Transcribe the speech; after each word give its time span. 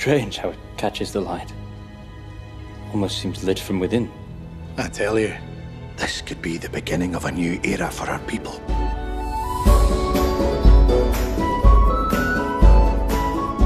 strange 0.00 0.38
how 0.38 0.48
it 0.48 0.58
catches 0.78 1.12
the 1.12 1.20
light. 1.20 1.52
Almost 2.92 3.20
seems 3.20 3.44
lit 3.44 3.58
from 3.58 3.78
within. 3.78 4.08
I 4.78 4.88
tell 4.88 5.18
you, 5.18 5.34
this 5.98 6.22
could 6.22 6.40
be 6.40 6.56
the 6.56 6.70
beginning 6.70 7.14
of 7.14 7.26
a 7.26 7.30
new 7.30 7.60
era 7.62 7.90
for 7.90 8.08
our 8.08 8.18
people. 8.20 8.58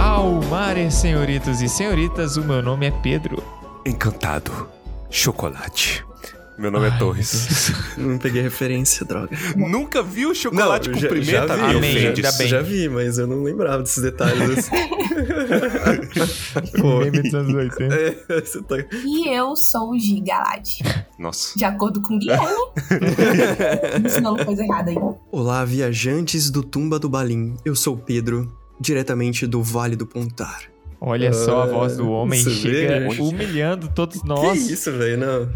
Almares, 0.00 0.94
senhoritos 0.94 1.62
e 1.62 1.68
senhoritas, 1.68 2.36
o 2.36 2.42
meu 2.42 2.60
nome 2.60 2.86
é 2.86 2.90
Pedro. 2.90 3.40
Encantado. 3.86 4.68
Chocolate. 5.10 6.04
Meu 6.56 6.70
nome 6.70 6.86
é 6.86 6.90
Ai, 6.90 6.98
Torres. 6.98 7.72
Não 7.98 8.16
peguei 8.16 8.40
referência, 8.40 9.04
droga. 9.04 9.36
Nunca 9.56 10.02
viu 10.02 10.32
chocolate 10.34 10.88
com 10.88 10.98
já, 10.98 11.08
pimenta? 11.08 11.30
já 11.30 11.56
vi, 11.56 11.76
Amém, 11.76 12.12
bem. 12.14 12.48
Já 12.48 12.62
vi, 12.62 12.88
mas 12.88 13.18
eu 13.18 13.26
não 13.26 13.42
lembrava 13.42 13.82
desses 13.82 14.00
detalhes. 14.02 14.70
Pô, 16.80 16.98
Meme 17.00 17.22
dos 17.22 17.34
anos 17.34 17.54
80. 17.54 17.94
é, 17.94 18.10
tá... 18.10 18.76
E 19.04 19.28
eu 19.28 19.56
sou 19.56 19.90
o 19.90 19.98
Gigalad. 19.98 20.80
Nossa. 21.18 21.58
De 21.58 21.64
acordo 21.64 22.00
com 22.00 22.14
o 22.14 22.18
Guilherme. 22.18 22.46
Ensinando 24.04 24.44
coisa 24.44 24.64
errada 24.64 24.90
aí. 24.90 24.96
Olá, 25.30 25.64
viajantes 25.64 26.50
do 26.50 26.62
Tumba 26.62 26.98
do 26.98 27.08
Balim. 27.08 27.56
Eu 27.64 27.74
sou 27.74 27.94
o 27.94 27.98
Pedro, 27.98 28.52
diretamente 28.80 29.46
do 29.46 29.62
Vale 29.62 29.96
do 29.96 30.06
Pontar. 30.06 30.73
Olha 31.00 31.32
só 31.32 31.62
a 31.62 31.66
voz 31.66 31.96
do 31.96 32.10
homem 32.10 32.40
Você 32.42 32.50
chega 32.50 33.08
vê? 33.08 33.20
humilhando 33.20 33.88
todos 33.94 34.22
nós. 34.24 34.66
Que 34.66 34.72
isso, 34.72 34.92
velho? 34.92 35.18
Não, 35.18 35.48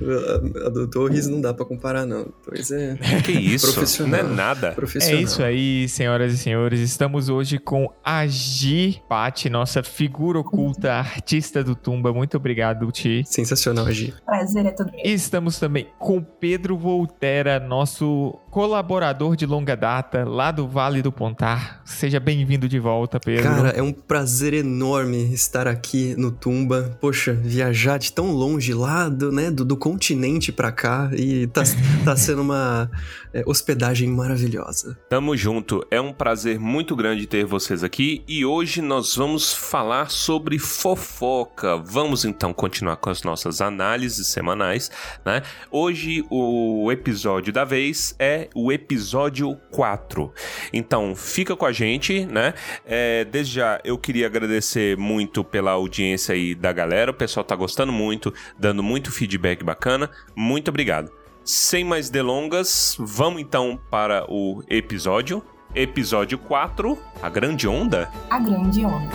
a, 0.66 0.68
do 0.68 0.88
Torres 0.88 1.26
não 1.26 1.40
dá 1.40 1.52
pra 1.54 1.64
comparar, 1.64 2.04
não. 2.06 2.24
Torres 2.44 2.70
é 2.70 2.96
Que 3.24 3.32
isso? 3.32 3.66
Não 3.66 3.72
Profissional. 3.74 4.20
é 4.20 4.22
nada. 4.22 4.66
É 4.68 4.70
profissional. 4.72 5.20
isso 5.22 5.42
aí, 5.42 5.88
senhoras 5.88 6.32
e 6.32 6.38
senhores. 6.38 6.80
Estamos 6.80 7.28
hoje 7.28 7.58
com 7.58 7.90
a 8.04 8.26
Gi 8.26 9.00
Pati, 9.08 9.48
nossa 9.48 9.82
figura 9.82 10.38
oculta, 10.38 10.92
artista 10.94 11.62
do 11.64 11.74
Tumba. 11.74 12.12
Muito 12.12 12.36
obrigado, 12.36 12.90
Ti. 12.90 13.22
Sensacional, 13.26 13.90
Gi. 13.90 14.14
Prazer 14.24 14.66
é 14.66 14.70
todo 14.70 14.90
meu. 14.90 15.00
E 15.04 15.12
estamos 15.12 15.58
também 15.58 15.88
com 15.98 16.22
Pedro 16.22 16.76
Volterra, 16.76 17.58
nosso 17.60 18.38
colaborador 18.58 19.36
de 19.36 19.46
longa 19.46 19.76
data 19.76 20.24
lá 20.24 20.50
do 20.50 20.66
Vale 20.66 21.00
do 21.00 21.12
Pontar. 21.12 21.80
Seja 21.84 22.18
bem-vindo 22.18 22.68
de 22.68 22.80
volta, 22.80 23.20
Pedro. 23.20 23.44
Cara, 23.44 23.68
é 23.68 23.80
um 23.80 23.92
prazer 23.92 24.52
enorme 24.52 25.32
estar 25.32 25.68
aqui 25.68 26.16
no 26.18 26.32
Tumba. 26.32 26.98
Poxa, 27.00 27.32
viajar 27.32 28.00
de 28.00 28.12
tão 28.12 28.32
longe 28.32 28.74
lá 28.74 29.08
do, 29.08 29.30
né, 29.30 29.48
do, 29.48 29.64
do 29.64 29.76
continente 29.76 30.50
pra 30.50 30.72
cá 30.72 31.08
e 31.12 31.46
tá, 31.46 31.62
tá 32.04 32.16
sendo 32.16 32.42
uma 32.42 32.90
é, 33.32 33.42
hospedagem 33.46 34.08
maravilhosa. 34.08 34.98
Tamo 35.08 35.36
junto. 35.36 35.86
É 35.90 36.00
um 36.00 36.12
prazer 36.12 36.58
muito 36.58 36.96
grande 36.96 37.26
ter 37.26 37.44
vocês 37.44 37.84
aqui 37.84 38.22
e 38.26 38.44
hoje 38.44 38.80
nós 38.80 39.14
vamos 39.14 39.52
falar 39.52 40.10
sobre 40.10 40.58
fofoca. 40.58 41.76
Vamos 41.76 42.24
então 42.24 42.52
continuar 42.52 42.96
com 42.96 43.10
as 43.10 43.22
nossas 43.22 43.60
análises 43.60 44.28
semanais, 44.28 44.90
né? 45.24 45.42
Hoje 45.70 46.24
o 46.30 46.90
episódio 46.90 47.52
da 47.52 47.64
vez 47.64 48.14
é 48.18 48.48
o 48.54 48.72
episódio 48.72 49.54
4. 49.70 50.32
Então 50.72 51.14
fica 51.14 51.56
com 51.56 51.66
a 51.66 51.72
gente, 51.72 52.24
né? 52.26 52.54
É, 52.86 53.24
desde 53.24 53.54
já 53.54 53.80
eu 53.84 53.98
queria 53.98 54.26
agradecer 54.26 54.96
muito 54.96 55.42
pela 55.42 55.72
audiência 55.72 56.34
aí 56.34 56.54
da 56.54 56.72
galera. 56.72 57.10
O 57.10 57.14
pessoal 57.14 57.44
tá 57.44 57.56
gostando 57.56 57.92
muito, 57.92 58.32
dando 58.58 58.82
muito 58.82 59.10
feedback 59.10 59.64
bacana. 59.64 60.10
Muito 60.36 60.68
obrigado. 60.68 61.17
Sem 61.50 61.82
mais 61.82 62.10
delongas, 62.10 62.94
vamos 62.98 63.40
então 63.40 63.80
para 63.90 64.30
o 64.30 64.62
episódio. 64.68 65.42
Episódio 65.74 66.36
4, 66.36 66.98
A 67.22 67.30
Grande 67.30 67.66
Onda. 67.66 68.12
A 68.28 68.38
grande 68.38 68.84
onda. 68.84 69.08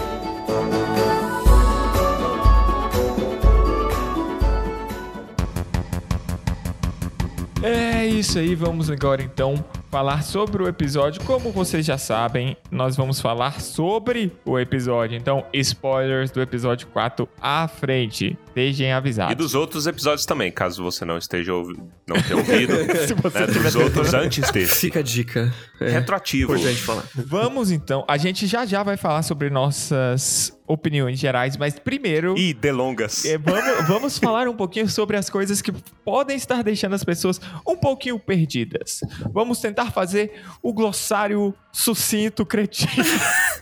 É 7.61 8.07
isso 8.07 8.39
aí, 8.39 8.55
vamos 8.55 8.89
agora 8.89 9.21
então 9.21 9.63
falar 9.91 10.23
sobre 10.23 10.63
o 10.63 10.67
episódio. 10.67 11.23
Como 11.25 11.51
vocês 11.51 11.85
já 11.85 11.99
sabem, 11.99 12.57
nós 12.71 12.97
vamos 12.97 13.21
falar 13.21 13.61
sobre 13.61 14.31
o 14.43 14.57
episódio. 14.57 15.15
Então, 15.15 15.45
spoilers 15.53 16.31
do 16.31 16.41
episódio 16.41 16.87
4 16.87 17.29
à 17.39 17.67
frente. 17.67 18.35
Estejam 18.55 18.87
E 18.87 18.91
avisados. 18.91 19.35
dos 19.35 19.55
outros 19.55 19.87
episódios 19.87 20.25
também, 20.27 20.51
caso 20.51 20.83
você 20.83 21.03
não 21.03 21.17
esteja 21.17 21.53
ouvi- 21.53 21.75
não 22.07 22.21
tenha 22.21 22.37
ouvido. 22.37 22.73
Se 23.07 23.13
você 23.15 23.39
né, 23.39 23.47
dos 23.47 23.75
outros 23.75 24.13
antes 24.13 24.51
desse. 24.51 24.75
Fica 24.75 24.99
a 24.99 25.03
dica. 25.03 25.51
É 25.81 25.89
Retroativo. 25.89 26.53
importante 26.55 26.79
falar. 26.81 27.03
Vamos 27.15 27.71
então, 27.71 28.05
a 28.07 28.15
gente 28.17 28.45
já 28.45 28.63
já 28.65 28.83
vai 28.83 28.95
falar 28.95 29.23
sobre 29.23 29.49
nossas 29.49 30.55
opiniões 30.67 31.19
gerais, 31.19 31.57
mas 31.57 31.77
primeiro 31.79 32.37
E 32.37 32.53
delongas. 32.53 33.25
é, 33.25 33.37
vamos, 33.37 33.87
vamos 33.87 34.17
falar 34.19 34.47
um 34.47 34.55
pouquinho 34.55 34.87
sobre 34.87 35.17
as 35.17 35.29
coisas 35.29 35.61
que 35.61 35.71
podem 36.05 36.37
estar 36.37 36.63
deixando 36.63 36.93
as 36.93 37.03
pessoas 37.03 37.41
um 37.67 37.75
pouquinho 37.75 38.17
perdidas. 38.19 38.99
Vamos 39.33 39.59
tentar 39.59 39.91
fazer 39.91 40.31
o 40.61 40.71
glossário 40.71 41.53
sucinto 41.71 42.45
cretino 42.45 43.03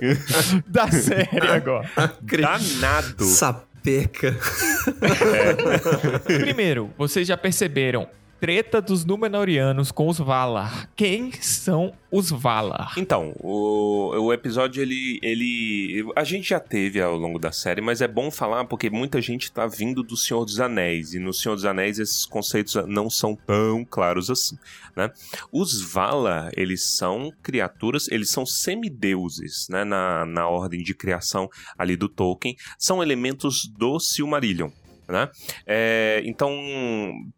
da 0.68 0.92
série 0.92 1.48
agora. 1.48 1.90
Danado. 2.22 3.26
Sapeca. 3.82 4.38
Primeiro, 6.26 6.92
vocês 6.98 7.28
já 7.28 7.36
perceberam 7.36 8.08
treta 8.42 8.82
dos 8.82 9.06
Númenóreanos 9.06 9.92
com 9.92 10.08
os 10.08 10.18
Valar. 10.18 10.90
Quem 10.96 11.32
são 11.32 11.94
os 12.12 12.32
Valar? 12.32 12.96
Então, 12.98 13.36
o, 13.40 14.10
o 14.20 14.34
episódio, 14.34 14.82
ele, 14.82 15.20
ele. 15.22 16.12
A 16.16 16.24
gente 16.24 16.50
já 16.50 16.60
teve 16.60 17.00
ao 17.00 17.16
longo 17.16 17.38
da 17.38 17.52
série, 17.52 17.82
mas 17.82 18.02
é 18.02 18.08
bom 18.08 18.32
falar 18.32 18.66
porque 18.66 18.90
muita 18.90 19.22
gente 19.22 19.52
tá 19.52 19.68
vindo 19.68 20.02
do 20.02 20.18
Senhor 20.18 20.44
dos 20.44 20.60
Anéis. 20.60 21.14
E 21.14 21.20
no 21.20 21.32
Senhor 21.32 21.54
dos 21.54 21.66
Anéis 21.66 22.00
esses 22.00 22.26
conceitos 22.26 22.74
não 22.88 23.12
são 23.12 23.36
tão 23.36 23.86
claros 23.86 24.32
assim, 24.32 24.58
né? 24.96 25.12
Os 25.52 25.80
Valar, 25.80 26.50
eles 26.58 26.82
são 26.82 27.32
criaturas, 27.44 28.08
eles 28.08 28.32
são 28.32 28.44
semideuses, 28.44 29.68
né? 29.70 29.84
Na, 29.84 30.26
na 30.26 30.48
ordem 30.48 30.82
de 30.82 30.96
criação 30.96 31.48
ali 31.78 31.96
do 31.96 32.10
Tolkien. 32.10 32.56
São 32.80 33.04
elementos 33.04 33.68
do 33.68 34.00
Silmarillion. 34.00 34.72
Né? 35.12 35.30
É, 35.68 36.22
então 36.26 36.52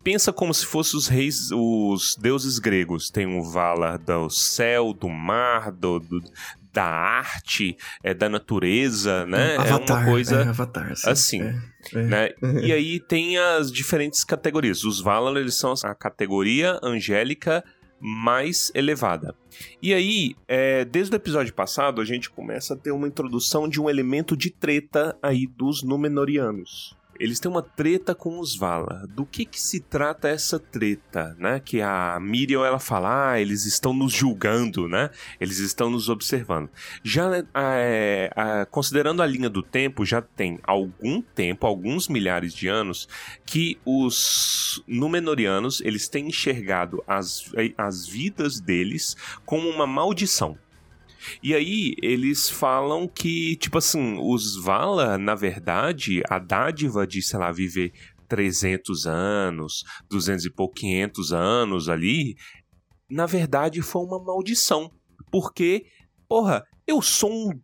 pensa 0.03 0.31
como 0.31 0.53
se 0.53 0.66
fossem 0.66 0.97
os 0.97 1.07
reis, 1.07 1.50
os 1.51 2.16
deuses 2.16 2.59
gregos. 2.59 3.09
Tem 3.09 3.25
o 3.25 3.41
Valar 3.44 3.97
do 3.97 4.29
céu, 4.29 4.94
do 4.94 5.09
mar, 5.09 5.72
do, 5.72 6.00
do- 6.00 6.23
da 6.72 6.85
arte, 6.85 7.78
é, 8.03 8.13
da 8.16 8.28
natureza, 8.28 9.25
né? 9.28 9.57
Avatar. 9.57 9.97
é 9.97 10.00
uma 10.01 10.11
coisa 10.11 10.41
é, 10.41 10.47
Avatar, 10.47 10.91
assim. 10.91 11.09
assim, 11.09 11.41
É, 11.41 12.00
é. 12.00 12.03
né? 12.03 12.29
E 12.63 12.72
aí 12.73 13.00
tem 13.00 13.38
as 13.38 13.72
diferentes 13.72 14.23
categorias. 14.23 14.84
Os 14.84 15.00
Valar, 15.00 15.35
eles 15.40 15.55
são 15.55 15.73
a 15.84 15.94
categoria 15.94 16.79
angélica 16.81 17.63
mais 18.00 18.72
elevada. 18.75 19.34
E 19.81 19.94
aí, 19.94 20.35
é, 20.47 20.84
desde 20.84 21.13
o 21.13 21.16
episódio 21.16 21.53
passado, 21.53 22.01
a 22.01 22.05
gente 22.05 22.29
começa 22.29 22.73
a 22.73 22.78
ter 22.78 22.91
uma 22.91 23.07
introdução 23.07 23.69
de 23.69 23.79
um 23.79 23.88
elemento 23.90 24.35
de 24.35 24.50
treta 24.50 25.16
aí 25.22 25.45
dos 25.47 25.84
Númenóreanos. 25.84 26.97
Eles 27.19 27.40
têm 27.40 27.50
uma 27.50 27.62
treta 27.62 28.13
com 28.16 28.40
os 28.40 28.56
Valar. 28.56 29.06
Do 29.07 29.25
que 29.25 29.46
que 29.46 29.59
se 29.62 29.79
trata 29.79 30.28
essa 30.28 30.59
treta, 30.59 31.35
né? 31.40 31.59
Que 31.59 31.81
a 31.81 32.18
Miriam, 32.19 32.66
ela 32.66 32.79
fala, 32.79 33.31
ah, 33.31 33.40
eles 33.40 33.66
estão 33.66 33.94
nos 33.94 34.12
julgando, 34.12 34.88
né? 34.88 35.09
Eles 35.40 35.59
estão 35.59 35.90
nos 35.90 36.09
observando. 36.09 36.69
Já 37.03 37.44
é, 37.56 38.31
a- 38.35 38.66
considerando 38.66 39.22
a 39.22 39.25
linha 39.25 39.50
do 39.50 39.62
tempo, 39.62 40.06
já 40.06 40.22
tem 40.22 40.59
algum 40.63 41.22
tempo, 41.22 41.66
alguns 41.68 42.07
milhares 42.07 42.53
de 42.53 42.68
anos, 42.68 43.07
que 43.46 43.78
os 43.85 44.84
Númenóreanos, 44.88 45.81
eles 45.81 46.07
têm 46.07 46.28
enxergado 46.28 47.03
as, 47.07 47.52
as 47.78 48.07
vidas 48.07 48.59
deles 48.59 49.16
como 49.46 49.69
uma 49.69 49.85
maldição. 49.88 50.57
E 51.41 51.53
aí, 51.53 51.95
eles 52.01 52.50
falam 52.50 53.07
que, 53.07 53.56
tipo 53.57 53.78
assim, 53.78 54.17
os 54.19 54.56
Vala, 54.57 55.17
na 55.17 55.35
verdade, 55.35 56.22
a 56.29 56.40
dádiva 56.40 57.05
de, 57.05 57.22
sei 57.22 57.40
lá, 57.40 57.52
viver 57.52 57.91
300 58.28 59.05
anos, 59.05 59.84
200 60.09 60.46
e 60.46 60.49
pouco, 60.49 60.75
500 60.75 61.34
anos 61.34 61.90
ali, 61.90 62.35
na 63.09 63.25
verdade 63.25 63.81
foi 63.81 64.03
uma 64.03 64.23
maldição. 64.23 64.91
Porque, 65.31 65.85
porra, 66.28 66.64
eu 66.85 67.02
sou 67.02 67.31
um. 67.31 67.59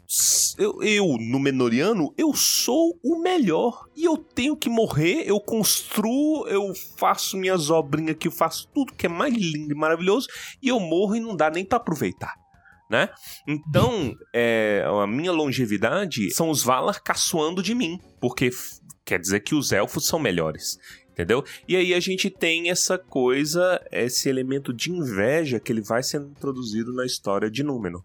Eu, 0.57 0.81
eu, 0.81 1.17
Númenoriano, 1.19 2.13
eu 2.17 2.33
sou 2.33 2.97
o 3.03 3.19
melhor. 3.19 3.85
E 3.95 4.05
eu 4.05 4.17
tenho 4.17 4.55
que 4.55 4.69
morrer, 4.69 5.23
eu 5.25 5.39
construo, 5.39 6.47
eu 6.47 6.73
faço 6.97 7.35
minhas 7.35 7.69
obrinhas 7.69 8.11
aqui, 8.11 8.27
eu 8.27 8.31
faço 8.31 8.69
tudo 8.73 8.93
que 8.93 9.07
é 9.07 9.09
mais 9.09 9.33
lindo 9.33 9.73
e 9.73 9.77
maravilhoso, 9.77 10.27
e 10.61 10.69
eu 10.69 10.79
morro 10.79 11.15
e 11.15 11.19
não 11.19 11.35
dá 11.35 11.49
nem 11.49 11.65
pra 11.65 11.77
aproveitar 11.77 12.33
né? 12.89 13.09
Então, 13.47 14.15
é, 14.33 14.83
a 14.85 15.05
minha 15.05 15.31
longevidade 15.31 16.31
são 16.31 16.49
os 16.49 16.63
Valar 16.63 17.01
caçoando 17.01 17.61
de 17.61 17.75
mim, 17.75 17.99
porque 18.19 18.49
quer 19.05 19.19
dizer 19.19 19.41
que 19.41 19.55
os 19.55 19.71
elfos 19.71 20.05
são 20.05 20.19
melhores. 20.19 20.77
Entendeu? 21.11 21.43
E 21.67 21.75
aí 21.75 21.93
a 21.93 21.99
gente 21.99 22.29
tem 22.29 22.69
essa 22.69 22.97
coisa, 22.97 23.85
esse 23.91 24.29
elemento 24.29 24.71
de 24.71 24.89
inveja 24.89 25.59
que 25.59 25.69
ele 25.69 25.81
vai 25.81 26.01
sendo 26.01 26.29
introduzido 26.29 26.93
na 26.93 27.05
história 27.05 27.51
de 27.51 27.61
Númenor. 27.61 28.03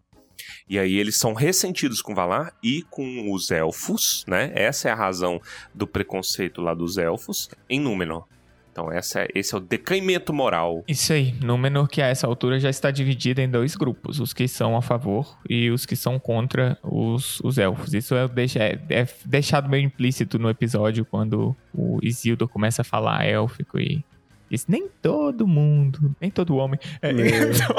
E 0.68 0.78
aí 0.80 0.96
eles 0.96 1.16
são 1.16 1.32
ressentidos 1.32 2.02
com 2.02 2.14
Valar 2.14 2.52
e 2.60 2.82
com 2.90 3.32
os 3.32 3.52
elfos, 3.52 4.24
né? 4.26 4.50
Essa 4.54 4.88
é 4.88 4.92
a 4.92 4.96
razão 4.96 5.40
do 5.72 5.86
preconceito 5.86 6.60
lá 6.60 6.74
dos 6.74 6.98
elfos 6.98 7.48
em 7.68 7.78
Númenor. 7.78 8.26
Então 8.74 8.90
essa 8.90 9.20
é, 9.20 9.28
esse 9.36 9.54
é 9.54 9.56
o 9.56 9.60
decaimento 9.60 10.32
moral. 10.34 10.82
Isso 10.88 11.12
aí, 11.12 11.32
Númenor 11.40 11.86
que 11.86 12.02
a 12.02 12.08
essa 12.08 12.26
altura 12.26 12.58
já 12.58 12.68
está 12.68 12.90
dividida 12.90 13.40
em 13.40 13.48
dois 13.48 13.76
grupos, 13.76 14.18
os 14.18 14.32
que 14.32 14.48
são 14.48 14.76
a 14.76 14.82
favor 14.82 15.38
e 15.48 15.70
os 15.70 15.86
que 15.86 15.94
são 15.94 16.18
contra 16.18 16.76
os, 16.82 17.38
os 17.44 17.56
elfos. 17.56 17.94
Isso 17.94 18.16
é, 18.16 18.26
deixa, 18.26 18.58
é, 18.58 18.80
é 18.90 19.06
deixado 19.24 19.68
meio 19.68 19.84
implícito 19.84 20.40
no 20.40 20.50
episódio 20.50 21.04
quando 21.04 21.54
o 21.72 22.00
Isildur 22.02 22.48
começa 22.48 22.82
a 22.82 22.84
falar 22.84 23.24
élfico 23.24 23.78
e 23.78 24.04
diz, 24.50 24.66
nem 24.66 24.88
todo 25.00 25.46
mundo, 25.46 26.12
nem 26.20 26.28
todo 26.28 26.56
homem. 26.56 26.80
É, 27.00 27.10
então- 27.14 27.76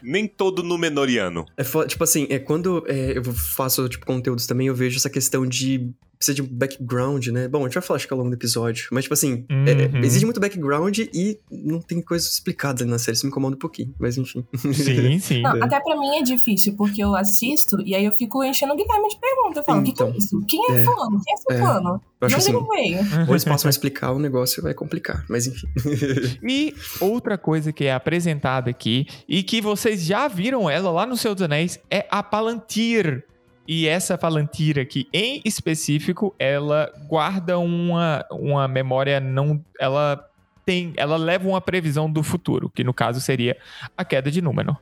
Nem 0.00 0.28
todo 0.28 0.62
Númenoriano. 0.62 1.44
É 1.56 1.64
tipo 1.88 2.04
assim, 2.04 2.28
é 2.30 2.38
quando 2.38 2.84
é, 2.86 3.18
eu 3.18 3.24
faço 3.24 3.88
tipo, 3.88 4.06
conteúdos 4.06 4.46
também, 4.46 4.68
eu 4.68 4.76
vejo 4.76 4.96
essa 4.96 5.10
questão 5.10 5.44
de 5.44 5.90
precisa 6.18 6.34
de 6.34 6.42
um 6.42 6.46
background, 6.46 7.26
né? 7.28 7.48
Bom, 7.48 7.60
a 7.60 7.62
gente 7.64 7.74
vai 7.74 7.82
falar 7.82 7.96
acho 7.96 8.06
que 8.06 8.12
ao 8.12 8.18
longo 8.18 8.30
do 8.30 8.34
episódio. 8.34 8.88
Mas, 8.90 9.04
tipo 9.04 9.14
assim, 9.14 9.44
é, 9.48 9.86
Uhum. 9.96 10.04
exige 10.04 10.24
muito 10.24 10.40
background 10.40 10.98
e 10.98 11.38
não 11.50 11.80
tem 11.80 12.00
coisas 12.00 12.30
explicadas 12.32 12.82
ali 12.82 12.90
na 12.90 12.98
série. 12.98 13.16
Isso 13.16 13.26
me 13.26 13.30
incomoda 13.30 13.56
um 13.56 13.58
pouquinho, 13.58 13.94
mas 13.98 14.16
enfim. 14.16 14.44
Sim, 14.72 15.18
sim. 15.20 15.42
Não, 15.42 15.62
até 15.62 15.80
pra 15.80 15.96
mim 15.98 16.16
é 16.16 16.22
difícil, 16.22 16.74
porque 16.76 17.02
eu 17.02 17.14
assisto 17.14 17.80
e 17.82 17.94
aí 17.94 18.04
eu 18.04 18.12
fico 18.12 18.42
enchendo 18.44 18.72
o 18.72 18.76
Guilherme 18.76 19.08
de 19.08 19.18
perguntas. 19.20 19.56
Eu 19.58 19.62
falo, 19.64 19.80
o 19.80 19.84
que, 19.84 19.92
que 19.92 20.02
Então, 20.02 20.14
é 20.14 20.18
isso? 20.18 20.40
Quem 20.46 20.60
é, 20.70 20.80
é, 20.80 20.84
fulano? 20.84 21.20
Quem 21.22 21.32
é 21.32 21.36
esse 21.36 21.52
é. 21.52 21.58
fulano? 21.58 22.00
Eu 22.18 22.26
acho 22.26 22.36
onde 22.36 22.48
assim, 22.48 22.56
ele 22.56 22.96
veio? 22.96 23.22
ou 23.26 23.30
eles 23.34 23.44
passam 23.44 23.68
a 23.68 23.70
explicar, 23.70 24.12
o 24.12 24.18
negócio 24.18 24.62
vai 24.62 24.72
complicar. 24.74 25.24
Mas 25.28 25.46
enfim. 25.46 25.66
E 26.48 26.74
outra 27.00 27.36
coisa 27.36 27.72
que 27.72 27.84
é 27.84 27.92
apresentada 27.92 28.70
aqui, 28.70 29.06
e 29.28 29.42
que 29.42 29.60
vocês 29.60 30.02
já 30.02 30.28
viram 30.28 30.68
ela 30.70 30.90
lá 30.90 31.04
no 31.06 31.16
Senhor 31.16 31.34
dos 31.34 31.42
Anéis, 31.42 31.78
é 31.90 32.06
a 32.10 32.22
Palantir. 32.22 33.24
E 33.68 33.88
essa 33.88 34.16
Palantir 34.16 34.78
aqui, 34.78 35.08
em 35.12 35.42
específico, 35.44 36.34
ela 36.38 36.92
guarda 37.08 37.58
uma, 37.58 38.24
uma 38.30 38.68
memória 38.68 39.18
não. 39.18 39.62
Ela 39.78 40.24
tem. 40.64 40.92
Ela 40.96 41.16
leva 41.16 41.48
uma 41.48 41.60
previsão 41.60 42.10
do 42.10 42.22
futuro, 42.22 42.70
que 42.70 42.84
no 42.84 42.94
caso 42.94 43.20
seria 43.20 43.56
a 43.96 44.04
queda 44.04 44.30
de 44.30 44.40
Númenor. 44.40 44.76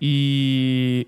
E. 0.00 1.06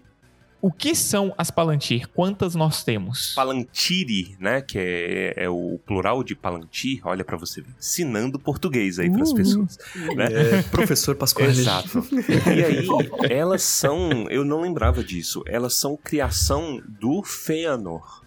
O 0.60 0.72
que 0.72 0.94
são 0.94 1.34
as 1.36 1.50
Palantir? 1.50 2.08
Quantas 2.08 2.54
nós 2.54 2.82
temos? 2.82 3.34
Palantiri, 3.34 4.36
né? 4.40 4.60
Que 4.60 4.78
é, 4.78 5.44
é 5.44 5.48
o 5.48 5.78
plural 5.86 6.24
de 6.24 6.34
Palantir. 6.34 7.00
Olha 7.04 7.24
pra 7.24 7.36
você 7.36 7.60
ver. 7.60 7.70
Ensinando 7.78 8.38
português 8.38 8.98
aí 8.98 9.10
pras 9.10 9.30
Uh. 9.30 9.34
pessoas. 9.34 9.78
Né? 10.16 10.26
É, 10.58 10.62
professor 10.62 11.14
Pascoal. 11.14 11.48
Exato. 11.48 12.04
E 12.10 12.64
aí, 12.64 12.86
elas 13.30 13.62
são. 13.62 14.26
Eu 14.30 14.44
não 14.44 14.60
lembrava 14.60 15.04
disso. 15.04 15.42
Elas 15.46 15.74
são 15.74 15.96
criação 15.96 16.82
do 17.00 17.22
Fëanor. 17.22 18.24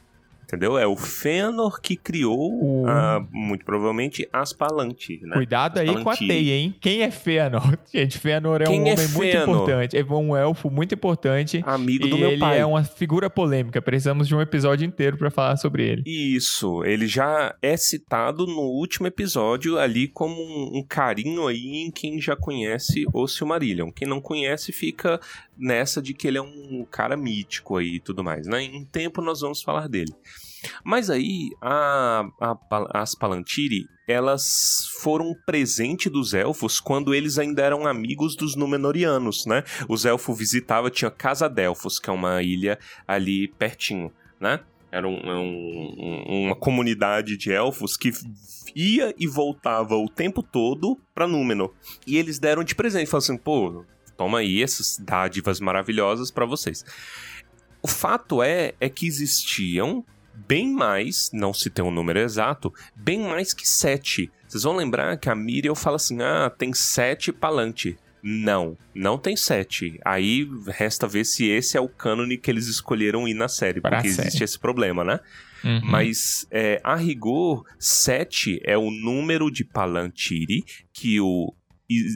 Entendeu? 0.50 0.80
É 0.80 0.88
o 0.88 0.96
Fëanor 0.96 1.80
que 1.80 1.96
criou, 1.96 2.40
O- 2.52 2.86
ah, 2.88 3.24
muito 3.32 3.64
provavelmente, 3.64 4.28
as 4.34 4.52
Palantir, 4.52 5.22
né? 5.22 5.36
Cuidado 5.36 5.78
aí 5.78 5.86
com 5.86 6.00
a 6.00 6.04
Palantir. 6.06 6.28
teia, 6.28 6.54
hein? 6.56 6.76
Quem 6.82 7.04
é 7.04 7.12
Fëanor? 7.12 7.78
Gente, 7.94 8.18
Fëanor 8.18 8.64
é 8.64 8.66
Quem 8.66 8.82
um 8.82 8.88
é 8.88 8.94
homem 8.94 9.08
muito 9.10 9.38
importante. 9.38 9.96
É 9.96 10.04
um 10.04 10.36
elfo 10.36 10.72
muito 10.72 10.96
importante. 10.96 11.62
Amigo 11.64 12.08
do 12.08 12.18
meu 12.18 12.32
ele 12.32 12.40
pai. 12.40 12.58
é 12.60 12.66
uma 12.66 12.84
figura 12.84 13.30
polêmica. 13.30 13.80
Precisamos 13.80 14.28
de 14.28 14.34
um 14.36 14.42
episódio 14.42 14.84
inteiro 14.88 15.18
pra 15.18 15.30
falar 15.30 15.56
sobre 15.58 15.88
ele. 15.88 16.04
Isso, 16.08 16.84
ele 16.84 17.06
já 17.06 17.54
é 17.62 17.78
citado 17.78 18.48
no 18.48 18.62
último 18.62 19.06
episódio 19.06 19.78
ali 19.78 20.08
como 20.08 20.34
um, 20.42 20.80
um 20.80 20.84
carinho 20.84 21.46
aí 21.48 21.84
em 21.86 21.92
quem 21.92 22.20
já 22.20 22.36
conhece 22.36 23.06
o 23.14 23.28
Silmarillion. 23.28 23.92
Quem 23.92 24.08
não 24.08 24.20
conhece 24.20 24.72
fica 24.72 25.20
nessa 25.56 26.02
de 26.02 26.14
que 26.16 26.28
ele 26.28 26.40
é 26.40 26.42
um 26.42 26.88
cara 26.90 27.16
mítico 27.16 27.78
aí 27.78 27.96
e 27.96 28.00
tudo 28.00 28.24
mais, 28.24 28.48
né? 28.48 28.64
Em 28.64 28.84
tempo 28.86 29.22
nós 29.22 29.42
vamos 29.42 29.62
falar 29.62 29.88
dele. 29.88 30.12
Mas 30.84 31.10
aí, 31.10 31.50
a, 31.62 32.26
a 32.42 32.58
as 33.02 33.16
Palantiri, 33.16 33.86
elas 34.08 34.88
foram 35.02 35.34
presente 35.46 36.10
dos 36.10 36.34
elfos 36.34 36.80
quando 36.80 37.14
eles 37.14 37.38
ainda 37.38 37.62
eram 37.62 37.86
amigos 37.88 38.36
dos 38.36 38.56
Númenóreanos, 38.56 39.46
né? 39.46 39.64
Os 39.88 40.06
elfos 40.06 40.38
visitavam, 40.38 40.90
tinha 40.90 41.12
Casa 41.12 41.48
Delfos, 41.48 42.00
que 42.00 42.10
é 42.10 42.14
uma 42.14 42.42
ilha 42.42 42.78
ali 43.08 43.48
pertinho, 43.48 44.12
né? 44.40 44.60
Era 44.92 45.08
um- 45.08 45.22
um- 45.24 45.96
um- 46.28 46.46
uma 46.48 46.56
comunidade 46.56 47.38
de 47.38 47.52
elfos 47.52 47.96
que 47.96 48.12
ia 48.76 49.14
e 49.20 49.28
voltava 49.28 49.96
o 49.96 50.10
tempo 50.10 50.42
todo 50.42 51.00
pra 51.14 51.28
Númenor. 51.28 51.72
E 52.08 52.18
eles 52.18 52.40
deram 52.40 52.64
de 52.64 52.74
presente, 52.74 53.06
falaram 53.08 53.24
assim, 53.26 53.38
pô, 53.38 53.86
toma 54.18 54.40
aí 54.40 54.64
essas 54.64 54.98
dádivas 54.98 55.60
maravilhosas 55.60 56.32
pra 56.32 56.46
vocês. 56.46 56.84
O 57.82 57.88
fato 57.88 58.42
é, 58.42 58.74
é 58.80 58.90
que 58.90 59.06
existiam 59.08 60.04
bem 60.48 60.72
mais, 60.74 61.30
não 61.34 61.54
se 61.54 61.70
tem 61.70 61.84
um 61.84 61.92
número 61.92 62.20
exato, 62.20 62.74
bem 62.96 63.20
mais 63.20 63.54
que 63.54 63.68
sete. 63.68 64.32
Vocês 64.48 64.64
vão 64.64 64.76
lembrar 64.76 65.18
que 65.18 65.30
a 65.30 65.36
Miriel 65.36 65.76
fala 65.76 65.98
assim, 65.98 66.22
ah, 66.22 66.50
tem 66.50 66.74
sete 66.74 67.32
Palantir. 67.32 67.98
Não, 68.22 68.78
não 68.94 69.18
tem 69.18 69.36
sete. 69.36 70.00
Aí 70.04 70.48
resta 70.68 71.08
ver 71.08 71.26
se 71.26 71.48
esse 71.48 71.78
é 71.78 71.82
o 71.82 71.88
cânone 71.88 72.38
que 72.38 72.52
eles 72.52 72.68
escolheram 72.68 73.28
ir 73.28 73.34
na 73.34 73.48
série, 73.48 73.80
porque 73.80 74.10
série. 74.10 74.28
existe 74.28 74.44
esse 74.44 74.60
problema, 74.60 75.04
né? 75.04 75.20
Uhum. 75.64 75.82
Mas, 75.84 76.48
é, 76.52 76.80
a 76.84 76.96
rigor, 76.96 77.64
7 77.78 78.62
é 78.64 78.78
o 78.78 78.90
número 78.90 79.52
de 79.52 79.64
Palantiri 79.64 80.64
que 80.94 81.20
o, 81.20 81.54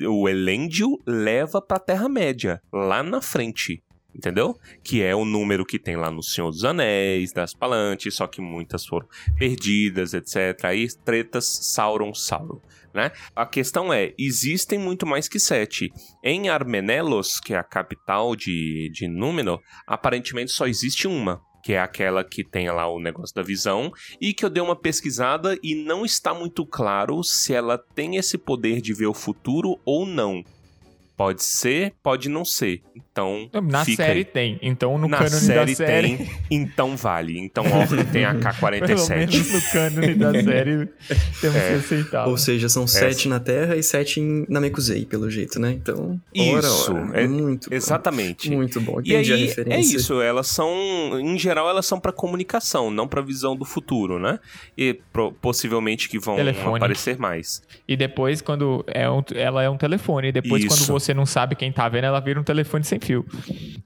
o 0.07 0.29
Elendil 0.29 0.97
leva 1.05 1.61
pra 1.61 1.79
Terra-média, 1.79 2.61
lá 2.71 3.03
na 3.03 3.21
frente. 3.21 3.83
Entendeu? 4.15 4.57
Que 4.83 5.01
é 5.01 5.15
o 5.15 5.25
número 5.25 5.65
que 5.65 5.79
tem 5.79 5.95
lá 5.95 6.11
no 6.11 6.21
Senhor 6.21 6.51
dos 6.51 6.63
Anéis, 6.63 7.33
das 7.33 7.53
Palantes, 7.53 8.15
só 8.15 8.27
que 8.27 8.41
muitas 8.41 8.85
foram 8.85 9.07
perdidas, 9.37 10.13
etc. 10.13 10.65
Aí, 10.65 10.87
tretas 11.03 11.45
Sauron-Sauron, 11.73 12.61
né? 12.93 13.11
A 13.35 13.45
questão 13.45 13.91
é, 13.91 14.13
existem 14.17 14.77
muito 14.77 15.05
mais 15.05 15.27
que 15.27 15.39
sete. 15.39 15.91
Em 16.23 16.49
Armenelos, 16.49 17.39
que 17.39 17.53
é 17.53 17.57
a 17.57 17.63
capital 17.63 18.35
de, 18.35 18.89
de 18.93 19.07
Númenor, 19.07 19.59
aparentemente 19.87 20.51
só 20.51 20.67
existe 20.67 21.07
uma, 21.07 21.41
que 21.63 21.73
é 21.73 21.79
aquela 21.79 22.23
que 22.23 22.43
tem 22.43 22.69
lá 22.69 22.87
o 22.87 22.99
negócio 22.99 23.33
da 23.33 23.41
visão, 23.41 23.91
e 24.21 24.33
que 24.33 24.45
eu 24.45 24.49
dei 24.49 24.61
uma 24.61 24.75
pesquisada 24.75 25.57
e 25.63 25.73
não 25.73 26.05
está 26.05 26.33
muito 26.33 26.65
claro 26.65 27.23
se 27.23 27.53
ela 27.53 27.77
tem 27.77 28.17
esse 28.17 28.37
poder 28.37 28.79
de 28.79 28.93
ver 28.93 29.07
o 29.07 29.13
futuro 29.13 29.79
ou 29.83 30.05
não. 30.05 30.43
Pode 31.15 31.43
ser, 31.43 31.93
pode 32.01 32.27
não 32.27 32.43
ser. 32.43 32.81
Então, 33.13 33.47
Na 33.69 33.85
fica 33.85 34.03
série 34.05 34.19
aí. 34.19 34.25
tem. 34.25 34.57
Então, 34.59 34.97
no 34.97 35.07
Na 35.07 35.17
cânone 35.19 35.35
série, 35.39 35.69
da 35.71 35.75
série. 35.75 36.17
tem, 36.17 36.29
então 36.49 36.97
vale. 36.97 37.37
Então, 37.37 37.63
Orc 37.63 38.03
tem 38.11 38.25
a 38.25 38.31
Pelo 38.33 38.41
K-47. 38.41 39.09
menos 39.15 39.53
no 39.53 39.61
cânone 39.71 40.15
da 40.15 40.31
série 40.33 40.89
temos 41.39 41.55
É. 41.57 41.67
que 41.69 41.73
aceitar. 41.75 42.27
Ou 42.27 42.35
seja, 42.37 42.67
são 42.69 42.87
sete 42.87 43.27
na 43.29 43.39
Terra 43.39 43.75
e 43.75 43.83
sete 43.83 44.19
em 44.19 44.47
Namekusei, 44.49 45.05
pelo 45.05 45.29
jeito, 45.29 45.59
né? 45.59 45.71
Então, 45.73 46.19
ora, 46.35 46.59
Isso, 46.67 46.91
ora. 46.91 47.21
é- 47.21 47.27
muito 47.27 47.69
bom. 47.69 47.75
Exatamente. 47.75 48.49
Muito 48.49 48.81
bom. 48.81 48.99
E 49.05 49.13
Entendi 49.13 49.31
a 49.31 49.35
aí, 49.35 49.45
referência. 49.45 49.95
é 49.95 49.95
isso, 49.99 50.19
elas 50.19 50.47
são, 50.47 50.73
em 51.19 51.37
geral, 51.37 51.69
elas 51.69 51.85
são 51.85 51.99
pra 51.99 52.11
comunicação, 52.11 52.89
não 52.89 53.07
pra 53.07 53.21
visão 53.21 53.55
do 53.55 53.63
futuro, 53.63 54.17
né? 54.17 54.39
E 54.75 54.95
pro- 55.13 55.31
possivelmente 55.33 56.09
que 56.09 56.17
vão 56.17 56.35
Telefone. 56.35 56.77
aparecer 56.77 57.19
mais. 57.19 57.61
E 57.87 57.95
depois, 57.95 58.41
quando 58.41 58.83
é 58.87 59.07
um- 59.07 59.21
ela 59.35 59.61
é 59.61 59.69
um 59.69 59.77
telefone. 59.77 60.29
E 60.29 60.31
depois, 60.31 60.65
quando 60.65 60.79
Isso. 60.79 60.91
você 60.91 61.13
não 61.13 61.27
sabe 61.27 61.55
quem 61.55 61.71
tá 61.71 61.87
vendo, 61.87 62.05
ela 62.05 62.19
vira 62.19 62.39
um 62.39 62.43
telefone 62.43 62.83
sem 62.83 63.02
fio. 63.03 63.25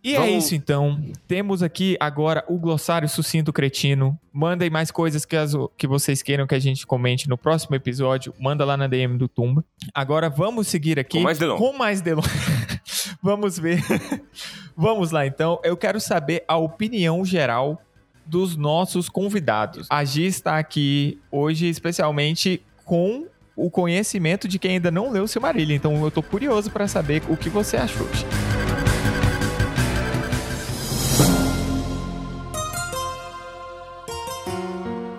E 0.03 0.15
é 0.15 0.19
Vamos- 0.19 0.45
isso, 0.45 0.55
então. 0.55 1.01
Temos 1.27 1.61
aqui 1.63 1.97
agora 1.99 2.43
o 2.47 2.57
glossário 2.57 3.09
sucinto 3.09 3.51
cretino. 3.51 4.17
Mandem 4.31 4.69
mais 4.69 4.91
coisas 4.91 5.25
que, 5.25 5.35
as- 5.35 5.53
que 5.77 5.87
vocês 5.87 6.21
queiram 6.21 6.45
que 6.47 6.55
a 6.55 6.59
gente 6.59 6.85
comente 6.87 7.27
no 7.27 7.37
próximo 7.37 7.75
episódio. 7.75 8.33
Manda 8.39 8.63
lá 8.63 8.77
na 8.77 8.87
DM 8.87 9.17
do 9.17 9.27
Tumba. 9.27 9.63
Agora 9.93 10.29
vamos 10.29 10.67
seguir 10.67 10.99
aqui 10.99 11.17
Com 11.17 11.23
mais 11.23 11.37
delongas. 11.39 11.59
com 11.71 11.77
mais 11.77 12.01
delongas. 12.01 12.31
vamos 13.21 13.57
ver. 13.59 13.81
vamos 14.75 15.11
lá, 15.11 15.25
então. 15.25 15.59
Eu 15.63 15.75
quero 15.75 15.99
saber 15.99 16.43
a 16.47 16.57
opinião 16.57 17.25
geral 17.25 17.81
dos 18.25 18.55
nossos 18.55 19.07
convidados. 19.09 19.87
A 19.89 20.03
Gi 20.03 20.25
está 20.25 20.57
aqui 20.59 21.19
hoje, 21.31 21.67
especialmente 21.67 22.61
com 22.85 23.25
o 23.55 23.71
conhecimento 23.71 24.47
de 24.47 24.59
quem 24.59 24.73
ainda 24.73 24.91
não 24.91 25.09
leu 25.11 25.23
o 25.23 25.27
Silmarillion. 25.27 25.75
Então 25.77 26.03
eu 26.03 26.11
tô 26.11 26.21
curioso 26.21 26.69
para 26.69 26.87
saber 26.87 27.23
o 27.27 27.35
que 27.35 27.49
você 27.49 27.75
achou. 27.77 28.05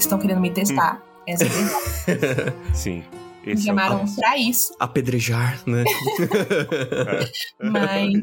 Estão 0.09 0.19
querendo 0.19 0.41
me 0.41 0.51
testar. 0.51 1.03
Essa 1.27 1.45
é 1.45 1.47
a 1.47 1.51
verdade. 1.51 2.57
Sim. 2.75 3.05
Me 3.45 3.53
Esse 3.53 3.69
é 3.69 3.73
o 3.73 3.77
chamaram 3.77 3.99
caso. 4.01 4.17
pra 4.17 4.39
isso. 4.39 4.75
Apedrejar, 4.81 5.63
né? 5.67 5.85
Mas 7.61 8.19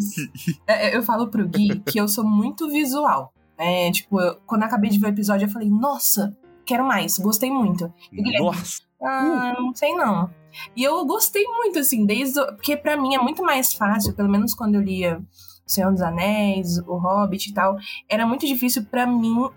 é, 0.67 0.95
eu 0.95 1.03
falo 1.03 1.27
pro 1.27 1.47
Gui 1.47 1.79
que 1.85 1.99
eu 1.99 2.07
sou 2.07 2.23
muito 2.23 2.67
visual. 2.69 3.31
É, 3.57 3.91
tipo, 3.91 4.19
eu- 4.19 4.35
quando 4.45 4.61
eu 4.63 4.67
acabei 4.67 4.89
de 4.89 4.99
ver 4.99 5.07
o 5.07 5.09
episódio, 5.09 5.45
eu 5.45 5.49
falei, 5.51 5.69
nossa, 5.69 6.35
quero 6.65 6.83
mais, 6.83 7.17
gostei 7.19 7.49
muito. 7.51 7.91
E 8.11 8.19
o 8.19 8.23
Guilherme, 8.23 8.45
Nossa, 8.47 8.81
Ah, 9.01 9.55
não 9.59 9.73
sei 9.75 9.93
não. 9.93 10.29
E 10.75 10.83
eu 10.83 11.05
gostei 11.05 11.43
muito, 11.45 11.79
assim, 11.79 12.05
desde. 12.05 12.39
o- 12.39 12.45
Porque 12.55 12.75
pra 12.75 12.97
mim 12.97 13.13
é 13.15 13.19
muito 13.19 13.43
mais 13.43 13.73
fácil, 13.73 14.13
pelo 14.13 14.29
menos 14.29 14.53
quando 14.55 14.75
eu 14.75 14.81
lia 14.81 15.21
Senhor 15.67 15.91
dos 15.91 16.01
Anéis, 16.01 16.77
O 16.79 16.97
Hobbit 16.97 17.49
e 17.49 17.53
tal, 17.53 17.77
era 18.09 18.25
muito 18.25 18.45
difícil 18.47 18.85
para 18.85 19.05
mim, 19.05 19.49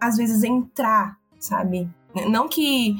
às 0.00 0.16
vezes, 0.16 0.42
entrar, 0.44 1.16
sabe? 1.44 1.88
Não 2.28 2.48
que. 2.48 2.96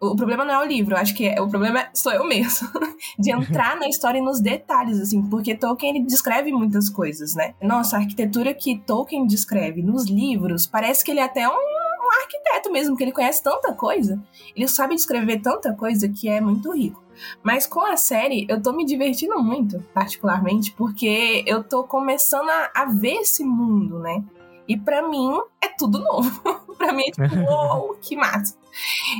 O 0.00 0.14
problema 0.14 0.44
não 0.44 0.54
é 0.54 0.58
o 0.64 0.68
livro, 0.68 0.96
acho 0.96 1.12
que 1.12 1.26
é, 1.26 1.40
o 1.42 1.48
problema 1.48 1.88
sou 1.92 2.12
eu 2.12 2.24
mesmo. 2.24 2.68
de 3.18 3.32
entrar 3.32 3.76
na 3.76 3.88
história 3.88 4.18
e 4.18 4.22
nos 4.22 4.40
detalhes, 4.40 5.00
assim, 5.00 5.20
porque 5.28 5.56
Tolkien 5.56 5.96
ele 5.96 6.06
descreve 6.06 6.52
muitas 6.52 6.88
coisas, 6.88 7.34
né? 7.34 7.54
Nossa, 7.60 7.96
a 7.96 8.00
arquitetura 8.00 8.54
que 8.54 8.78
Tolkien 8.78 9.26
descreve 9.26 9.82
nos 9.82 10.06
livros 10.08 10.68
parece 10.68 11.04
que 11.04 11.10
ele 11.10 11.18
é 11.18 11.24
até 11.24 11.48
um, 11.48 11.52
um 11.52 12.22
arquiteto 12.22 12.70
mesmo, 12.70 12.96
que 12.96 13.02
ele 13.02 13.10
conhece 13.10 13.42
tanta 13.42 13.72
coisa. 13.72 14.22
Ele 14.54 14.68
sabe 14.68 14.94
descrever 14.94 15.40
tanta 15.40 15.74
coisa 15.74 16.08
que 16.08 16.28
é 16.28 16.40
muito 16.40 16.72
rico. 16.72 17.02
Mas 17.42 17.66
com 17.66 17.84
a 17.84 17.96
série, 17.96 18.46
eu 18.48 18.62
tô 18.62 18.72
me 18.72 18.84
divertindo 18.84 19.42
muito, 19.42 19.80
particularmente, 19.92 20.72
porque 20.72 21.42
eu 21.44 21.64
tô 21.64 21.82
começando 21.82 22.48
a, 22.48 22.70
a 22.72 22.84
ver 22.84 23.16
esse 23.16 23.44
mundo, 23.44 23.98
né? 23.98 24.22
E 24.68 24.76
para 24.76 25.08
mim 25.08 25.40
é 25.62 25.68
tudo 25.68 25.98
novo. 25.98 26.40
para 26.78 26.92
mim 26.92 27.02
é 27.08 27.10
tipo, 27.10 27.40
uou, 27.50 27.94
que 28.00 28.16
massa. 28.16 28.56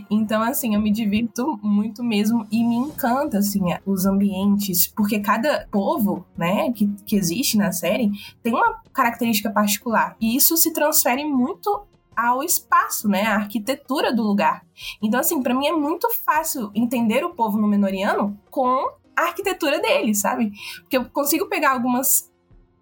Então, 0.09 0.41
assim, 0.43 0.75
eu 0.75 0.81
me 0.81 0.91
divirto 0.91 1.59
muito 1.62 2.03
mesmo 2.03 2.47
e 2.50 2.65
me 2.65 2.77
encanta, 2.77 3.38
assim, 3.38 3.61
os 3.85 4.07
ambientes, 4.07 4.87
porque 4.87 5.19
cada 5.19 5.67
povo, 5.71 6.25
né, 6.37 6.73
que, 6.73 6.87
que 7.05 7.17
existe 7.17 7.57
na 7.57 7.73
série 7.73 8.11
tem 8.43 8.55
uma 8.55 8.81
característica 8.93 9.50
particular. 9.50 10.17
E 10.21 10.37
isso 10.37 10.57
se 10.57 10.73
transfere 10.73 11.25
muito 11.25 11.83
ao 12.17 12.43
espaço, 12.43 13.09
né, 13.09 13.23
a 13.23 13.37
arquitetura 13.37 14.15
do 14.15 14.23
lugar. 14.23 14.65
Então, 15.03 15.21
assim, 15.21 15.43
para 15.43 15.55
mim 15.55 15.67
é 15.67 15.73
muito 15.73 16.09
fácil 16.25 16.71
entender 16.75 17.25
o 17.25 17.31
povo 17.31 17.59
númenoriano 17.59 18.38
com 18.50 18.93
a 19.17 19.23
arquitetura 19.23 19.81
dele, 19.81 20.15
sabe? 20.15 20.53
Porque 20.81 20.97
eu 20.97 21.05
consigo 21.07 21.47
pegar 21.47 21.73
algumas 21.73 22.27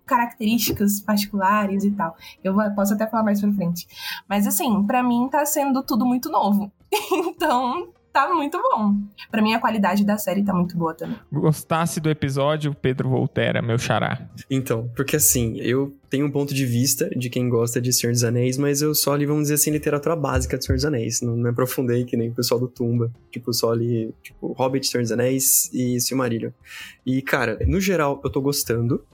características 0.06 1.00
particulares 1.00 1.84
e 1.84 1.90
tal. 1.90 2.16
Eu 2.42 2.54
posso 2.74 2.94
até 2.94 3.06
falar 3.06 3.24
mais 3.24 3.40
pra 3.40 3.52
frente. 3.52 3.86
Mas 4.28 4.46
assim, 4.46 4.84
para 4.86 5.02
mim 5.02 5.28
tá 5.30 5.44
sendo 5.44 5.82
tudo 5.82 6.06
muito 6.06 6.30
novo. 6.30 6.70
então, 7.12 7.88
tá 8.16 8.34
muito 8.34 8.58
bom. 8.62 8.96
Para 9.30 9.42
mim, 9.42 9.52
a 9.52 9.60
qualidade 9.60 10.02
da 10.02 10.16
série 10.16 10.42
tá 10.42 10.54
muito 10.54 10.74
boa 10.74 10.94
também. 10.94 11.18
Gostasse 11.30 12.00
do 12.00 12.08
episódio, 12.08 12.74
Pedro 12.74 13.10
Volterra, 13.10 13.60
meu 13.60 13.78
xará. 13.78 14.26
Então, 14.50 14.90
porque 14.96 15.16
assim, 15.16 15.58
eu 15.58 15.94
tenho 16.08 16.24
um 16.24 16.30
ponto 16.30 16.54
de 16.54 16.64
vista 16.64 17.10
de 17.10 17.28
quem 17.28 17.46
gosta 17.50 17.78
de 17.78 17.92
Senhor 17.92 18.12
dos 18.12 18.24
Anéis, 18.24 18.56
mas 18.56 18.80
eu 18.80 18.94
só 18.94 19.14
li, 19.14 19.26
vamos 19.26 19.42
dizer 19.42 19.54
assim, 19.54 19.70
literatura 19.70 20.16
básica 20.16 20.56
de 20.56 20.64
Senhor 20.64 20.76
dos 20.76 20.86
Anéis. 20.86 21.20
Não 21.20 21.36
me 21.36 21.50
aprofundei 21.50 22.06
que 22.06 22.16
nem 22.16 22.30
o 22.30 22.34
pessoal 22.34 22.58
do 22.58 22.68
Tumba. 22.68 23.12
Tipo, 23.30 23.52
só 23.52 23.74
li, 23.74 24.14
tipo, 24.22 24.52
Hobbit, 24.52 24.86
Senhor 24.86 25.02
dos 25.02 25.12
Anéis 25.12 25.70
e 25.74 26.00
Silmarillion. 26.00 26.52
E, 27.04 27.20
cara, 27.20 27.58
no 27.66 27.78
geral, 27.80 28.18
eu 28.24 28.30
tô 28.30 28.40
gostando. 28.40 29.04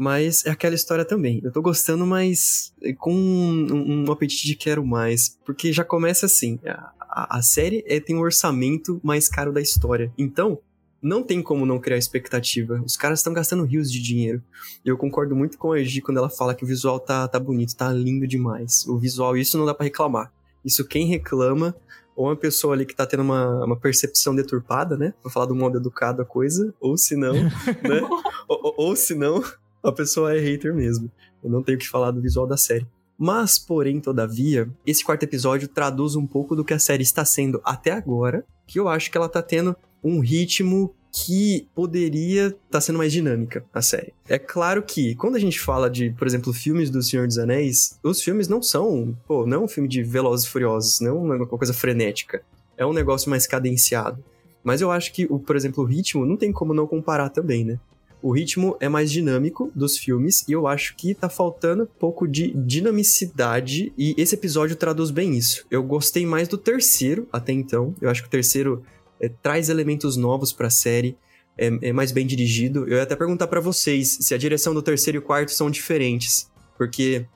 Mas 0.00 0.46
é 0.46 0.50
aquela 0.50 0.74
história 0.74 1.04
também. 1.04 1.42
Eu 1.44 1.52
tô 1.52 1.60
gostando, 1.60 2.06
mas 2.06 2.72
com 2.96 3.12
um, 3.12 4.06
um 4.06 4.10
apetite 4.10 4.46
de 4.46 4.56
quero 4.56 4.82
mais. 4.82 5.38
Porque 5.44 5.74
já 5.74 5.84
começa 5.84 6.24
assim: 6.24 6.58
a, 6.64 7.36
a 7.36 7.42
série 7.42 7.84
é, 7.86 8.00
tem 8.00 8.16
um 8.16 8.20
orçamento 8.20 8.98
mais 9.04 9.28
caro 9.28 9.52
da 9.52 9.60
história. 9.60 10.10
Então, 10.16 10.58
não 11.02 11.22
tem 11.22 11.42
como 11.42 11.66
não 11.66 11.78
criar 11.78 11.98
expectativa. 11.98 12.82
Os 12.82 12.96
caras 12.96 13.18
estão 13.18 13.34
gastando 13.34 13.62
rios 13.62 13.92
de 13.92 14.00
dinheiro. 14.00 14.42
E 14.82 14.88
eu 14.88 14.96
concordo 14.96 15.36
muito 15.36 15.58
com 15.58 15.72
a 15.72 15.78
Egi 15.78 16.00
quando 16.00 16.16
ela 16.16 16.30
fala 16.30 16.54
que 16.54 16.64
o 16.64 16.66
visual 16.66 16.98
tá, 16.98 17.28
tá 17.28 17.38
bonito, 17.38 17.76
tá 17.76 17.92
lindo 17.92 18.26
demais. 18.26 18.86
O 18.86 18.96
visual, 18.96 19.36
isso 19.36 19.58
não 19.58 19.66
dá 19.66 19.74
para 19.74 19.84
reclamar. 19.84 20.32
Isso 20.64 20.82
quem 20.82 21.08
reclama, 21.08 21.76
ou 22.16 22.24
uma 22.24 22.36
pessoa 22.36 22.72
ali 22.72 22.86
que 22.86 22.96
tá 22.96 23.04
tendo 23.04 23.22
uma, 23.22 23.66
uma 23.66 23.76
percepção 23.76 24.34
deturpada, 24.34 24.96
né? 24.96 25.12
Pra 25.20 25.30
falar 25.30 25.44
do 25.44 25.54
modo 25.54 25.76
educado 25.76 26.22
a 26.22 26.24
coisa, 26.24 26.74
ou 26.80 26.96
se 26.96 27.16
não, 27.16 27.34
né? 27.84 28.00
ou, 28.48 28.60
ou, 28.62 28.74
ou 28.78 28.96
se 28.96 29.14
não, 29.14 29.42
a 29.82 29.92
pessoa 29.92 30.34
é 30.34 30.38
hater 30.38 30.74
mesmo. 30.74 31.10
Eu 31.42 31.50
não 31.50 31.62
tenho 31.62 31.78
que 31.78 31.88
falar 31.88 32.10
do 32.10 32.20
visual 32.20 32.46
da 32.46 32.56
série. 32.56 32.86
Mas, 33.18 33.58
porém, 33.58 34.00
todavia, 34.00 34.68
esse 34.86 35.04
quarto 35.04 35.24
episódio 35.24 35.68
traduz 35.68 36.16
um 36.16 36.26
pouco 36.26 36.56
do 36.56 36.64
que 36.64 36.72
a 36.72 36.78
série 36.78 37.02
está 37.02 37.24
sendo 37.24 37.60
até 37.64 37.90
agora, 37.90 38.44
que 38.66 38.80
eu 38.80 38.88
acho 38.88 39.10
que 39.10 39.16
ela 39.18 39.28
tá 39.28 39.42
tendo 39.42 39.76
um 40.02 40.20
ritmo 40.20 40.94
que 41.12 41.68
poderia 41.74 42.46
estar 42.46 42.58
tá 42.70 42.80
sendo 42.80 42.98
mais 42.98 43.12
dinâmica 43.12 43.64
a 43.74 43.82
série. 43.82 44.14
É 44.28 44.38
claro 44.38 44.82
que 44.82 45.14
quando 45.16 45.36
a 45.36 45.40
gente 45.40 45.60
fala 45.60 45.90
de, 45.90 46.10
por 46.10 46.26
exemplo, 46.26 46.52
filmes 46.52 46.88
do 46.88 47.02
Senhor 47.02 47.26
dos 47.26 47.36
Anéis, 47.36 47.98
os 48.02 48.22
filmes 48.22 48.48
não 48.48 48.62
são, 48.62 49.16
pô, 49.26 49.44
não 49.44 49.58
é 49.58 49.64
um 49.64 49.68
filme 49.68 49.88
de 49.88 50.02
Velozes 50.02 50.46
e 50.46 50.48
Furiosos, 50.48 51.00
não 51.00 51.32
é 51.32 51.36
uma 51.36 51.46
coisa 51.46 51.74
frenética. 51.74 52.42
É 52.76 52.86
um 52.86 52.92
negócio 52.92 53.28
mais 53.28 53.46
cadenciado. 53.46 54.24
Mas 54.62 54.80
eu 54.80 54.90
acho 54.90 55.12
que, 55.12 55.26
por 55.26 55.56
exemplo, 55.56 55.82
o 55.84 55.86
ritmo 55.86 56.24
não 56.24 56.36
tem 56.36 56.52
como 56.52 56.72
não 56.72 56.86
comparar 56.86 57.28
também, 57.30 57.64
né? 57.64 57.78
O 58.22 58.32
ritmo 58.32 58.76
é 58.80 58.88
mais 58.88 59.10
dinâmico 59.10 59.70
dos 59.74 59.96
filmes 59.96 60.44
e 60.46 60.52
eu 60.52 60.66
acho 60.66 60.94
que 60.96 61.14
tá 61.14 61.28
faltando 61.28 61.84
um 61.84 61.98
pouco 61.98 62.28
de 62.28 62.50
dinamicidade 62.50 63.92
e 63.96 64.14
esse 64.18 64.34
episódio 64.34 64.76
traduz 64.76 65.10
bem 65.10 65.36
isso. 65.36 65.64
Eu 65.70 65.82
gostei 65.82 66.26
mais 66.26 66.46
do 66.46 66.58
terceiro 66.58 67.26
até 67.32 67.52
então. 67.52 67.94
Eu 68.00 68.10
acho 68.10 68.22
que 68.22 68.28
o 68.28 68.30
terceiro 68.30 68.82
é, 69.18 69.28
traz 69.28 69.68
elementos 69.68 70.16
novos 70.16 70.52
para 70.52 70.66
a 70.66 70.70
série. 70.70 71.16
É, 71.58 71.88
é, 71.88 71.92
mais 71.92 72.10
bem 72.10 72.26
dirigido. 72.26 72.86
Eu 72.88 72.96
ia 72.96 73.02
até 73.02 73.14
perguntar 73.14 73.46
para 73.46 73.60
vocês 73.60 74.18
se 74.20 74.32
a 74.32 74.38
direção 74.38 74.72
do 74.72 74.80
terceiro 74.80 75.18
e 75.18 75.20
quarto 75.20 75.52
são 75.52 75.70
diferentes, 75.70 76.50
porque 76.78 77.26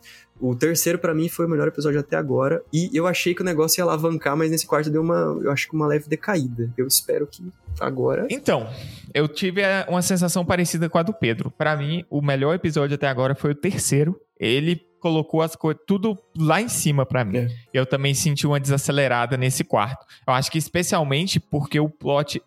o 0.40 0.54
terceiro, 0.54 0.98
para 0.98 1.14
mim, 1.14 1.28
foi 1.28 1.46
o 1.46 1.48
melhor 1.48 1.68
episódio 1.68 2.00
até 2.00 2.16
agora. 2.16 2.62
E 2.72 2.90
eu 2.92 3.06
achei 3.06 3.34
que 3.34 3.42
o 3.42 3.44
negócio 3.44 3.80
ia 3.80 3.84
alavancar, 3.84 4.36
mas 4.36 4.50
nesse 4.50 4.66
quarto 4.66 4.90
deu 4.90 5.02
uma, 5.02 5.38
eu 5.42 5.50
acho 5.50 5.68
que 5.68 5.74
uma 5.74 5.86
leve 5.86 6.08
decaída. 6.08 6.72
Eu 6.76 6.86
espero 6.86 7.26
que 7.26 7.42
agora. 7.80 8.26
Então, 8.30 8.68
eu 9.12 9.28
tive 9.28 9.62
é, 9.62 9.86
uma 9.88 10.02
sensação 10.02 10.44
parecida 10.44 10.88
com 10.88 10.98
a 10.98 11.02
do 11.02 11.12
Pedro. 11.12 11.50
Para 11.50 11.76
mim, 11.76 12.04
o 12.10 12.20
melhor 12.20 12.54
episódio 12.54 12.94
até 12.94 13.08
agora 13.08 13.34
foi 13.34 13.52
o 13.52 13.54
terceiro. 13.54 14.18
Ele 14.38 14.80
colocou 15.00 15.42
as 15.42 15.54
coisas 15.54 15.82
tudo 15.86 16.18
lá 16.36 16.60
em 16.60 16.68
cima 16.68 17.04
para 17.04 17.24
mim. 17.24 17.38
É. 17.38 17.48
Eu 17.72 17.86
também 17.86 18.14
senti 18.14 18.46
uma 18.46 18.58
desacelerada 18.58 19.36
nesse 19.36 19.62
quarto. 19.62 20.06
Eu 20.26 20.32
acho 20.32 20.50
que 20.50 20.58
especialmente 20.58 21.38
porque 21.38 21.78
o 21.78 21.88
plot 21.88 22.40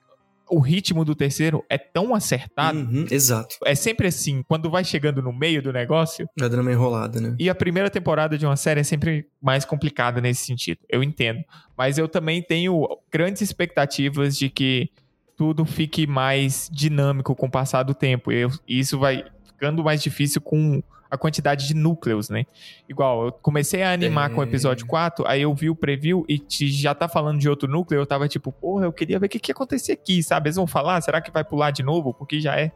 o 0.49 0.59
ritmo 0.59 1.03
do 1.03 1.13
terceiro 1.13 1.63
é 1.69 1.77
tão 1.77 2.15
acertado. 2.15 2.79
Uhum, 2.79 3.05
exato. 3.11 3.57
É 3.65 3.75
sempre 3.75 4.07
assim, 4.07 4.43
quando 4.47 4.69
vai 4.69 4.83
chegando 4.83 5.21
no 5.21 5.33
meio 5.33 5.61
do 5.61 5.73
negócio. 5.73 6.27
Vai 6.37 6.49
dando 6.49 6.61
uma 6.61 6.71
enrolada, 6.71 7.19
né? 7.19 7.35
E 7.39 7.49
a 7.49 7.55
primeira 7.55 7.89
temporada 7.89 8.37
de 8.37 8.45
uma 8.45 8.55
série 8.55 8.79
é 8.79 8.83
sempre 8.83 9.27
mais 9.41 9.65
complicada 9.65 10.21
nesse 10.21 10.45
sentido. 10.45 10.79
Eu 10.89 11.03
entendo. 11.03 11.43
Mas 11.77 11.97
eu 11.97 12.07
também 12.07 12.41
tenho 12.41 12.87
grandes 13.11 13.41
expectativas 13.41 14.37
de 14.37 14.49
que 14.49 14.89
tudo 15.37 15.63
fique 15.63 16.07
mais 16.07 16.69
dinâmico 16.71 17.35
com 17.35 17.45
o 17.45 17.51
passar 17.51 17.83
do 17.83 17.93
tempo. 17.93 18.31
E 18.31 18.49
isso 18.67 18.97
vai 18.97 19.23
ficando 19.45 19.83
mais 19.83 20.01
difícil 20.01 20.41
com 20.41 20.81
a 21.09 21.17
quantidade 21.17 21.67
de 21.67 21.73
núcleos, 21.73 22.29
né? 22.29 22.45
Igual, 22.89 23.27
eu 23.27 23.31
comecei 23.31 23.81
a 23.83 23.93
animar 23.93 24.29
é... 24.29 24.33
com 24.33 24.41
o 24.41 24.43
episódio 24.43 24.85
4, 24.85 25.25
aí 25.25 25.43
eu 25.43 25.53
vi 25.53 25.69
o 25.69 25.75
preview 25.75 26.25
e 26.27 26.43
já 26.49 26.93
tá 26.93 27.07
falando 27.07 27.39
de 27.39 27.47
outro 27.47 27.69
núcleo, 27.69 28.01
eu 28.01 28.05
tava 28.05 28.27
tipo, 28.27 28.51
porra, 28.51 28.85
eu 28.85 28.91
queria 28.91 29.17
ver 29.17 29.27
o 29.27 29.29
que, 29.29 29.39
que 29.39 29.51
ia 29.51 29.53
acontecer 29.53 29.93
aqui, 29.93 30.21
sabe? 30.21 30.49
Eles 30.49 30.57
vão 30.57 30.67
falar, 30.67 30.99
será 31.01 31.21
que 31.21 31.31
vai 31.31 31.45
pular 31.45 31.71
de 31.71 31.81
novo? 31.81 32.13
Porque 32.13 32.41
já 32.41 32.59
é 32.59 32.73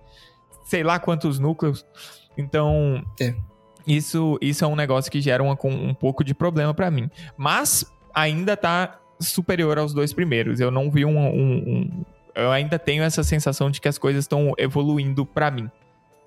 sei 0.65 0.83
lá 0.83 0.99
quantos 0.99 1.39
núcleos. 1.39 1.85
Então, 2.37 3.03
é. 3.19 3.35
isso, 3.85 4.37
isso 4.39 4.63
é 4.63 4.67
um 4.67 4.75
negócio 4.75 5.11
que 5.11 5.19
gera 5.19 5.43
uma, 5.43 5.57
um 5.65 5.93
pouco 5.93 6.23
de 6.23 6.33
problema 6.33 6.73
para 6.73 6.89
mim. 6.89 7.09
Mas 7.35 7.85
ainda 8.13 8.55
tá 8.55 8.99
superior 9.19 9.77
aos 9.77 9.93
dois 9.93 10.13
primeiros. 10.13 10.59
Eu 10.59 10.71
não 10.71 10.89
vi 10.89 11.03
um, 11.03 11.17
um, 11.17 11.57
um 11.57 12.05
eu 12.35 12.51
ainda 12.51 12.77
tenho 12.77 13.03
essa 13.03 13.23
sensação 13.23 13.69
de 13.69 13.79
que 13.81 13.87
as 13.87 13.97
coisas 13.97 14.23
estão 14.23 14.53
evoluindo 14.57 15.25
para 15.25 15.51
mim 15.51 15.69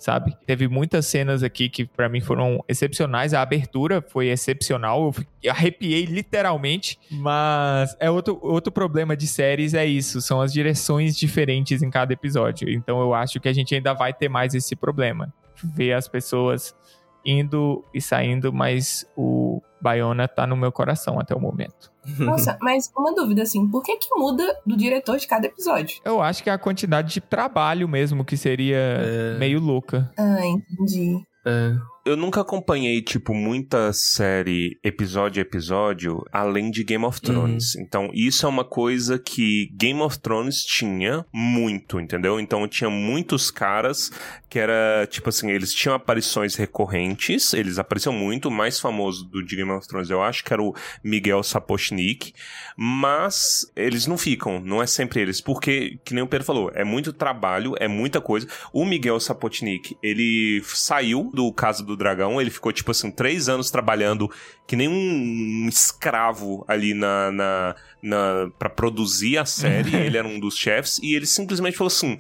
sabe? 0.04 0.36
Teve 0.46 0.68
muitas 0.68 1.06
cenas 1.06 1.42
aqui 1.42 1.68
que 1.68 1.86
para 1.86 2.10
mim 2.10 2.20
foram 2.20 2.62
excepcionais. 2.68 3.32
A 3.32 3.40
abertura 3.40 4.02
foi 4.02 4.28
excepcional. 4.28 5.14
Eu 5.42 5.50
arrepiei 5.50 6.04
literalmente. 6.04 6.98
Mas 7.10 7.96
é 7.98 8.10
outro, 8.10 8.38
outro 8.42 8.70
problema 8.70 9.16
de 9.16 9.26
séries 9.26 9.72
é 9.72 9.86
isso. 9.86 10.20
São 10.20 10.42
as 10.42 10.52
direções 10.52 11.16
diferentes 11.16 11.82
em 11.82 11.88
cada 11.88 12.12
episódio. 12.12 12.68
Então 12.68 13.00
eu 13.00 13.14
acho 13.14 13.40
que 13.40 13.48
a 13.48 13.52
gente 13.52 13.74
ainda 13.74 13.94
vai 13.94 14.12
ter 14.12 14.28
mais 14.28 14.54
esse 14.54 14.76
problema. 14.76 15.32
Ver 15.62 15.94
as 15.94 16.06
pessoas 16.06 16.74
indo 17.24 17.84
e 17.92 18.00
saindo, 18.00 18.52
mas 18.52 19.06
o 19.16 19.62
Bayona 19.80 20.28
tá 20.28 20.46
no 20.46 20.56
meu 20.56 20.72
coração 20.72 21.18
até 21.18 21.34
o 21.34 21.40
momento. 21.40 21.92
Nossa, 22.18 22.58
mas 22.60 22.90
uma 22.96 23.14
dúvida 23.14 23.42
assim, 23.42 23.68
por 23.68 23.82
que 23.82 23.96
que 23.96 24.08
muda 24.14 24.44
do 24.66 24.76
diretor 24.76 25.18
de 25.18 25.26
cada 25.26 25.46
episódio? 25.46 26.00
Eu 26.04 26.22
acho 26.22 26.42
que 26.42 26.50
é 26.50 26.52
a 26.52 26.58
quantidade 26.58 27.12
de 27.14 27.20
trabalho 27.20 27.88
mesmo 27.88 28.24
que 28.24 28.36
seria 28.36 28.76
é... 28.76 29.38
meio 29.38 29.60
louca. 29.60 30.10
Ah, 30.16 30.44
entendi. 30.46 31.22
É. 31.46 31.74
eu 32.04 32.16
nunca 32.16 32.42
acompanhei, 32.42 33.00
tipo, 33.00 33.32
muita 33.32 33.92
série, 33.92 34.78
episódio 34.84 35.40
a 35.40 35.42
episódio, 35.42 36.22
além 36.30 36.70
de 36.70 36.84
Game 36.84 37.04
of 37.04 37.20
Thrones. 37.20 37.76
Então, 37.76 38.10
isso 38.12 38.44
é 38.44 38.48
uma 38.48 38.64
coisa 38.64 39.18
que 39.18 39.70
Game 39.72 40.00
of 40.02 40.18
Thrones 40.18 40.62
tinha 40.64 41.24
muito, 41.32 41.98
entendeu? 41.98 42.38
Então, 42.38 42.68
tinha 42.68 42.90
muitos 42.90 43.50
caras 43.50 44.10
que 44.54 44.58
era, 44.60 45.04
tipo 45.10 45.30
assim, 45.30 45.50
eles 45.50 45.74
tinham 45.74 45.96
aparições 45.96 46.54
recorrentes, 46.54 47.52
eles 47.54 47.76
apareciam 47.76 48.12
muito, 48.12 48.46
o 48.46 48.52
mais 48.52 48.78
famoso 48.78 49.24
do 49.24 49.44
de 49.44 49.56
Game 49.56 49.72
of 49.72 49.88
Thrones, 49.88 50.10
eu 50.10 50.22
acho 50.22 50.44
que 50.44 50.52
era 50.52 50.62
o 50.62 50.72
Miguel 51.02 51.42
Sapochnik, 51.42 52.32
mas 52.76 53.68
eles 53.74 54.06
não 54.06 54.16
ficam, 54.16 54.60
não 54.60 54.80
é 54.80 54.86
sempre 54.86 55.20
eles, 55.20 55.40
porque, 55.40 55.98
que 56.04 56.14
nem 56.14 56.22
o 56.22 56.28
Pedro 56.28 56.46
falou, 56.46 56.70
é 56.72 56.84
muito 56.84 57.12
trabalho, 57.12 57.74
é 57.80 57.88
muita 57.88 58.20
coisa. 58.20 58.46
O 58.72 58.84
Miguel 58.84 59.18
Sapochnik, 59.18 59.96
ele 60.00 60.62
saiu 60.66 61.32
do 61.34 61.52
Casa 61.52 61.82
do 61.82 61.93
Dragão, 61.96 62.40
ele 62.40 62.50
ficou, 62.50 62.72
tipo 62.72 62.90
assim, 62.90 63.10
três 63.10 63.48
anos 63.48 63.70
trabalhando 63.70 64.30
que 64.66 64.76
nem 64.76 64.88
um 64.88 65.68
escravo 65.68 66.64
ali 66.68 66.94
na, 66.94 67.30
na, 67.30 67.76
na 68.02 68.50
para 68.58 68.70
produzir 68.70 69.38
a 69.38 69.44
série, 69.44 69.94
ele 69.96 70.16
era 70.18 70.26
um 70.26 70.38
dos 70.38 70.56
chefes, 70.56 70.98
e 71.02 71.14
ele 71.14 71.26
simplesmente 71.26 71.76
falou 71.76 71.88
assim, 71.88 72.16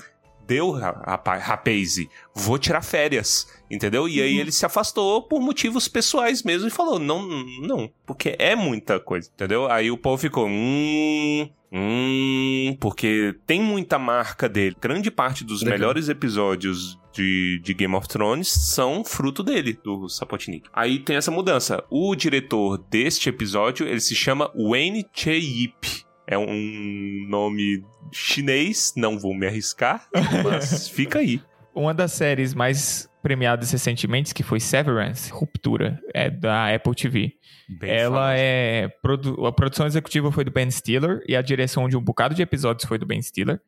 deu, 0.46 0.72
rapaz, 0.72 1.42
rapaz, 1.42 1.96
vou 2.34 2.58
tirar 2.58 2.82
férias, 2.82 3.46
entendeu? 3.74 4.08
E 4.08 4.20
aí 4.22 4.38
ele 4.38 4.52
se 4.52 4.64
afastou 4.64 5.22
por 5.22 5.40
motivos 5.40 5.88
pessoais 5.88 6.42
mesmo 6.42 6.68
e 6.68 6.70
falou, 6.70 6.98
não, 6.98 7.26
não, 7.60 7.90
porque 8.06 8.36
é 8.38 8.54
muita 8.54 9.00
coisa, 9.00 9.30
entendeu? 9.34 9.70
Aí 9.70 9.90
o 9.90 9.98
povo 9.98 10.16
ficou, 10.16 10.46
hum, 10.46 11.48
hum, 11.72 12.76
porque 12.80 13.34
tem 13.46 13.60
muita 13.60 13.98
marca 13.98 14.48
dele. 14.48 14.76
Grande 14.80 15.10
parte 15.10 15.44
dos 15.44 15.62
Legal. 15.62 15.78
melhores 15.78 16.08
episódios 16.08 16.98
de, 17.12 17.60
de 17.62 17.74
Game 17.74 17.94
of 17.94 18.08
Thrones 18.08 18.48
são 18.48 19.04
fruto 19.04 19.42
dele, 19.42 19.78
do 19.82 20.08
Sapotnik. 20.08 20.68
Aí 20.72 20.98
tem 20.98 21.16
essa 21.16 21.30
mudança. 21.30 21.82
O 21.90 22.14
diretor 22.14 22.78
deste 22.90 23.28
episódio, 23.28 23.86
ele 23.86 24.00
se 24.00 24.14
chama 24.14 24.50
Wayne 24.54 25.06
Che-yip. 25.12 26.04
É 26.26 26.38
um 26.38 27.26
nome 27.28 27.84
chinês, 28.10 28.94
não 28.96 29.18
vou 29.18 29.34
me 29.34 29.46
arriscar, 29.46 30.08
mas 30.42 30.88
fica 30.88 31.18
aí. 31.18 31.42
Uma 31.74 31.92
das 31.92 32.12
séries 32.12 32.54
mais 32.54 33.10
premiadas 33.24 33.70
recentemente, 33.72 34.34
que 34.34 34.42
foi 34.42 34.60
Severance, 34.60 35.32
Ruptura, 35.32 35.98
é 36.12 36.28
da 36.28 36.72
Apple 36.74 36.94
TV. 36.94 37.32
Bem 37.66 37.90
Ela 37.90 38.34
é. 38.36 38.88
produ- 39.00 39.46
A 39.46 39.50
produção 39.52 39.86
executiva 39.86 40.30
foi 40.30 40.44
do 40.44 40.50
Ben 40.50 40.70
Stiller 40.70 41.22
e 41.26 41.34
a 41.34 41.40
direção 41.40 41.88
de 41.88 41.96
um 41.96 42.02
bocado 42.02 42.34
de 42.34 42.42
episódios 42.42 42.86
foi 42.86 42.98
do 42.98 43.06
Ben 43.06 43.20
Stiller. 43.22 43.58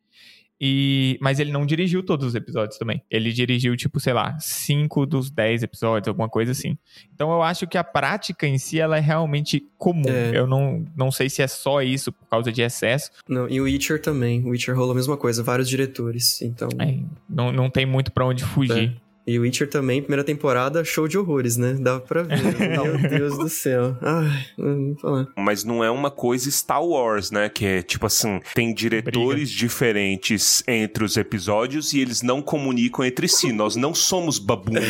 E... 0.60 1.18
Mas 1.20 1.38
ele 1.38 1.52
não 1.52 1.66
dirigiu 1.66 2.02
todos 2.02 2.26
os 2.28 2.34
episódios 2.34 2.78
também. 2.78 3.02
Ele 3.10 3.30
dirigiu, 3.32 3.76
tipo, 3.76 3.98
sei 4.00 4.12
lá, 4.12 4.38
cinco 4.38 5.04
dos 5.06 5.30
dez 5.30 5.62
episódios, 5.62 6.08
alguma 6.08 6.28
coisa 6.28 6.52
assim. 6.52 6.76
Então 7.14 7.30
eu 7.30 7.42
acho 7.42 7.66
que 7.66 7.76
a 7.76 7.84
prática 7.84 8.46
em 8.46 8.56
si 8.58 8.78
ela 8.80 8.96
é 8.96 9.00
realmente 9.00 9.62
comum. 9.78 10.08
É. 10.08 10.32
Eu 10.38 10.46
não, 10.46 10.84
não 10.96 11.10
sei 11.10 11.28
se 11.30 11.42
é 11.42 11.46
só 11.46 11.82
isso 11.82 12.10
por 12.12 12.26
causa 12.28 12.50
de 12.52 12.60
excesso. 12.62 13.10
Não, 13.28 13.48
e 13.48 13.60
o 13.60 13.64
Witcher 13.64 14.00
também. 14.00 14.44
O 14.44 14.50
Witcher 14.50 14.74
rolou 14.74 14.92
a 14.92 14.94
mesma 14.94 15.16
coisa, 15.16 15.42
vários 15.42 15.68
diretores. 15.68 16.40
Então. 16.42 16.68
É, 16.78 17.00
não, 17.28 17.52
não 17.52 17.68
tem 17.70 17.84
muito 17.84 18.10
pra 18.12 18.24
onde 18.26 18.42
fugir. 18.44 18.96
E 19.26 19.38
o 19.38 19.42
Witcher 19.42 19.68
também, 19.68 20.00
primeira 20.00 20.22
temporada, 20.22 20.84
show 20.84 21.08
de 21.08 21.18
horrores, 21.18 21.56
né? 21.56 21.76
Dá 21.80 21.98
pra 21.98 22.22
ver. 22.22 22.36
Meu 22.70 22.96
Deus 23.10 23.36
do 23.36 23.48
céu. 23.48 23.96
Ai, 24.00 24.44
não 24.56 24.86
vou 24.86 24.96
falar. 24.96 25.26
Mas 25.36 25.64
não 25.64 25.82
é 25.82 25.90
uma 25.90 26.12
coisa 26.12 26.48
Star 26.48 26.84
Wars, 26.84 27.32
né? 27.32 27.48
Que 27.48 27.66
é 27.66 27.82
tipo 27.82 28.06
assim, 28.06 28.40
tem 28.54 28.72
diretores 28.72 29.50
diferentes 29.50 30.62
entre 30.68 31.02
os 31.04 31.16
episódios 31.16 31.92
e 31.92 31.98
eles 32.00 32.22
não 32.22 32.40
comunicam 32.40 33.04
entre 33.04 33.26
si. 33.26 33.52
Nós 33.52 33.74
não 33.74 33.92
somos 33.94 34.38
babunos. 34.38 34.84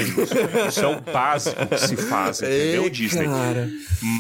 Isso 0.69 0.81
é 0.81 0.87
o 0.87 1.01
básico 1.01 1.67
que 1.67 1.79
se 1.79 1.97
faz, 1.97 2.43
entendeu, 2.43 2.85
Ei, 2.85 2.91
Disney? 2.91 3.25
Cara, 3.25 3.71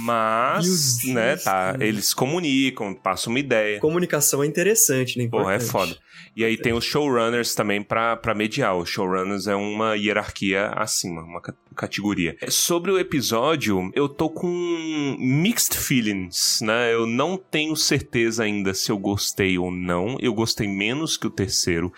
Mas, 0.04 1.04
Meu 1.04 1.14
né, 1.14 1.28
Deus, 1.32 1.44
tá, 1.44 1.50
cara. 1.72 1.84
eles 1.86 2.14
comunicam, 2.14 2.94
passam 2.94 3.32
uma 3.32 3.38
ideia. 3.40 3.80
comunicação 3.80 4.42
é 4.42 4.46
interessante, 4.46 5.18
né? 5.18 5.28
Porra, 5.28 5.54
é 5.54 5.60
foda. 5.60 5.94
E 6.34 6.44
aí 6.44 6.56
tem 6.56 6.72
os 6.74 6.84
showrunners 6.84 7.54
também 7.54 7.82
pra, 7.82 8.14
pra 8.16 8.34
mediar. 8.34 8.76
Os 8.76 8.90
showrunners 8.90 9.46
é 9.46 9.54
uma 9.54 9.96
hierarquia 10.06 10.68
acima, 10.68 11.22
uma 11.22 11.40
ca- 11.40 11.54
categoria. 11.74 12.36
Sobre 12.48 12.90
o 12.90 12.98
episódio, 12.98 13.90
eu 13.94 14.08
tô 14.08 14.28
com 14.30 15.16
mixed 15.18 15.76
feelings, 15.76 16.60
né? 16.62 16.92
Eu 16.92 17.06
não 17.06 17.36
tenho 17.36 17.76
certeza 17.76 18.44
ainda 18.44 18.72
se 18.74 18.90
eu 18.90 18.98
gostei 18.98 19.58
ou 19.58 19.70
não. 19.70 20.16
Eu 20.20 20.32
gostei 20.34 20.66
menos 20.68 21.16
que 21.16 21.26
o 21.26 21.30
terceiro 21.30 21.92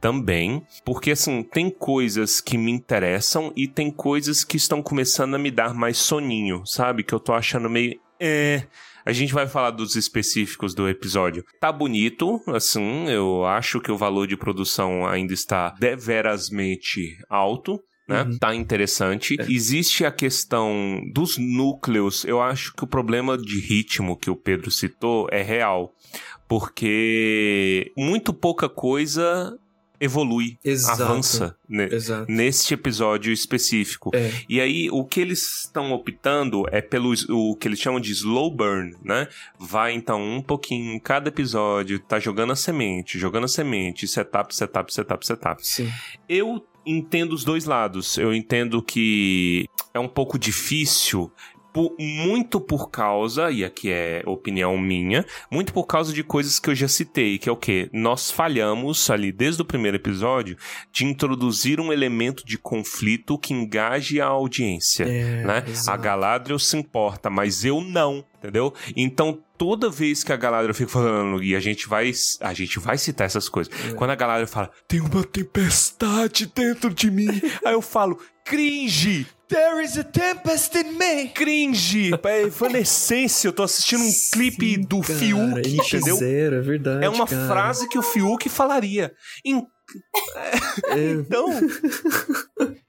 também, 0.00 0.62
porque 0.84 1.12
assim, 1.12 1.42
tem 1.42 1.70
coisas 1.70 2.40
que 2.40 2.58
me 2.58 2.70
interessam 2.70 3.52
e 3.56 3.66
tem 3.66 3.90
coisas 3.90 4.44
que 4.44 4.56
estão 4.58 4.82
começando 4.82 5.34
a 5.34 5.38
me 5.38 5.50
dar 5.50 5.72
mais 5.74 5.96
soninho, 5.96 6.62
sabe? 6.66 7.02
Que 7.02 7.14
eu 7.14 7.20
tô 7.20 7.32
achando 7.32 7.70
meio. 7.70 7.98
É. 8.20 8.64
A 9.04 9.12
gente 9.12 9.34
vai 9.34 9.46
falar 9.46 9.70
dos 9.70 9.96
específicos 9.96 10.74
do 10.74 10.88
episódio. 10.88 11.44
Tá 11.60 11.70
bonito, 11.70 12.40
assim, 12.48 13.08
eu 13.08 13.44
acho 13.44 13.80
que 13.80 13.92
o 13.92 13.98
valor 13.98 14.26
de 14.26 14.36
produção 14.36 15.06
ainda 15.06 15.34
está 15.34 15.70
deverasmente 15.78 17.18
alto. 17.28 17.78
Né? 18.08 18.22
Uhum. 18.22 18.38
Tá 18.38 18.54
interessante. 18.54 19.36
É. 19.38 19.50
Existe 19.50 20.04
a 20.04 20.10
questão 20.10 21.00
dos 21.12 21.38
núcleos. 21.38 22.24
Eu 22.24 22.40
acho 22.40 22.74
que 22.74 22.84
o 22.84 22.86
problema 22.86 23.36
de 23.36 23.60
ritmo 23.60 24.16
que 24.16 24.30
o 24.30 24.36
Pedro 24.36 24.70
citou 24.70 25.26
é 25.30 25.42
real. 25.42 25.94
Porque 26.46 27.92
muito 27.96 28.32
pouca 28.32 28.68
coisa 28.68 29.58
evolui, 30.00 30.58
Exato. 30.64 31.02
avança 31.02 31.56
né, 31.68 31.88
Exato. 31.90 32.30
neste 32.30 32.74
episódio 32.74 33.32
específico. 33.32 34.10
É. 34.14 34.30
E 34.48 34.60
aí, 34.60 34.88
o 34.90 35.04
que 35.04 35.20
eles 35.20 35.64
estão 35.64 35.92
optando 35.92 36.64
é 36.70 36.80
pelo 36.80 37.14
o 37.30 37.56
que 37.56 37.68
eles 37.68 37.78
chamam 37.78 38.00
de 38.00 38.12
slow 38.12 38.50
burn, 38.50 38.94
né? 39.02 39.28
Vai 39.58 39.92
então 39.92 40.22
um 40.22 40.42
pouquinho 40.42 40.94
em 40.94 40.98
cada 40.98 41.28
episódio, 41.28 41.98
tá 41.98 42.18
jogando 42.18 42.52
a 42.52 42.56
semente, 42.56 43.18
jogando 43.18 43.44
a 43.44 43.48
semente, 43.48 44.06
setup, 44.06 44.54
setup, 44.54 44.92
setup, 44.92 45.26
setup. 45.26 45.66
Sim. 45.66 45.90
Eu 46.28 46.66
entendo 46.86 47.32
os 47.32 47.44
dois 47.44 47.64
lados. 47.64 48.18
Eu 48.18 48.34
entendo 48.34 48.82
que 48.82 49.66
é 49.92 49.98
um 49.98 50.08
pouco 50.08 50.38
difícil. 50.38 51.30
Por- 51.74 51.94
muito 51.98 52.60
por 52.60 52.88
causa, 52.88 53.50
e 53.50 53.64
aqui 53.64 53.90
é 53.90 54.22
opinião 54.24 54.78
minha, 54.78 55.26
muito 55.50 55.72
por 55.72 55.84
causa 55.86 56.12
de 56.12 56.22
coisas 56.22 56.60
que 56.60 56.70
eu 56.70 56.74
já 56.74 56.86
citei, 56.86 57.36
que 57.36 57.48
é 57.48 57.52
o 57.52 57.56
que? 57.56 57.90
Nós 57.92 58.30
falhamos 58.30 59.10
ali 59.10 59.32
desde 59.32 59.60
o 59.60 59.64
primeiro 59.64 59.96
episódio 59.96 60.56
de 60.92 61.04
introduzir 61.04 61.80
um 61.80 61.92
elemento 61.92 62.46
de 62.46 62.56
conflito 62.56 63.36
que 63.36 63.52
engaje 63.52 64.20
a 64.20 64.26
audiência 64.26 65.04
É, 65.04 65.44
né? 65.44 65.64
A. 65.88 65.96
Galadriel 65.96 66.58
se 66.60 66.76
importa, 66.76 67.28
mas 67.28 67.64
eu 67.64 67.80
não, 67.80 68.24
entendeu? 68.38 68.72
Então, 68.94 69.42
toda 69.58 69.90
vez 69.90 70.22
que 70.22 70.32
a 70.32 70.36
Galadriel 70.36 70.74
fica 70.74 70.90
falando, 70.90 71.42
e 71.42 71.56
a 71.56 71.60
gente 71.60 71.88
vai, 71.88 72.12
a 72.40 72.52
gente 72.54 72.78
vai 72.78 72.96
citar 72.98 73.24
essas 73.26 73.48
coisas. 73.48 73.72
É. 73.90 73.94
Quando 73.94 74.10
a 74.10 74.14
Galadriel 74.14 74.46
fala, 74.46 74.70
tem 74.86 75.00
uma 75.00 75.24
tempestade 75.24 76.46
dentro 76.54 76.92
de 76.94 77.10
mim, 77.10 77.28
aí 77.64 77.72
eu 77.72 77.82
falo, 77.82 78.18
cringe! 78.44 79.26
There 79.48 79.80
is 79.84 79.96
a 79.98 80.04
tempest 80.04 80.74
in 80.76 80.92
me! 80.98 81.28
Cringe! 81.28 82.10
É 82.24 82.42
evanescência, 82.42 83.48
eu 83.48 83.52
tô 83.52 83.62
assistindo 83.62 84.02
um 84.02 84.12
clipe 84.32 84.76
do 84.78 85.00
Cara, 85.00 85.18
Fiuk, 85.18 85.60
entendeu? 85.76 86.16
NX0, 86.16 86.52
é 86.54 86.60
verdade. 86.60 87.04
É 87.04 87.08
uma 87.08 87.26
cara. 87.26 87.46
frase 87.46 87.88
que 87.88 87.98
o 87.98 88.02
Fiuk 88.02 88.48
falaria. 88.48 89.12
Em- 89.44 89.62
É, 90.88 91.10
Então, 91.20 91.46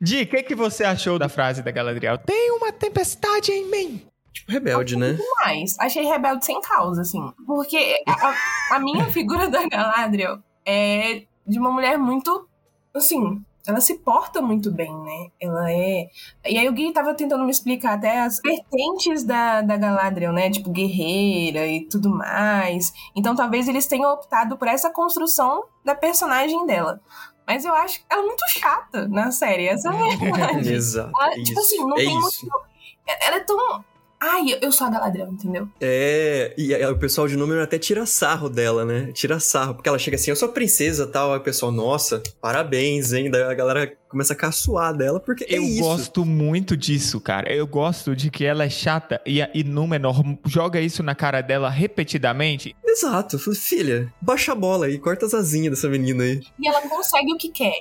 Di, 0.02 0.22
o 0.22 0.28
que, 0.28 0.44
que 0.44 0.56
você 0.56 0.84
achou 0.84 1.20
da 1.20 1.28
frase 1.30 1.62
da 1.62 1.72
Galadriel? 1.72 2.18
Tem 2.20 2.52
uma 2.52 2.72
tempestade 2.72 3.52
em 3.52 3.70
mim! 3.70 4.02
tipo 4.34 4.52
rebelde, 4.52 4.98
né? 4.98 5.18
Mas 5.46 5.78
achei 5.80 6.04
rebelde 6.06 6.46
sem 6.46 6.60
causa, 6.62 7.02
assim. 7.02 7.22
Porque 7.46 8.02
a- 8.08 8.36
a 8.76 8.80
minha 8.80 9.06
figura 9.06 9.50
da 9.50 9.66
Galadriel 9.68 10.40
é 10.66 11.24
de 11.48 11.58
uma 11.60 11.72
mulher 11.72 11.98
muito. 11.98 12.48
Assim, 12.94 13.42
ela 13.68 13.82
se 13.82 14.00
porta 14.00 14.42
muito 14.42 14.72
bem, 14.72 14.92
né? 14.92 15.28
Ela 15.40 15.72
é. 15.72 16.08
E 16.48 16.58
aí 16.58 16.68
o 16.70 16.74
Gui 16.74 16.94
tava 16.94 17.14
tentando 17.14 17.44
me 17.44 17.52
explicar 17.52 17.94
até 17.94 18.22
as 18.22 18.40
vertentes 18.40 19.24
da, 19.24 19.62
da 19.62 19.76
Galadriel, 19.78 20.32
né? 20.32 20.50
Tipo, 20.50 20.70
guerreira 20.70 21.66
e 21.68 21.88
tudo 21.88 22.10
mais. 22.10 22.94
Então 23.16 23.36
talvez 23.36 23.68
eles 23.68 23.88
tenham 23.88 24.12
optado 24.14 24.58
por 24.58 24.68
essa 24.68 24.90
construção 24.90 25.64
da 25.84 25.96
personagem 25.96 26.66
dela. 26.66 27.02
Mas 27.48 27.64
eu 27.64 27.74
acho 27.74 28.02
ela 28.10 28.24
muito 28.24 28.44
chata 28.50 29.08
na 29.08 29.32
série. 29.32 29.68
Essa 29.68 29.90
é 29.90 29.92
a 29.92 30.18
verdade. 30.18 30.74
Exato. 30.74 31.12
Ela, 31.20 31.36
isso. 31.36 31.44
tipo 31.44 31.60
assim, 31.60 31.78
não 31.80 31.94
é 31.94 31.96
tem 31.96 32.20
isso. 32.20 32.22
muito. 32.22 32.66
Ela 33.06 33.36
é 33.38 33.40
tão. 33.42 33.86
Ai, 34.28 34.54
eu- 34.54 34.58
eu 34.62 34.72
sou 34.72 34.88
a 34.88 34.90
Galadriel, 34.90 35.28
entendeu? 35.28 35.68
É, 35.80 36.54
e 36.58 36.74
aí 36.74 36.84
o 36.88 36.98
pessoal 36.98 37.28
de 37.28 37.36
número 37.38 37.62
até 37.62 37.78
tira 37.78 38.06
sarro 38.08 38.50
dela, 38.50 38.84
né? 38.84 39.12
Tira 39.14 39.40
sarro, 39.40 39.76
porque 39.76 39.88
ela 39.88 40.00
chega 40.00 40.16
assim, 40.16 40.32
eu 40.32 40.36
sou 40.36 40.50
princesa 40.50 41.04
e 41.04 41.08
tal, 41.08 41.32
aí 41.34 41.40
o 41.40 41.44
pessoal, 41.44 41.72
nossa, 41.72 42.22
parabéns, 42.42 43.14
hein? 43.14 43.30
Daí 43.30 43.44
a 43.44 43.54
galera 43.54 43.94
começa 44.10 44.34
a 44.34 44.36
caçoar 44.36 44.96
dela, 44.96 45.20
porque 45.20 45.44
é 45.44 45.58
Eu 45.58 45.64
isso. 45.64 45.82
gosto 45.82 46.26
muito 46.26 46.76
disso, 46.76 47.20
cara. 47.22 47.54
Eu 47.54 47.68
gosto 47.68 48.16
de 48.16 48.32
que 48.32 48.46
ela 48.46 48.64
é 48.64 48.70
chata 48.70 49.22
e, 49.26 49.40
e 49.54 49.64
Númenor 49.64 50.16
joga 50.46 50.80
isso 50.82 51.04
na 51.04 51.14
cara 51.14 51.42
dela 51.42 51.70
repetidamente. 51.70 52.76
Exato, 52.88 53.38
filha, 53.38 54.12
baixa 54.22 54.54
a 54.54 54.56
bola 54.56 54.86
aí, 54.86 54.98
corta 54.98 55.26
as 55.26 55.34
asinhas 55.34 55.76
dessa 55.76 55.90
menina 55.90 56.24
aí. 56.24 56.42
E 56.60 56.68
ela 56.68 56.82
consegue 56.82 57.32
o 57.34 57.38
que 57.38 57.50
quer. 57.50 57.74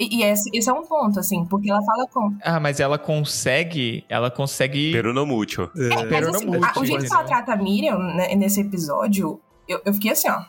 E, 0.00 0.20
e 0.20 0.22
esse, 0.24 0.48
esse 0.54 0.70
é 0.70 0.72
um 0.72 0.82
ponto, 0.82 1.20
assim, 1.20 1.44
porque 1.44 1.70
ela 1.70 1.82
fala 1.84 2.06
com. 2.08 2.34
Ah, 2.42 2.58
mas 2.58 2.80
ela 2.80 2.98
consegue. 2.98 4.02
Ela 4.08 4.30
consegue. 4.30 4.90
Pero 4.92 5.12
no 5.12 5.26
mucho. 5.26 5.70
É. 5.76 6.06
Mas 6.10 6.26
assim, 6.28 6.46
no 6.46 6.64
a- 6.64 6.72
o 6.74 6.84
jeito 6.86 7.04
que 7.06 7.12
ela 7.14 7.24
trata 7.24 7.52
a 7.52 7.56
Miriam 7.56 7.98
né, 7.98 8.34
nesse 8.34 8.62
episódio, 8.62 9.38
eu, 9.68 9.80
eu 9.84 9.92
fiquei 9.92 10.12
assim, 10.12 10.30
ó. 10.30 10.40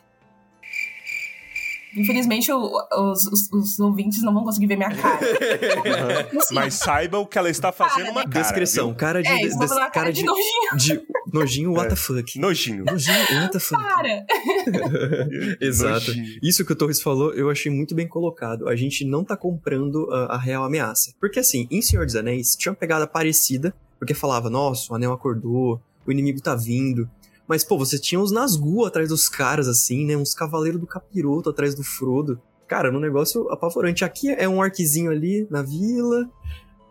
Infelizmente, 1.95 2.51
o- 2.51 2.71
os, 3.11 3.25
os- 3.27 3.49
os 3.51 3.79
ouvintes 3.79 4.21
não 4.23 4.33
vão 4.33 4.43
conseguir 4.43 4.67
ver 4.67 4.77
minha 4.77 4.95
cara. 4.95 5.19
Assim, 6.37 6.53
Mas 6.55 6.75
saibam 6.75 7.25
que 7.25 7.37
ela 7.37 7.49
está 7.49 7.71
fazendo 7.71 8.11
uma 8.11 8.23
cara. 8.27 8.41
Descrição, 8.41 8.87
viu? 8.87 8.95
cara 8.95 9.21
de. 9.21 9.27
é, 9.29 9.37
des- 9.37 9.55
cara, 9.57 9.89
cara 9.89 10.13
de 10.13 10.21
de, 10.21 10.25
nojinho. 10.25 10.77
de 10.77 11.01
nojinho, 11.33 11.73
what 11.73 11.89
the 11.89 11.95
fuck. 11.95 12.39
Nojinho. 12.39 12.85
Nojinho, 12.85 13.17
what 13.41 13.51
the 13.51 13.59
fuck. 13.59 13.81
Cara. 13.83 14.25
Exato. 15.59 16.07
Nojinho. 16.07 16.39
Isso 16.41 16.65
que 16.65 16.73
o 16.73 16.75
Torres 16.75 17.01
falou, 17.01 17.33
eu 17.33 17.49
achei 17.49 17.71
muito 17.71 17.93
bem 17.95 18.07
colocado. 18.07 18.67
A 18.67 18.75
gente 18.75 19.03
não 19.05 19.23
tá 19.23 19.35
comprando 19.35 20.09
a, 20.11 20.35
a 20.35 20.37
real 20.37 20.63
ameaça. 20.63 21.13
Porque 21.19 21.39
assim, 21.39 21.67
em 21.69 21.81
Senhor 21.81 22.05
dos 22.05 22.15
Anéis, 22.15 22.55
tinha 22.55 22.71
uma 22.71 22.75
pegada 22.77 23.05
parecida, 23.07 23.73
porque 23.99 24.13
falava, 24.13 24.49
nossa, 24.49 24.91
o 24.91 24.95
anel 24.95 25.11
acordou, 25.13 25.81
o 26.05 26.11
inimigo 26.11 26.41
tá 26.41 26.55
vindo. 26.55 27.09
Mas, 27.51 27.65
pô, 27.65 27.77
você 27.77 27.99
tinha 27.99 28.17
uns 28.17 28.31
Nazgûl 28.31 28.85
atrás 28.85 29.09
dos 29.09 29.27
caras, 29.27 29.67
assim, 29.67 30.05
né? 30.05 30.15
Uns 30.15 30.33
cavaleiros 30.33 30.79
do 30.79 30.87
capiroto 30.87 31.49
atrás 31.49 31.75
do 31.75 31.83
Frodo. 31.83 32.39
Cara, 32.65 32.89
um 32.89 32.97
negócio 32.97 33.49
apavorante. 33.51 34.05
Aqui 34.05 34.29
é 34.29 34.47
um 34.47 34.61
arquezinho 34.61 35.11
ali 35.11 35.45
na 35.51 35.61
vila, 35.61 36.29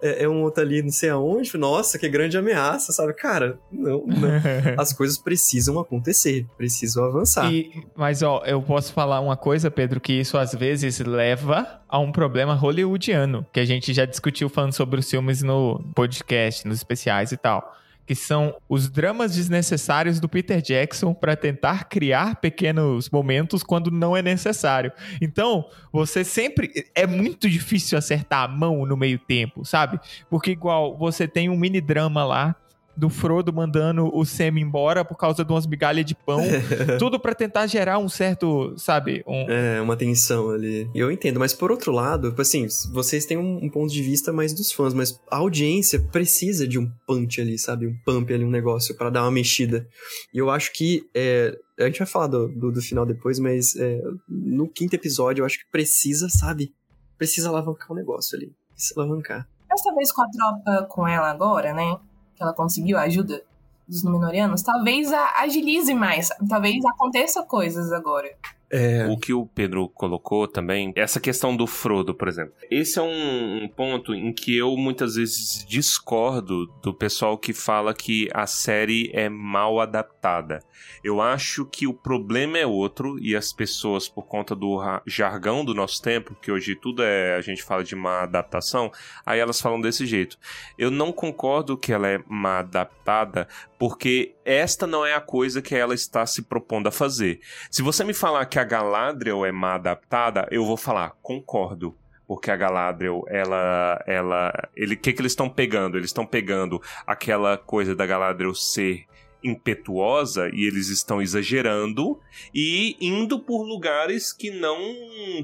é, 0.03 0.25
é 0.25 0.29
um 0.29 0.42
outro 0.42 0.62
ali 0.62 0.83
não 0.83 0.90
sei 0.90 1.09
aonde. 1.09 1.57
Nossa, 1.57 1.99
que 1.99 2.07
grande 2.11 2.37
ameaça, 2.37 2.92
sabe? 2.92 3.14
Cara, 3.14 3.59
não, 3.73 4.05
não. 4.07 4.29
As 4.77 4.92
coisas 4.92 5.16
precisam 5.16 5.79
acontecer, 5.79 6.46
precisam 6.59 7.07
avançar. 7.07 7.51
E- 7.51 7.70
mas, 7.96 8.23
ó, 8.23 8.42
eu 8.44 8.61
posso 8.61 8.92
falar 8.92 9.18
uma 9.20 9.38
coisa, 9.38 9.70
Pedro, 9.70 9.99
que 9.99 10.12
isso 10.12 10.37
às 10.37 10.53
vezes 10.53 10.99
leva 11.01 11.81
a 11.88 11.99
um 11.99 12.12
problema 12.12 12.53
hollywoodiano, 12.53 13.46
que 13.51 13.61
a 13.61 13.64
gente 13.64 13.94
já 13.94 14.05
discutiu 14.05 14.51
falando 14.51 14.75
sobre 14.75 15.01
os 15.01 15.09
filmes 15.09 15.40
no 15.42 15.83
podcast, 15.94 16.68
nos 16.68 16.77
especiais 16.77 17.33
e 17.33 17.38
tal. 17.38 17.81
Que 18.11 18.14
são 18.16 18.57
os 18.68 18.90
dramas 18.90 19.37
desnecessários 19.37 20.18
do 20.18 20.29
Peter 20.29 20.61
Jackson 20.61 21.14
para 21.14 21.37
tentar 21.37 21.85
criar 21.85 22.40
pequenos 22.40 23.09
momentos 23.09 23.62
quando 23.62 23.88
não 23.88 24.16
é 24.16 24.20
necessário. 24.20 24.90
Então, 25.23 25.64
você 25.92 26.25
sempre. 26.25 26.90
É 26.92 27.07
muito 27.07 27.49
difícil 27.49 27.96
acertar 27.96 28.42
a 28.42 28.49
mão 28.49 28.85
no 28.85 28.96
meio 28.96 29.16
tempo, 29.16 29.64
sabe? 29.64 30.01
Porque, 30.29 30.51
igual, 30.51 30.99
você 30.99 31.29
tem 31.29 31.49
um 31.49 31.57
mini 31.57 31.81
drama 31.81 32.25
lá 32.25 32.57
do 32.96 33.09
Frodo 33.09 33.53
mandando 33.53 34.11
o 34.14 34.24
Sam 34.24 34.59
embora 34.59 35.05
por 35.05 35.16
causa 35.16 35.44
de 35.44 35.53
umas 35.53 35.66
migalhas 35.66 36.05
de 36.05 36.14
pão. 36.14 36.40
tudo 36.98 37.18
pra 37.18 37.35
tentar 37.35 37.66
gerar 37.66 37.98
um 37.98 38.09
certo, 38.09 38.74
sabe, 38.76 39.22
um, 39.26 39.50
É, 39.50 39.81
uma 39.81 39.96
tensão 39.96 40.50
ali. 40.50 40.90
E 40.94 40.98
Eu 40.98 41.11
entendo, 41.11 41.38
mas 41.38 41.53
por 41.53 41.70
outro 41.70 41.92
lado, 41.92 42.31
tipo 42.31 42.42
assim, 42.42 42.66
vocês 42.92 43.24
têm 43.24 43.37
um, 43.37 43.64
um 43.64 43.70
ponto 43.70 43.92
de 43.92 44.03
vista 44.03 44.33
mais 44.33 44.53
dos 44.53 44.72
fãs, 44.72 44.94
mas 44.94 45.18
a 45.31 45.37
audiência 45.37 46.00
precisa 46.00 46.66
de 46.66 46.79
um 46.79 46.90
punch 47.07 47.40
ali, 47.40 47.59
sabe? 47.59 47.87
Um 47.87 47.96
pump 48.05 48.33
ali, 48.33 48.44
um 48.44 48.50
negócio 48.50 48.96
pra 48.96 49.11
dar 49.11 49.22
uma 49.22 49.31
mexida. 49.31 49.87
E 50.33 50.38
eu 50.38 50.50
acho 50.50 50.72
que. 50.72 51.03
é, 51.14 51.57
a 51.79 51.87
gente 51.87 51.98
vai 51.98 52.07
falar 52.07 52.26
do, 52.26 52.48
do, 52.48 52.70
do 52.70 52.83
final 52.83 53.07
depois, 53.07 53.38
mas 53.38 53.74
é, 53.76 54.00
no 54.29 54.68
quinto 54.68 54.94
episódio 54.94 55.42
eu 55.42 55.46
acho 55.46 55.59
que 55.59 55.70
precisa, 55.70 56.29
sabe? 56.29 56.74
Precisa 57.16 57.48
alavancar 57.48 57.90
o 57.90 57.94
negócio 57.94 58.37
ali. 58.37 58.53
Precisa 58.74 59.00
alavancar. 59.00 59.48
Mas 59.68 59.83
talvez 59.83 60.12
com 60.12 60.22
a 60.22 60.29
tropa 60.29 60.87
com 60.88 61.09
ela 61.09 61.31
agora, 61.31 61.72
né? 61.72 61.96
Que 62.40 62.44
ela 62.44 62.55
conseguiu 62.55 62.96
a 62.96 63.03
ajuda 63.03 63.42
dos 63.87 64.03
Númenóreanos, 64.03 64.62
talvez 64.62 65.12
agilize 65.12 65.92
mais. 65.92 66.31
Talvez 66.48 66.83
aconteça 66.87 67.42
coisas 67.42 67.92
agora. 67.92 68.35
É. 68.70 69.06
O 69.09 69.18
que 69.18 69.33
o 69.33 69.46
Pedro 69.46 69.88
colocou 69.88 70.46
também, 70.46 70.92
essa 70.94 71.18
questão 71.18 71.56
do 71.56 71.66
Frodo, 71.66 72.14
por 72.14 72.28
exemplo. 72.28 72.52
Esse 72.70 73.00
é 73.00 73.02
um, 73.02 73.64
um 73.64 73.68
ponto 73.68 74.14
em 74.14 74.33
que 74.33 74.56
eu 74.56 74.76
muitas 74.76 75.16
vezes 75.16 75.64
discordo 75.66 76.66
do 76.80 76.94
pessoal 76.94 77.37
que 77.37 77.52
fala 77.52 77.92
que 77.92 78.28
a 78.33 78.46
série 78.46 79.11
é 79.12 79.28
mal 79.28 79.80
adaptada. 79.80 80.61
Eu 81.02 81.20
acho 81.20 81.64
que 81.64 81.87
o 81.87 81.92
problema 81.94 82.59
é 82.59 82.66
outro 82.66 83.18
e 83.20 83.35
as 83.35 83.52
pessoas, 83.52 84.09
por 84.09 84.26
conta 84.26 84.54
do 84.54 84.80
jargão 85.04 85.64
do 85.64 85.74
nosso 85.74 86.00
tempo, 86.00 86.37
que 86.40 86.52
hoje 86.52 86.76
tudo 86.76 87.02
é 87.02 87.35
a 87.35 87.40
gente 87.40 87.62
fala 87.62 87.83
de 87.83 87.96
má 87.96 88.22
adaptação, 88.22 88.92
aí 89.26 89.40
elas 89.40 89.61
falam 89.61 89.80
desse 89.80 90.06
jeito. 90.06 90.38
Eu 90.78 90.90
não 90.90 91.12
concordo 91.12 91.76
que 91.76 91.92
ela 91.92 92.09
é 92.09 92.22
má 92.28 92.61
adaptada, 92.61 93.48
porque 93.78 94.35
esta 94.44 94.87
não 94.87 95.04
é 95.04 95.14
a 95.14 95.20
coisa 95.20 95.62
que 95.62 95.74
ela 95.74 95.94
está 95.94 96.26
se 96.26 96.42
propondo 96.42 96.87
a 96.87 96.92
fazer. 96.92 97.40
Se 97.70 97.83
você 97.83 98.04
me 98.04 98.12
falar 98.12 98.44
que 98.46 98.59
a 98.61 98.64
Galadriel 98.64 99.44
é 99.44 99.51
má 99.51 99.75
adaptada, 99.75 100.46
eu 100.51 100.64
vou 100.64 100.77
falar, 100.77 101.16
concordo. 101.23 101.96
Porque 102.27 102.51
a 102.51 102.57
Galadriel, 102.57 103.25
ela. 103.29 104.01
ela 104.07 104.53
ele 104.77 104.94
que, 104.94 105.12
que 105.12 105.20
eles 105.20 105.33
estão 105.33 105.49
pegando? 105.49 105.96
Eles 105.96 106.11
estão 106.11 106.25
pegando 106.25 106.81
aquela 107.05 107.59
coisa 107.59 107.92
da 107.92 108.07
Galadriel 108.07 108.55
ser 108.55 109.05
impetuosa 109.42 110.49
e 110.53 110.64
eles 110.64 110.88
estão 110.90 111.20
exagerando 111.20 112.20
e 112.55 112.96
indo 113.01 113.40
por 113.40 113.62
lugares 113.62 114.33
que 114.33 114.51
não 114.51 114.79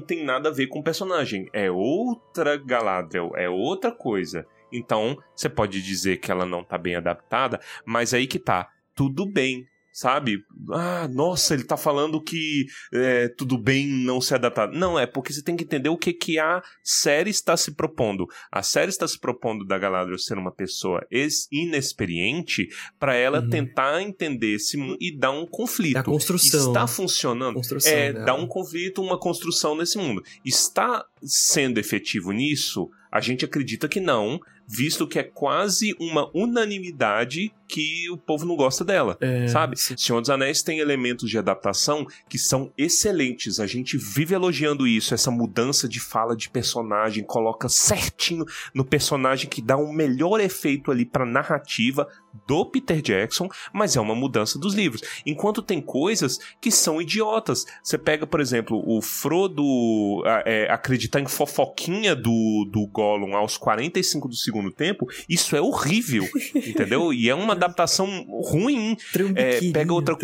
tem 0.05 0.23
nada 0.23 0.49
a 0.49 0.53
ver 0.53 0.67
com 0.67 0.79
o 0.79 0.83
personagem. 0.83 1.49
É 1.51 1.69
outra 1.69 2.55
Galadriel, 2.55 3.31
é 3.35 3.49
outra 3.49 3.91
coisa. 3.91 4.47
Então, 4.71 5.17
você 5.35 5.49
pode 5.49 5.81
dizer 5.81 6.17
que 6.17 6.31
ela 6.31 6.45
não 6.45 6.63
tá 6.63 6.77
bem 6.77 6.95
adaptada, 6.95 7.59
mas 7.85 8.13
aí 8.13 8.27
que 8.27 8.39
tá. 8.39 8.69
Tudo 8.95 9.25
bem, 9.25 9.67
sabe? 9.97 10.43
Ah, 10.71 11.07
nossa, 11.11 11.55
ele 11.55 11.63
tá 11.63 11.75
falando 11.75 12.21
que 12.21 12.67
é, 12.93 13.27
tudo 13.29 13.57
bem 13.57 13.87
não 13.87 14.21
se 14.21 14.35
adaptar. 14.35 14.67
Não, 14.71 14.99
é 14.99 15.07
porque 15.07 15.33
você 15.33 15.41
tem 15.41 15.55
que 15.55 15.63
entender 15.63 15.89
o 15.89 15.97
que, 15.97 16.13
que 16.13 16.37
a 16.37 16.61
série 16.83 17.31
está 17.31 17.57
se 17.57 17.71
propondo. 17.73 18.27
A 18.51 18.61
série 18.61 18.89
está 18.89 19.07
se 19.07 19.19
propondo 19.19 19.65
da 19.65 19.77
Galadriel 19.79 20.19
ser 20.19 20.37
uma 20.37 20.51
pessoa 20.51 21.03
ex- 21.09 21.47
inexperiente 21.51 22.67
para 22.99 23.15
ela 23.15 23.41
Uhum. 23.41 23.49
tentar 23.49 24.01
entender 24.03 24.53
esse 24.55 24.77
mundo 24.77 24.97
e 25.01 25.17
dar 25.17 25.31
um 25.31 25.47
conflito. 25.47 25.97
É 25.97 25.99
a 25.99 26.03
construção. 26.03 26.67
Está 26.67 26.85
funcionando? 26.85 27.55
Construção 27.55 27.91
É, 27.91 28.13
dela. 28.13 28.25
dá 28.25 28.35
um 28.35 28.45
conflito, 28.47 29.01
uma 29.01 29.19
construção 29.19 29.75
nesse 29.75 29.97
mundo. 29.97 30.21
Está 30.45 31.05
sendo 31.23 31.79
efetivo 31.79 32.31
nisso? 32.31 32.89
A 33.11 33.19
gente 33.19 33.43
acredita 33.45 33.87
que 33.87 33.99
não, 33.99 34.39
visto 34.67 35.07
que 35.07 35.17
é 35.17 35.23
quase 35.23 35.95
uma 35.99 36.29
unanimidade 36.33 37.53
que 37.67 38.09
o 38.09 38.17
povo 38.17 38.45
não 38.45 38.55
gosta 38.55 38.83
dela. 38.83 39.17
É, 39.19 39.47
Sabe? 39.47 39.77
sim. 39.77 39.95
Senhor 39.97 40.19
dos 40.21 40.29
Anéis 40.29 40.61
tem 40.61 40.79
elementos 40.79 41.29
de 41.29 41.37
adaptação 41.37 42.05
que 42.29 42.37
são 42.37 42.71
excelentes. 42.77 43.59
A 43.59 43.67
gente 43.67 43.97
vive 43.97 44.33
elogiando 44.33 44.87
isso, 44.87 45.13
essa 45.13 45.31
mudança 45.31 45.87
de 45.87 45.99
fala 45.99 46.35
de 46.35 46.49
personagem, 46.49 47.23
coloca 47.23 47.69
certinho 47.69 48.45
no 48.73 48.85
personagem 48.85 49.49
que 49.49 49.61
dá 49.61 49.77
um 49.77 49.91
melhor 49.91 50.39
efeito 50.39 50.91
ali 50.91 51.05
pra 51.05 51.25
narrativa 51.25 52.07
do 52.45 52.65
Peter 52.65 53.01
Jackson, 53.01 53.47
mas 53.73 53.95
é 53.95 54.01
uma 54.01 54.15
mudança 54.15 54.59
dos 54.59 54.73
livros. 54.73 55.01
Enquanto 55.25 55.61
tem 55.61 55.81
coisas 55.81 56.39
que 56.59 56.71
são 56.71 57.01
idiotas. 57.01 57.65
Você 57.83 57.97
pega, 57.97 58.25
por 58.27 58.39
exemplo, 58.39 58.83
o 58.85 59.01
Frodo 59.01 60.23
é, 60.45 60.71
acreditar 60.71 61.19
em 61.19 61.25
fofoquinha 61.25 62.15
do, 62.15 62.67
do 62.71 62.85
Gollum 62.87 63.35
aos 63.35 63.57
45 63.57 64.27
do 64.27 64.35
segundo 64.35 64.71
tempo, 64.71 65.07
isso 65.27 65.55
é 65.55 65.61
horrível, 65.61 66.27
entendeu? 66.55 67.13
E 67.13 67.29
é 67.29 67.35
uma 67.35 67.53
adaptação 67.53 68.25
ruim. 68.43 68.95
É, 69.35 69.59
pega 69.71 69.93
outra-. 69.93 70.17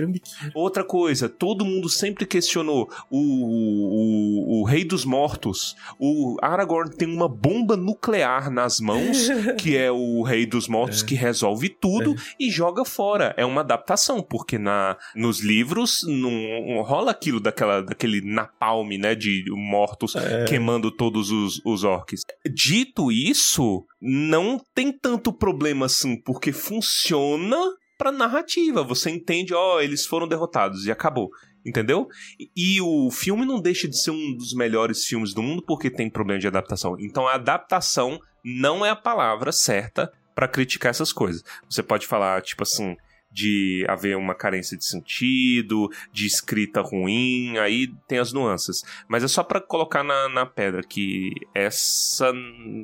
Outra 0.53 0.83
coisa, 0.83 1.29
todo 1.29 1.65
mundo 1.65 1.89
sempre 1.89 2.25
questionou 2.25 2.89
o, 3.09 3.19
o, 3.19 4.61
o 4.61 4.63
Rei 4.63 4.83
dos 4.83 5.05
Mortos. 5.05 5.75
O 5.99 6.37
Aragorn 6.41 6.89
tem 6.95 7.07
uma 7.07 7.27
bomba 7.27 7.75
nuclear 7.75 8.49
nas 8.49 8.79
mãos, 8.79 9.27
que 9.57 9.77
é 9.77 9.91
o 9.91 10.21
Rei 10.23 10.45
dos 10.45 10.67
Mortos, 10.67 11.03
que 11.03 11.15
resolve 11.15 11.69
tudo 11.69 12.02
e 12.39 12.49
joga 12.49 12.85
fora. 12.85 13.33
É 13.37 13.45
uma 13.45 13.61
adaptação, 13.61 14.21
porque 14.21 14.57
na, 14.57 14.97
nos 15.15 15.39
livros 15.39 16.03
não, 16.07 16.81
rola 16.83 17.11
aquilo 17.11 17.39
daquela, 17.39 17.81
daquele 17.81 18.21
napalm, 18.21 18.89
né, 18.97 19.15
de 19.15 19.45
mortos 19.49 20.13
queimando 20.47 20.91
todos 20.91 21.31
os, 21.31 21.61
os 21.65 21.83
orcs. 21.83 22.21
Dito 22.53 23.11
isso, 23.11 23.85
não 24.01 24.61
tem 24.73 24.91
tanto 24.91 25.31
problema 25.31 25.85
assim, 25.85 26.15
porque 26.15 26.51
funciona 26.51 27.57
pra 27.97 28.11
narrativa. 28.11 28.83
Você 28.83 29.09
entende, 29.09 29.53
ó, 29.53 29.79
eles 29.79 30.05
foram 30.05 30.27
derrotados 30.27 30.85
e 30.85 30.91
acabou. 30.91 31.29
Entendeu? 31.65 32.09
E, 32.37 32.49
e 32.55 32.81
o 32.81 33.09
filme 33.09 33.45
não 33.45 33.61
deixa 33.61 33.87
de 33.87 33.97
ser 33.97 34.11
um 34.11 34.35
dos 34.35 34.53
melhores 34.53 35.05
filmes 35.05 35.33
do 35.33 35.41
mundo 35.41 35.63
porque 35.65 35.89
tem 35.89 36.09
problema 36.09 36.39
de 36.39 36.47
adaptação. 36.47 36.97
Então 36.99 37.27
a 37.27 37.35
adaptação 37.35 38.19
não 38.43 38.85
é 38.85 38.89
a 38.89 38.95
palavra 38.95 39.51
certa 39.51 40.11
pra 40.33 40.47
criticar 40.47 40.89
essas 40.89 41.13
coisas. 41.13 41.43
Você 41.69 41.83
pode 41.83 42.07
falar, 42.07 42.41
tipo 42.41 42.63
assim, 42.63 42.97
de 43.33 43.83
haver 43.89 44.15
uma 44.15 44.35
carência 44.35 44.77
de 44.77 44.85
sentido, 44.85 45.89
de 46.11 46.27
escrita 46.27 46.81
ruim, 46.81 47.57
aí 47.57 47.87
tem 48.07 48.19
as 48.19 48.31
nuances. 48.31 48.83
Mas 49.07 49.23
é 49.23 49.27
só 49.27 49.43
pra 49.43 49.59
colocar 49.59 50.03
na, 50.03 50.29
na 50.29 50.45
pedra 50.45 50.83
que 50.83 51.33
essa 51.53 52.31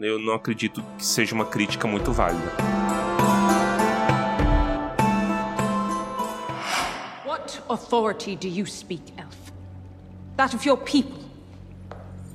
eu 0.02 0.18
não 0.18 0.34
acredito 0.34 0.84
que 0.98 1.06
seja 1.06 1.36
uma 1.36 1.46
crítica 1.46 1.88
muito 1.88 2.12
válida. 2.12 2.52
What 7.26 7.62
authority 7.70 8.36
do 8.36 8.48
you 8.48 8.66
speak, 8.66 9.14
Elf? 9.18 9.36
That 10.36 10.56
of 10.56 10.68
your 10.68 10.78
people. 10.78 11.29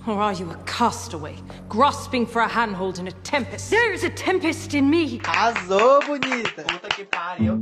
Or 0.06 0.20
are 0.20 0.34
you 0.34 0.50
a 0.50 0.56
castaway, 0.66 1.34
grasping 1.66 2.26
for 2.26 2.42
a 2.42 2.48
handhold 2.48 2.98
in 2.98 3.08
a 3.08 3.12
tempest? 3.22 3.70
There 3.70 3.90
is 3.94 4.04
a 4.04 4.10
tempest 4.10 4.74
in 4.74 4.90
me. 4.90 5.18
Arrasou, 5.24 6.00
bonita. 6.06 6.62
Puta 6.62 6.88
que 6.88 7.04
pariu. 7.06 7.58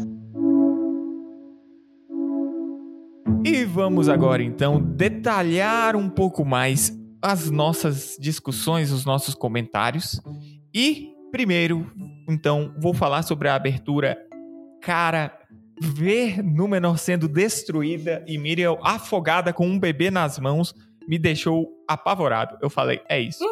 E 3.44 3.64
vamos 3.64 4.08
agora 4.08 4.42
então 4.42 4.82
detalhar 4.82 5.94
um 5.94 6.08
pouco 6.08 6.44
mais 6.44 6.92
as 7.22 7.48
nossas 7.48 8.16
discussões, 8.20 8.90
os 8.90 9.04
nossos 9.04 9.36
comentários. 9.36 10.20
E 10.74 11.12
primeiro, 11.30 11.90
então, 12.28 12.74
vou 12.76 12.92
falar 12.92 13.22
sobre 13.22 13.48
a 13.48 13.54
abertura. 13.54 14.18
Cara, 14.80 15.32
ver 15.80 16.42
Númenor 16.42 16.98
sendo 16.98 17.28
destruída 17.28 18.24
e 18.26 18.36
Miriel 18.36 18.80
afogada 18.82 19.52
com 19.52 19.66
um 19.66 19.78
bebê 19.78 20.10
nas 20.10 20.40
mãos 20.40 20.74
me 21.08 21.18
deixou 21.18 21.68
apavorado. 21.92 22.56
Eu 22.60 22.68
falei, 22.70 23.00
é 23.08 23.20
isso. 23.20 23.44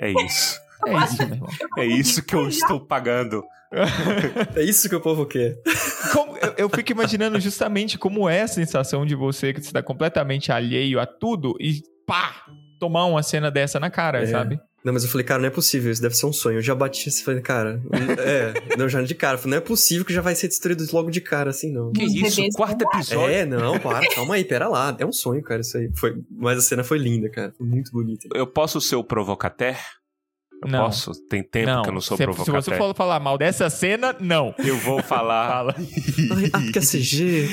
É 0.00 0.10
isso. 0.10 0.60
É 0.86 0.92
isso, 1.04 1.16
meu 1.18 1.28
irmão. 1.34 1.48
É 1.78 1.86
isso 1.86 2.22
que 2.24 2.34
eu 2.34 2.48
estou 2.48 2.80
pagando. 2.80 3.42
É 4.54 4.62
isso 4.62 4.86
que 4.86 4.94
o 4.94 5.00
povo 5.00 5.24
quer. 5.24 5.56
Como- 6.12 6.36
eu, 6.36 6.54
eu 6.58 6.68
fico 6.68 6.92
imaginando 6.92 7.40
justamente 7.40 7.96
como 7.96 8.28
é 8.28 8.42
a 8.42 8.46
sensação 8.48 9.06
de 9.06 9.14
você 9.14 9.50
que 9.54 9.60
está 9.60 9.82
completamente 9.82 10.52
alheio 10.52 11.00
a 11.00 11.06
tudo 11.06 11.56
e 11.58 11.80
pá, 12.06 12.44
tomar 12.78 13.06
uma 13.06 13.22
cena 13.22 13.50
dessa 13.50 13.80
na 13.80 13.88
cara, 13.88 14.24
É. 14.24 14.26
sabe? 14.26 14.60
Não, 14.84 14.92
mas 14.92 15.04
eu 15.04 15.10
falei, 15.10 15.24
cara, 15.24 15.40
não 15.40 15.46
é 15.46 15.50
possível, 15.50 15.92
isso 15.92 16.02
deve 16.02 16.16
ser 16.16 16.26
um 16.26 16.32
sonho. 16.32 16.58
Eu 16.58 16.62
já 16.62 16.74
bati 16.74 17.08
e 17.08 17.22
falei, 17.22 17.40
cara, 17.40 17.80
é, 18.18 18.76
não, 18.76 18.88
já 18.88 19.00
de 19.02 19.14
cara. 19.14 19.34
Eu 19.34 19.38
falei, 19.38 19.52
não 19.52 19.58
é 19.58 19.66
possível 19.66 20.04
que 20.04 20.12
já 20.12 20.20
vai 20.20 20.34
ser 20.34 20.48
destruído 20.48 20.84
logo 20.92 21.10
de 21.10 21.20
cara, 21.20 21.50
assim, 21.50 21.72
não. 21.72 21.92
Que 21.92 22.04
isso? 22.04 22.42
Quarto 22.54 22.84
vão 22.84 22.92
episódio. 22.92 23.34
É, 23.34 23.46
não, 23.46 23.78
para, 23.78 24.06
calma 24.14 24.34
aí, 24.34 24.44
pera 24.44 24.68
lá. 24.68 24.96
É 24.98 25.06
um 25.06 25.12
sonho, 25.12 25.42
cara, 25.42 25.60
isso 25.60 25.76
aí. 25.76 25.90
Foi, 25.94 26.20
mas 26.30 26.58
a 26.58 26.62
cena 26.62 26.82
foi 26.82 26.98
linda, 26.98 27.28
cara. 27.28 27.52
Foi 27.56 27.66
muito 27.66 27.92
bonita. 27.92 28.28
Eu 28.34 28.46
posso 28.46 28.80
ser 28.80 28.96
o 28.96 29.04
provocater? 29.04 29.78
Eu 30.62 30.68
Não. 30.68 30.84
posso? 30.84 31.12
Tem 31.28 31.42
tempo 31.42 31.82
que 31.82 31.88
eu 31.88 31.92
não 31.94 32.00
sou 32.00 32.16
se, 32.16 32.22
se 32.22 32.24
provocater. 32.24 32.62
você 32.62 32.76
for 32.76 32.94
falar 32.94 33.18
mal 33.20 33.36
dessa 33.36 33.68
cena, 33.68 34.14
não. 34.20 34.54
Eu 34.58 34.76
vou 34.78 35.02
falar. 35.02 35.48
Fala. 35.52 35.74
Ai, 35.78 36.50
ah, 36.52 36.60
porque 36.60 36.78
é 36.78 36.82
CG. 36.82 37.48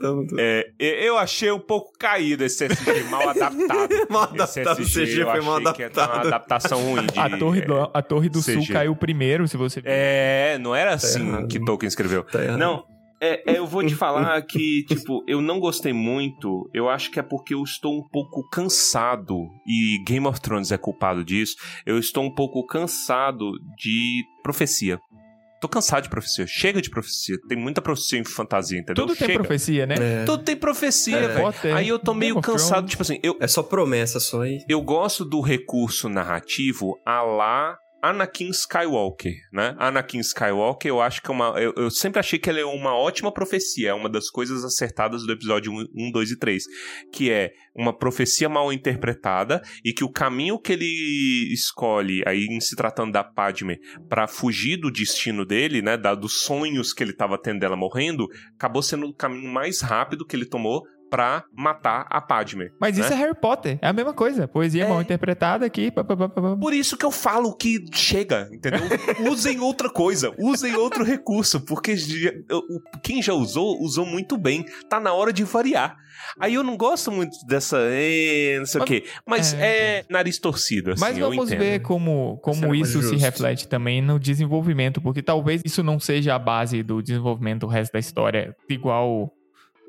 Tá 0.00 0.08
É, 0.38 0.70
eu 0.78 1.16
achei 1.16 1.50
um 1.52 1.60
pouco 1.60 1.92
caído 1.98 2.44
esse 2.44 2.64
SG, 2.66 3.04
mal 3.10 3.28
adaptado. 3.28 3.88
Mal 4.10 4.24
Esse 4.34 4.60
adaptado, 4.60 4.80
o 4.80 4.84
CG 4.86 5.22
eu 5.22 5.30
foi 5.30 5.40
mal 5.40 5.58
que 5.72 5.88
ter 5.88 6.00
uma 6.00 6.04
adaptado. 6.04 6.26
adaptação 6.26 6.80
ruim 6.82 7.06
de... 7.06 7.18
A 7.18 7.38
Torre 7.38 7.60
do, 7.60 7.90
a 7.94 8.02
torre 8.02 8.28
do 8.28 8.42
Sul 8.42 8.62
CG. 8.62 8.72
caiu 8.72 8.96
primeiro, 8.96 9.46
se 9.46 9.56
você 9.56 9.80
ver. 9.80 9.90
É, 9.90 10.58
não 10.58 10.74
era 10.74 10.94
assim 10.94 11.28
errado. 11.28 11.48
que 11.48 11.64
Tolkien 11.64 11.88
escreveu. 11.88 12.24
Tá 12.24 12.42
errado. 12.42 12.58
Não, 12.58 12.84
é, 13.20 13.52
é, 13.54 13.58
eu 13.58 13.66
vou 13.66 13.84
te 13.86 13.94
falar 13.96 14.40
que, 14.42 14.84
tipo, 14.84 15.22
eu 15.26 15.40
não 15.40 15.58
gostei 15.60 15.92
muito. 15.92 16.68
Eu 16.72 16.88
acho 16.88 17.10
que 17.10 17.18
é 17.18 17.22
porque 17.22 17.54
eu 17.54 17.62
estou 17.62 17.98
um 17.98 18.08
pouco 18.08 18.48
cansado. 18.48 19.36
E 19.66 20.02
Game 20.06 20.26
of 20.26 20.40
Thrones 20.40 20.70
é 20.72 20.78
culpado 20.78 21.24
disso. 21.24 21.56
Eu 21.84 21.98
estou 21.98 22.24
um 22.24 22.34
pouco 22.34 22.64
cansado 22.66 23.50
de 23.76 24.24
profecia. 24.42 24.98
Tô 25.60 25.68
cansado 25.68 26.04
de 26.04 26.08
profecia. 26.08 26.46
Chega 26.46 26.80
de 26.80 26.88
profecia. 26.88 27.36
Tem 27.48 27.58
muita 27.58 27.82
profecia 27.82 28.16
em 28.18 28.24
fantasia, 28.24 28.78
entendeu? 28.78 29.06
Tudo 29.06 29.16
tem 29.16 29.26
Chega. 29.26 29.40
profecia, 29.40 29.86
né? 29.86 29.94
É, 29.98 30.24
Tudo 30.24 30.44
tem 30.44 30.54
profecia, 30.56 31.16
É. 31.16 31.28
velho. 31.28 31.76
Aí 31.76 31.88
eu 31.88 31.98
tô 31.98 32.14
meio 32.14 32.34
Game 32.34 32.46
cansado, 32.46 32.86
tipo 32.86 33.02
assim, 33.02 33.18
eu, 33.24 33.36
é 33.40 33.48
só 33.48 33.60
promessa, 33.64 34.20
só 34.20 34.42
aí. 34.42 34.64
eu 34.68 34.80
gosto 34.80 35.24
do 35.24 35.40
recurso 35.40 36.08
narrativo 36.08 36.96
a 37.04 37.22
lá 37.22 37.76
Anakin 38.02 38.50
Skywalker, 38.50 39.34
né? 39.52 39.74
Anakin 39.78 40.20
Skywalker, 40.20 40.88
eu 40.88 41.00
acho 41.00 41.20
que 41.20 41.30
é 41.30 41.34
uma. 41.34 41.60
Eu, 41.60 41.72
eu 41.76 41.90
sempre 41.90 42.20
achei 42.20 42.38
que 42.38 42.48
ele 42.48 42.60
é 42.60 42.64
uma 42.64 42.94
ótima 42.94 43.32
profecia, 43.32 43.90
é 43.90 43.94
uma 43.94 44.08
das 44.08 44.30
coisas 44.30 44.64
acertadas 44.64 45.24
do 45.24 45.32
episódio 45.32 45.72
1, 45.72 46.10
2 46.12 46.30
e 46.30 46.38
3. 46.38 46.64
Que 47.12 47.30
é 47.30 47.52
uma 47.74 47.96
profecia 47.96 48.48
mal 48.48 48.72
interpretada 48.72 49.60
e 49.84 49.92
que 49.92 50.04
o 50.04 50.12
caminho 50.12 50.58
que 50.58 50.72
ele 50.72 51.52
escolhe, 51.52 52.22
aí 52.26 52.46
em 52.46 52.60
se 52.60 52.76
tratando 52.76 53.12
da 53.12 53.24
Padme, 53.24 53.78
pra 54.08 54.26
fugir 54.26 54.76
do 54.76 54.90
destino 54.90 55.44
dele, 55.44 55.82
né? 55.82 55.96
Da, 55.96 56.14
dos 56.14 56.40
sonhos 56.40 56.92
que 56.92 57.02
ele 57.02 57.12
tava 57.12 57.36
tendo 57.36 57.60
dela 57.60 57.76
morrendo, 57.76 58.28
acabou 58.54 58.82
sendo 58.82 59.06
o 59.06 59.14
caminho 59.14 59.50
mais 59.52 59.80
rápido 59.80 60.24
que 60.24 60.36
ele 60.36 60.46
tomou 60.46 60.84
pra 61.10 61.44
matar 61.56 62.06
a 62.10 62.20
Padme. 62.20 62.70
Mas 62.80 62.98
isso 62.98 63.08
né? 63.10 63.16
é 63.16 63.18
Harry 63.18 63.34
Potter. 63.34 63.78
É 63.80 63.88
a 63.88 63.92
mesma 63.92 64.12
coisa. 64.12 64.46
Poesia 64.48 64.84
É. 64.84 64.88
mal 64.88 65.00
interpretada 65.00 65.64
aqui. 65.66 65.90
pá, 65.90 66.04
pá, 66.04 66.16
pá. 66.16 66.56
Por 66.56 66.72
isso 66.72 66.96
que 66.96 67.04
eu 67.04 67.10
falo 67.10 67.54
que 67.54 67.84
chega, 67.92 68.48
entendeu? 68.52 68.80
Usem 69.30 69.60
outra 69.60 69.88
coisa, 69.90 70.32
usem 70.38 70.74
outro 70.76 71.04
recurso, 71.04 71.60
porque 71.60 71.94
o- 72.50 72.80
quem 73.02 73.22
já 73.22 73.32
usou, 73.32 73.80
usou 73.82 74.04
muito 74.06 74.36
bem. 74.36 74.64
Tá 74.88 75.00
na 75.00 75.12
hora 75.12 75.32
de 75.32 75.44
variar. 75.44 75.96
Aí 76.40 76.54
eu 76.54 76.62
não 76.64 76.76
gosto 76.76 77.10
muito 77.12 77.36
dessa, 77.46 77.78
eh, 77.80 78.56
não 78.58 78.66
sei 78.66 78.78
o 78.80 78.82
Mas- 78.82 78.88
quê, 78.88 79.04
mas 79.26 79.54
é. 79.54 79.98
é, 80.00 80.04
nariz 80.10 80.38
torcido, 80.38 80.92
assim, 80.92 81.00
Mas 81.00 81.16
eu 81.16 81.28
vamos 81.30 81.46
entendo. 81.46 81.58
ver 81.60 81.80
como, 81.80 82.38
como 82.42 82.74
isso 82.74 83.00
se 83.00 83.08
justo. 83.10 83.16
reflete 83.18 83.68
também 83.68 84.02
no 84.02 84.18
desenvolvimento, 84.18 85.00
porque 85.00 85.22
talvez 85.22 85.62
isso 85.64 85.82
não 85.82 85.98
seja 86.00 86.34
a 86.34 86.38
base 86.38 86.82
do 86.82 87.00
desenvolvimento 87.02 87.60
do 87.60 87.66
resto 87.68 87.92
da 87.92 87.98
história, 87.98 88.54
igual 88.68 89.32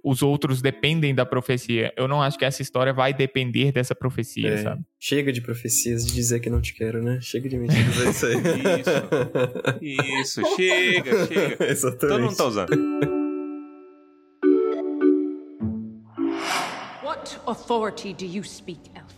os 0.04 0.22
outros 0.22 0.62
dependem 0.62 1.14
da 1.14 1.26
profecia. 1.26 1.94
Eu 1.98 2.08
não 2.08 2.22
acho 2.22 2.38
que 2.38 2.46
essa 2.46 2.62
história 2.62 2.94
vai 2.94 3.14
depender 3.14 3.72
dessa 3.72 3.94
profecia, 3.96 4.50
É. 4.50 4.58
sabe? 4.64 4.82
Chega 5.00 5.32
de 5.32 5.42
profecias 5.42 6.06
de 6.06 6.14
dizer 6.14 6.40
que 6.40 6.50
não 6.50 6.62
te 6.62 6.74
quero, 6.74 7.02
né? 7.04 7.20
Chega 7.22 7.48
de 7.50 7.58
de 7.60 7.68
dizer 7.84 8.10
isso 8.10 8.26
aí. 8.26 8.36
Isso, 10.22 10.42
chega, 10.56 11.28
chega. 11.28 11.66
Exatamente. 11.70 12.00
Todo 12.18 12.22
mundo 12.24 12.36
tá 12.38 12.46
usando. 12.46 12.70
What 17.04 17.38
authority 17.46 18.14
do 18.14 18.26
you 18.26 18.44
speak, 18.44 18.80
Elf? 18.96 19.14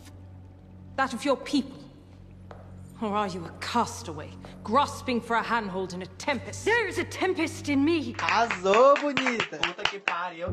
That 0.95 1.13
of 1.15 1.25
your 1.25 1.37
people? 1.37 1.80
Or 3.01 3.15
are 3.15 3.27
you 3.27 3.43
a 3.43 3.51
castaway, 3.59 4.29
grasping 4.63 5.19
for 5.19 5.35
a 5.35 5.41
handhold 5.41 5.93
in 5.93 6.03
a 6.03 6.05
tempest? 6.19 6.65
There 6.65 6.87
is 6.87 6.99
a 6.99 7.03
tempest 7.03 7.67
in 7.67 7.83
me. 7.83 8.13
Arrasou, 8.19 8.95
bonita. 9.01 9.57
Puta 9.57 9.81
que 9.89 9.99
pariu. 9.99 10.49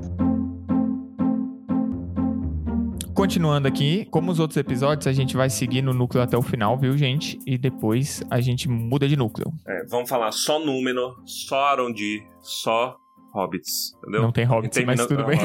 Continuando 3.14 3.68
aqui, 3.68 4.06
como 4.10 4.30
os 4.30 4.38
outros 4.38 4.56
episódios, 4.56 5.06
a 5.06 5.12
gente 5.12 5.36
vai 5.36 5.50
seguir 5.50 5.82
no 5.82 5.92
núcleo 5.92 6.22
até 6.22 6.38
o 6.38 6.42
final, 6.42 6.78
viu, 6.78 6.96
gente? 6.96 7.38
E 7.46 7.58
depois 7.58 8.22
a 8.30 8.40
gente 8.40 8.66
muda 8.66 9.06
de 9.06 9.16
núcleo. 9.16 9.52
É, 9.66 9.84
vamos 9.84 10.08
falar 10.08 10.32
só 10.32 10.58
Númenor, 10.58 11.20
só 11.26 11.66
Arondir, 11.66 12.26
só 12.40 12.96
Hobbits, 13.32 13.94
entendeu? 13.98 14.22
Não 14.22 14.32
tem 14.32 14.44
hobbits, 14.44 14.74
Termina- 14.74 14.96
mas 14.96 15.06
tudo 15.06 15.24
bem. 15.24 15.38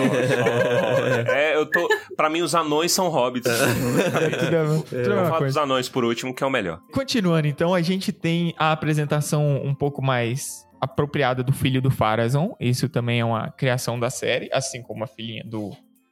É, 1.27 1.55
eu 1.55 1.65
tô. 1.69 1.87
Pra 2.15 2.29
mim, 2.29 2.41
os 2.41 2.55
anões 2.55 2.91
são 2.91 3.09
hobbits. 3.09 3.51
Tudo 3.51 4.55
é- 4.55 5.03
tudo 5.03 5.13
é 5.13 5.25
falar 5.25 5.39
dos 5.45 5.57
anões 5.57 5.89
por 5.89 6.03
último, 6.03 6.33
que 6.33 6.43
é 6.43 6.47
o 6.47 6.49
melhor. 6.49 6.79
Continuando, 6.91 7.47
então, 7.47 7.73
a 7.73 7.81
gente 7.81 8.11
tem 8.11 8.53
a 8.57 8.71
apresentação 8.71 9.61
um 9.63 9.75
pouco 9.75 10.01
mais 10.01 10.65
apropriada 10.81 11.43
do 11.43 11.53
filho 11.53 11.81
do 11.81 11.91
Farazon. 11.91 12.55
Isso 12.59 12.89
também 12.89 13.19
é 13.19 13.25
uma 13.25 13.51
criação 13.51 13.99
da 13.99 14.09
série, 14.09 14.49
assim 14.53 14.81
como 14.81 15.03
a 15.03 15.07
filhinha 15.07 15.43
do, 15.45 15.71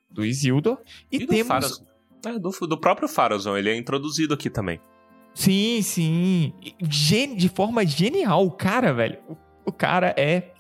do 0.10 0.26
Isildur. 0.26 0.78
E, 1.12 1.20
do 1.20 1.28
temos. 1.28 1.48
Farazon. 1.48 1.86
É, 2.26 2.38
do, 2.38 2.52
do 2.68 2.78
próprio 2.78 3.08
Farazon, 3.08 3.58
ele 3.58 3.70
é 3.70 3.76
introduzido 3.76 4.34
aqui 4.34 4.50
também. 4.50 4.80
Sim, 5.34 5.82
sim. 5.82 6.54
E 6.62 6.76
gen- 6.88 7.36
De 7.36 7.48
forma 7.50 7.86
genial, 7.86 8.46
o 8.46 8.52
cara, 8.52 8.94
velho. 8.94 9.18
O, 9.28 9.38
o 9.68 9.72
cara 9.72 10.14
é 10.18 10.52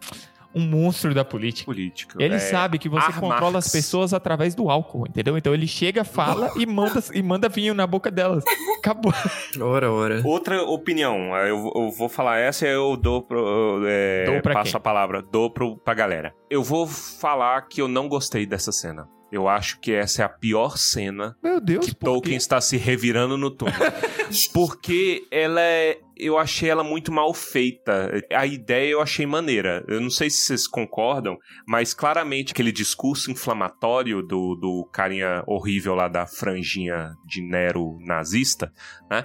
um 0.54 0.62
monstro 0.62 1.14
da 1.14 1.24
política. 1.24 1.66
Político. 1.66 2.22
Ele 2.22 2.36
é, 2.36 2.40
sabe 2.40 2.78
que 2.78 2.90
você 2.90 3.12
controla 3.14 3.54
Marx. 3.54 3.68
as 3.68 3.72
pessoas 3.72 4.14
através 4.14 4.54
do 4.56 4.70
álcool, 4.70 5.06
entendeu? 5.08 5.38
Então 5.38 5.54
ele 5.54 5.68
chega, 5.68 6.04
fala 6.04 6.52
e 6.58 6.66
manda, 6.66 7.04
e 7.14 7.22
manda 7.24 7.48
vinho 7.50 7.74
na 7.74 7.88
boca 7.88 8.12
delas. 8.12 8.44
Acabou. 8.78 9.14
Ora, 9.62 9.92
ora. 9.92 10.22
Outra 10.26 10.62
opinião, 10.64 11.36
eu, 11.38 11.72
eu 11.76 11.92
vou 11.92 12.10
falar 12.10 12.40
essa 12.40 12.66
e 12.68 12.72
eu 12.72 12.98
dou 12.98 13.22
pro. 13.22 13.82
é, 13.86 14.26
Dou 14.26 14.42
pra 14.42 14.54
passo 14.56 14.72
quem? 14.72 14.78
a 14.78 14.82
palavra, 14.82 15.22
dou 15.22 15.50
pro, 15.52 15.78
pra 15.78 15.94
galera. 15.94 16.34
Eu 16.50 16.64
vou 16.64 16.88
falar 16.88 17.62
que 17.68 17.82
eu 17.82 17.88
não 17.88 18.08
gostei 18.08 18.46
dessa 18.46 18.72
cena. 18.72 19.08
Eu 19.32 19.48
acho 19.48 19.80
que 19.80 19.94
essa 19.94 20.24
é 20.24 20.26
a 20.26 20.30
pior 20.30 20.78
cena 20.78 21.38
Meu 21.42 21.62
Deus, 21.62 21.86
que 21.86 21.96
Tolkien 21.96 22.36
está 22.36 22.60
se 22.60 22.76
revirando 22.76 23.38
no 23.38 23.50
túmulo. 23.50 23.78
Porque 24.54 25.24
ela 25.32 25.62
é. 25.62 25.98
Eu 26.21 26.38
achei 26.38 26.69
ela 26.69 26.84
muito 26.84 27.12
mal 27.12 27.34
feita. 27.34 28.12
A 28.31 28.45
ideia 28.45 28.91
eu 28.91 29.01
achei 29.01 29.25
maneira. 29.25 29.84
Eu 29.88 29.99
não 29.99 30.12
sei 30.12 30.29
se 30.29 30.43
vocês 30.43 30.67
concordam, 30.67 31.36
mas 31.67 31.95
claramente 31.95 32.53
aquele 32.53 32.71
discurso 32.71 33.31
inflamatório 33.31 34.21
do, 34.21 34.55
do 34.55 34.88
carinha 34.93 35.43
horrível 35.47 35.95
lá 35.95 36.07
da 36.07 36.27
franjinha 36.27 37.12
de 37.25 37.41
Nero 37.41 37.97
nazista, 38.01 38.71
né? 39.10 39.23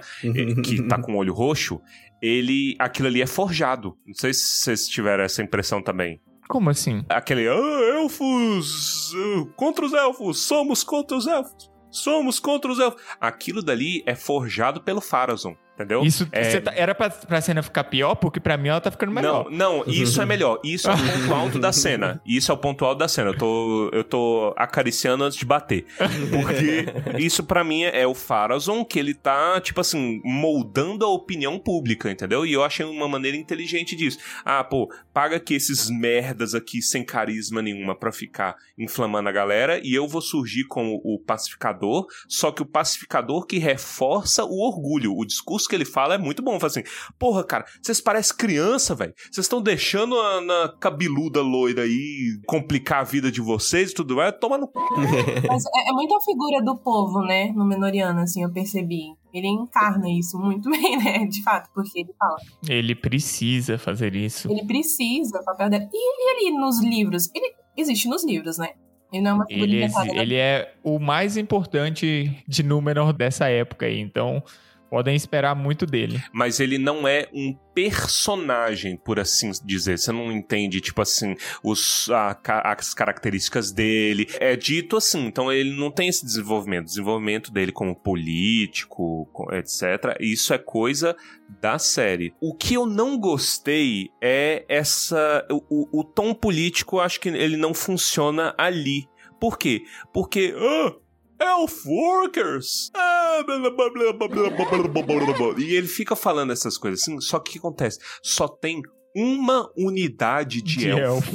que 0.63 0.81
tá 0.87 0.97
com 1.01 1.13
o 1.13 1.17
olho 1.17 1.33
roxo, 1.33 1.79
ele. 2.19 2.75
aquilo 2.79 3.07
ali 3.07 3.21
é 3.21 3.27
forjado. 3.27 3.95
Não 4.03 4.15
sei 4.15 4.33
se 4.33 4.41
vocês 4.41 4.87
tiveram 4.87 5.23
essa 5.23 5.43
impressão 5.43 5.83
também. 5.83 6.19
Como 6.49 6.69
assim? 6.69 7.03
Aquele, 7.09 7.47
ah, 7.47 7.99
elfos, 7.99 9.13
ah, 9.15 9.53
contra 9.55 9.85
os 9.85 9.93
elfos, 9.93 10.39
somos 10.39 10.83
contra 10.83 11.15
os 11.15 11.27
elfos, 11.27 11.69
somos 11.91 12.39
contra 12.39 12.71
os 12.71 12.79
elfos. 12.79 13.01
Aquilo 13.19 13.61
dali 13.61 14.01
é 14.05 14.15
forjado 14.15 14.81
pelo 14.81 15.01
Farazon. 15.01 15.55
Entendeu? 15.77 16.03
Isso 16.03 16.27
É, 16.31 16.59
tá- 16.59 16.73
era 16.75 16.95
pra, 16.95 17.07
pra 17.07 17.39
cena 17.39 17.61
ficar 17.61 17.83
pior, 17.83 18.15
porque 18.15 18.39
pra 18.39 18.57
mim 18.57 18.69
ela 18.69 18.81
tá 18.81 18.89
ficando 18.89 19.11
melhor. 19.11 19.45
Não, 19.51 19.83
não, 19.83 19.83
isso 19.85 20.19
é 20.19 20.25
melhor. 20.25 20.59
Isso 20.63 20.89
é 20.89 20.93
o 20.93 20.97
ponto 20.97 21.33
alto 21.35 21.59
da 21.59 21.71
cena. 21.71 22.19
Isso 22.25 22.51
é 22.51 22.55
o 22.55 22.57
ponto 22.57 22.83
alto 22.83 22.97
da 22.97 23.07
cena. 23.07 23.29
Eu 23.29 23.37
tô, 23.37 23.89
eu 23.93 24.03
tô 24.03 24.55
acariciando 24.57 25.23
antes 25.23 25.37
de 25.37 25.45
bater. 25.45 25.85
Porque 26.31 26.85
isso 27.21 27.43
pra 27.43 27.63
mim 27.63 27.83
é 27.83 28.07
o 28.07 28.15
Farazon, 28.15 28.83
que 28.83 28.97
ele 28.97 29.13
tá, 29.13 29.61
tipo 29.61 29.79
assim, 29.79 30.19
moldando 30.23 31.05
a 31.05 31.09
opinião 31.09 31.59
pública, 31.59 32.09
entendeu? 32.09 32.43
E 32.43 32.53
eu 32.53 32.63
achei 32.63 32.83
uma 32.83 33.07
maneira 33.07 33.37
inteligente 33.37 33.95
disso. 33.95 34.17
Ah, 34.43 34.63
pô, 34.63 34.91
paga 35.13 35.35
aqui 35.35 35.53
esses 35.53 35.91
merdas 35.91 36.55
aqui 36.55 36.81
sem 36.81 37.03
carisma 37.03 37.61
nenhuma 37.61 37.95
pra 37.95 38.11
ficar 38.11 38.55
inflamando 38.77 39.29
a 39.29 39.31
galera 39.31 39.79
e 39.83 39.93
eu 39.93 40.07
vou 40.07 40.21
surgir 40.21 40.63
como 40.65 40.99
o 41.03 41.19
pacificador, 41.19 42.07
só 42.27 42.51
que 42.51 42.61
o 42.63 42.65
pacificador 42.65 43.45
que 43.45 43.59
reforça 43.59 44.43
o 44.43 44.59
orgulho. 44.59 45.15
O 45.15 45.23
discurso 45.25 45.66
que 45.67 45.75
ele 45.75 45.85
fala 45.85 46.15
é 46.15 46.17
muito 46.17 46.41
bom. 46.41 46.59
Fala 46.59 46.71
assim, 46.71 46.83
porra, 47.17 47.43
cara, 47.43 47.65
vocês 47.81 47.99
parecem 48.01 48.35
criança, 48.35 48.95
velho. 48.95 49.13
Vocês 49.31 49.45
estão 49.45 49.61
deixando 49.61 50.19
a 50.19 50.41
na 50.41 50.73
cabeluda 50.79 51.41
loira 51.41 51.83
aí 51.83 52.39
complicar 52.45 53.01
a 53.01 53.03
vida 53.03 53.31
de 53.31 53.41
vocês 53.41 53.91
e 53.91 53.93
tudo 53.93 54.15
mais. 54.15 54.33
Toma 54.39 54.57
no... 54.57 54.67
cu. 54.67 54.79
Mas 55.47 55.63
é, 55.65 55.89
é 55.89 55.93
muito 55.93 56.15
a 56.15 56.21
figura 56.21 56.61
do 56.63 56.77
povo, 56.77 57.21
né? 57.21 57.51
No 57.53 57.65
Menoriano, 57.65 58.21
assim, 58.21 58.43
eu 58.43 58.51
percebi. 58.51 59.15
Ele 59.33 59.47
encarna 59.47 60.09
isso 60.09 60.37
muito 60.39 60.69
bem, 60.71 60.97
né? 60.97 61.25
De 61.25 61.43
fato, 61.43 61.69
porque 61.73 61.99
ele 61.99 62.13
fala. 62.17 62.37
Ele 62.67 62.95
precisa 62.95 63.77
fazer 63.77 64.15
isso. 64.15 64.51
Ele 64.51 64.65
precisa, 64.65 65.39
o 65.39 65.45
papel 65.45 65.69
dele. 65.69 65.89
E, 65.93 66.31
ele 66.31 66.57
nos 66.57 66.81
livros? 66.81 67.29
Ele 67.35 67.53
existe 67.75 68.07
nos 68.07 68.25
livros, 68.25 68.57
né? 68.57 68.69
Ele 69.11 69.21
não 69.21 69.31
é 69.31 69.33
uma 69.35 69.45
figura 69.45 69.69
Ele, 69.69 69.87
né? 69.87 70.21
ele 70.21 70.35
é 70.35 70.73
o 70.83 70.99
mais 70.99 71.37
importante 71.37 72.43
de 72.47 72.63
Númenor 72.63 73.13
dessa 73.13 73.47
época 73.47 73.85
aí, 73.85 73.99
então 73.99 74.43
podem 74.89 75.15
esperar 75.15 75.55
muito 75.55 75.85
dele. 75.85 76.21
Mas 76.31 76.59
ele 76.59 76.77
não 76.77 77.07
é 77.07 77.27
um 77.33 77.53
personagem, 77.73 78.97
por 78.97 79.19
assim 79.19 79.51
dizer. 79.63 79.97
Você 79.99 80.11
não 80.11 80.31
entende, 80.31 80.81
tipo 80.81 81.01
assim, 81.01 81.35
os, 81.63 82.09
a 82.09 82.37
as 82.63 82.93
características 82.93 83.71
dele. 83.71 84.27
É 84.39 84.55
dito 84.55 84.97
assim, 84.97 85.25
então 85.25 85.51
ele 85.51 85.75
não 85.77 85.91
tem 85.91 86.07
esse 86.07 86.25
desenvolvimento. 86.25 86.83
O 86.85 86.87
desenvolvimento 86.89 87.51
dele 87.51 87.71
como 87.71 87.95
político, 87.95 89.27
co- 89.33 89.53
etc. 89.53 90.17
Isso 90.19 90.53
é 90.53 90.57
coisa 90.57 91.15
da 91.61 91.77
série. 91.79 92.33
O 92.41 92.53
que 92.55 92.73
eu 92.75 92.85
não 92.85 93.17
gostei 93.17 94.09
é 94.21 94.65
essa. 94.67 95.45
O, 95.51 95.99
o- 95.99 96.03
tom 96.03 96.33
político, 96.33 96.99
acho 96.99 97.19
que 97.19 97.29
ele 97.29 97.57
não 97.57 97.73
funciona 97.73 98.53
ali. 98.57 99.07
Por 99.39 99.57
quê? 99.57 99.81
Porque. 100.13 100.53
ah, 100.57 100.95
Elf 101.39 101.85
Workers! 101.85 102.91
Ah, 102.93 103.43
blá, 103.45 103.59
blá, 103.59 103.71
blá, 103.71 103.89
blá, 103.89 104.13
blá, 104.13 104.27
blá, 104.27 104.49
blá, 104.49 104.87
blá, 104.87 105.03
blá, 105.03 105.33
blá. 105.33 105.55
E 105.59 105.75
ele 105.75 105.87
fica 105.87 106.15
falando 106.15 106.51
essas 106.51 106.77
coisas 106.77 107.01
assim, 107.01 107.19
só 107.21 107.39
que 107.39 107.49
o 107.49 107.53
que 107.53 107.59
acontece? 107.59 107.99
Só 108.23 108.47
tem 108.47 108.81
uma 109.15 109.71
unidade 109.75 110.61
de, 110.61 110.77
De 110.77 110.89
elfo. 110.89 111.31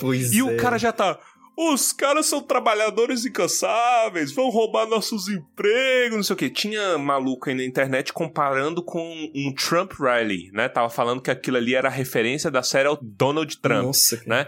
pois 0.00 0.32
E 0.32 0.40
é. 0.40 0.42
o 0.42 0.56
cara 0.56 0.78
já 0.78 0.92
tá. 0.92 1.18
Os 1.60 1.92
caras 1.92 2.26
são 2.26 2.40
trabalhadores 2.40 3.26
incansáveis, 3.26 4.32
vão 4.32 4.48
roubar 4.48 4.86
nossos 4.86 5.28
empregos, 5.28 6.16
não 6.16 6.22
sei 6.22 6.34
o 6.34 6.36
que. 6.36 6.48
Tinha 6.50 6.96
maluco 6.96 7.48
aí 7.48 7.54
na 7.56 7.64
internet 7.64 8.12
comparando 8.12 8.80
com 8.80 9.28
um 9.34 9.52
Trump 9.52 9.92
Rally, 9.98 10.52
né? 10.52 10.68
Tava 10.68 10.88
falando 10.88 11.20
que 11.20 11.32
aquilo 11.32 11.56
ali 11.56 11.74
era 11.74 11.88
a 11.88 11.90
referência 11.90 12.48
da 12.48 12.62
série 12.62 12.86
ao 12.86 12.96
Donald 13.02 13.60
Trump. 13.60 13.86
Nossa, 13.86 14.22
né? 14.24 14.46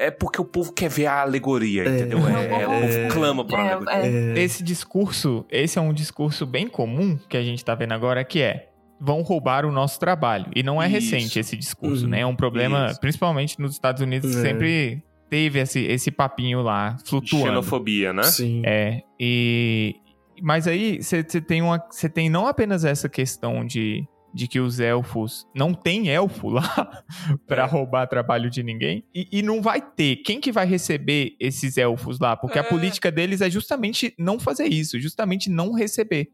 É 0.00 0.10
porque 0.10 0.40
o 0.40 0.44
povo 0.44 0.72
quer 0.72 0.88
ver 0.88 1.06
a 1.06 1.20
alegoria, 1.20 1.84
É. 1.84 1.88
entendeu? 1.88 2.18
É, 2.26 2.66
o 2.66 2.72
É. 2.72 3.06
povo 3.08 3.14
clama 3.14 3.44
por 3.44 3.58
É, 3.58 3.72
alegoria. 3.72 3.94
é. 4.34 4.38
É, 4.38 4.42
Esse 4.42 4.62
discurso, 4.62 5.44
esse 5.50 5.78
é 5.78 5.82
um 5.82 5.92
discurso 5.92 6.46
bem 6.46 6.66
comum 6.66 7.18
que 7.28 7.36
a 7.36 7.42
gente 7.42 7.64
tá 7.64 7.74
vendo 7.74 7.92
agora, 7.92 8.24
que 8.24 8.40
é 8.40 8.68
vão 8.98 9.22
roubar 9.22 9.64
o 9.64 9.72
nosso 9.72 9.98
trabalho. 10.00 10.46
E 10.54 10.62
não 10.62 10.80
é 10.82 10.86
Isso. 10.86 10.94
recente 11.14 11.38
esse 11.38 11.56
discurso, 11.56 12.04
Uhum. 12.04 12.10
né? 12.10 12.20
É 12.20 12.26
um 12.26 12.36
problema, 12.36 12.88
Isso. 12.90 13.00
principalmente 13.00 13.60
nos 13.60 13.72
Estados 13.72 14.02
Unidos, 14.02 14.34
É. 14.36 14.42
sempre 14.42 15.02
teve 15.30 15.58
esse, 15.60 15.80
esse 15.84 16.10
papinho 16.10 16.60
lá, 16.62 16.96
flutuando. 17.06 17.46
Xenofobia, 17.46 18.12
né? 18.12 18.22
Sim. 18.24 18.62
É, 18.64 19.02
e. 19.18 19.96
Mas 20.42 20.66
aí 20.66 21.02
você 21.02 21.22
tem 21.22 21.60
uma. 21.62 21.78
Você 21.90 22.08
tem 22.08 22.28
não 22.30 22.46
apenas 22.46 22.84
essa 22.84 23.08
questão 23.08 23.64
de, 23.66 24.06
de 24.32 24.46
que 24.46 24.60
os 24.60 24.78
elfos. 24.80 25.46
Não 25.54 25.74
tem 25.74 26.08
elfo 26.08 26.48
lá 26.48 27.02
pra 27.46 27.64
É. 27.64 27.66
roubar 27.66 28.06
trabalho 28.06 28.48
de 28.50 28.62
ninguém. 28.62 29.04
E, 29.14 29.26
e 29.32 29.42
não 29.42 29.60
vai 29.60 29.80
ter. 29.80 30.16
Quem 30.16 30.40
que 30.40 30.52
vai 30.52 30.66
receber 30.66 31.34
esses 31.40 31.76
elfos 31.76 32.18
lá? 32.20 32.36
Porque 32.36 32.58
a 32.58 32.62
É. 32.62 32.64
política 32.68 33.10
deles 33.10 33.40
é 33.40 33.50
justamente 33.50 34.14
não 34.18 34.38
fazer 34.38 34.66
isso, 34.68 34.98
justamente 35.00 35.50
não 35.50 35.72
receber. 35.72 36.28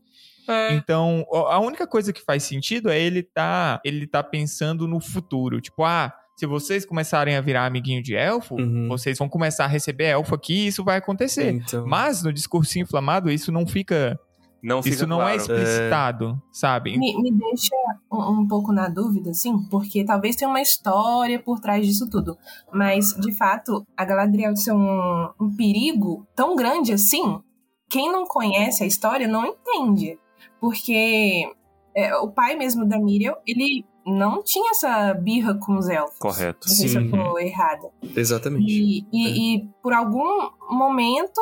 É. 0.48 0.74
Então, 0.74 1.24
a 1.48 1.58
única 1.58 1.86
coisa 1.86 2.12
que 2.12 2.22
faz 2.22 2.42
sentido 2.44 2.88
é 2.90 3.00
ele 3.00 3.22
tá, 3.22 3.80
ele 3.84 4.06
tá 4.06 4.22
pensando 4.22 4.86
no 4.86 5.00
futuro. 5.00 5.60
Tipo, 5.60 5.82
ah, 5.84 6.12
se 6.36 6.46
vocês 6.46 6.84
começarem 6.84 7.34
a 7.34 7.40
virar 7.40 7.64
amiguinho 7.66 8.02
de 8.02 8.14
elfo, 8.14 8.54
Uhum. 8.56 8.86
vocês 8.88 9.18
vão 9.18 9.28
começar 9.28 9.64
a 9.64 9.68
receber 9.68 10.04
elfo 10.04 10.34
aqui 10.34 10.52
e 10.54 10.66
isso 10.68 10.84
vai 10.84 10.98
acontecer. 10.98 11.50
Então, 11.50 11.84
Mas 11.86 12.22
no 12.22 12.32
discurso 12.32 12.78
inflamado, 12.78 13.30
isso 13.30 13.50
não 13.50 13.66
fica. 13.66 14.20
Não 14.62 14.82
fica 14.82 14.96
isso 14.96 15.06
não 15.06 15.20
é 15.20 15.36
claro. 15.36 15.40
explicitado, 15.40 16.42
sabe? 16.50 16.98
Me, 16.98 17.20
me 17.20 17.30
deixa 17.30 17.76
um, 18.10 18.40
um 18.40 18.48
pouco 18.48 18.72
na 18.72 18.88
dúvida, 18.88 19.30
assim, 19.30 19.56
porque 19.70 20.04
talvez 20.04 20.34
tenha 20.36 20.48
uma 20.48 20.60
história 20.60 21.38
por 21.40 21.60
trás 21.60 21.86
disso 21.86 22.08
tudo. 22.10 22.36
Mas, 22.72 23.14
de 23.14 23.32
fato, 23.32 23.86
a 23.96 24.04
Galadriel 24.04 24.56
ser 24.56 24.72
um, 24.72 25.30
um 25.40 25.54
perigo 25.54 26.26
tão 26.34 26.56
grande 26.56 26.92
assim, 26.92 27.40
quem 27.88 28.10
não 28.10 28.24
conhece 28.26 28.82
a 28.82 28.86
história 28.86 29.28
não 29.28 29.46
entende. 29.46 30.18
Porque 30.60 31.48
é, 31.96 32.16
o 32.16 32.28
pai 32.28 32.56
mesmo 32.56 32.86
da 32.86 32.98
Miriel, 32.98 33.36
ele 33.46 33.84
não 34.06 34.42
tinha 34.42 34.70
essa 34.70 35.12
birra 35.14 35.54
com 35.58 35.76
os 35.76 35.88
elfos. 35.88 36.18
Correto. 36.18 36.68
Não 36.68 36.74
sei 36.74 36.88
se 36.88 36.96
eu 36.96 37.02
Sim. 37.02 37.10
tô 37.10 37.38
errada. 37.38 37.90
exatamente. 38.14 38.64
E, 38.68 39.06
e, 39.12 39.56
e 39.56 39.68
por 39.82 39.92
algum 39.92 40.50
momento 40.70 41.40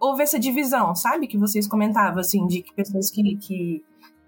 houve 0.00 0.22
essa 0.22 0.38
divisão, 0.38 0.94
sabe? 0.94 1.26
Que 1.26 1.36
vocês 1.38 1.66
comentavam, 1.66 2.18
assim, 2.20 2.46
de 2.46 2.62
que 2.62 2.72
pessoas 2.74 3.10
que 3.10 3.20
estão 3.22 3.38
que, 3.40 3.84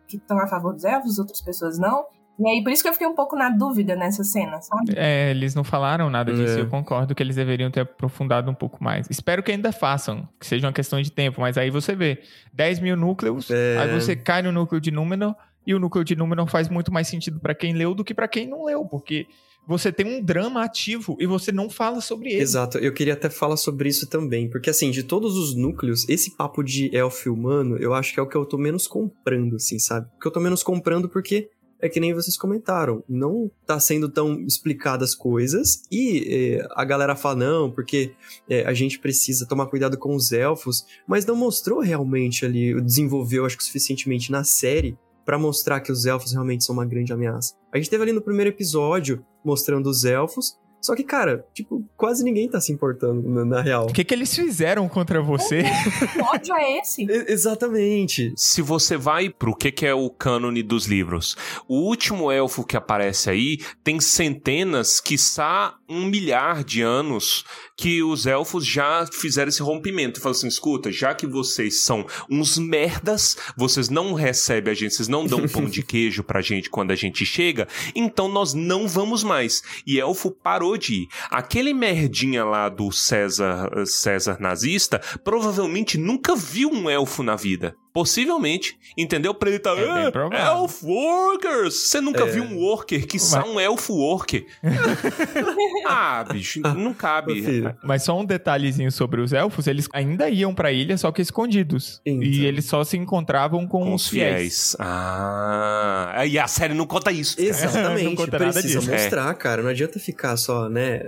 que 0.08 0.16
estão 0.16 0.38
a 0.38 0.46
favor 0.46 0.72
dos 0.72 0.84
elfos, 0.84 1.18
outras 1.18 1.40
pessoas 1.40 1.78
não. 1.78 2.04
E 2.38 2.48
aí, 2.48 2.62
por 2.64 2.72
isso 2.72 2.82
que 2.82 2.88
eu 2.88 2.92
fiquei 2.94 3.06
um 3.06 3.14
pouco 3.14 3.36
na 3.36 3.50
dúvida 3.50 3.94
nessa 3.94 4.24
cena, 4.24 4.62
sabe? 4.62 4.94
É, 4.96 5.30
eles 5.30 5.54
não 5.54 5.62
falaram 5.62 6.08
nada 6.08 6.32
disso. 6.32 6.58
É. 6.58 6.60
Eu 6.62 6.68
concordo 6.68 7.14
que 7.14 7.22
eles 7.22 7.36
deveriam 7.36 7.70
ter 7.70 7.80
aprofundado 7.80 8.50
um 8.50 8.54
pouco 8.54 8.82
mais. 8.82 9.06
Espero 9.10 9.42
que 9.42 9.52
ainda 9.52 9.70
façam, 9.72 10.26
que 10.38 10.46
seja 10.46 10.66
uma 10.66 10.72
questão 10.72 11.02
de 11.02 11.12
tempo. 11.12 11.40
Mas 11.42 11.58
aí 11.58 11.68
você 11.68 11.94
vê 11.94 12.22
10 12.54 12.80
mil 12.80 12.96
núcleos, 12.96 13.50
É. 13.50 13.76
aí 13.78 13.92
você 14.00 14.16
cai 14.16 14.40
no 14.40 14.50
núcleo 14.52 14.80
de 14.80 14.90
Númenor, 14.90 15.34
e 15.66 15.74
o 15.74 15.78
núcleo 15.78 16.02
de 16.02 16.16
Númenor 16.16 16.46
faz 16.46 16.70
muito 16.70 16.90
mais 16.90 17.08
sentido 17.08 17.38
pra 17.38 17.54
quem 17.54 17.74
leu 17.74 17.94
do 17.94 18.02
que 18.02 18.14
pra 18.14 18.26
quem 18.26 18.48
não 18.48 18.64
leu, 18.64 18.86
porque 18.86 19.26
você 19.66 19.92
tem 19.92 20.06
um 20.06 20.22
drama 20.22 20.64
ativo 20.64 21.16
e 21.20 21.26
você 21.26 21.52
não 21.52 21.70
fala 21.70 22.00
sobre 22.00 22.30
ele. 22.30 22.42
Exato, 22.42 22.78
eu 22.78 22.92
queria 22.92 23.14
até 23.14 23.30
falar 23.30 23.56
sobre 23.56 23.88
isso 23.88 24.08
também, 24.08 24.48
porque 24.48 24.70
assim, 24.70 24.90
de 24.90 25.02
todos 25.02 25.36
os 25.36 25.54
núcleos, 25.54 26.08
esse 26.08 26.36
papo 26.36 26.62
de 26.62 26.94
elfo 26.94 27.32
humano, 27.32 27.76
eu 27.78 27.94
acho 27.94 28.12
que 28.12 28.20
é 28.20 28.22
o 28.22 28.26
que 28.26 28.36
eu 28.36 28.44
tô 28.44 28.58
menos 28.58 28.86
comprando, 28.86 29.56
assim, 29.56 29.78
sabe? 29.78 30.08
Porque 30.10 30.26
eu 30.26 30.32
tô 30.32 30.40
menos 30.40 30.62
comprando 30.62 31.08
porque 31.08 31.48
é 31.80 31.88
que 31.88 32.00
nem 32.00 32.12
vocês 32.12 32.36
comentaram, 32.36 33.02
não 33.08 33.50
tá 33.66 33.80
sendo 33.80 34.08
tão 34.08 34.40
explicadas 34.44 35.14
coisas 35.14 35.82
e 35.90 36.58
eh, 36.58 36.68
a 36.72 36.84
galera 36.84 37.16
fala 37.16 37.36
não, 37.36 37.70
porque 37.70 38.12
eh, 38.48 38.64
a 38.66 38.74
gente 38.74 38.98
precisa 38.98 39.46
tomar 39.46 39.66
cuidado 39.66 39.96
com 39.96 40.14
os 40.14 40.30
elfos, 40.30 40.84
mas 41.06 41.24
não 41.24 41.34
mostrou 41.34 41.80
realmente 41.80 42.44
ali, 42.44 42.78
desenvolveu 42.82 43.46
acho 43.46 43.56
que 43.56 43.64
suficientemente 43.64 44.30
na 44.30 44.44
série 44.44 44.98
pra 45.30 45.38
mostrar 45.38 45.80
que 45.80 45.92
os 45.92 46.06
elfos 46.06 46.32
realmente 46.32 46.64
são 46.64 46.72
uma 46.72 46.84
grande 46.84 47.12
ameaça. 47.12 47.54
A 47.72 47.76
gente 47.76 47.88
teve 47.88 48.02
ali 48.02 48.10
no 48.12 48.20
primeiro 48.20 48.50
episódio 48.50 49.24
mostrando 49.44 49.88
os 49.88 50.04
elfos, 50.04 50.58
só 50.80 50.94
que, 50.94 51.04
cara, 51.04 51.44
tipo, 51.54 51.84
quase 51.96 52.24
ninguém 52.24 52.48
tá 52.48 52.60
se 52.60 52.72
importando 52.72 53.28
na, 53.28 53.44
na 53.44 53.60
real. 53.62 53.86
O 53.86 53.92
que, 53.92 54.04
que 54.04 54.14
eles 54.14 54.34
fizeram 54.34 54.88
contra 54.88 55.20
você? 55.22 55.62
Que 55.62 56.22
ódio 56.22 56.54
é 56.54 56.78
esse? 56.78 57.04
E- 57.10 57.32
exatamente. 57.32 58.32
Se 58.36 58.62
você 58.62 58.96
vai 58.96 59.28
pro 59.30 59.54
que, 59.54 59.70
que 59.72 59.86
é 59.86 59.94
o 59.94 60.08
cânone 60.10 60.62
dos 60.62 60.86
livros, 60.86 61.36
o 61.68 61.80
último 61.80 62.30
elfo 62.30 62.64
que 62.64 62.76
aparece 62.76 63.30
aí 63.30 63.58
tem 63.84 64.00
centenas, 64.00 65.00
quiçá 65.00 65.74
um 65.88 66.04
milhar 66.06 66.62
de 66.62 66.82
anos 66.82 67.44
que 67.76 68.02
os 68.02 68.26
elfos 68.26 68.64
já 68.64 69.06
fizeram 69.12 69.48
esse 69.48 69.62
rompimento. 69.62 70.20
Falam 70.20 70.36
assim: 70.36 70.46
escuta, 70.46 70.92
já 70.92 71.14
que 71.14 71.26
vocês 71.26 71.82
são 71.82 72.06
uns 72.30 72.58
merdas, 72.58 73.36
vocês 73.56 73.88
não 73.88 74.12
recebem 74.14 74.70
a 74.72 74.74
gente, 74.74 74.94
vocês 74.94 75.08
não 75.08 75.26
dão 75.26 75.48
pão 75.48 75.64
de 75.64 75.82
queijo 75.84 76.22
pra 76.22 76.40
gente 76.40 76.70
quando 76.70 76.90
a 76.92 76.94
gente 76.96 77.24
chega, 77.26 77.66
então 77.94 78.28
nós 78.28 78.54
não 78.54 78.86
vamos 78.86 79.24
mais. 79.24 79.62
E 79.86 79.98
elfo 79.98 80.30
parou 80.30 80.69
de 80.76 81.02
ir. 81.02 81.08
Aquele 81.30 81.72
merdinha 81.72 82.44
lá 82.44 82.68
do 82.68 82.90
César, 82.90 83.70
César 83.86 84.38
nazista 84.40 85.00
provavelmente 85.24 85.98
nunca 85.98 86.34
viu 86.34 86.70
um 86.70 86.88
elfo 86.88 87.22
na 87.22 87.36
vida. 87.36 87.74
Possivelmente, 87.92 88.78
entendeu? 88.96 89.34
Pra 89.34 89.48
ele 89.50 89.58
tá. 89.58 89.70
É 89.72 89.74
bem 89.76 90.06
"Ah, 90.06 90.12
provável." 90.12 90.46
elf 90.62 90.82
workers! 90.82 91.74
Você 91.88 92.00
nunca 92.00 92.24
viu 92.26 92.44
um 92.44 92.56
worker 92.58 93.06
que 93.06 93.18
só 93.18 93.42
um 93.44 93.58
elfo 93.58 93.92
worker? 93.94 94.46
ah, 95.86 96.24
bicho, 96.30 96.60
não 96.60 96.94
cabe. 96.94 97.42
filho. 97.42 97.74
Mas 97.82 98.02
só 98.04 98.18
um 98.18 98.24
detalhezinho 98.24 98.92
sobre 98.92 99.20
os 99.20 99.32
elfos, 99.32 99.66
eles 99.66 99.88
ainda 99.92 100.28
iam 100.28 100.54
pra 100.54 100.72
ilha, 100.72 100.96
só 100.96 101.10
que 101.10 101.20
escondidos. 101.22 102.00
Então. 102.06 102.22
E 102.22 102.44
eles 102.46 102.64
só 102.64 102.84
se 102.84 102.96
encontravam 102.96 103.66
com, 103.66 103.80
Com 103.84 103.94
os 103.94 104.08
fiéis. 104.08 104.76
Ah, 104.78 106.24
e 106.26 106.38
a 106.38 106.46
série 106.46 106.74
não 106.74 106.86
conta 106.86 107.10
isso. 107.12 107.36
cara. 107.36 107.50
Não 107.50 107.68
Exatamente, 107.70 108.16
conta 108.16 108.38
nada 108.38 108.52
precisa 108.52 108.78
disso. 108.80 108.90
mostrar, 108.90 109.34
cara. 109.34 109.62
Não 109.62 109.70
adianta 109.70 109.98
ficar 109.98 110.36
só, 110.36 110.68
né, 110.68 111.02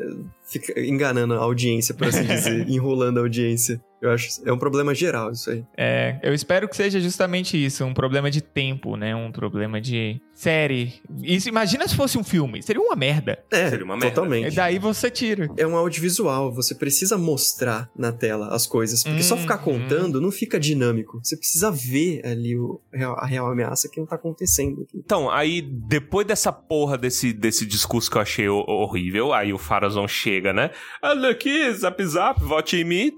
fica 0.45 0.78
enganando 0.80 1.35
a 1.35 1.39
audiência, 1.39 1.95
por 1.95 2.09
assim 2.09 2.24
dizer, 2.24 2.66
enrolando 2.70 3.18
a 3.18 3.20
audiência. 3.22 3.80
Eu 4.03 4.11
acho 4.11 4.43
é 4.45 4.53
um 4.53 4.59
problema 4.59 4.93
geral 4.93 5.31
isso 5.31 5.49
aí. 5.49 5.65
É, 5.77 6.19
eu 6.25 6.35
espero 6.35 6.69
que 6.69 6.77
seja 6.77 6.99
justamente 6.99 7.57
isso, 7.57 7.85
um 7.85 7.95
problema 7.95 8.29
de 8.29 8.41
tempo, 8.41 8.97
né? 8.97 9.15
Um 9.15 9.31
problema 9.31 9.81
de 9.81 10.21
série. 10.43 10.95
Isso, 11.22 11.49
imagina 11.49 11.86
se 11.86 11.95
fosse 11.95 12.18
um 12.18 12.24
filme, 12.24 12.62
seria 12.62 12.82
uma 12.82 12.97
merda. 12.97 13.38
É, 13.51 13.70
Seria 13.70 13.84
uma 13.84 13.95
merda. 13.97 14.09
E 14.09 14.11
totalmente. 14.14 14.55
daí 14.57 14.78
você 14.78 15.11
tira. 15.11 15.49
É 15.57 15.66
um 15.66 15.76
audiovisual, 15.76 16.53
você 16.53 16.74
precisa 16.74 17.16
mostrar 17.16 17.88
na 17.97 18.11
tela 18.12 18.49
as 18.49 18.66
coisas, 18.66 19.03
porque 19.05 19.22
só 19.22 19.36
ficar 19.36 19.53
Uhum. 19.59 19.62
contando 19.80 20.20
não 20.20 20.32
fica 20.32 20.59
dinâmico. 20.59 21.20
Você 21.22 21.36
precisa 21.36 21.70
ver 21.70 22.26
ali 22.26 22.57
o, 22.59 22.80
a 23.16 23.26
real 23.26 23.47
ameaça 23.51 23.88
que 23.88 24.01
não 24.01 24.07
tá 24.07 24.16
acontecendo 24.16 24.82
aqui. 24.82 24.99
Então, 24.99 25.30
aí, 25.30 25.62
depois 25.62 26.26
dessa 26.26 26.51
porra 26.53 26.99
desse, 26.99 27.32
desse 27.32 27.64
discurso 27.64 28.11
que 28.11 28.16
eu 28.16 28.22
achei 28.22 28.49
ho- 28.49 28.64
horrível, 28.66 29.32
aí 29.32 29.53
o 29.53 29.59
Farazon 29.59 30.09
chega, 30.09 30.53
né? 30.53 30.70
Olha 31.03 31.30
aqui, 31.30 31.72
zap 31.74 32.05
zap, 32.05 32.43
vote 32.43 32.76
em 32.78 32.84
mim. 32.84 33.12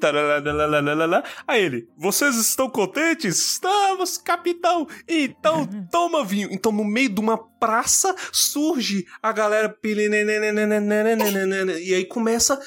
Aí 1.47 1.65
ele, 1.65 1.89
vocês 1.97 2.37
estão 2.37 2.69
contentes? 2.69 3.39
Estamos, 3.53 4.19
capitão! 4.19 4.87
Então, 5.09 5.67
toma 5.91 6.25
vinho. 6.25 6.49
Então, 6.51 6.71
no 6.73 6.85
meio 6.85 7.09
de 7.15 7.21
uma 7.21 7.39
praça 7.39 8.15
surge 8.33 9.07
a 9.23 9.33
galera 9.33 9.75
e 11.81 11.95
aí 11.95 12.05
começa 12.05 12.61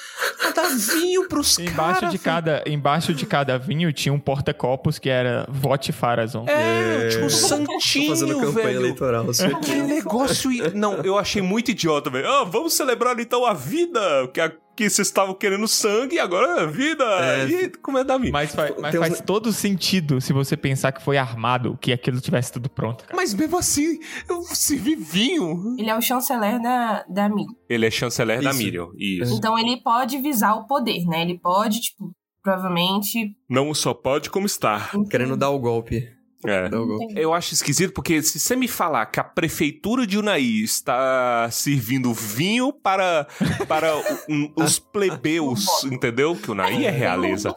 a 0.43 0.51
dar 0.51 0.69
vinho 0.69 1.27
pros 1.27 1.57
caras. 1.57 1.71
Embaixo 1.71 1.99
cara, 1.99 2.11
de 2.11 2.19
cada, 2.19 2.63
embaixo 2.65 3.13
de 3.13 3.25
cada 3.25 3.57
vinho 3.59 3.91
tinha 3.93 4.13
um 4.13 4.19
porta-copos 4.19 4.97
que 4.97 5.09
era 5.09 5.45
vote 5.49 5.91
Farazon. 5.91 6.45
É, 6.47 7.09
tipo 7.09 7.25
um 7.25 7.29
santinho, 7.29 8.09
fazendo 8.09 8.39
campanha 8.39 8.67
velho. 8.67 8.79
eleitoral. 8.79 9.25
É, 9.29 9.65
que 9.65 9.75
negócio. 9.75 10.49
Não, 10.73 10.95
eu 11.01 11.17
achei 11.17 11.41
muito 11.41 11.71
idiota, 11.71 12.09
velho. 12.09 12.27
Ah, 12.27 12.43
vamos 12.43 12.73
celebrar 12.73 13.19
então 13.19 13.45
a 13.45 13.53
vida, 13.53 14.27
que 14.33 14.41
a 14.41 14.51
que 14.77 14.89
vocês 14.89 15.07
estavam 15.07 15.33
querendo 15.33 15.67
sangue 15.67 16.15
e 16.15 16.19
agora 16.19 16.61
é 16.61 16.67
vida. 16.67 17.03
É. 17.03 17.45
E 17.47 17.69
como 17.69 17.97
é 17.97 18.03
da 18.03 18.17
minha. 18.19 18.31
Mas, 18.31 18.53
fa- 18.53 18.73
mas 18.79 18.93
uns- 18.95 18.99
faz 18.99 19.21
todo 19.21 19.51
sentido 19.51 20.21
se 20.21 20.31
você 20.31 20.55
pensar 20.55 20.91
que 20.91 21.01
foi 21.01 21.17
armado, 21.17 21.77
que 21.81 21.91
aquilo 21.91 22.21
tivesse 22.21 22.51
tudo 22.51 22.69
pronto. 22.69 23.03
cara. 23.03 23.15
Mas 23.15 23.33
mesmo 23.33 23.57
assim, 23.57 23.99
eu 24.29 24.43
servi 24.43 24.95
vinho. 24.95 25.75
Ele 25.77 25.89
é 25.89 25.97
o 25.97 26.01
chanceler 26.01 26.61
da, 26.61 27.03
da 27.09 27.27
mídia. 27.27 27.55
Ele 27.67 27.85
é 27.85 27.91
chanceler 27.91 28.41
da 28.41 28.51
Isso. 28.51 28.59
Miriam. 28.59 28.87
Isso. 28.97 29.35
Então 29.35 29.57
ele 29.57 29.81
pode 29.81 30.17
visar 30.19 30.53
o 30.55 30.65
poder, 30.67 31.03
né? 31.05 31.21
Ele 31.23 31.39
pode, 31.39 31.81
tipo, 31.81 32.11
provavelmente. 32.43 33.35
Não 33.49 33.73
só 33.73 33.93
pode, 33.93 34.29
como 34.29 34.45
está. 34.45 34.89
Querendo 35.09 35.35
dar 35.37 35.49
o 35.49 35.59
golpe. 35.59 36.07
É. 36.45 36.69
Eu 37.15 37.33
acho 37.33 37.53
esquisito 37.53 37.93
porque 37.93 38.21
se 38.21 38.39
você 38.39 38.55
me 38.55 38.67
falar 38.67 39.07
que 39.07 39.19
a 39.19 39.23
prefeitura 39.23 40.05
de 40.05 40.17
Unai 40.19 40.41
está 40.41 41.49
servindo 41.51 42.13
vinho 42.13 42.71
para, 42.71 43.27
para 43.67 43.95
um- 44.29 44.51
os 44.55 44.77
plebeus, 44.77 45.83
entendeu? 45.85 46.35
Que 46.35 46.51
Unai 46.51 46.85
é 46.85 46.91
realeza. 46.91 47.55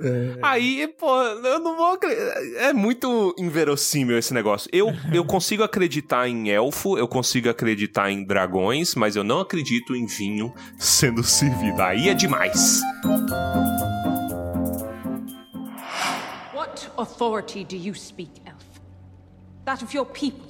É, 0.00 0.38
Aí, 0.42 0.88
pô, 0.98 1.22
eu 1.22 1.60
não 1.60 1.76
vou 1.76 1.92
acreditar. 1.92 2.40
É 2.56 2.72
muito 2.72 3.34
inverossímil 3.38 4.16
esse 4.18 4.32
negócio. 4.32 4.68
Eu, 4.72 4.88
eu 5.12 5.22
consigo 5.24 5.62
acreditar 5.62 6.26
em 6.26 6.48
elfo, 6.50 6.96
eu 6.96 7.06
consigo 7.06 7.50
acreditar 7.50 8.10
em 8.10 8.24
dragões, 8.24 8.94
mas 8.94 9.14
eu 9.14 9.22
não 9.22 9.40
acredito 9.40 9.94
em 9.94 10.06
vinho 10.06 10.52
sendo 10.78 11.22
servido. 11.22 11.80
Aí 11.82 12.08
é 12.08 12.14
demais. 12.14 12.80
What 13.04 14.01
authority 16.98 17.64
do 17.64 17.76
you 17.76 17.94
speak, 17.94 18.30
Elf? 18.46 18.64
That 19.64 19.82
of 19.82 19.94
your 19.94 20.06
people? 20.06 20.46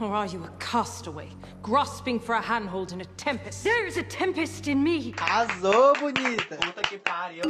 Or 0.00 0.08
are 0.14 0.26
you 0.26 0.42
a 0.44 0.50
castaway, 0.58 1.28
grasping 1.62 2.18
for 2.18 2.34
a 2.34 2.40
handhold 2.40 2.92
in 2.92 3.00
a 3.00 3.04
tempest? 3.16 3.62
There 3.62 3.86
is 3.86 3.96
a 3.96 4.02
tempest 4.02 4.66
in 4.66 4.82
me. 4.82 5.14
Arrasou, 5.18 5.94
bonita. 6.00 6.56
Puta 6.56 6.82
que 6.82 6.98
pariu. 6.98 7.42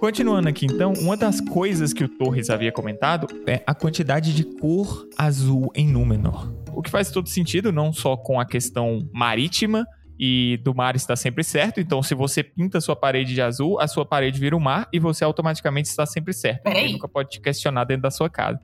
Continuando 0.00 0.48
aqui, 0.48 0.66
então, 0.66 0.92
uma 0.94 1.16
das 1.16 1.40
coisas 1.40 1.92
que 1.92 2.02
o 2.02 2.08
Torres 2.08 2.50
havia 2.50 2.72
comentado 2.72 3.28
é 3.46 3.62
a 3.64 3.72
quantidade 3.72 4.34
de 4.34 4.42
cor 4.42 5.06
azul 5.16 5.70
em 5.76 5.86
Númenor. 5.86 6.52
O 6.74 6.82
que 6.82 6.90
faz 6.90 7.10
todo 7.12 7.28
sentido, 7.28 7.70
não 7.70 7.92
só 7.92 8.16
com 8.16 8.40
a 8.40 8.44
questão 8.44 9.08
marítima 9.12 9.86
e 10.24 10.56
do 10.58 10.72
mar 10.72 10.94
está 10.94 11.16
sempre 11.16 11.42
certo. 11.42 11.80
Então, 11.80 12.00
se 12.00 12.14
você 12.14 12.44
pinta 12.44 12.80
sua 12.80 12.94
parede 12.94 13.34
de 13.34 13.42
azul, 13.42 13.80
a 13.80 13.88
sua 13.88 14.06
parede 14.06 14.38
vira 14.38 14.56
o 14.56 14.60
mar 14.60 14.88
e 14.92 15.00
você 15.00 15.24
automaticamente 15.24 15.88
está 15.88 16.06
sempre 16.06 16.32
certo. 16.32 16.62
Peraí. 16.62 16.82
Ninguém 16.82 16.92
nunca 16.92 17.08
pode 17.08 17.30
te 17.30 17.40
questionar 17.40 17.82
dentro 17.82 18.02
da 18.02 18.10
sua 18.12 18.30
casa. 18.30 18.60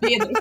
Pedro, 0.00 0.32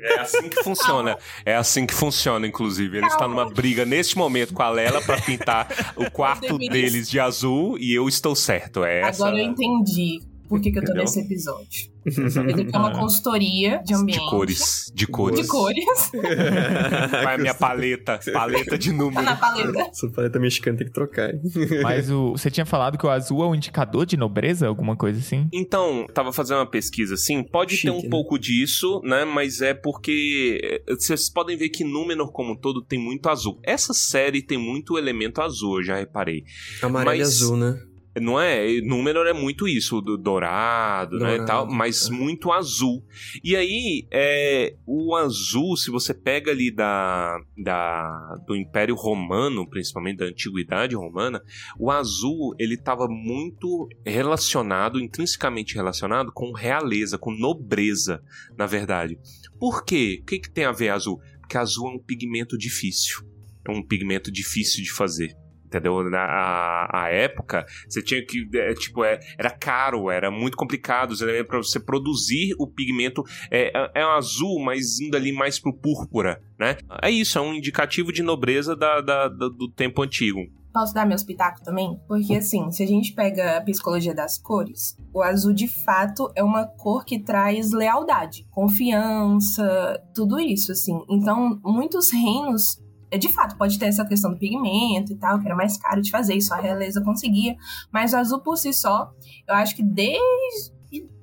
É 0.00 0.20
assim 0.20 0.48
que 0.48 0.62
funciona. 0.62 1.18
É 1.44 1.56
assim 1.56 1.86
que 1.86 1.94
funciona, 1.94 2.46
inclusive. 2.46 2.98
Ele 2.98 3.06
está 3.08 3.26
numa 3.26 3.50
briga 3.50 3.84
neste 3.84 4.16
momento 4.16 4.54
com 4.54 4.62
a 4.62 4.70
Lela 4.70 5.02
pra 5.02 5.20
pintar 5.20 5.66
o 5.96 6.08
quarto 6.08 6.56
deles 6.56 7.10
de 7.10 7.18
azul 7.18 7.76
e 7.80 7.92
eu 7.92 8.08
estou 8.08 8.36
certo. 8.36 8.84
É 8.84 9.00
essa. 9.00 9.24
agora 9.24 9.42
eu 9.42 9.44
entendi 9.44 10.20
por 10.48 10.60
que, 10.60 10.70
que 10.72 10.78
eu 10.78 10.82
tô 10.82 10.86
Entendeu? 10.92 11.02
nesse 11.04 11.20
episódio. 11.20 11.90
Ele 12.08 12.70
é 12.72 12.78
uma 12.78 12.92
consultoria 12.98 13.82
de 13.84 13.92
ambiente. 13.94 14.20
De 14.24 14.30
cores. 14.30 14.92
De 14.94 15.06
cores. 15.06 15.40
De 15.40 15.46
cores. 15.46 16.10
Vai 17.24 17.34
a 17.34 17.38
minha 17.38 17.54
paleta. 17.54 18.18
Paleta 18.32 18.78
de 18.78 18.90
Tá 18.90 18.96
número. 18.96 19.22
na 19.22 19.36
paleta. 19.36 19.80
Essa 19.90 20.08
paleta 20.08 20.38
mexicana 20.38 20.78
tem 20.78 20.86
que 20.86 20.92
trocar. 20.92 21.34
hein? 21.34 21.40
Mas 21.82 22.10
o, 22.10 22.30
você 22.32 22.50
tinha 22.50 22.64
falado 22.64 22.96
que 22.96 23.04
o 23.06 23.10
azul 23.10 23.42
é 23.42 23.46
um 23.46 23.54
indicador 23.54 24.06
de 24.06 24.16
nobreza, 24.16 24.66
alguma 24.66 24.96
coisa 24.96 25.18
assim? 25.18 25.48
Então, 25.52 26.06
tava 26.14 26.32
fazendo 26.32 26.58
uma 26.58 26.66
pesquisa 26.70 27.14
assim, 27.14 27.42
pode 27.42 27.72
ter 27.72 27.76
Chique, 27.82 27.90
um 27.98 28.02
né? 28.02 28.08
pouco 28.08 28.38
disso, 28.38 29.00
né? 29.04 29.24
Mas 29.24 29.60
é 29.60 29.74
porque 29.74 30.58
eh, 30.88 30.94
vocês 30.94 31.28
podem 31.28 31.56
ver 31.56 31.68
que 31.68 31.84
Númenor 31.84 32.32
como 32.32 32.52
um 32.52 32.56
todo 32.56 32.82
tem 32.82 32.98
muito 32.98 33.28
azul. 33.28 33.58
Essa 33.62 33.92
série 33.92 34.40
tem 34.42 34.56
muito 34.58 34.96
elemento 34.96 35.42
azul, 35.42 35.78
eu 35.78 35.82
já 35.84 35.96
reparei. 35.96 36.44
Amarelo 36.82 37.16
e 37.16 37.18
Mas- 37.18 37.28
azul, 37.28 37.56
né? 37.56 37.78
Não 38.20 38.40
é? 38.40 38.80
Númenor 38.80 39.26
é 39.26 39.32
muito 39.32 39.66
isso, 39.66 40.00
do 40.00 40.16
dourado, 40.16 41.18
né, 41.18 41.38
Dourado, 41.38 41.46
tal, 41.46 41.66
mas 41.66 42.08
é. 42.08 42.12
muito 42.12 42.52
azul. 42.52 43.04
E 43.42 43.56
aí, 43.56 44.06
é, 44.10 44.74
o 44.86 45.14
azul, 45.16 45.76
se 45.76 45.90
você 45.90 46.12
pega 46.12 46.50
ali 46.50 46.70
da, 46.70 47.38
da 47.56 48.36
do 48.46 48.56
Império 48.56 48.94
Romano, 48.94 49.68
principalmente 49.68 50.18
da 50.18 50.26
Antiguidade 50.26 50.94
Romana, 50.94 51.42
o 51.78 51.90
azul, 51.90 52.54
ele 52.58 52.74
estava 52.74 53.06
muito 53.08 53.88
relacionado, 54.04 55.00
intrinsecamente 55.00 55.74
relacionado 55.74 56.32
com 56.32 56.52
realeza, 56.52 57.18
com 57.18 57.30
nobreza, 57.30 58.22
na 58.56 58.66
verdade. 58.66 59.18
Por 59.58 59.84
quê? 59.84 60.18
O 60.22 60.26
que, 60.26 60.38
que 60.38 60.50
tem 60.50 60.64
a 60.64 60.72
ver 60.72 60.90
azul? 60.90 61.20
Porque 61.40 61.56
azul 61.56 61.88
é 61.88 61.94
um 61.94 61.98
pigmento 61.98 62.56
difícil. 62.56 63.26
É 63.66 63.70
um 63.70 63.82
pigmento 63.82 64.30
difícil 64.30 64.82
de 64.82 64.92
fazer. 64.92 65.36
Entendeu? 65.68 66.02
Na 66.08 66.20
a, 66.24 67.04
a 67.04 67.08
época, 67.10 67.66
você 67.86 68.02
tinha 68.02 68.24
que. 68.24 68.48
é, 68.54 68.72
tipo, 68.72 69.04
é, 69.04 69.20
era 69.38 69.50
caro, 69.50 70.10
era 70.10 70.30
muito 70.30 70.56
complicado 70.56 71.14
para 71.46 71.58
você 71.58 71.78
produzir 71.78 72.54
o 72.58 72.66
pigmento. 72.66 73.22
É, 73.50 73.70
é, 73.78 73.90
é 74.00 74.06
um 74.06 74.12
azul, 74.12 74.58
mas 74.64 74.98
indo 74.98 75.14
ali 75.14 75.30
mais 75.30 75.60
pro 75.60 75.74
púrpura, 75.76 76.40
né? 76.58 76.78
É 77.02 77.10
isso, 77.10 77.36
é 77.38 77.42
um 77.42 77.52
indicativo 77.52 78.10
de 78.10 78.22
nobreza 78.22 78.74
da, 78.74 79.02
da- 79.02 79.28
da- 79.28 79.48
do 79.50 79.70
tempo 79.70 80.02
antigo. 80.02 80.40
Posso 80.72 80.94
dar 80.94 81.06
meus 81.06 81.22
pitacos 81.24 81.60
também? 81.62 81.98
Porque, 82.06 82.34
assim, 82.34 82.70
se 82.70 82.82
a 82.82 82.86
gente 82.86 83.12
pega 83.12 83.56
a 83.56 83.60
psicologia 83.62 84.14
das 84.14 84.38
cores, 84.38 84.96
o 85.12 85.22
azul 85.22 85.52
de 85.52 85.66
fato 85.66 86.30
é 86.36 86.42
uma 86.42 86.66
cor 86.66 87.04
que 87.04 87.18
traz 87.18 87.72
lealdade, 87.72 88.46
confiança, 88.50 90.02
tudo 90.14 90.38
isso, 90.38 90.72
assim. 90.72 91.02
Então, 91.08 91.58
muitos 91.64 92.10
reinos, 92.12 92.78
é, 92.78 92.87
de 93.16 93.32
fato, 93.32 93.56
pode 93.56 93.78
ter 93.78 93.86
essa 93.86 94.04
questão 94.04 94.32
do 94.32 94.36
pigmento 94.36 95.12
e 95.12 95.16
tal, 95.16 95.38
que 95.38 95.46
era 95.46 95.56
mais 95.56 95.78
caro 95.78 96.02
de 96.02 96.10
fazer, 96.10 96.34
isso 96.34 96.52
a 96.52 96.58
realeza 96.58 97.00
conseguia. 97.00 97.56
Mas 97.90 98.12
o 98.12 98.16
azul 98.16 98.40
por 98.40 98.58
si 98.58 98.72
só, 98.72 99.10
eu 99.48 99.54
acho 99.54 99.74
que 99.74 99.82
desde 99.82 100.76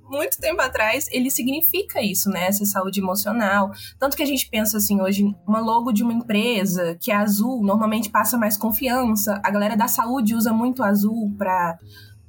muito 0.10 0.40
tempo 0.40 0.62
atrás, 0.62 1.08
ele 1.12 1.30
significa 1.30 2.02
isso, 2.02 2.30
né? 2.30 2.48
Essa 2.48 2.66
saúde 2.66 3.00
emocional. 3.00 3.72
Tanto 4.00 4.16
que 4.16 4.24
a 4.24 4.26
gente 4.26 4.48
pensa 4.50 4.78
assim, 4.78 5.02
hoje, 5.02 5.36
uma 5.48 5.60
logo 5.60 5.92
de 5.92 6.04
uma 6.04 6.14
empresa 6.14 6.96
que 7.00 7.12
é 7.12 7.16
azul, 7.16 7.64
normalmente 7.64 8.10
passa 8.10 8.38
mais 8.38 8.56
confiança. 8.56 9.42
A 9.44 9.52
galera 9.52 9.76
da 9.76 9.88
saúde 9.88 10.36
usa 10.36 10.54
muito 10.54 10.84
azul 10.84 11.34
para 11.38 11.78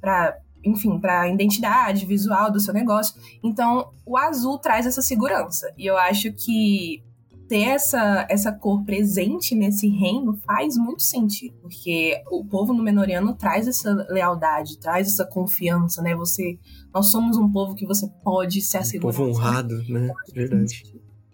para 0.01 0.37
enfim, 0.63 0.99
para 0.99 1.29
identidade 1.29 2.05
visual 2.05 2.51
do 2.51 2.59
seu 2.59 2.73
negócio. 2.73 3.15
Então, 3.41 3.89
o 4.05 4.17
azul 4.17 4.57
traz 4.57 4.85
essa 4.85 5.01
segurança. 5.01 5.71
E 5.77 5.85
eu 5.85 5.97
acho 5.97 6.33
que 6.33 7.01
ter 7.47 7.63
essa, 7.63 8.27
essa 8.29 8.51
cor 8.51 8.83
presente 8.83 9.55
nesse 9.55 9.87
reino 9.87 10.37
faz 10.45 10.75
muito 10.77 11.01
sentido, 11.03 11.55
porque 11.61 12.21
o 12.31 12.45
povo 12.45 12.73
Númenoriano 12.73 13.33
traz 13.35 13.67
essa 13.67 13.93
lealdade, 14.09 14.79
traz 14.79 15.07
essa 15.07 15.25
confiança, 15.25 16.01
né? 16.01 16.15
Você, 16.15 16.57
nós 16.93 17.11
somos 17.11 17.37
um 17.37 17.51
povo 17.51 17.73
que 17.75 17.85
você 17.85 18.07
pode 18.23 18.61
se 18.61 18.77
Um 18.77 18.81
assegurar. 18.81 19.15
povo 19.15 19.29
honrado, 19.29 19.75
né? 19.89 20.09
Verdade. 20.33 20.83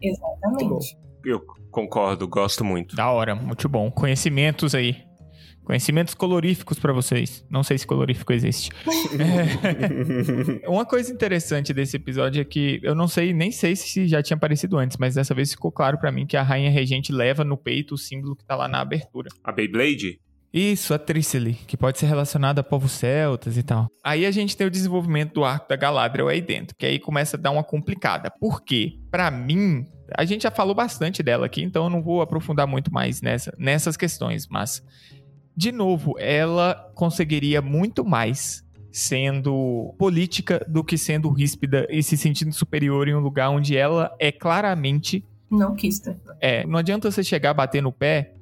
Exatamente. 0.01 0.97
Eu 1.25 1.41
concordo, 1.71 2.27
gosto 2.27 2.63
muito. 2.63 2.95
Da 2.95 3.09
hora, 3.09 3.33
muito 3.33 3.67
bom. 3.69 3.89
Conhecimentos 3.89 4.75
aí. 4.75 4.97
Conhecimentos 5.63 6.13
coloríficos 6.13 6.77
pra 6.77 6.91
vocês. 6.91 7.45
Não 7.49 7.63
sei 7.63 7.77
se 7.77 7.87
colorífico 7.87 8.33
existe. 8.33 8.69
É. 9.13 10.67
Uma 10.67 10.85
coisa 10.85 11.11
interessante 11.11 11.73
desse 11.73 11.95
episódio 11.97 12.41
é 12.41 12.45
que 12.45 12.79
eu 12.83 12.95
não 12.95 13.07
sei, 13.07 13.31
nem 13.33 13.51
sei 13.51 13.75
se 13.75 14.07
já 14.07 14.23
tinha 14.23 14.35
aparecido 14.35 14.77
antes, 14.77 14.97
mas 14.97 15.15
dessa 15.15 15.33
vez 15.33 15.51
ficou 15.51 15.71
claro 15.71 15.97
pra 15.99 16.11
mim 16.11 16.25
que 16.25 16.35
a 16.35 16.41
rainha 16.41 16.69
regente 16.69 17.11
leva 17.11 17.43
no 17.43 17.55
peito 17.55 17.93
o 17.93 17.97
símbolo 17.97 18.35
que 18.35 18.43
tá 18.43 18.55
lá 18.55 18.67
na 18.67 18.81
abertura. 18.81 19.29
A 19.43 19.51
Beyblade? 19.51 20.19
Isso, 20.53 20.93
a 20.93 20.99
Trícele, 20.99 21.55
que 21.65 21.75
pode 21.75 21.97
ser 21.97 22.05
relacionada 22.05 22.61
a 22.61 22.63
povos 22.63 22.91
celtas 22.91 23.57
e 23.57 23.63
tal. 23.63 23.87
Aí 24.03 24.23
a 24.23 24.29
gente 24.29 24.55
tem 24.55 24.67
o 24.67 24.71
desenvolvimento 24.71 25.33
do 25.33 25.43
arco 25.43 25.67
da 25.67 25.75
Galadriel 25.75 26.27
aí 26.27 26.41
dentro, 26.41 26.75
que 26.77 26.85
aí 26.85 26.99
começa 26.99 27.35
a 27.35 27.39
dar 27.39 27.49
uma 27.49 27.63
complicada. 27.63 28.31
Por 28.39 28.63
quê? 28.63 28.99
Pra 29.09 29.31
mim, 29.31 29.83
a 30.15 30.23
gente 30.25 30.43
já 30.43 30.51
falou 30.51 30.75
bastante 30.75 31.23
dela 31.23 31.47
aqui, 31.47 31.63
então 31.63 31.85
eu 31.85 31.89
não 31.89 32.03
vou 32.03 32.21
aprofundar 32.21 32.67
muito 32.67 32.93
mais 32.93 33.19
nessa, 33.19 33.51
nessas 33.57 33.97
questões, 33.97 34.47
mas 34.47 34.83
de 35.55 35.71
novo, 35.71 36.15
ela 36.19 36.91
conseguiria 36.95 37.61
muito 37.61 38.03
mais 38.03 38.63
sendo 38.91 39.93
política 39.97 40.63
do 40.67 40.83
que 40.83 40.97
sendo 40.97 41.29
ríspida 41.29 41.87
e 41.89 42.03
se 42.03 42.15
sentindo 42.15 42.53
superior 42.53 43.07
em 43.07 43.15
um 43.15 43.19
lugar 43.19 43.49
onde 43.49 43.75
ela 43.75 44.15
é 44.19 44.31
claramente 44.31 45.25
Não 45.49 45.75
quis 45.75 45.99
ter. 45.99 46.15
é, 46.39 46.65
não 46.65 46.77
adianta 46.77 47.09
você 47.09 47.23
chegar 47.23 47.51
a 47.51 47.53
bater 47.55 47.81
no 47.81 47.91
pé, 47.91 48.33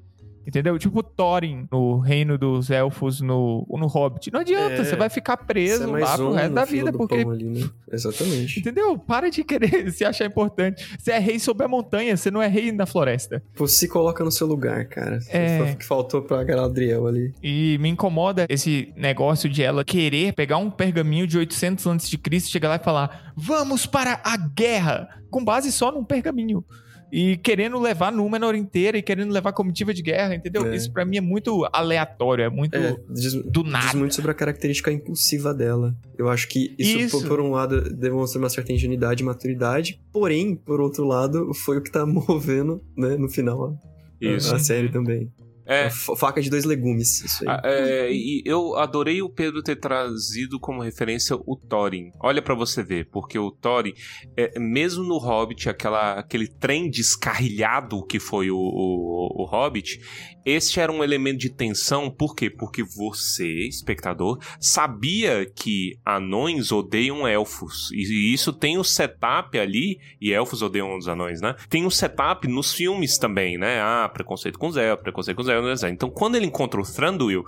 entendeu? 0.45 0.77
Tipo 0.77 1.03
Thorin 1.03 1.67
no 1.71 1.99
Reino 1.99 2.37
dos 2.37 2.69
Elfos 2.69 3.21
no, 3.21 3.65
no 3.69 3.87
Hobbit. 3.87 4.31
Não 4.31 4.39
adianta, 4.41 4.75
É, 4.75 4.83
você 4.83 4.95
vai 4.95 5.09
ficar 5.09 5.37
Você 5.37 5.45
preso 5.45 5.83
é 5.83 6.01
lá 6.01 6.15
pro 6.15 6.29
um 6.29 6.31
resto 6.33 6.49
no 6.49 6.55
da 6.55 6.65
vida, 6.65 6.91
porque. 6.91 7.15
ali, 7.15 7.45
né? 7.45 7.69
Exatamente. 7.91 8.59
Entendeu? 8.59 8.97
Para 8.97 9.29
de 9.29 9.43
querer 9.43 9.91
se 9.93 10.03
achar 10.05 10.25
importante. 10.25 10.97
Você 10.97 11.11
é 11.11 11.19
rei 11.19 11.39
sobre 11.39 11.65
a 11.65 11.67
montanha, 11.67 12.15
você 12.15 12.31
não 12.31 12.41
é 12.41 12.47
rei 12.47 12.71
na 12.71 12.85
floresta. 12.85 13.43
Você 13.55 13.75
se 13.75 13.87
coloca 13.87 14.23
no 14.23 14.31
seu 14.31 14.47
lugar, 14.47 14.85
cara. 14.85 15.19
É. 15.29 15.57
Foi 15.57 15.71
o 15.71 15.77
que 15.77 15.85
faltou 15.85 16.21
pra 16.21 16.43
Galadriel 16.43 17.07
ali. 17.07 17.33
E 17.41 17.77
me 17.79 17.89
incomoda 17.89 18.45
esse 18.49 18.93
negócio 18.95 19.49
de 19.49 19.63
ela 19.63 19.83
querer 19.83 20.33
pegar 20.33 20.57
um 20.57 20.69
pergaminho 20.69 21.27
de 21.27 21.37
800 21.37 21.87
a.C., 21.87 22.39
chegar 22.41 22.69
lá 22.69 22.75
e 22.75 22.79
falar: 22.79 23.33
vamos 23.35 23.85
para 23.85 24.21
a 24.23 24.37
guerra, 24.37 25.07
com 25.29 25.43
base 25.43 25.71
só 25.71 25.91
num 25.91 26.03
pergaminho. 26.03 26.63
E 27.11 27.37
querendo 27.37 27.77
levar 27.77 28.11
Númenor 28.11 28.55
inteira 28.55 28.97
e 28.97 29.01
querendo 29.01 29.31
levar 29.31 29.51
comitiva 29.51 29.93
de 29.93 30.01
guerra, 30.01 30.35
entendeu? 30.35 30.65
É. 30.65 30.75
Isso 30.75 30.91
pra 30.91 31.03
mim 31.03 31.17
é 31.17 31.21
muito 31.21 31.67
aleatório, 31.73 32.43
é 32.45 32.49
muito 32.49 32.75
É, 32.75 32.95
diz, 33.09 33.33
do 33.33 33.63
nada. 33.63 33.85
diz 33.85 33.95
muito 33.95 34.15
sobre 34.15 34.31
a 34.31 34.33
característica 34.33 34.91
impulsiva 34.91 35.53
dela. 35.53 35.95
Eu 36.17 36.29
acho 36.29 36.47
que 36.47 36.73
isso, 36.79 36.97
Isso. 36.97 37.19
Por, 37.21 37.27
por 37.27 37.41
um 37.41 37.51
lado, 37.51 37.93
demonstra 37.93 38.39
uma 38.39 38.49
certa 38.49 38.71
ingenuidade 38.71 39.23
e 39.23 39.25
maturidade. 39.25 39.99
Porém, 40.11 40.55
por 40.55 40.79
outro 40.79 41.05
lado, 41.05 41.53
foi 41.53 41.77
o 41.77 41.81
que 41.81 41.91
tá 41.91 42.05
movendo, 42.07 42.81
né, 42.95 43.17
no 43.17 43.27
final, 43.29 43.77
Isso. 44.19 44.55
a 44.55 44.59
série 44.59 44.89
também. 44.89 45.29
É. 45.65 45.89
Fa- 45.89 46.15
faca 46.15 46.41
de 46.41 46.49
dois 46.49 46.65
legumes, 46.65 47.21
isso 47.21 47.43
aí. 47.43 47.49
Ah, 47.49 47.61
é, 47.63 48.11
e 48.11 48.41
eu 48.45 48.75
adorei 48.77 49.21
o 49.21 49.29
Pedro 49.29 49.61
ter 49.61 49.75
trazido 49.75 50.59
como 50.59 50.81
referência 50.81 51.35
o 51.35 51.55
Thorin. 51.55 52.11
Olha 52.19 52.41
pra 52.41 52.55
você 52.55 52.83
ver, 52.83 53.07
porque 53.11 53.37
o 53.37 53.51
Thorin, 53.51 53.93
é, 54.35 54.59
mesmo 54.59 55.03
no 55.03 55.17
Hobbit, 55.17 55.69
aquela, 55.69 56.13
aquele 56.13 56.47
trem 56.47 56.89
descarrilhado 56.89 58.05
que 58.05 58.19
foi 58.19 58.49
o, 58.51 58.57
o, 58.57 59.43
o 59.43 59.45
Hobbit, 59.45 59.99
este 60.43 60.79
era 60.79 60.91
um 60.91 61.03
elemento 61.03 61.37
de 61.39 61.49
tensão. 61.49 62.09
Por 62.09 62.35
quê? 62.35 62.49
Porque 62.49 62.83
você, 62.83 63.67
espectador, 63.67 64.39
sabia 64.59 65.45
que 65.45 65.99
anões 66.05 66.71
odeiam 66.71 67.27
elfos. 67.27 67.91
E 67.91 68.33
isso 68.33 68.51
tem 68.51 68.77
um 68.77 68.83
setup 68.83 69.57
ali, 69.59 69.99
e 70.19 70.33
elfos 70.33 70.61
odeiam 70.61 70.97
os 70.97 71.07
anões, 71.07 71.41
né? 71.41 71.55
Tem 71.69 71.85
um 71.85 71.89
setup 71.89 72.47
nos 72.47 72.73
filmes 72.73 73.17
também, 73.19 73.57
né? 73.57 73.79
Ah, 73.81 74.09
preconceito 74.11 74.57
com 74.57 74.67
os 74.67 74.77
elfos, 74.77 75.03
preconceito 75.03 75.35
com 75.35 75.43
os 75.43 75.49
elfos. 75.51 75.83
Então, 75.83 76.09
quando 76.09 76.35
ele 76.35 76.45
encontra 76.45 76.79
o 76.79 76.83
Thranduil, 76.83 77.43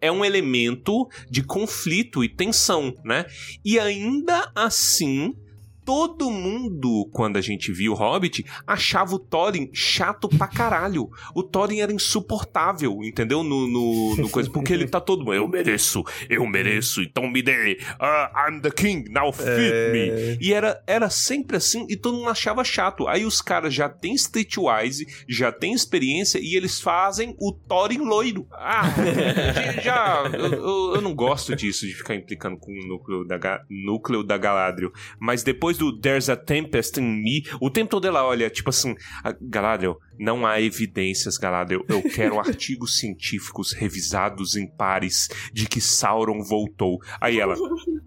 é 0.00 0.10
um 0.10 0.24
elemento 0.24 1.08
de 1.30 1.42
conflito 1.44 2.24
e 2.24 2.28
tensão, 2.28 2.92
né? 3.04 3.24
E 3.64 3.78
ainda 3.78 4.50
assim, 4.54 5.32
todo 5.84 6.30
mundo, 6.30 7.08
quando 7.12 7.36
a 7.36 7.40
gente 7.40 7.72
viu 7.72 7.92
o 7.92 7.94
Hobbit, 7.94 8.44
achava 8.66 9.14
o 9.14 9.18
Thorin 9.18 9.68
chato 9.72 10.28
pra 10.28 10.46
caralho. 10.46 11.10
O 11.34 11.42
Thorin 11.42 11.80
era 11.80 11.92
insuportável, 11.92 13.00
entendeu? 13.02 13.42
No, 13.42 13.66
no, 13.66 14.16
no 14.16 14.28
coisa, 14.28 14.50
porque 14.50 14.72
ele 14.72 14.86
tá 14.86 15.00
todo. 15.00 15.32
Eu 15.34 15.46
mereço, 15.48 16.02
eu 16.28 16.46
mereço, 16.46 17.02
então 17.02 17.28
me 17.28 17.42
dê. 17.42 17.78
Ah, 17.98 18.48
I'm 18.48 18.60
the 18.60 18.70
king, 18.70 19.10
now 19.10 19.32
feed 19.32 19.92
me. 19.92 20.08
É, 20.10 20.38
E 20.40 20.52
era, 20.52 20.82
era 20.86 21.10
sempre 21.10 21.56
assim, 21.56 21.86
e 21.88 21.96
todo 21.96 22.16
mundo 22.18 22.28
achava 22.30 22.62
chato. 22.64 23.06
Aí 23.08 23.24
os 23.24 23.40
caras 23.40 23.74
já 23.74 23.88
têm 23.88 24.14
Streetwise, 24.14 25.06
já 25.28 25.50
têm 25.52 25.72
experiência, 25.72 26.38
e 26.38 26.54
eles 26.56 26.80
fazem 26.80 27.34
o 27.40 27.52
Thorin 27.52 27.98
loiro. 27.98 28.46
Ah, 28.52 28.82
já. 29.82 30.22
Eu, 30.32 30.46
eu- 30.52 30.94
eu 30.96 31.00
não 31.00 31.14
gosto 31.14 31.54
disso, 31.54 31.86
de 31.86 31.94
ficar 31.94 32.14
implicando 32.14 32.56
com 32.56 32.72
o 32.72 32.86
núcleo 32.86 33.24
da, 33.24 33.62
núcleo 33.68 34.22
da 34.22 34.36
Galadriel. 34.38 34.92
Mas 35.18 35.42
depois 35.42 35.76
do 35.82 35.98
There's 35.98 36.28
a 36.28 36.36
Tempest 36.36 36.98
in 36.98 37.22
Me, 37.22 37.42
o 37.60 37.68
tempo 37.68 37.90
todo 37.90 38.06
ela 38.06 38.24
olha, 38.24 38.48
tipo 38.48 38.70
assim, 38.70 38.94
"Ah, 39.24 39.34
Galadriel, 39.40 39.98
não 40.22 40.46
há 40.46 40.60
evidências, 40.60 41.36
Galadriel. 41.36 41.84
Eu 41.88 42.02
quero 42.02 42.38
artigos 42.40 42.98
científicos 42.98 43.72
revisados 43.72 44.56
em 44.56 44.66
pares 44.66 45.28
de 45.52 45.66
que 45.66 45.80
Sauron 45.80 46.42
voltou. 46.42 47.00
Aí 47.20 47.40
ela, 47.40 47.56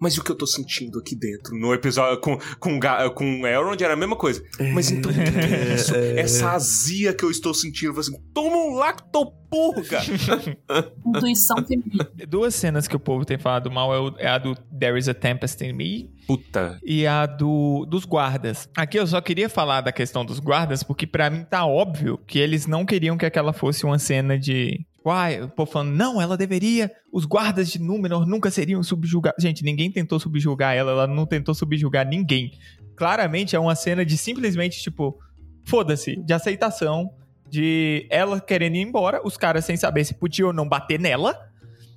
mas 0.00 0.16
o 0.16 0.24
que 0.24 0.30
eu 0.30 0.36
tô 0.36 0.46
sentindo 0.46 0.98
aqui 0.98 1.14
dentro? 1.14 1.54
No 1.54 1.72
episódio 1.74 2.20
com, 2.20 2.38
com, 2.58 2.78
com 3.14 3.46
Elrond 3.46 3.80
era 3.82 3.94
a 3.94 3.96
mesma 3.96 4.16
coisa. 4.16 4.42
Mas 4.72 4.90
então, 4.90 5.10
o 5.10 5.14
que 5.14 5.20
é 5.20 5.74
isso? 5.74 5.94
É. 5.94 6.20
Essa 6.20 6.52
azia 6.52 7.12
que 7.12 7.24
eu 7.24 7.30
estou 7.30 7.52
sentindo. 7.52 7.92
Eu 7.92 8.00
assim, 8.00 8.18
toma 8.32 8.56
um 8.56 8.74
lactopurga! 8.74 10.00
Intuição 11.06 11.64
feminina. 11.64 12.08
Duas 12.28 12.54
cenas 12.54 12.88
que 12.88 12.96
o 12.96 13.00
povo 13.00 13.24
tem 13.24 13.38
falado 13.38 13.70
mal 13.70 14.16
é, 14.18 14.24
é 14.24 14.28
a 14.28 14.38
do 14.38 14.54
There 14.78 14.98
is 14.98 15.08
a 15.08 15.14
Tempest 15.14 15.62
in 15.64 15.72
Me 15.72 16.10
Puta. 16.26 16.78
e 16.82 17.06
a 17.06 17.26
do 17.26 17.86
dos 17.86 18.04
guardas. 18.04 18.68
Aqui 18.76 18.98
eu 18.98 19.06
só 19.06 19.20
queria 19.20 19.48
falar 19.48 19.80
da 19.80 19.92
questão 19.92 20.24
dos 20.24 20.40
guardas, 20.40 20.82
porque 20.82 21.06
pra 21.06 21.30
mim 21.30 21.44
tá 21.44 21.64
óbvio 21.64 22.05
que 22.26 22.38
eles 22.38 22.66
não 22.66 22.84
queriam 22.84 23.16
que 23.16 23.26
aquela 23.26 23.52
fosse 23.52 23.84
uma 23.84 23.98
cena 23.98 24.38
de. 24.38 24.84
Uai, 25.04 25.42
o 25.42 25.48
povo 25.48 25.70
falando, 25.70 25.94
não, 25.94 26.20
ela 26.20 26.36
deveria. 26.36 26.90
Os 27.12 27.24
guardas 27.24 27.70
de 27.70 27.80
Númenor 27.80 28.26
nunca 28.26 28.50
seriam 28.50 28.82
subjugados. 28.82 29.42
Gente, 29.42 29.64
ninguém 29.64 29.90
tentou 29.90 30.18
subjugar 30.18 30.74
ela, 30.74 30.90
ela 30.92 31.06
não 31.06 31.24
tentou 31.24 31.54
subjugar 31.54 32.06
ninguém. 32.06 32.52
Claramente 32.96 33.54
é 33.54 33.58
uma 33.58 33.74
cena 33.74 34.04
de 34.04 34.16
simplesmente, 34.16 34.82
tipo, 34.82 35.18
foda-se, 35.64 36.16
de 36.16 36.32
aceitação, 36.32 37.10
de 37.48 38.06
ela 38.10 38.40
querendo 38.40 38.76
ir 38.76 38.82
embora, 38.82 39.20
os 39.24 39.36
caras 39.36 39.64
sem 39.64 39.76
saber 39.76 40.04
se 40.04 40.14
podiam 40.14 40.48
ou 40.48 40.52
não 40.52 40.68
bater 40.68 40.98
nela, 40.98 41.38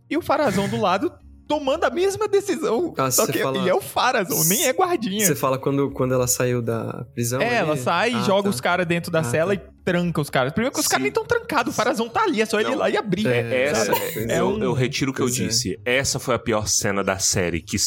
e 0.09 0.17
o 0.17 0.21
Farazão 0.21 0.67
do 0.69 0.79
lado 0.79 1.11
tomando 1.49 1.83
a 1.83 1.89
mesma 1.89 2.27
decisão. 2.27 2.93
Ah, 2.95 3.09
Só 3.09 3.25
você 3.25 3.31
que 3.33 3.39
fala- 3.39 3.57
e 3.57 3.67
é 3.67 3.73
o 3.73 3.81
Farazão, 3.81 4.43
nem 4.45 4.67
é 4.67 4.71
guardinha. 4.71 5.25
Você 5.25 5.35
fala 5.35 5.57
quando, 5.57 5.89
quando 5.89 6.13
ela 6.13 6.27
saiu 6.27 6.61
da 6.61 7.03
prisão? 7.15 7.41
É, 7.41 7.55
ela 7.55 7.71
ali? 7.73 7.81
sai 7.81 8.11
e 8.11 8.15
Ah, 8.15 8.21
joga 8.21 8.43
tá. 8.43 8.49
os 8.49 8.61
caras 8.61 8.85
dentro 8.85 9.11
da 9.11 9.21
Ah, 9.21 9.23
cela 9.23 9.57
tá. 9.57 9.61
e 9.65 9.79
tranca 9.83 10.21
os 10.21 10.29
caras. 10.29 10.53
Primeiro 10.53 10.71
que 10.75 10.79
os 10.79 10.87
caras 10.87 11.01
nem 11.01 11.09
estão 11.09 11.25
trancados, 11.25 11.73
o 11.73 11.75
Farazão 11.75 12.07
tá 12.07 12.21
ali, 12.21 12.39
é 12.41 12.45
só 12.45 12.59
ele 12.61 12.71
ir 12.71 12.75
lá 12.75 12.87
e 12.91 12.95
abrir. 12.95 13.25
É, 13.25 13.63
essa, 13.63 13.85
sabe? 13.85 14.31
É 14.31 14.39
eu, 14.39 14.49
um- 14.49 14.63
eu 14.63 14.73
retiro 14.73 15.09
o 15.09 15.13
que 15.13 15.21
eu 15.21 15.25
Pois 15.25 15.39
é. 15.39 15.45
disse. 15.47 15.79
Essa 15.83 16.19
foi 16.19 16.35
a 16.35 16.39
pior 16.39 16.67
cena 16.67 17.03
da 17.03 17.17
série, 17.17 17.59
que 17.59 17.77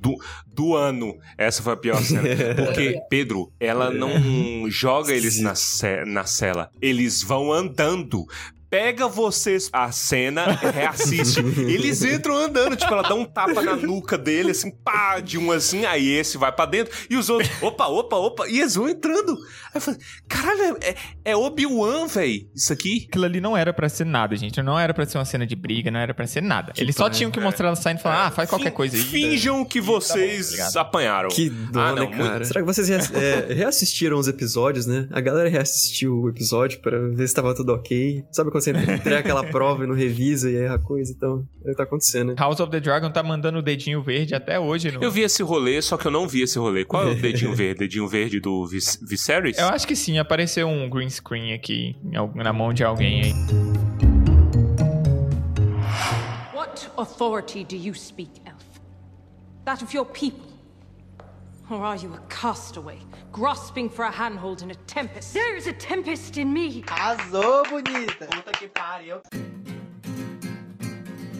do, 0.00 0.16
do 0.52 0.74
ano. 0.74 1.14
Essa 1.38 1.62
foi 1.62 1.74
a 1.74 1.76
pior 1.76 2.02
cena. 2.02 2.22
Porque, 2.66 2.98
Pedro, 3.08 3.52
ela 3.60 3.90
não 3.92 4.68
joga 4.68 5.12
eles 5.12 5.40
na, 5.40 5.54
ce- 5.54 6.04
na 6.04 6.24
cela. 6.24 6.68
Eles 6.82 7.22
vão 7.22 7.52
andando. 7.52 8.24
Pega 8.74 9.08
vocês 9.08 9.68
a 9.72 9.90
cena, 9.92 10.46
reassiste. 10.46 11.40
Eles 11.68 12.02
entram 12.02 12.36
andando, 12.36 12.76
tipo, 12.76 12.92
ela 12.92 13.02
dá 13.02 13.14
um 13.14 13.24
tapa 13.24 13.62
na 13.62 13.76
nuca 13.76 14.18
dele, 14.18 14.50
assim, 14.50 14.70
pá, 14.70 15.20
de 15.20 15.38
um 15.38 15.52
assim, 15.52 15.84
aí 15.84 16.08
esse 16.08 16.36
vai 16.36 16.50
pra 16.50 16.66
dentro, 16.66 16.92
e 17.08 17.16
os 17.16 17.28
outros, 17.28 17.50
opa, 17.62 17.86
opa, 17.86 18.16
opa, 18.16 18.48
e 18.48 18.60
eles 18.60 18.74
vão 18.74 18.88
entrando. 18.88 19.32
Aí 19.32 19.76
eu 19.76 19.80
falei, 19.80 20.00
caralho, 20.28 20.76
é, 20.82 20.94
é 21.24 21.36
Obi-Wan, 21.36 22.06
véi, 22.06 22.48
isso 22.54 22.72
aqui. 22.72 23.06
Aquilo 23.08 23.24
ali 23.24 23.40
não 23.40 23.56
era 23.56 23.72
pra 23.72 23.88
ser 23.88 24.04
nada, 24.04 24.34
gente. 24.36 24.60
Não 24.62 24.78
era 24.78 24.92
pra 24.92 25.06
ser 25.06 25.18
uma 25.18 25.24
cena 25.24 25.46
de 25.46 25.54
briga, 25.54 25.90
não 25.90 26.00
era 26.00 26.12
pra 26.14 26.26
ser 26.26 26.42
nada. 26.42 26.72
Eles 26.76 26.96
só 26.96 27.08
tinham 27.08 27.30
que 27.30 27.38
mostrar 27.40 27.68
ela 27.68 27.76
saindo 27.76 27.98
e 27.98 28.02
falar, 28.02 28.26
ah, 28.26 28.30
faz 28.30 28.48
qualquer 28.48 28.70
Fin- 28.70 28.76
coisa 28.76 28.96
aí. 28.96 29.02
Finjam 29.02 29.64
que 29.64 29.80
vocês 29.80 30.48
obrigado. 30.48 30.76
apanharam. 30.78 31.28
Que 31.28 31.48
dó, 31.48 31.80
Ah, 31.80 31.92
não, 31.92 32.10
né, 32.10 32.16
cara? 32.16 32.30
muito- 32.30 32.46
Será 32.46 32.60
que 32.60 32.66
vocês 32.66 32.88
é, 32.90 33.52
reassistiram 33.54 34.18
os 34.18 34.26
episódios, 34.28 34.86
né? 34.86 35.08
A 35.12 35.20
galera 35.20 35.48
reassistiu 35.48 36.14
o 36.22 36.28
episódio 36.28 36.80
pra 36.80 36.98
ver 36.98 37.28
se 37.28 37.34
tava 37.34 37.54
tudo 37.54 37.72
ok. 37.72 38.24
Sabe 38.32 38.50
quando 38.50 38.63
você 38.72 38.94
entrega 38.94 39.18
aquela 39.18 39.44
prova 39.44 39.84
e 39.84 39.86
não 39.86 39.94
revisa 39.94 40.50
e 40.50 40.56
erra 40.56 40.76
a 40.76 40.78
coisa, 40.78 41.12
então 41.12 41.46
é 41.64 41.74
tá 41.74 41.82
acontecendo. 41.82 42.34
House 42.38 42.60
of 42.60 42.70
the 42.70 42.80
Dragon 42.80 43.10
tá 43.10 43.22
mandando 43.22 43.58
o 43.58 43.62
dedinho 43.62 44.02
verde 44.02 44.34
até 44.34 44.58
hoje. 44.58 44.90
No... 44.90 45.02
Eu 45.02 45.10
vi 45.10 45.22
esse 45.22 45.42
rolê, 45.42 45.80
só 45.82 45.96
que 45.96 46.06
eu 46.06 46.10
não 46.10 46.26
vi 46.26 46.42
esse 46.42 46.58
rolê. 46.58 46.84
Qual 46.84 47.06
é 47.06 47.12
o 47.12 47.14
dedinho 47.20 47.54
verde? 47.54 47.80
Dedinho 47.80 48.08
verde 48.08 48.40
do 48.40 48.66
Vis 48.66 48.98
Viserys? 49.02 49.58
Eu 49.58 49.68
acho 49.68 49.86
que 49.86 49.96
sim, 49.96 50.18
apareceu 50.18 50.68
um 50.68 50.88
green 50.88 51.10
screen 51.10 51.52
aqui 51.52 51.96
na 52.34 52.52
mão 52.52 52.72
de 52.72 52.84
alguém 52.84 53.22
aí. 53.22 53.32
What 56.54 56.88
authority 56.96 57.64
do 57.64 57.76
you 57.76 57.94
speak, 57.94 58.30
Elf? 58.46 58.62
That 59.64 59.82
of 59.82 59.94
your 59.94 60.06
people? 60.06 60.53
Or 61.70 61.82
are 61.82 61.96
you 61.96 62.12
a 62.12 62.20
castaway, 62.28 62.98
grasping 63.32 63.88
for 63.88 64.04
a 64.04 64.10
handhold 64.10 64.62
in 64.62 64.70
a 64.70 64.74
tempest? 64.86 65.32
There 65.32 65.56
is 65.56 65.66
a 65.66 65.72
tempest 65.72 66.36
in 66.36 66.52
me. 66.52 66.84
Arrasou, 66.86 67.62
bonita. 67.70 68.26
Puta 68.26 68.52
que 68.52 68.68
pariu. 68.68 69.22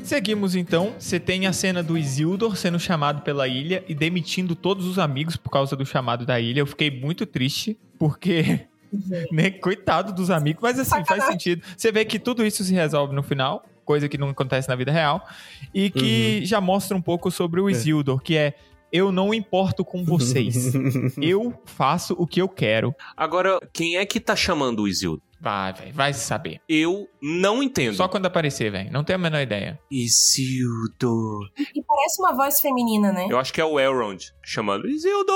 Seguimos 0.02 0.54
então. 0.54 0.94
Você 0.98 1.20
tem 1.20 1.46
a 1.46 1.52
cena 1.52 1.82
do 1.82 1.98
Isildur 1.98 2.56
sendo 2.56 2.78
chamado 2.78 3.20
pela 3.20 3.46
ilha 3.46 3.84
e 3.86 3.94
demitindo 3.94 4.56
todos 4.56 4.86
os 4.86 4.98
amigos 4.98 5.36
por 5.36 5.50
causa 5.50 5.76
do 5.76 5.84
chamado 5.84 6.24
da 6.24 6.40
ilha. 6.40 6.60
Eu 6.60 6.66
fiquei 6.66 6.90
muito 6.90 7.26
triste, 7.26 7.78
porque. 7.98 8.60
né, 9.30 9.50
coitado 9.50 10.10
dos 10.10 10.30
amigos, 10.30 10.62
mas 10.62 10.78
assim, 10.78 11.04
faz 11.04 11.24
sentido. 11.24 11.62
Você 11.76 11.92
vê 11.92 12.02
que 12.02 12.18
tudo 12.18 12.46
isso 12.46 12.64
se 12.64 12.72
resolve 12.72 13.14
no 13.14 13.22
final, 13.22 13.62
coisa 13.84 14.08
que 14.08 14.16
não 14.16 14.30
acontece 14.30 14.70
na 14.70 14.76
vida 14.76 14.90
real, 14.90 15.26
e 15.74 15.90
que 15.90 16.46
já 16.46 16.62
mostra 16.62 16.96
um 16.96 17.02
pouco 17.02 17.30
sobre 17.30 17.60
o 17.60 17.68
Isildur, 17.68 18.22
que 18.22 18.38
é. 18.38 18.54
Eu 18.94 19.10
não 19.10 19.34
importo 19.34 19.84
com 19.84 20.04
vocês. 20.04 20.72
Eu 21.20 21.52
faço 21.64 22.14
o 22.16 22.28
que 22.28 22.40
eu 22.40 22.48
quero. 22.48 22.94
Agora, 23.16 23.58
quem 23.72 23.96
é 23.96 24.06
que 24.06 24.20
tá 24.20 24.36
chamando 24.36 24.82
o 24.82 24.88
Isildo? 24.88 25.20
Vai, 25.40 25.72
velho, 25.72 25.92
vai 25.92 26.14
saber. 26.14 26.60
Eu 26.68 27.08
não 27.20 27.60
entendo. 27.60 27.96
Só 27.96 28.06
quando 28.06 28.26
aparecer, 28.26 28.70
velho. 28.70 28.92
Não 28.92 29.02
tenho 29.02 29.18
a 29.18 29.22
menor 29.22 29.40
ideia. 29.42 29.78
Isildo. 29.90 31.40
E 31.58 31.82
parece 31.82 32.22
uma 32.22 32.34
voz 32.36 32.60
feminina, 32.60 33.12
né? 33.12 33.26
Eu 33.28 33.36
acho 33.36 33.52
que 33.52 33.60
é 33.60 33.64
o 33.64 33.80
Elrond 33.80 34.32
chamando 34.42 34.88
Isildo. 34.88 35.32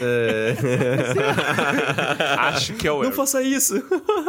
É. 0.00 0.54
Acho 2.38 2.74
que 2.74 2.86
é 2.86 2.92
o 2.92 2.98
Não 2.98 3.02
Elrond. 3.02 3.16
faça 3.16 3.42
isso! 3.42 3.74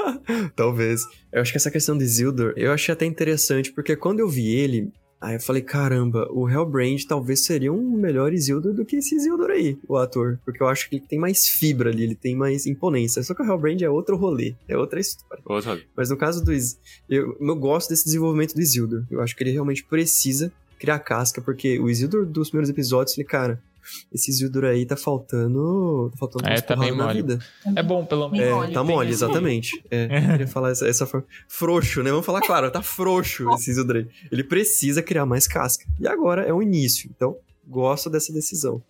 Talvez. 0.57 1.03
Eu 1.31 1.41
acho 1.41 1.51
que 1.51 1.57
essa 1.57 1.71
questão 1.71 1.95
de 1.97 2.03
Isildur, 2.03 2.53
eu 2.57 2.73
achei 2.73 2.91
até 2.91 3.05
interessante, 3.05 3.71
porque 3.71 3.95
quando 3.95 4.19
eu 4.19 4.27
vi 4.27 4.47
ele, 4.55 4.91
aí 5.23 5.35
eu 5.35 5.39
falei, 5.39 5.61
caramba, 5.61 6.27
o 6.31 6.49
Hellbrand 6.49 6.97
talvez 7.07 7.45
seria 7.45 7.71
um 7.71 7.91
melhor 7.97 8.33
Isildur 8.33 8.73
do 8.73 8.85
que 8.85 8.97
esse 8.97 9.15
Isildur 9.15 9.49
aí, 9.49 9.77
o 9.87 9.95
ator. 9.95 10.37
Porque 10.43 10.61
eu 10.61 10.67
acho 10.67 10.89
que 10.89 10.97
ele 10.97 11.05
tem 11.07 11.17
mais 11.17 11.47
fibra 11.47 11.89
ali, 11.89 12.03
ele 12.03 12.15
tem 12.15 12.35
mais 12.35 12.65
imponência. 12.65 13.23
Só 13.23 13.33
que 13.33 13.41
o 13.41 13.45
Hellbrand 13.45 13.81
é 13.81 13.89
outro 13.89 14.17
rolê, 14.17 14.55
é 14.67 14.77
outra 14.77 14.99
história. 14.99 15.41
Outro. 15.45 15.81
Mas 15.95 16.09
no 16.09 16.17
caso 16.17 16.43
do 16.43 16.51
Is... 16.51 16.77
eu, 17.09 17.37
eu 17.39 17.55
gosto 17.55 17.89
desse 17.89 18.03
desenvolvimento 18.03 18.53
do 18.53 18.61
Isildur. 18.61 19.05
Eu 19.09 19.21
acho 19.21 19.35
que 19.35 19.43
ele 19.43 19.51
realmente 19.51 19.83
precisa 19.85 20.51
criar 20.77 20.99
casca, 20.99 21.41
porque 21.41 21.79
o 21.79 21.89
Isildur 21.89 22.25
dos 22.25 22.49
primeiros 22.49 22.69
episódios, 22.69 23.17
ele, 23.17 23.25
cara, 23.25 23.61
esse 24.11 24.31
Isildur 24.31 24.65
aí 24.65 24.85
tá 24.85 24.95
faltando. 24.95 26.09
Tá 26.11 26.17
faltando 26.17 26.47
É, 26.49 26.61
tá 26.61 26.75
bem 26.75 26.91
mole. 26.91 27.13
vida. 27.13 27.39
É 27.75 27.83
bom, 27.83 28.05
pelo 28.05 28.29
menos. 28.29 28.47
É, 28.47 28.51
mole. 28.51 28.73
tá 28.73 28.83
mole, 28.83 29.09
exatamente. 29.11 29.83
É, 29.89 30.05
eu 30.25 30.31
queria 30.31 30.47
falar 30.47 30.71
essa, 30.71 30.87
essa 30.87 31.05
forma. 31.05 31.25
Frouxo, 31.47 32.03
né? 32.03 32.09
Vamos 32.11 32.25
falar 32.25 32.41
claro, 32.41 32.69
tá 32.71 32.81
frouxo 32.81 33.49
esse 33.55 33.71
Isildur 33.71 33.97
aí. 33.97 34.07
Ele 34.31 34.43
precisa 34.43 35.01
criar 35.01 35.25
mais 35.25 35.47
casca. 35.47 35.85
E 35.99 36.07
agora 36.07 36.43
é 36.43 36.53
o 36.53 36.61
início, 36.61 37.09
então 37.15 37.37
gosto 37.67 38.09
dessa 38.09 38.31
decisão. 38.33 38.81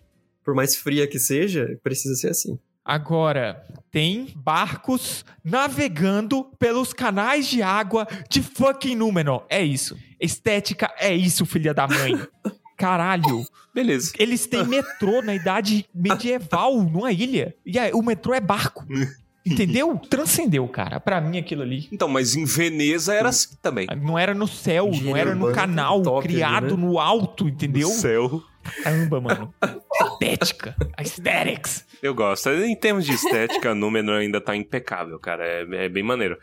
Por 0.44 0.54
mais 0.54 0.76
fria 0.76 1.06
que 1.06 1.18
seja, 1.18 1.78
precisa 1.82 2.14
ser 2.14 2.28
assim. 2.28 2.58
Agora, 2.84 3.64
tem 3.90 4.28
barcos 4.36 5.24
navegando 5.42 6.44
pelos 6.58 6.92
canais 6.92 7.46
de 7.46 7.62
água 7.62 8.06
de 8.28 8.42
fucking 8.42 8.94
Númenor. 8.94 9.46
É 9.48 9.62
isso. 9.62 9.96
Estética 10.20 10.92
é 10.98 11.14
isso, 11.14 11.46
filha 11.46 11.72
da 11.72 11.88
mãe. 11.88 12.12
Caralho. 12.76 13.44
Beleza. 13.74 14.12
Eles 14.18 14.46
têm 14.46 14.64
metrô 14.66 15.22
na 15.22 15.34
idade 15.34 15.86
medieval 15.94 16.82
numa 16.82 17.12
ilha. 17.12 17.54
E 17.64 17.78
aí, 17.78 17.92
o 17.92 18.02
metrô 18.02 18.34
é 18.34 18.40
barco. 18.40 18.84
Entendeu? 19.46 19.98
Transcendeu, 20.08 20.66
cara. 20.66 20.98
Pra 20.98 21.20
mim, 21.20 21.36
aquilo 21.36 21.60
ali. 21.60 21.86
Então, 21.92 22.08
mas 22.08 22.34
em 22.34 22.46
Veneza 22.46 23.12
era 23.12 23.28
assim 23.28 23.54
também. 23.60 23.86
Não 24.00 24.18
era 24.18 24.32
no 24.32 24.48
céu, 24.48 24.90
não 25.02 25.14
era 25.14 25.34
no 25.34 25.48
urbana 25.48 25.54
canal, 25.54 26.02
top 26.02 26.26
criado 26.26 26.78
né? 26.78 26.82
no 26.82 26.98
alto, 26.98 27.46
entendeu? 27.46 27.88
No 27.88 27.94
céu. 27.94 28.42
Caramba, 28.82 29.20
mano. 29.20 29.54
Estética. 30.00 30.74
Aesthetics. 30.96 31.84
Eu 32.02 32.14
gosto. 32.14 32.48
Em 32.50 32.74
termos 32.74 33.04
de 33.04 33.12
estética, 33.12 33.74
Númenor 33.76 34.20
ainda 34.20 34.40
tá 34.40 34.56
impecável, 34.56 35.18
cara. 35.18 35.44
É, 35.46 35.84
é 35.84 35.88
bem 35.90 36.02
maneiro. 36.02 36.38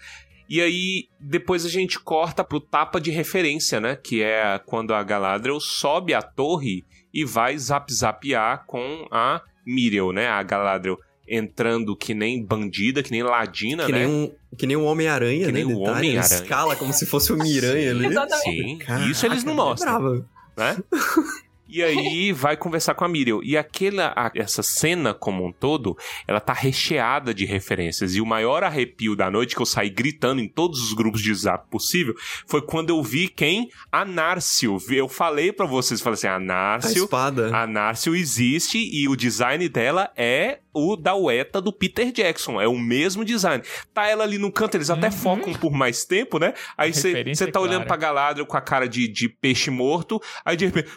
E 0.54 0.60
aí, 0.60 1.08
depois 1.18 1.66
a 1.66 1.70
gente 1.70 1.98
corta 1.98 2.44
pro 2.44 2.60
tapa 2.60 3.00
de 3.00 3.10
referência, 3.10 3.80
né? 3.80 3.96
Que 3.96 4.22
é 4.22 4.60
quando 4.66 4.94
a 4.94 5.02
Galadriel 5.02 5.62
sobe 5.62 6.14
a 6.14 6.22
torre 6.22 6.84
e 7.14 7.24
vai 7.24 7.58
zap-zapear 7.58 8.66
com 8.68 9.08
a 9.10 9.42
Miriel, 9.66 10.12
né? 10.12 10.28
A 10.28 10.44
Galadriel 10.44 11.00
entrando 11.26 11.96
que 11.96 12.14
nem 12.14 12.44
bandida, 12.44 13.02
que 13.02 13.12
nem 13.12 13.24
ladina, 13.24 13.86
Que 13.86 13.94
né? 13.94 14.00
nem 14.00 14.08
um, 14.08 14.32
que 14.58 14.68
nem 14.68 14.76
um 14.76 14.84
Homem-Aranha, 14.84 15.46
Que 15.46 15.52
né? 15.54 15.64
nem 15.64 15.66
um 15.66 15.80
Homem-Aranha. 15.80 16.20
escala 16.20 16.76
como 16.76 16.92
se 16.92 17.06
fosse 17.06 17.32
o 17.32 17.38
Miranha 17.38 17.92
ali. 17.92 18.08
Exatamente. 18.08 18.64
Sim, 18.64 18.78
Caraca, 18.80 19.10
isso 19.10 19.26
eles 19.26 19.46
não 19.46 19.56
mostram. 19.56 20.26
né? 20.58 20.78
E 21.72 21.82
aí 21.82 22.32
vai 22.34 22.58
conversar 22.58 22.94
com 22.96 23.06
a 23.06 23.08
Miriel. 23.08 23.42
E 23.44 23.56
aquela, 23.58 24.14
a- 24.16 24.32
essa 24.36 24.62
cena 24.62 25.14
como 25.14 25.46
um 25.46 25.52
todo, 25.52 25.98
ela 26.28 26.40
tá 26.40 26.54
recheada 26.54 27.34
de 27.34 27.46
referências. 27.46 28.16
E 28.16 28.22
o 28.22 28.26
maior 28.26 28.64
arrepio 28.64 29.16
da 29.16 29.32
noite, 29.32 29.56
que 29.56 29.62
eu 29.62 29.66
saí 29.66 29.90
gritando 29.90 30.42
em 30.42 30.48
todos 30.48 30.82
os 30.82 30.94
grupos 30.94 31.22
de 31.22 31.34
zap 31.34 31.70
possível, 31.70 32.14
foi 32.46 32.62
quando 32.62 32.90
eu 32.90 33.02
vi 33.02 33.28
quem? 33.30 33.70
A 33.92 34.04
Nárcio. 34.04 34.78
Eu 34.90 35.08
falei 35.08 35.52
pra 35.54 35.66
vocês, 35.66 36.02
falei 36.02 36.16
assim, 36.16 36.28
a 36.28 36.36
A 36.36 36.40
Nárcio... 36.40 37.04
espada. 37.06 37.56
A 37.56 37.66
Nárcio 37.66 38.16
existe 38.16 38.78
e 38.78 39.08
o 39.08 39.16
design 39.16 39.68
dela 39.70 40.12
é 40.18 40.60
o 40.74 40.96
da 40.96 41.16
Ueta 41.16 41.62
do 41.62 41.72
Peter 41.72 42.12
Jackson. 42.12 42.60
É 42.60 42.68
o 42.68 42.78
mesmo 42.78 43.24
design. 43.26 43.64
Tá 43.94 44.08
ela 44.08 44.24
ali 44.24 44.38
no 44.38 44.52
canto, 44.52 44.76
eles 44.76 44.90
até 44.90 45.08
Uhum. 45.08 45.12
focam 45.14 45.54
por 45.54 45.72
mais 45.72 46.04
tempo, 46.06 46.40
né? 46.40 46.54
Aí 46.78 46.94
você 46.94 47.12
tá 47.52 47.60
é 47.60 47.62
olhando 47.62 47.86
clara. 47.86 47.88
pra 47.88 47.98
Galadriel 47.98 48.46
com 48.46 48.58
a 48.58 48.62
cara 48.62 48.88
de, 48.88 49.08
de 49.08 49.30
peixe 49.30 49.70
morto, 49.70 50.22
aí 50.46 50.58
de 50.58 50.66
repente. 50.66 50.90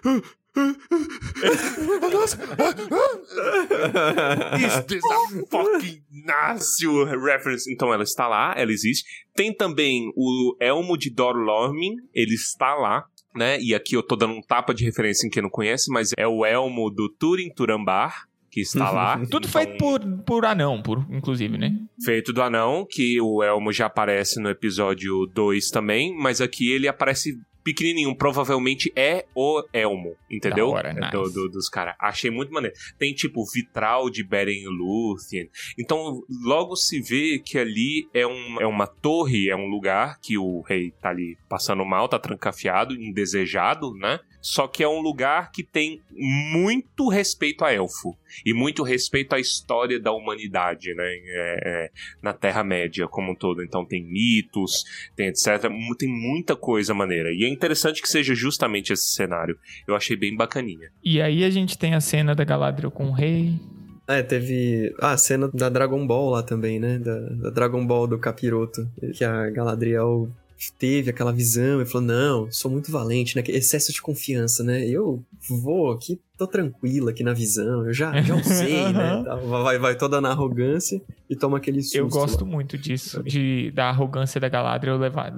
Is 4.56 4.84
this 4.86 5.02
a 5.04 5.28
fucking 5.50 6.02
Nárcio 6.24 7.04
reference? 7.04 7.70
Então 7.72 7.92
ela 7.92 8.04
está 8.04 8.28
lá, 8.28 8.54
ela 8.56 8.70
existe. 8.70 9.04
Tem 9.34 9.52
também 9.52 10.12
o 10.16 10.56
Elmo 10.60 10.96
de 10.96 11.10
Dorlormin, 11.10 11.96
ele 12.14 12.34
está 12.34 12.74
lá. 12.74 13.04
Né? 13.34 13.60
E 13.60 13.74
aqui 13.74 13.96
eu 13.96 14.02
tô 14.02 14.14
dando 14.14 14.34
um 14.34 14.40
tapa 14.40 14.72
de 14.72 14.84
referência 14.84 15.26
em 15.26 15.30
quem 15.30 15.42
não 15.42 15.50
conhece, 15.50 15.90
mas 15.90 16.10
é 16.16 16.24
o 16.24 16.46
Elmo 16.46 16.88
do 16.88 17.08
Turin 17.08 17.52
Turambar, 17.52 18.28
que 18.48 18.60
está 18.60 18.92
lá. 18.92 19.18
Tudo 19.28 19.48
Então, 19.48 19.50
feito 19.50 19.76
por, 19.76 20.00
por 20.24 20.44
anão, 20.44 20.80
por, 20.80 21.04
inclusive, 21.10 21.58
né? 21.58 21.76
Feito 22.04 22.32
do 22.32 22.40
anão, 22.40 22.86
que 22.88 23.20
o 23.20 23.42
Elmo 23.42 23.72
já 23.72 23.86
aparece 23.86 24.40
no 24.40 24.48
episódio 24.48 25.26
2 25.34 25.70
também, 25.70 26.16
mas 26.16 26.40
aqui 26.40 26.70
ele 26.70 26.86
aparece 26.86 27.36
pequenininho, 27.64 28.14
provavelmente 28.16 28.92
é 28.94 29.24
o 29.34 29.64
Elmo, 29.72 30.14
entendeu? 30.30 30.68
Hora, 30.70 30.90
É 30.90 30.94
nice. 30.94 31.10
do, 31.10 31.30
do- 31.30 31.48
dos 31.48 31.68
caras. 31.68 31.94
Achei 31.98 32.30
muito 32.30 32.52
maneiro. 32.52 32.76
Tem 32.98 33.12
tipo 33.14 33.42
vitral 33.50 34.10
de 34.10 34.22
Beren 34.22 34.64
Luthien. 34.68 35.48
Então 35.78 36.22
logo 36.42 36.76
se 36.76 37.00
vê 37.00 37.38
que 37.38 37.58
ali 37.58 38.06
é, 38.12 38.26
um, 38.26 38.60
é 38.60 38.66
uma 38.66 38.86
torre, 38.86 39.48
é 39.48 39.56
um 39.56 39.66
lugar 39.66 40.18
que 40.20 40.36
o 40.36 40.60
rei 40.60 40.92
tá 41.00 41.08
ali 41.08 41.36
passando 41.48 41.84
mal, 41.84 42.08
tá 42.08 42.18
trancafiado, 42.18 42.94
indesejado, 42.94 43.92
né? 43.94 44.20
Só 44.44 44.68
que 44.68 44.82
é 44.82 44.88
um 44.88 45.00
lugar 45.00 45.50
que 45.50 45.62
tem 45.62 46.02
muito 46.12 47.08
respeito 47.08 47.64
a 47.64 47.72
elfo 47.72 48.14
e 48.44 48.52
muito 48.52 48.82
respeito 48.82 49.34
à 49.34 49.40
história 49.40 49.98
da 49.98 50.12
humanidade, 50.12 50.94
né? 50.94 51.02
É, 51.06 51.60
é, 51.64 51.90
na 52.22 52.34
Terra-média 52.34 53.08
como 53.08 53.32
um 53.32 53.34
todo. 53.34 53.64
Então 53.64 53.86
tem 53.86 54.04
mitos, 54.04 54.84
tem 55.16 55.28
etc. 55.28 55.62
Tem 55.98 56.10
muita 56.10 56.54
coisa 56.54 56.92
maneira. 56.92 57.32
E 57.32 57.42
é 57.42 57.48
interessante 57.48 58.02
que 58.02 58.08
seja 58.08 58.34
justamente 58.34 58.92
esse 58.92 59.14
cenário. 59.14 59.58
Eu 59.88 59.96
achei 59.96 60.14
bem 60.14 60.36
bacaninha. 60.36 60.90
E 61.02 61.22
aí 61.22 61.42
a 61.42 61.48
gente 61.48 61.78
tem 61.78 61.94
a 61.94 62.00
cena 62.02 62.34
da 62.34 62.44
Galadriel 62.44 62.90
com 62.90 63.06
o 63.06 63.12
rei. 63.12 63.58
É, 64.06 64.22
teve. 64.22 64.94
Ah, 65.00 65.12
a 65.12 65.16
cena 65.16 65.48
da 65.54 65.70
Dragon 65.70 66.06
Ball 66.06 66.28
lá 66.28 66.42
também, 66.42 66.78
né? 66.78 66.98
Da, 66.98 67.18
da 67.18 67.48
Dragon 67.48 67.86
Ball 67.86 68.06
do 68.06 68.18
Capiroto. 68.18 68.86
Que 69.14 69.24
a 69.24 69.48
Galadriel 69.48 70.30
teve 70.72 71.10
aquela 71.10 71.32
visão 71.32 71.80
e 71.80 71.86
falou: 71.86 72.06
Não, 72.06 72.50
sou 72.50 72.70
muito 72.70 72.90
valente, 72.90 73.36
né? 73.36 73.42
Que 73.42 73.52
Excesso 73.52 73.92
de 73.92 74.02
confiança, 74.02 74.62
né? 74.62 74.86
Eu 74.86 75.22
vou 75.48 75.92
aqui, 75.92 76.20
tô 76.36 76.46
tranquila 76.46 77.10
aqui 77.10 77.22
na 77.22 77.32
visão, 77.32 77.86
eu 77.86 77.92
já, 77.92 78.20
já 78.20 78.34
usei, 78.34 78.82
né? 78.92 79.22
Tá, 79.24 79.36
Vai, 79.36 79.78
vai 79.78 79.96
toda 79.96 80.20
na 80.20 80.30
arrogância 80.30 81.00
e 81.28 81.36
toma 81.36 81.58
aquele 81.58 81.82
susto. 81.82 81.96
Eu 81.96 82.08
gosto 82.08 82.44
lá. 82.44 82.50
muito 82.50 82.76
disso, 82.76 83.22
de, 83.22 83.70
da 83.70 83.88
arrogância 83.88 84.40
da 84.40 84.48
Galadriel 84.48 84.96
levar. 84.96 85.32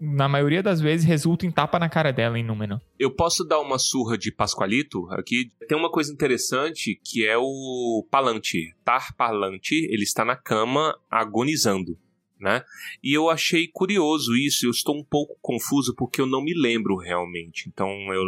Na 0.00 0.28
maioria 0.28 0.62
das 0.62 0.80
vezes 0.80 1.06
resulta 1.06 1.46
em 1.46 1.50
tapa 1.50 1.78
na 1.78 1.88
cara 1.88 2.12
dela 2.12 2.38
em 2.38 2.44
Númenor. 2.44 2.80
Eu 2.98 3.10
posso 3.10 3.44
dar 3.44 3.60
uma 3.60 3.78
surra 3.78 4.18
de 4.18 4.32
Pascoalito 4.32 5.06
aqui? 5.10 5.50
Tem 5.68 5.76
uma 5.76 5.90
coisa 5.90 6.12
interessante 6.12 7.00
que 7.02 7.26
é 7.26 7.36
o 7.36 8.06
Palante. 8.10 8.74
Tar 8.84 9.14
Palante, 9.16 9.74
ele 9.90 10.02
está 10.02 10.24
na 10.24 10.36
cama 10.36 10.96
agonizando. 11.10 11.96
Né? 12.44 12.62
E 13.02 13.14
eu 13.14 13.30
achei 13.30 13.66
curioso 13.66 14.36
isso, 14.36 14.66
eu 14.66 14.70
estou 14.70 14.94
um 14.94 15.02
pouco 15.02 15.34
confuso 15.40 15.94
porque 15.96 16.20
eu 16.20 16.26
não 16.26 16.44
me 16.44 16.52
lembro 16.52 16.94
realmente. 16.94 17.70
Então 17.72 17.88
eu 18.12 18.22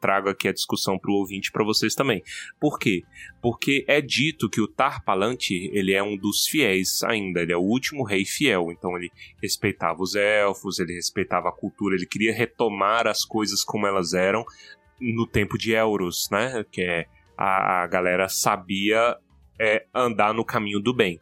trago 0.00 0.30
aqui 0.30 0.48
a 0.48 0.52
discussão 0.52 0.98
para 0.98 1.10
o 1.10 1.14
ouvinte 1.14 1.52
para 1.52 1.62
vocês 1.62 1.94
também. 1.94 2.22
Por 2.58 2.78
quê? 2.78 3.02
Porque 3.42 3.84
é 3.86 4.00
dito 4.00 4.48
que 4.48 4.62
o 4.62 4.66
Tar 4.66 5.04
Palante, 5.04 5.70
ele 5.74 5.92
é 5.92 6.02
um 6.02 6.16
dos 6.16 6.46
fiéis 6.46 7.02
ainda, 7.02 7.42
ele 7.42 7.52
é 7.52 7.56
o 7.56 7.60
último 7.60 8.02
rei 8.02 8.24
fiel, 8.24 8.72
então 8.72 8.96
ele 8.96 9.10
respeitava 9.42 10.02
os 10.02 10.14
elfos, 10.14 10.78
ele 10.78 10.94
respeitava 10.94 11.50
a 11.50 11.52
cultura, 11.52 11.94
ele 11.94 12.06
queria 12.06 12.32
retomar 12.32 13.06
as 13.06 13.26
coisas 13.26 13.62
como 13.62 13.86
elas 13.86 14.14
eram 14.14 14.42
no 14.98 15.26
tempo 15.26 15.58
de 15.58 15.72
Euros, 15.72 16.28
né? 16.32 16.64
Que 16.72 16.80
é 16.80 17.06
a, 17.36 17.82
a 17.82 17.86
galera 17.86 18.26
sabia 18.26 19.18
é, 19.60 19.84
andar 19.94 20.32
no 20.32 20.46
caminho 20.46 20.80
do 20.80 20.94
bem. 20.94 21.20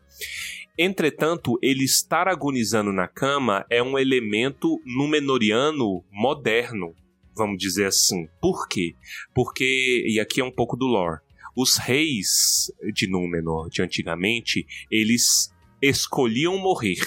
Entretanto, 0.78 1.58
ele 1.60 1.82
estar 1.82 2.28
agonizando 2.28 2.92
na 2.92 3.08
cama 3.08 3.66
é 3.68 3.82
um 3.82 3.98
elemento 3.98 4.80
númenoriano 4.86 6.04
moderno, 6.08 6.94
vamos 7.36 7.58
dizer 7.58 7.86
assim. 7.86 8.28
Por 8.40 8.68
quê? 8.68 8.94
Porque, 9.34 10.04
e 10.06 10.20
aqui 10.20 10.40
é 10.40 10.44
um 10.44 10.52
pouco 10.52 10.76
do 10.76 10.86
lore, 10.86 11.20
os 11.56 11.76
reis 11.76 12.70
de 12.94 13.10
Númenor 13.10 13.68
de 13.68 13.82
antigamente, 13.82 14.64
eles 14.88 15.52
escolhiam 15.82 16.56
morrer. 16.56 17.02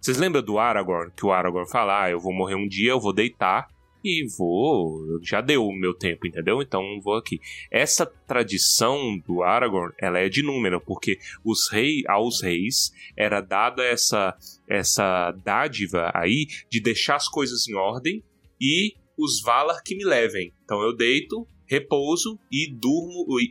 Vocês 0.00 0.18
lembram 0.18 0.42
do 0.42 0.60
Aragorn? 0.60 1.10
Que 1.16 1.26
o 1.26 1.32
Aragorn 1.32 1.68
fala, 1.68 2.04
ah, 2.04 2.10
eu 2.10 2.20
vou 2.20 2.32
morrer 2.32 2.54
um 2.54 2.68
dia, 2.68 2.90
eu 2.90 3.00
vou 3.00 3.12
deitar 3.12 3.66
e 4.04 4.26
vou. 4.36 5.20
Já 5.22 5.40
deu 5.40 5.64
o 5.64 5.72
meu 5.72 5.94
tempo, 5.94 6.26
entendeu? 6.26 6.62
Então 6.62 7.00
vou 7.02 7.14
aqui. 7.14 7.40
Essa 7.70 8.06
tradição 8.06 9.18
do 9.26 9.42
Aragorn, 9.42 9.92
ela 10.00 10.18
é 10.18 10.28
de 10.28 10.42
número, 10.42 10.80
porque 10.80 11.18
os 11.44 11.70
reis, 11.70 12.02
aos 12.06 12.42
reis 12.42 12.92
era 13.16 13.40
dada 13.40 13.82
essa, 13.82 14.36
essa 14.68 15.32
dádiva 15.44 16.10
aí 16.14 16.46
de 16.70 16.80
deixar 16.80 17.16
as 17.16 17.28
coisas 17.28 17.66
em 17.68 17.74
ordem 17.74 18.22
e 18.60 18.94
os 19.18 19.40
Valar 19.42 19.82
que 19.82 19.96
me 19.96 20.04
levem. 20.04 20.52
Então 20.64 20.82
eu 20.82 20.94
deito, 20.94 21.46
repouso 21.66 22.38
e 22.50 22.72
durmo 22.72 23.26
e, 23.40 23.48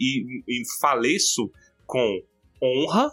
e, 0.47 0.61
e 0.61 0.63
faleço 0.79 1.51
com 1.85 2.21
honra 2.61 3.11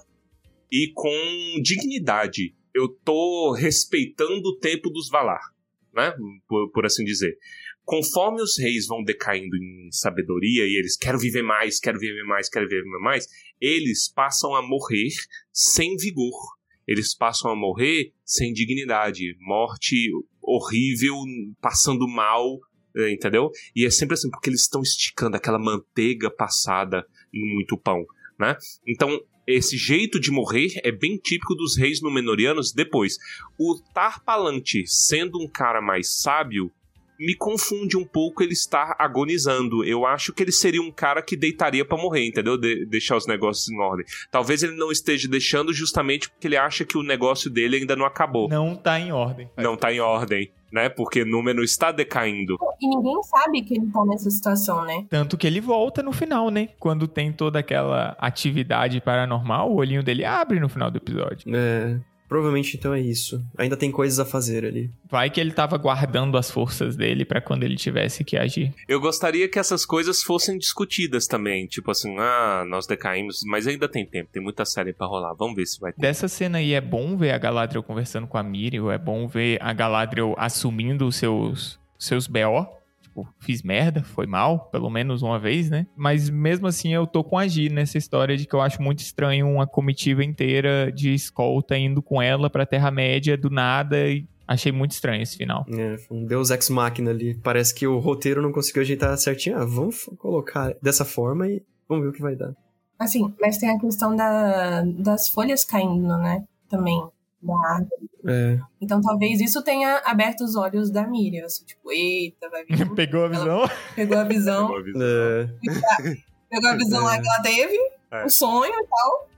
e 0.71 0.91
com 0.95 1.61
dignidade. 1.63 2.55
Eu 2.75 2.89
tô 2.89 3.53
respeitando 3.53 4.49
o 4.49 4.59
tempo 4.59 4.89
dos 4.89 5.11
Valar 5.11 5.52
né? 5.95 6.15
Por, 6.49 6.71
por 6.71 6.87
assim 6.87 7.05
dizer. 7.05 7.37
Conforme 7.85 8.41
os 8.41 8.59
reis 8.59 8.87
vão 8.87 9.03
decaindo 9.03 9.57
em 9.57 9.89
sabedoria 9.91 10.65
e 10.65 10.79
eles 10.79 10.97
querem 10.97 11.19
viver 11.19 11.43
mais, 11.43 11.81
querem 11.81 11.99
viver 11.99 12.23
mais, 12.25 12.49
querem 12.49 12.69
viver 12.69 12.99
mais, 13.01 13.27
eles 13.61 14.09
passam 14.13 14.55
a 14.55 14.63
morrer 14.63 15.11
sem 15.53 15.97
vigor. 15.97 16.39
Eles 16.87 17.15
passam 17.15 17.51
a 17.51 17.57
morrer 17.57 18.13
sem 18.25 18.53
dignidade, 18.53 19.37
morte 19.41 20.11
horrível, 20.41 21.17
passando 21.61 22.07
mal, 22.09 22.59
eh, 22.97 23.13
entendeu? 23.13 23.51
E 23.75 23.87
é 23.87 23.91
sempre 23.91 24.15
assim, 24.15 24.31
porque 24.31 24.51
eles 24.51 24.63
estão 24.63 24.83
esticando 24.83 25.37
aquela 25.37 25.59
manteiga 25.59 26.31
passada 26.31 27.07
em 27.33 27.55
muito 27.55 27.79
pão, 27.79 28.05
né? 28.39 28.57
Então, 28.87 29.21
esse 29.47 29.77
jeito 29.77 30.21
de 30.21 30.31
morrer 30.31 30.69
é 30.85 30.93
bem 30.93 31.17
típico 31.17 31.55
dos 31.55 31.77
reis 31.77 32.01
Númenóreanos 32.01 32.73
depois. 32.73 33.17
O 33.59 33.81
Tarpalante, 33.93 34.85
sendo 34.87 35.41
um 35.41 35.49
cara 35.49 35.81
mais 35.81 36.21
sábio, 36.21 36.71
me 37.19 37.35
confunde 37.37 37.97
um 37.97 38.05
pouco 38.05 38.43
ele 38.43 38.53
estar 38.53 38.97
agonizando. 38.99 39.85
Eu 39.85 40.05
acho 40.05 40.33
que 40.33 40.43
ele 40.43 40.53
seria 40.53 40.83
um 40.83 40.91
cara 40.91 41.23
que 41.23 41.37
deitaria 41.37 41.85
para 41.85 42.01
morrer, 42.01 42.27
entendeu? 42.27 42.57
De 42.57 42.85
deixar 42.87 43.17
os 43.17 43.27
negócios 43.27 43.69
em 43.69 43.79
ordem. 43.79 44.05
Talvez 44.31 44.63
ele 44.63 44.75
não 44.75 44.91
esteja 44.91 45.29
deixando 45.29 45.73
justamente 45.73 46.29
porque 46.29 46.49
ele 46.49 46.57
acha 46.57 46.85
que 46.85 46.99
o 46.99 47.03
negócio 47.03 47.49
dele 47.49 47.77
ainda 47.77 47.95
não 47.95 48.05
acabou. 48.05 48.49
Não 48.49 48.75
tá 48.75 48.99
em 48.99 49.13
ordem. 49.13 49.49
Não 49.57 49.77
tá 49.77 49.93
em 49.93 50.01
ordem 50.01 50.51
né? 50.73 50.89
Porque 50.89 51.25
Númenor 51.25 51.65
está 51.65 51.93
decaindo. 51.93 52.57
E 52.81 52.89
ninguém 52.89 53.23
sabe 53.23 53.63
que 53.63 53.75
ele 53.75 53.87
tá 53.93 54.05
nessa 54.07 54.31
situação, 54.31 54.85
né? 54.85 55.07
Tanto 55.11 55.37
que 55.37 55.47
ele 55.47 55.61
volta 55.61 56.03
no 56.03 56.13
final, 56.13 56.51
né? 56.51 56.71
Quando 56.79 57.07
tem 57.07 57.33
toda 57.33 57.59
aquela 57.59 58.17
atividade 58.19 59.01
paranormal, 59.01 59.71
o 59.71 59.77
olhinho 59.77 60.03
dele 60.03 60.25
abre 60.25 60.59
no 60.59 60.69
final 60.69 60.91
do 60.91 60.97
episódio. 60.97 61.55
É. 61.55 62.01
Provavelmente 62.33 62.79
então 62.79 62.95
é 62.95 63.01
isso. 63.01 63.45
Ainda 63.59 63.77
tem 63.77 63.91
coisas 63.91 64.19
a 64.19 64.25
fazer 64.25 64.65
ali. 64.65 64.91
Vai 65.05 65.29
que 65.29 65.39
ele 65.39 65.53
tava 65.53 65.77
guardando 65.77 66.39
as 66.39 66.51
forças 66.51 66.97
dele 66.97 67.27
para 67.27 67.43
quando 67.43 67.63
ele 67.63 67.77
tivesse 67.77 68.25
que 68.25 68.39
agir. 68.39 68.73
Eu 68.89 69.03
gostaria 69.03 69.47
que 69.51 69.59
essas 69.59 69.85
coisas 69.85 70.23
fossem 70.23 70.57
discutidas 70.57 71.27
também. 71.27 71.67
Tipo 71.67 71.91
assim, 71.91 72.17
ah, 72.19 72.65
nós 72.67 72.87
decaímos, 72.87 73.43
mas 73.45 73.67
ainda 73.67 73.87
tem 73.87 74.07
tempo, 74.07 74.31
tem 74.33 74.43
muita 74.43 74.65
série 74.65 74.95
para 74.95 75.07
rolar. 75.07 75.35
Vamos 75.35 75.57
ver 75.57 75.67
se 75.67 75.79
vai 75.79 75.93
ter. 75.93 76.01
Dessa 76.01 76.27
cena 76.27 76.57
aí 76.57 76.73
é 76.73 76.81
bom 76.81 77.19
ver 77.19 77.33
a 77.33 77.39
Galadriel 77.39 77.83
conversando 77.83 78.27
com 78.27 78.39
a 78.39 78.43
Miriel, 78.43 78.91
é 78.91 78.97
bom 78.97 79.29
ver 79.29 79.59
a 79.61 79.71
Galadriel 79.75 80.35
assumindo 80.39 81.07
os 81.07 81.17
seus, 81.17 81.79
seus 81.99 82.27
BO 82.27 82.67
tipo, 83.13 83.29
fiz 83.39 83.63
merda, 83.63 84.03
foi 84.03 84.27
mal, 84.27 84.71
pelo 84.71 84.89
menos 84.89 85.23
uma 85.23 85.39
vez, 85.39 85.69
né? 85.69 85.87
Mas 85.95 86.31
mesmo 86.31 86.67
assim 86.67 86.95
eu 86.95 87.07
tô 87.07 87.23
com 87.23 87.39
a 87.39 87.47
Gi 87.47 87.69
nessa 87.69 87.99
história 87.99 88.37
de 88.37 88.47
que 88.47 88.55
eu 88.55 88.61
acho 88.61 88.81
muito 88.83 89.01
estranho 89.01 89.47
uma 89.47 89.67
comitiva 89.67 90.25
inteira 90.25 90.91
de 90.91 91.13
escolta 91.13 91.77
indo 91.77 92.03
com 92.03 92.21
ela 92.21 92.49
pra 92.49 92.67
Terra-média 92.67 93.37
do 93.37 93.51
nada 93.51 94.09
e 94.09 94.27
Achei 94.45 94.73
muito 94.73 94.91
estranho 94.91 95.23
esse 95.23 95.37
final. 95.37 95.65
É, 95.71 95.97
um 96.11 96.27
Deus 96.27 96.51
Ex 96.51 96.69
Machina 96.69 97.11
ali. 97.11 97.33
Parece 97.43 97.73
que 97.75 97.87
o 97.87 97.99
roteiro 98.01 98.43
não 98.43 98.53
conseguiu 98.53 98.83
ajeitar 98.83 99.17
certinho. 99.17 99.57
Ah, 99.57 99.65
vamos 99.65 100.11
colocar 100.19 100.75
dessa 100.83 101.07
forma 101.07 101.49
e 101.49 101.63
vamos 101.89 102.05
ver 102.05 102.11
o 102.11 102.13
que 102.13 102.21
vai 102.21 102.35
dar. 102.35 102.53
Assim, 102.99 103.33
mas 103.41 103.57
tem 103.57 103.71
a 103.71 103.79
questão 103.79 104.15
da, 104.15 104.83
das 104.83 105.29
folhas 105.29 105.65
caindo, 105.65 106.19
né? 106.19 106.45
Também 106.69 107.01
da 107.43 107.55
árvore. 107.69 108.11
É. 108.27 108.59
Então 108.81 109.01
talvez 109.01 109.41
isso 109.41 109.63
tenha 109.63 110.01
aberto 110.05 110.43
os 110.43 110.55
olhos 110.57 110.91
da 110.91 111.07
Miriam, 111.07 111.45
assim, 111.45 111.65
tipo, 111.65 111.91
eita, 111.91 112.49
vai 112.49 112.65
vir. 112.65 112.89
pegou 112.95 113.25
a 113.25 113.29
visão? 113.29 113.59
Ela 113.61 113.71
pegou 113.95 114.19
a 114.19 114.25
visão. 114.25 114.67
Pegou 114.67 114.79
a 114.79 114.83
visão. 114.83 115.03
É. 115.03 116.17
Pegou 116.49 116.71
a 116.71 116.77
visão 116.77 117.05
lá 117.05 117.21
que 117.21 117.29
ela 117.29 117.43
teve, 117.43 117.79
É. 118.11 118.25
o 118.25 118.31
sonho 118.31 118.73
e 118.73 118.87
tal. 118.87 119.29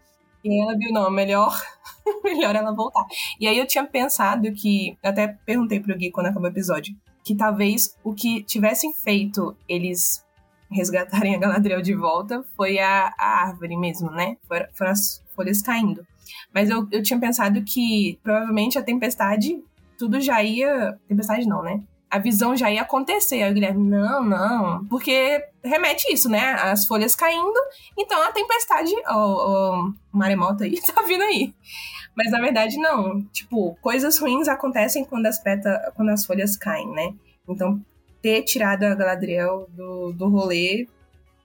E 0.45 0.63
ela 0.63 0.77
viu, 0.77 0.93
não, 0.93 1.11
melhor, 1.11 1.59
melhor 2.23 2.55
ela 2.55 2.75
voltar. 2.75 3.07
E 3.41 3.49
aí 3.49 3.59
eu 3.59 3.67
tinha 3.67 3.85
pensado 3.85 4.53
que, 4.53 4.99
eu 5.03 5.11
até 5.11 5.29
perguntei 5.47 5.81
pro 5.81 5.97
Gui 5.97 6.11
quando 6.11 6.27
acabou 6.27 6.49
o 6.49 6.53
episódio, 6.53 6.95
que 7.25 7.35
talvez 7.35 7.97
o 8.05 8.15
que 8.15 8.43
tivessem 8.43 8.93
feito 8.93 9.57
eles 9.67 10.23
resgatarem 10.71 11.35
a 11.35 11.39
Galadriel 11.39 11.81
de 11.81 11.95
volta 11.95 12.45
foi 12.57 12.79
a, 12.79 13.15
a 13.19 13.47
árvore 13.47 13.77
mesmo, 13.77 14.11
né? 14.11 14.37
Foram, 14.47 14.67
foram 14.75 14.91
as 14.91 15.23
folhas 15.35 15.63
caindo. 15.63 16.07
Mas 16.55 16.71
eu, 16.71 16.87
eu 16.93 17.03
tinha 17.03 17.19
pensado 17.19 17.63
que 17.65 18.19
provavelmente 18.23 18.79
a 18.79 18.83
tempestade, 18.83 19.61
tudo 19.99 20.21
já 20.21 20.41
ia. 20.41 20.97
Tempestade 21.09 21.49
não, 21.49 21.63
né? 21.63 21.83
A 22.09 22.19
visão 22.21 22.57
já 22.57 22.71
ia 22.71 22.83
acontecer. 22.83 23.43
Aí 23.43 23.51
o 23.51 23.55
Guilherme, 23.55 23.91
não, 23.91 24.23
não. 24.23 24.85
Porque 24.87 25.45
remete 25.65 26.13
isso, 26.13 26.29
né? 26.29 26.53
As 26.53 26.87
folhas 26.87 27.17
caindo. 27.17 27.59
Então 27.99 28.23
a 28.23 28.31
tempestade, 28.31 28.95
o, 29.11 29.89
o 29.89 29.93
maremoto 30.13 30.63
aí, 30.63 30.81
tá 30.95 31.03
vindo 31.03 31.25
aí. 31.25 31.53
Mas 32.17 32.31
na 32.31 32.41
verdade, 32.41 32.77
não. 32.77 33.21
Tipo, 33.33 33.77
coisas 33.83 34.17
ruins 34.19 34.47
acontecem 34.47 35.05
quando 35.05 35.27
as, 35.27 35.41
peta, 35.41 35.93
quando 35.97 36.11
as 36.11 36.25
folhas 36.25 36.57
caem, 36.57 36.89
né? 36.93 37.13
Então, 37.49 37.81
ter 38.23 38.43
tirado 38.43 38.85
a 38.85 38.95
Galadriel 38.95 39.69
do, 39.71 40.13
do 40.13 40.29
rolê, 40.29 40.87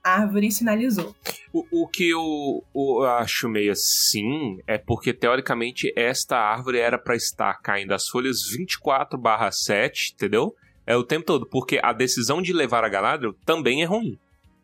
árvore 0.02 0.50
sinalizou. 0.50 1.14
O, 1.52 1.82
o 1.82 1.88
que 1.88 2.08
eu, 2.10 2.64
eu 2.74 3.02
acho 3.04 3.48
meio 3.48 3.72
assim 3.72 4.58
é 4.66 4.78
porque, 4.78 5.12
teoricamente, 5.12 5.92
esta 5.96 6.36
árvore 6.36 6.78
era 6.78 6.98
pra 6.98 7.16
estar 7.16 7.54
caindo 7.60 7.92
as 7.92 8.08
folhas 8.08 8.38
24/7, 8.56 10.12
entendeu? 10.14 10.54
É 10.86 10.96
o 10.96 11.04
tempo 11.04 11.26
todo, 11.26 11.46
porque 11.46 11.78
a 11.82 11.92
decisão 11.92 12.40
de 12.42 12.52
levar 12.52 12.84
a 12.84 12.88
Galadriel 12.88 13.34
também 13.44 13.82
é 13.82 13.86
ruim. 13.86 14.18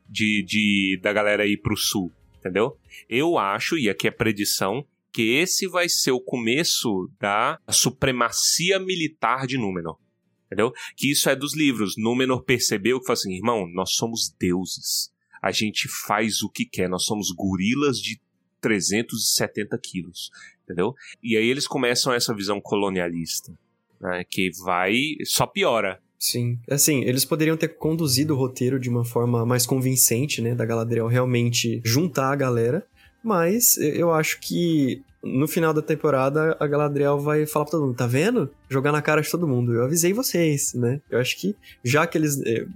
De, 0.08 0.44
de 0.44 1.00
da 1.02 1.12
galera 1.12 1.44
ir 1.46 1.56
pro 1.56 1.76
sul, 1.76 2.12
entendeu? 2.38 2.76
Eu 3.08 3.38
acho, 3.38 3.76
e 3.76 3.90
aqui 3.90 4.06
é 4.06 4.10
predição, 4.12 4.86
que 5.12 5.34
esse 5.34 5.66
vai 5.66 5.88
ser 5.88 6.12
o 6.12 6.20
começo 6.20 7.10
da 7.18 7.58
supremacia 7.68 8.78
militar 8.78 9.48
de 9.48 9.58
Númenor. 9.58 9.98
Entendeu? 10.46 10.72
Que 10.96 11.10
isso 11.10 11.28
é 11.28 11.34
dos 11.34 11.56
livros. 11.56 11.94
Númenor 11.96 12.44
percebeu 12.44 13.00
que 13.00 13.06
falou 13.06 13.18
assim: 13.18 13.34
irmão, 13.34 13.66
nós 13.72 13.94
somos 13.94 14.32
deuses. 14.38 15.10
A 15.46 15.52
gente 15.52 15.88
faz 15.88 16.42
o 16.42 16.50
que 16.50 16.64
quer. 16.64 16.88
Nós 16.88 17.04
somos 17.04 17.30
gorilas 17.30 17.98
de 17.98 18.20
370 18.60 19.78
quilos. 19.78 20.30
Entendeu? 20.64 20.92
E 21.22 21.36
aí 21.36 21.48
eles 21.48 21.68
começam 21.68 22.12
essa 22.12 22.34
visão 22.34 22.60
colonialista. 22.60 23.52
Né, 24.00 24.24
que 24.28 24.50
vai. 24.64 24.94
só 25.24 25.46
piora. 25.46 26.00
Sim. 26.18 26.58
Assim, 26.68 27.02
eles 27.04 27.24
poderiam 27.24 27.56
ter 27.56 27.68
conduzido 27.68 28.34
o 28.34 28.36
roteiro 28.36 28.80
de 28.80 28.90
uma 28.90 29.04
forma 29.04 29.46
mais 29.46 29.66
convincente, 29.66 30.42
né? 30.42 30.54
Da 30.54 30.66
Galadriel 30.66 31.06
realmente 31.06 31.80
juntar 31.84 32.32
a 32.32 32.36
galera. 32.36 32.84
Mas 33.22 33.76
eu 33.76 34.12
acho 34.12 34.40
que 34.40 35.02
no 35.38 35.46
final 35.48 35.74
da 35.74 35.82
temporada 35.82 36.56
a 36.60 36.66
Galadriel 36.66 37.18
vai 37.18 37.46
falar 37.46 37.64
pra 37.66 37.72
todo 37.72 37.86
mundo, 37.86 37.96
tá 37.96 38.06
vendo? 38.06 38.50
Jogar 38.68 38.92
na 38.92 39.02
cara 39.02 39.20
de 39.20 39.30
todo 39.30 39.46
mundo. 39.46 39.72
Eu 39.74 39.84
avisei 39.84 40.12
vocês, 40.12 40.72
né? 40.74 41.00
Eu 41.10 41.18
acho 41.18 41.36
que 41.38 41.56
já 41.84 42.06
que 42.06 42.16
eles. 42.18 42.40
eh, 42.46 42.66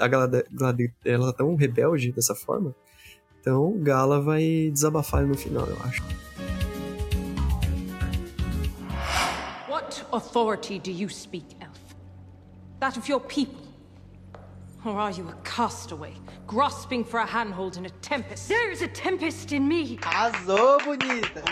A 0.00 0.06
Galadriel 0.08 0.92
ela 1.04 1.32
tá 1.32 1.38
tão 1.38 1.54
rebelde 1.54 2.12
dessa 2.12 2.34
forma. 2.34 2.74
Então 3.40 3.78
Gala 3.80 4.20
vai 4.20 4.70
desabafar 4.72 5.26
no 5.26 5.34
final, 5.36 5.66
eu 5.66 5.76
acho. 5.84 6.02
authority 10.14 10.78
do 10.78 10.92
you 10.92 11.08
speak, 11.08 11.56
Elf? 11.60 11.78
That 12.78 12.96
of 12.96 13.08
your 13.08 13.20
people? 13.20 13.63
Or 14.86 15.00
are 15.00 15.10
you 15.10 15.26
a 15.30 15.34
castaway, 15.44 16.12
grasping 16.46 17.04
for 17.04 17.18
a 17.18 17.24
handhold 17.24 17.78
in 17.78 17.86
a 17.86 17.90
tempest? 18.02 18.48
There 18.48 18.70
is 18.70 18.82
a 18.82 18.88
tempest 18.88 19.50
in 19.50 19.66
me. 19.66 19.98
Arrasou, 20.02 20.78
bonita. 20.84 21.42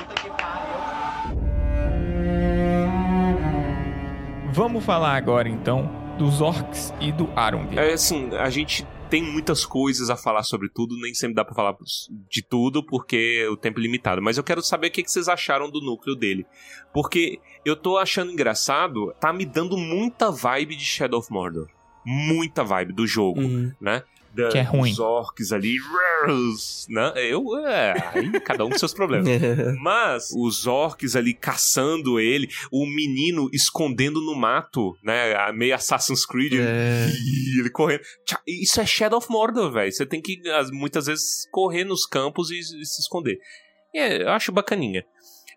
Vamos 4.52 4.84
falar 4.84 5.16
agora 5.16 5.48
então 5.48 5.90
dos 6.18 6.42
orcs 6.42 6.92
e 7.00 7.10
do 7.10 7.26
Arundir. 7.34 7.78
É 7.78 7.94
assim, 7.94 8.34
a 8.34 8.50
gente 8.50 8.86
tem 9.08 9.22
muitas 9.22 9.64
coisas 9.64 10.10
a 10.10 10.16
falar 10.16 10.42
sobre 10.42 10.68
tudo, 10.68 10.94
nem 11.00 11.14
sempre 11.14 11.34
dá 11.34 11.42
pra 11.42 11.54
falar 11.54 11.74
de 12.28 12.42
tudo, 12.42 12.84
porque 12.84 13.48
o 13.48 13.56
tempo 13.56 13.80
é 13.80 13.82
limitado. 13.82 14.20
Mas 14.20 14.36
eu 14.36 14.44
quero 14.44 14.60
saber 14.60 14.88
o 14.88 14.90
que 14.90 15.08
vocês 15.08 15.26
acharam 15.26 15.70
do 15.70 15.80
núcleo 15.80 16.14
dele. 16.14 16.44
Porque 16.92 17.40
eu 17.64 17.76
tô 17.76 17.96
achando 17.96 18.30
engraçado, 18.30 19.14
tá 19.18 19.32
me 19.32 19.46
dando 19.46 19.78
muita 19.78 20.30
vibe 20.30 20.76
de 20.76 20.84
Shadow 20.84 21.20
of 21.20 21.32
Mordor. 21.32 21.68
Muita 22.04 22.62
vibe 22.64 22.92
do 22.92 23.06
jogo, 23.06 23.40
Uhum. 23.40 23.72
né? 23.80 24.02
Da, 24.34 24.48
Que 24.48 24.58
é 24.58 24.62
ruim. 24.62 24.92
Os 24.92 24.98
orcs 24.98 25.52
ali, 25.52 25.76
né? 26.88 27.12
Eu, 27.16 27.44
é, 27.66 27.92
aí 28.14 28.40
cada 28.40 28.64
um 28.64 28.70
com 28.70 28.78
seus 28.78 28.94
problemas. 28.94 29.28
Mas 29.80 30.30
os 30.34 30.66
orcs 30.66 31.14
ali 31.16 31.34
caçando 31.34 32.18
ele, 32.18 32.48
o 32.70 32.86
menino 32.86 33.48
escondendo 33.52 34.20
no 34.20 34.34
mato, 34.34 34.96
né? 35.02 35.34
a- 35.34 35.52
Meio 35.52 35.74
Assassin's 35.74 36.24
Creed. 36.24 36.54
É. 36.54 37.08
Ele 37.60 37.68
correndo. 37.70 38.00
Isso 38.46 38.80
é 38.80 38.86
Shadow 38.86 39.18
of 39.18 39.30
Mordor, 39.30 39.70
velho. 39.70 39.92
Você 39.92 40.06
tem 40.06 40.20
que, 40.22 40.40
as- 40.50 40.70
muitas 40.70 41.06
vezes, 41.06 41.46
correr 41.52 41.84
nos 41.84 42.06
campos 42.06 42.50
e, 42.50 42.58
e 42.58 42.86
se 42.86 43.02
esconder. 43.02 43.38
É, 43.94 44.22
eu 44.22 44.30
acho 44.30 44.50
bacaninha. 44.50 45.04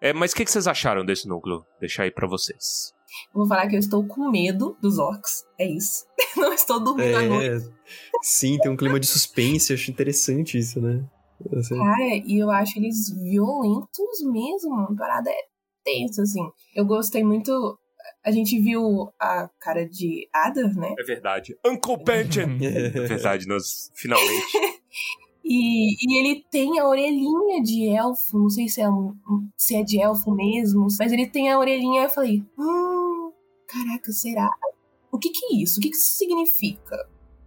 É, 0.01 0.11
mas 0.11 0.33
o 0.33 0.35
que, 0.35 0.43
que 0.43 0.51
vocês 0.51 0.67
acharam 0.67 1.05
desse 1.05 1.27
núcleo? 1.27 1.63
Deixar 1.79 2.03
aí 2.03 2.11
pra 2.11 2.27
vocês. 2.27 2.93
Eu 3.33 3.39
vou 3.39 3.47
falar 3.47 3.67
que 3.69 3.75
eu 3.75 3.79
estou 3.79 4.05
com 4.05 4.29
medo 4.29 4.77
dos 4.81 4.99
orcs. 4.99 5.45
É 5.57 5.65
isso. 5.65 6.03
Não 6.37 6.53
estou 6.53 6.79
dormindo 6.83 7.15
à 7.17 7.21
noite. 7.23 7.65
É, 7.65 7.69
sim, 8.21 8.57
tem 8.59 8.71
um 8.71 8.77
clima 8.77 8.99
de 8.99 9.07
suspense, 9.07 9.73
acho 9.73 9.91
interessante 9.91 10.57
isso, 10.57 10.81
né? 10.81 11.03
Assim, 11.57 11.75
Cara, 11.77 12.03
e 12.25 12.41
eu 12.41 12.49
acho 12.49 12.79
eles 12.79 13.09
violentos 13.21 14.23
mesmo. 14.31 14.73
A 14.75 14.95
parada 14.95 15.29
é 15.29 15.35
tensa, 15.83 16.21
assim. 16.21 16.41
Eu 16.73 16.85
gostei 16.85 17.23
muito. 17.23 17.77
A 18.23 18.31
gente 18.31 18.59
viu 18.59 19.09
a 19.19 19.49
cara 19.59 19.87
de 19.87 20.27
Ada, 20.33 20.67
né? 20.73 20.93
É 20.97 21.03
verdade. 21.03 21.55
Uncle 21.65 21.97
Benjen! 22.03 22.57
é 22.63 22.89
verdade, 22.89 23.47
nós 23.47 23.91
finalmente. 23.93 24.45
E, 25.47 25.93
e 26.01 26.19
ele 26.19 26.43
tem 26.49 26.79
a 26.79 26.87
orelhinha 26.87 27.61
de 27.61 27.87
elfo. 27.89 28.39
Não 28.39 28.49
sei 28.49 28.67
se 28.67 28.81
é, 28.81 28.89
um- 28.89 29.13
se 29.55 29.75
é 29.75 29.83
de 29.83 30.01
elfo 30.01 30.31
mesmo. 30.31 30.87
Mas 30.97 31.11
ele 31.11 31.27
tem 31.27 31.51
a 31.51 31.59
orelhinha. 31.59 32.01
Eu 32.05 32.09
falei, 32.09 32.43
hum, 32.57 33.31
caraca, 33.67 34.11
será? 34.11 34.49
O 35.15 35.19
que 35.19 35.29
que 35.29 35.45
é 35.45 35.61
isso? 35.63 35.79
O 35.79 35.81
que 35.81 35.89
que 35.89 35.95
isso 35.95 36.15
significa? 36.17 36.97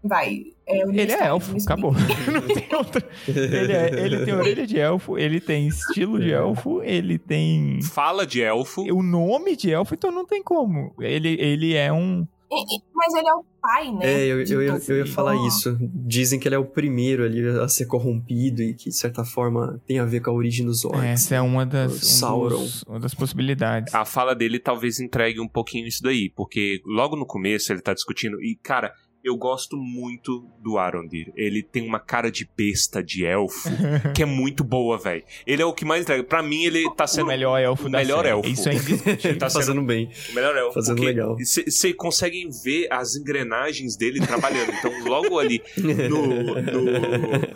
Vai. 0.03 0.43
É, 0.66 0.83
Ele 0.83 1.12
é 1.12 1.25
elfo, 1.27 1.57
acabou. 1.61 1.93
Não 2.33 2.41
tem 2.43 2.69
outra. 2.77 3.05
Ele, 3.27 3.73
é- 3.73 4.05
ele 4.07 4.25
tem 4.25 4.33
orelha 4.35 4.66
de 4.66 4.79
elfo, 4.79 5.19
ele 5.19 5.41
tem 5.41 5.66
estilo 5.66 6.21
de 6.21 6.31
elfo, 6.33 6.83
ele 6.85 7.19
tem 7.19 7.81
Fala 7.83 8.25
de 8.27 8.41
elfo. 8.41 8.83
o 8.83 9.03
nome 9.03 9.57
de 9.57 9.71
elfo, 9.73 9.95
então 9.95 10.12
não 10.12 10.25
tem 10.25 10.41
como. 10.43 10.95
Ele, 11.01 11.31
ele 11.41 11.75
é 11.75 11.93
um. 11.93 12.27
E- 12.51 12.76
e- 12.76 12.82
Mas 12.94 13.14
ele 13.14 13.28
é 13.28 13.34
o 13.34 13.44
pai, 13.61 13.92
né? 13.92 14.07
É, 14.07 14.26
eu, 14.26 14.42
eu, 14.42 14.62
ia, 14.62 14.72
todos. 14.72 14.88
eu 14.88 14.96
ia 14.99 15.07
falar 15.07 15.34
isso. 15.46 15.76
Dizem 15.80 16.40
que 16.40 16.49
ele 16.49 16.55
é 16.55 16.59
o 16.59 16.64
primeiro 16.64 17.22
ali 17.24 17.46
a 17.46 17.68
ser 17.68 17.86
corrompido 17.86 18.62
e 18.62 18.74
que, 18.74 18.88
de 18.90 18.96
certa 18.96 19.24
forma, 19.24 19.80
tem 19.86 19.99
a 19.99 20.05
ver 20.05 20.20
com 20.20 20.30
a 20.30 20.32
origem 20.32 20.64
dos 20.64 20.84
orcs. 20.84 21.05
Essa 21.05 21.34
é 21.36 21.40
uma 21.40 21.66
das, 21.66 21.92
um 21.92 21.96
Sauron. 21.99 22.59
dos- 22.59 22.82
uma 22.84 22.99
das 22.99 23.14
possibilidades. 23.14 23.94
A 23.94 24.05
fala 24.05 24.34
dele 24.34 24.59
talvez 24.59 24.99
entregue 24.99 25.40
um 25.40 25.49
pouquinho 25.49 25.86
isso 25.86 26.03
daí, 26.03 26.30
porque 26.34 26.80
logo 26.86 27.14
no 27.16 27.26
começo 27.26 27.72
ele 27.72 27.80
tá 27.82 27.92
discutindo, 27.92 28.42
e 28.42 28.57
cara, 28.62 28.92
eu 29.29 29.37
gosto 29.37 29.76
muito 29.76 30.45
do 30.61 30.79
Arondir. 30.79 31.33
Ele 31.37 31.62
tem 31.62 31.87
uma 31.87 32.01
cara 32.01 32.31
de 32.31 32.49
besta, 32.57 33.03
de 33.03 33.24
elfo, 33.24 33.68
que 34.14 34.22
é 34.22 34.26
muito 34.26 34.64
boa, 34.64 34.99
velho. 34.99 35.22
Ele 35.47 35.62
é 35.62 35.64
o 35.64 35.72
que 35.72 35.85
mais 35.85 36.03
entrega. 36.03 36.24
Pra 36.24 36.43
mim, 36.43 36.64
ele 36.64 36.85
tá 36.95 37.05
O 37.05 37.09
sendo 37.09 37.26
melhor 37.26 37.59
elfo 37.61 37.87
o 37.87 37.91
da 37.91 37.99
melhor 37.99 38.18
série. 38.24 38.29
elfo. 38.31 38.49
Isso 38.49 38.68
é 38.68 38.74
indiscutível. 38.74 39.31
Ele 39.31 39.39
tá 39.39 39.49
sendo 39.51 39.61
Fazendo 39.61 39.83
bem. 39.83 40.11
o 40.31 40.35
melhor 40.35 40.57
elfo. 40.57 40.74
Fazendo 40.74 41.03
legal. 41.03 41.37
Você 41.39 41.93
consegue 41.93 42.49
ver 42.64 42.89
as 42.91 43.16
engrenagens 43.16 43.97
dele 43.97 44.20
trabalhando. 44.20 44.72
Então, 44.72 44.93
logo 45.05 45.39
ali 45.39 45.62
no. 45.76 46.26
no 46.26 46.91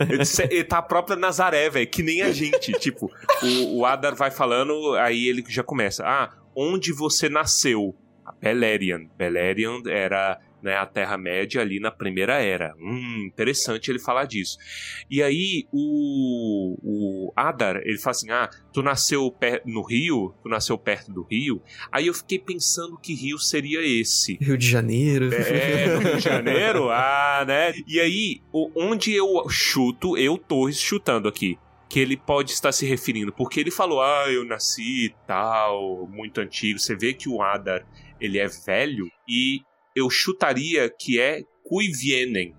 ele, 0.09 0.23
ele 0.49 0.63
tá 0.63 0.77
a 0.77 0.81
própria 0.81 1.15
Nazaré, 1.15 1.69
velho, 1.69 1.87
que 1.87 2.03
nem 2.03 2.21
a 2.21 2.31
gente. 2.31 2.71
Tipo, 2.73 3.11
o, 3.41 3.79
o 3.79 3.85
Adar 3.85 4.15
vai 4.15 4.31
falando, 4.31 4.95
aí 4.95 5.27
ele 5.27 5.43
já 5.47 5.63
começa. 5.63 6.03
Ah, 6.05 6.31
onde 6.55 6.91
você 6.93 7.29
nasceu? 7.29 7.95
A 8.25 8.31
Beleriand. 8.31 9.07
Beleriand 9.17 9.83
era 9.87 10.39
né, 10.63 10.77
a 10.77 10.85
Terra-média 10.85 11.61
ali 11.61 11.79
na 11.79 11.91
Primeira 11.91 12.41
Era. 12.41 12.73
Hum, 12.79 13.27
interessante 13.27 13.91
ele 13.91 13.99
falar 13.99 14.25
disso. 14.25 14.57
E 15.11 15.21
aí, 15.21 15.67
o, 15.71 16.77
o 16.81 17.33
Adar, 17.35 17.81
ele 17.83 17.97
fala 17.97 18.11
assim: 18.11 18.31
Ah, 18.31 18.49
tu 18.71 18.81
nasceu 18.81 19.35
no 19.65 19.83
Rio? 19.83 20.33
Tu 20.41 20.47
nasceu 20.47 20.77
perto 20.77 21.11
do 21.11 21.23
Rio? 21.23 21.61
Aí 21.91 22.07
eu 22.07 22.13
fiquei 22.13 22.39
pensando 22.39 22.97
que 22.97 23.13
Rio 23.13 23.37
seria 23.37 23.81
esse. 23.81 24.37
Rio 24.41 24.57
de 24.57 24.67
Janeiro. 24.67 25.33
É, 25.33 25.97
Rio 25.97 26.15
de 26.15 26.23
Janeiro? 26.23 26.89
Ah, 27.03 27.43
né? 27.45 27.73
E 27.87 27.99
aí, 27.99 28.41
onde 28.53 29.13
eu 29.13 29.49
chuto, 29.49 30.17
eu 30.17 30.37
tô 30.37 30.71
chutando 30.71 31.27
aqui. 31.27 31.57
Que 31.89 31.99
ele 31.99 32.15
pode 32.15 32.51
estar 32.51 32.71
se 32.71 32.85
referindo, 32.85 33.33
porque 33.33 33.59
ele 33.59 33.69
falou, 33.71 34.01
ah, 34.01 34.25
eu 34.31 34.45
nasci 34.45 35.05
e 35.05 35.15
tal, 35.27 36.07
muito 36.07 36.39
antigo. 36.39 36.79
Você 36.79 36.95
vê 36.95 37.13
que 37.13 37.27
o 37.27 37.41
Adar, 37.41 37.85
ele 38.19 38.39
é 38.39 38.47
velho, 38.47 39.07
e 39.27 39.61
eu 39.95 40.09
chutaria 40.09 40.89
que 40.89 41.19
é 41.19 41.41
Cuivienen, 41.63 42.55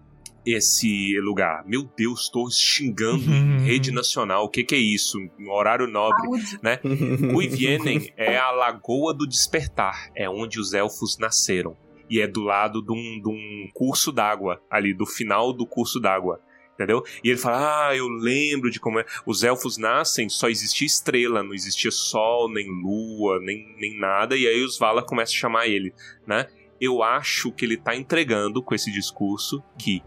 esse 0.46 1.18
lugar. 1.20 1.64
Meu 1.66 1.84
Deus, 1.96 2.28
tô 2.28 2.48
xingando 2.50 3.24
em 3.24 3.60
rede 3.64 3.90
nacional. 3.90 4.44
O 4.44 4.48
que 4.48 4.62
que 4.62 4.74
é 4.74 4.78
isso? 4.78 5.18
Um 5.38 5.50
horário 5.50 5.86
nobre. 5.86 6.22
Saúde. 6.22 6.58
Cuivienen 7.32 8.12
é 8.16 8.36
a 8.36 8.50
Lagoa 8.50 9.14
do 9.14 9.26
Despertar, 9.26 10.10
é 10.14 10.28
onde 10.28 10.60
os 10.60 10.74
elfos 10.74 11.18
nasceram. 11.18 11.76
E 12.10 12.20
é 12.20 12.26
do 12.26 12.42
lado 12.42 12.82
de 12.82 12.92
um, 12.92 13.20
de 13.20 13.28
um 13.28 13.70
curso 13.72 14.12
d'água, 14.12 14.60
ali, 14.70 14.92
do 14.92 15.06
final 15.06 15.52
do 15.52 15.66
curso 15.66 15.98
d'água. 15.98 16.40
Entendeu? 16.74 17.02
E 17.22 17.30
ele 17.30 17.38
fala: 17.38 17.88
Ah, 17.88 17.96
eu 17.96 18.06
lembro 18.08 18.70
de 18.70 18.80
como 18.80 18.98
é. 18.98 19.06
Os 19.24 19.42
elfos 19.42 19.78
nascem, 19.78 20.28
só 20.28 20.48
existia 20.48 20.86
estrela, 20.86 21.42
não 21.42 21.54
existia 21.54 21.90
sol, 21.90 22.52
nem 22.52 22.66
lua, 22.68 23.38
nem, 23.40 23.74
nem 23.78 23.98
nada. 23.98 24.36
E 24.36 24.46
aí 24.46 24.62
os 24.62 24.76
Vala 24.76 25.02
começam 25.02 25.34
a 25.34 25.38
chamar 25.38 25.68
ele, 25.68 25.94
né? 26.26 26.46
Eu 26.80 27.02
acho 27.02 27.52
que 27.52 27.64
ele 27.64 27.76
tá 27.76 27.94
entregando 27.94 28.62
com 28.62 28.74
esse 28.74 28.90
discurso 28.90 29.62
que 29.78 30.02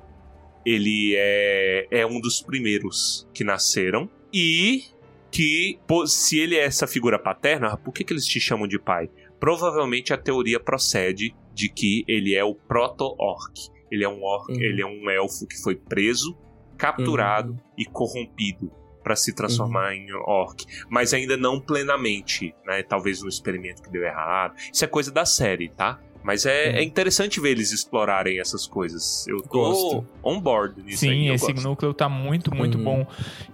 ele 0.65 1.15
é, 1.17 1.87
é 1.91 2.05
um 2.05 2.19
dos 2.19 2.41
primeiros 2.41 3.27
que 3.33 3.43
nasceram 3.43 4.09
e 4.33 4.83
que 5.31 5.79
se 6.07 6.39
ele 6.39 6.55
é 6.55 6.63
essa 6.63 6.87
figura 6.87 7.17
paterna, 7.17 7.75
por 7.77 7.93
que, 7.93 8.03
que 8.03 8.13
eles 8.13 8.25
te 8.25 8.39
chamam 8.39 8.67
de 8.67 8.79
pai? 8.79 9.09
Provavelmente 9.39 10.13
a 10.13 10.17
teoria 10.17 10.59
procede 10.59 11.35
de 11.53 11.69
que 11.69 12.03
ele 12.07 12.35
é 12.35 12.43
o 12.43 12.53
proto-orc. 12.55 13.69
Ele 13.91 14.03
é 14.03 14.09
um 14.09 14.21
orc, 14.23 14.51
Uhum. 14.51 14.61
ele 14.61 14.81
é 14.81 14.85
um 14.85 15.09
elfo 15.09 15.47
que 15.47 15.61
foi 15.61 15.75
preso, 15.75 16.37
capturado 16.77 17.57
e 17.77 17.85
corrompido 17.85 18.71
para 19.03 19.15
se 19.15 19.33
transformar 19.33 19.95
em 19.95 20.11
orc, 20.13 20.65
mas 20.89 21.13
ainda 21.13 21.37
não 21.37 21.61
plenamente, 21.61 22.53
né? 22.65 22.83
Talvez 22.83 23.23
um 23.23 23.27
experimento 23.29 23.81
que 23.81 23.89
deu 23.89 24.03
errado. 24.03 24.53
Isso 24.73 24.83
é 24.83 24.87
coisa 24.87 25.09
da 25.11 25.23
série, 25.25 25.69
tá? 25.69 25.97
Mas 26.27 26.45
é, 26.45 26.79
é 26.79 26.83
interessante 26.83 27.39
ver 27.39 27.51
eles 27.51 27.71
explorarem 27.71 28.37
essas 28.37 28.67
coisas. 28.67 29.25
Eu 29.29 29.37
tô 29.41 29.47
Gosto. 29.47 30.07
on 30.21 30.41
board 30.41 30.83
nisso 30.83 31.05
aí. 31.05 31.11
Sim, 31.11 31.27
eu 31.29 31.35
esse 31.35 31.53
gosto. 31.53 31.63
núcleo 31.65 31.93
tá 31.93 32.09
muito, 32.09 32.53
muito 32.53 32.77
Uhum. 32.77 32.83
bom. 32.83 33.07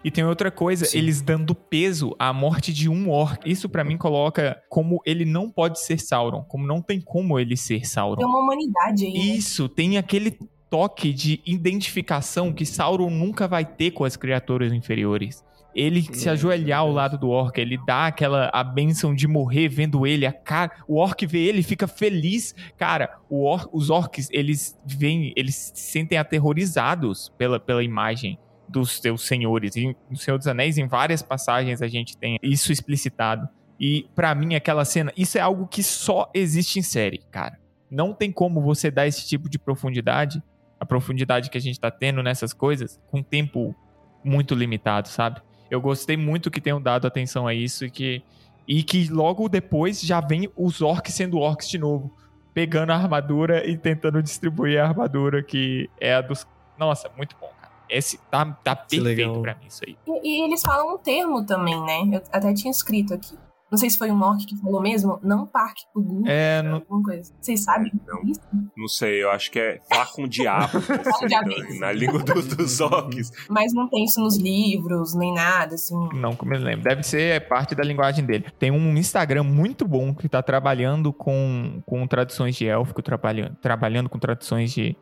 E 0.04 0.10
tem 0.10 0.24
outra 0.26 0.50
coisa, 0.50 0.84
Sim. 0.86 0.98
eles 0.98 1.22
dando 1.22 1.54
peso 1.54 2.16
à 2.18 2.34
morte 2.34 2.74
de 2.74 2.90
um 2.90 3.12
orc. 3.12 3.48
Isso 3.48 3.70
pra 3.70 3.84
mim 3.84 3.96
coloca 3.96 4.60
como 4.70 5.00
ele 5.06 5.24
não 5.24 5.52
pode 5.52 5.80
ser 5.80 6.00
Sauron, 6.00 6.42
como 6.46 6.66
não 6.66 6.82
tem 6.82 7.00
como 7.00 7.40
ele 7.40 7.56
ser 7.56 7.76
Tem 7.76 7.84
Sauron. 7.84 8.26
uma 8.26 8.40
humanidade 8.40 9.06
aí. 9.06 9.38
Isso, 9.38 9.70
tem 9.70 10.00
aquele 10.00 10.36
toque 10.68 11.14
de 11.14 11.40
identificação 11.46 12.52
que 12.52 12.66
Sauron 12.66 13.12
nunca 13.12 13.48
vai 13.48 13.64
ter 13.64 13.92
com 13.92 14.04
as 14.04 14.16
criaturas 14.16 14.74
inferiores. 14.74 15.44
Ele 15.76 16.02
se 16.14 16.30
ajoelhar 16.30 16.80
ao 16.82 16.92
lado 16.92 17.18
do 17.18 17.30
orc, 17.30 17.58
ele 17.60 17.80
dá 17.86 18.08
aquela 18.08 18.50
a 18.54 18.64
benção 18.64 19.14
de 19.16 19.28
morrer 19.28 19.68
vendo 19.70 20.06
ele, 20.06 20.26
a 20.26 20.32
cara, 20.32 20.72
o 20.88 20.98
orc 20.98 21.26
vê 21.26 21.40
ele, 21.40 21.64
fica 21.64 21.88
feliz. 21.88 22.54
Cara, 22.78 23.18
or- 23.30 23.68
os 23.74 23.90
orcs, 23.90 24.30
eles 24.32 24.78
vêm, 24.86 25.34
eles 25.36 25.56
se 25.74 25.92
sentem 25.92 26.18
aterrorizados 26.18 27.34
pela, 27.38 27.60
pela 27.60 27.84
imagem 27.84 28.38
dos 28.70 29.00
seus 29.00 29.26
senhores. 29.26 29.76
E 29.76 29.96
no 30.10 30.18
Senhor 30.18 30.38
dos 30.38 30.48
Anéis, 30.48 30.78
em 30.78 30.88
várias 30.88 31.22
passagens 31.22 31.82
a 31.82 31.88
gente 31.88 32.18
tem 32.18 32.38
isso 32.42 32.72
explicitado. 32.72 33.48
E 33.80 34.06
pra 34.16 34.34
mim 34.36 34.56
aquela 34.56 34.86
cena, 34.86 35.12
isso 35.18 35.38
é 35.38 35.42
algo 35.42 35.68
que 35.68 35.82
só 35.84 36.30
existe 36.34 36.80
em 36.80 36.84
série, 36.84 37.20
cara. 37.32 37.60
Não 37.90 38.14
tem 38.14 38.32
como 38.32 38.62
você 38.62 38.90
dar 38.90 39.08
esse 39.08 39.28
tipo 39.28 39.50
de 39.50 39.60
profundidade, 39.60 40.42
a 40.80 40.86
profundidade 40.86 41.50
que 41.50 41.58
a 41.58 41.62
gente 41.62 41.80
tá 41.80 41.92
tendo 41.92 42.24
nessas 42.24 42.54
coisas, 42.54 43.00
com 43.08 43.22
tempo 43.22 43.76
muito 44.24 44.56
limitado, 44.56 45.08
sabe? 45.10 45.42
Eu 45.74 45.82
gostei 45.82 46.16
muito 46.16 46.52
que 46.52 46.62
tenham 46.62 46.80
dado 46.80 47.08
atenção 47.08 47.48
a 47.48 47.54
isso 47.54 47.84
e 47.84 47.90
que 47.90 48.22
E 48.68 48.84
que 48.84 49.10
logo 49.10 49.50
depois 49.50 50.00
já 50.02 50.22
vem 50.22 50.48
os 50.56 50.82
orcs 50.82 51.16
sendo 51.16 51.40
orcs 51.40 51.68
de 51.68 51.80
novo. 51.80 52.14
Pegando 52.54 52.92
a 52.92 52.96
armadura 52.96 53.68
e 53.68 53.76
tentando 53.76 54.22
distribuir 54.22 54.80
a 54.80 54.88
armadura 54.88 55.42
que 55.42 55.90
é 56.00 56.14
a 56.14 56.22
dos. 56.22 56.46
Nossa, 56.78 57.10
muito 57.18 57.36
bom, 57.42 57.50
cara. 57.60 57.74
Esse 57.90 58.20
tá, 58.30 58.46
tá 58.64 58.76
perfeito 58.76 59.04
legal. 59.04 59.42
pra 59.42 59.56
mim, 59.56 59.66
isso 59.68 59.82
aí. 59.88 59.98
E, 60.06 60.42
e 60.42 60.44
eles 60.46 60.62
falam 60.62 60.94
um 60.94 60.98
termo 61.00 61.44
também, 61.44 61.82
né? 61.82 62.18
Eu 62.18 62.22
até 62.32 62.54
tinha 62.54 62.70
escrito 62.70 63.16
aqui. 63.16 63.36
Não 63.74 63.78
sei 63.80 63.90
se 63.90 63.98
foi 63.98 64.12
um 64.12 64.22
orc 64.22 64.46
que 64.46 64.56
falou 64.58 64.80
mesmo. 64.80 65.20
Não 65.24 65.48
parque 65.48 65.82
Gugu. 65.96 66.28
É, 66.28 66.62
no- 66.62 66.76
Alguma 66.76 67.02
coisa. 67.02 67.34
Vocês 67.42 67.64
sabem 67.64 67.92
Não. 68.08 68.22
isso? 68.30 68.40
Não 68.78 68.88
sei, 68.88 69.24
eu 69.24 69.32
acho 69.32 69.50
que 69.50 69.58
é 69.58 69.80
vá 69.90 70.06
com 70.06 70.26
o 70.26 70.30
diabo. 70.30 70.68
com 71.20 71.26
o 71.26 71.28
diabo. 71.28 71.50
na 71.80 71.92
língua 71.92 72.20
do- 72.22 72.56
dos 72.56 72.80
orcs. 72.80 73.32
Mas 73.50 73.74
não 73.74 73.90
tem 73.90 74.04
isso 74.06 74.20
nos 74.22 74.38
livros, 74.38 75.16
nem 75.16 75.34
nada, 75.34 75.74
assim. 75.74 75.96
Não 76.14 76.36
que 76.36 76.44
eu 76.46 76.50
me 76.50 76.58
lembro. 76.60 76.84
Deve 76.84 77.02
ser 77.02 77.22
é 77.22 77.40
parte 77.40 77.74
da 77.74 77.84
linguagem 77.84 78.24
dele. 78.24 78.46
Tem 78.60 78.70
um 78.70 78.96
Instagram 78.96 79.42
muito 79.44 79.88
bom 79.88 80.14
que 80.14 80.30
tá 80.30 80.44
trabalhando 80.44 81.12
com, 81.12 81.82
com 81.84 82.06
traduções 82.06 82.56
de 82.56 82.68
élfico, 82.68 83.02
trabalhando, 83.02 83.56
trabalhando 83.60 84.08
com 84.08 84.20
traduções 84.20 84.72
de, 84.72 84.96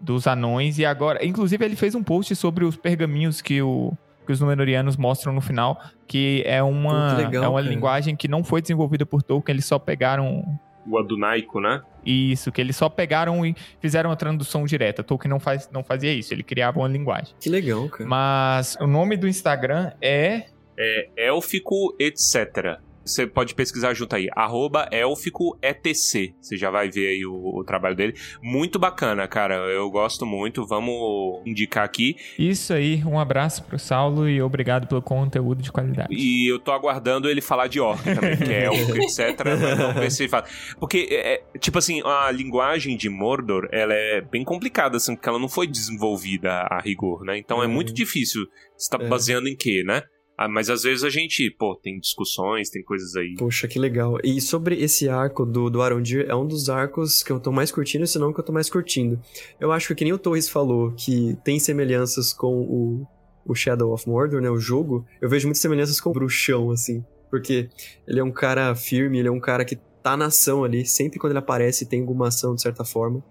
dos 0.00 0.26
anões. 0.26 0.76
E 0.80 0.84
agora, 0.84 1.24
inclusive, 1.24 1.64
ele 1.64 1.76
fez 1.76 1.94
um 1.94 2.02
post 2.02 2.34
sobre 2.34 2.64
os 2.64 2.76
pergaminhos 2.76 3.40
que, 3.40 3.62
o, 3.62 3.92
que 4.28 4.32
os 4.32 4.40
Númenóreanos 4.40 4.94
mostram 4.98 5.32
no 5.32 5.40
final, 5.40 5.80
que 6.06 6.42
é 6.44 6.62
uma, 6.62 7.14
legal, 7.16 7.44
é 7.44 7.48
uma 7.48 7.62
cara. 7.62 7.72
linguagem 7.74 8.14
que 8.14 8.28
não 8.28 8.44
foi 8.44 8.60
desenvolvida 8.60 9.06
por 9.06 9.22
Tolkien, 9.22 9.54
eles 9.54 9.64
só 9.64 9.78
pegaram 9.78 10.44
O 10.86 10.98
Adunaico, 10.98 11.58
né? 11.62 11.80
isso, 12.04 12.52
que 12.52 12.60
eles 12.60 12.76
só 12.76 12.90
pegaram 12.90 13.44
e 13.46 13.56
fizeram 13.80 14.10
a 14.10 14.16
tradução 14.16 14.66
direta. 14.66 15.02
Tolkien 15.02 15.30
não, 15.30 15.40
faz, 15.40 15.70
não 15.72 15.82
fazia 15.82 16.12
isso, 16.12 16.34
ele 16.34 16.42
criava 16.42 16.78
uma 16.78 16.88
linguagem. 16.88 17.34
Que 17.40 17.48
legal, 17.48 17.88
cara. 17.88 18.06
Mas 18.06 18.76
o 18.82 18.86
nome 18.86 19.16
do 19.16 19.26
Instagram 19.26 19.92
é 20.02 20.44
É 20.76 21.08
élfico, 21.16 21.96
etc. 21.98 22.78
Você 23.08 23.26
pode 23.26 23.54
pesquisar 23.54 23.94
junto 23.94 24.14
aí, 24.14 24.28
arroba 24.36 24.88
élfico 24.92 25.58
etc. 25.62 26.32
Você 26.40 26.56
já 26.56 26.70
vai 26.70 26.90
ver 26.90 27.08
aí 27.08 27.24
o, 27.26 27.34
o 27.34 27.64
trabalho 27.64 27.96
dele. 27.96 28.14
Muito 28.42 28.78
bacana, 28.78 29.26
cara. 29.26 29.54
Eu 29.70 29.90
gosto 29.90 30.24
muito. 30.26 30.66
Vamos 30.66 31.40
indicar 31.46 31.84
aqui. 31.84 32.16
Isso 32.38 32.72
aí, 32.72 33.02
um 33.04 33.18
abraço 33.18 33.64
pro 33.64 33.78
Saulo 33.78 34.28
e 34.28 34.40
obrigado 34.42 34.86
pelo 34.86 35.02
conteúdo 35.02 35.62
de 35.62 35.72
qualidade. 35.72 36.08
E 36.14 36.50
eu 36.50 36.58
tô 36.58 36.70
aguardando 36.72 37.28
ele 37.28 37.40
falar 37.40 37.66
de 37.66 37.80
orc 37.80 38.02
também, 38.04 38.36
que 38.36 38.52
é 38.52 38.64
élfico, 38.64 38.96
etc. 39.02 39.18
Mas 39.44 39.78
vamos 39.78 39.94
ver 39.94 40.10
se 40.10 40.22
ele 40.22 40.28
fala. 40.30 40.44
Porque, 40.78 41.08
é, 41.10 41.34
é, 41.34 41.58
tipo 41.58 41.78
assim, 41.78 42.00
a 42.04 42.30
linguagem 42.30 42.96
de 42.96 43.08
Mordor, 43.08 43.68
ela 43.72 43.94
é 43.94 44.20
bem 44.20 44.44
complicada, 44.44 44.96
assim, 44.98 45.14
porque 45.16 45.28
ela 45.28 45.38
não 45.38 45.48
foi 45.48 45.66
desenvolvida 45.66 46.50
a 46.70 46.80
rigor, 46.80 47.24
né? 47.24 47.38
Então 47.38 47.62
é 47.62 47.66
Uhum. 47.66 47.72
muito 47.72 47.92
difícil. 47.92 48.46
Você 48.76 48.90
tá 48.96 49.02
É. 49.02 49.08
baseando 49.08 49.48
em 49.48 49.56
quê, 49.56 49.82
né? 49.84 50.02
Ah, 50.40 50.46
mas 50.46 50.70
às 50.70 50.84
vezes 50.84 51.02
a 51.02 51.10
gente, 51.10 51.50
pô, 51.50 51.74
tem 51.74 51.98
discussões, 51.98 52.70
tem 52.70 52.80
coisas 52.80 53.16
aí. 53.16 53.34
Poxa, 53.36 53.66
que 53.66 53.76
legal. 53.76 54.20
E 54.22 54.40
sobre 54.40 54.76
esse 54.76 55.08
arco 55.08 55.44
do, 55.44 55.68
do 55.68 55.82
Arondir, 55.82 56.26
é 56.28 56.34
um 56.36 56.46
dos 56.46 56.70
arcos 56.70 57.24
que 57.24 57.32
eu 57.32 57.40
tô 57.40 57.50
mais 57.50 57.72
curtindo, 57.72 58.06
se 58.06 58.20
não 58.20 58.32
que 58.32 58.38
eu 58.38 58.44
tô 58.44 58.52
mais 58.52 58.70
curtindo. 58.70 59.20
Eu 59.58 59.72
acho 59.72 59.92
que, 59.96 60.04
nem 60.04 60.12
o 60.12 60.18
Torres 60.18 60.48
falou, 60.48 60.92
que 60.92 61.36
tem 61.42 61.58
semelhanças 61.58 62.32
com 62.32 62.54
o, 62.60 63.06
o 63.44 63.52
Shadow 63.52 63.92
of 63.92 64.08
Mordor, 64.08 64.40
né, 64.40 64.48
o 64.48 64.60
jogo, 64.60 65.04
eu 65.20 65.28
vejo 65.28 65.48
muitas 65.48 65.60
semelhanças 65.60 66.00
com 66.00 66.10
o 66.10 66.12
Bruxão, 66.12 66.70
assim. 66.70 67.04
Porque 67.28 67.68
ele 68.06 68.20
é 68.20 68.24
um 68.24 68.30
cara 68.30 68.72
firme, 68.76 69.18
ele 69.18 69.26
é 69.26 69.32
um 69.32 69.40
cara 69.40 69.64
que 69.64 69.74
tá 70.04 70.16
na 70.16 70.26
ação 70.26 70.62
ali, 70.62 70.86
sempre 70.86 71.18
quando 71.18 71.32
ele 71.32 71.40
aparece 71.40 71.84
tem 71.84 72.00
alguma 72.00 72.28
ação 72.28 72.54
de 72.54 72.62
certa 72.62 72.84
forma. 72.84 73.24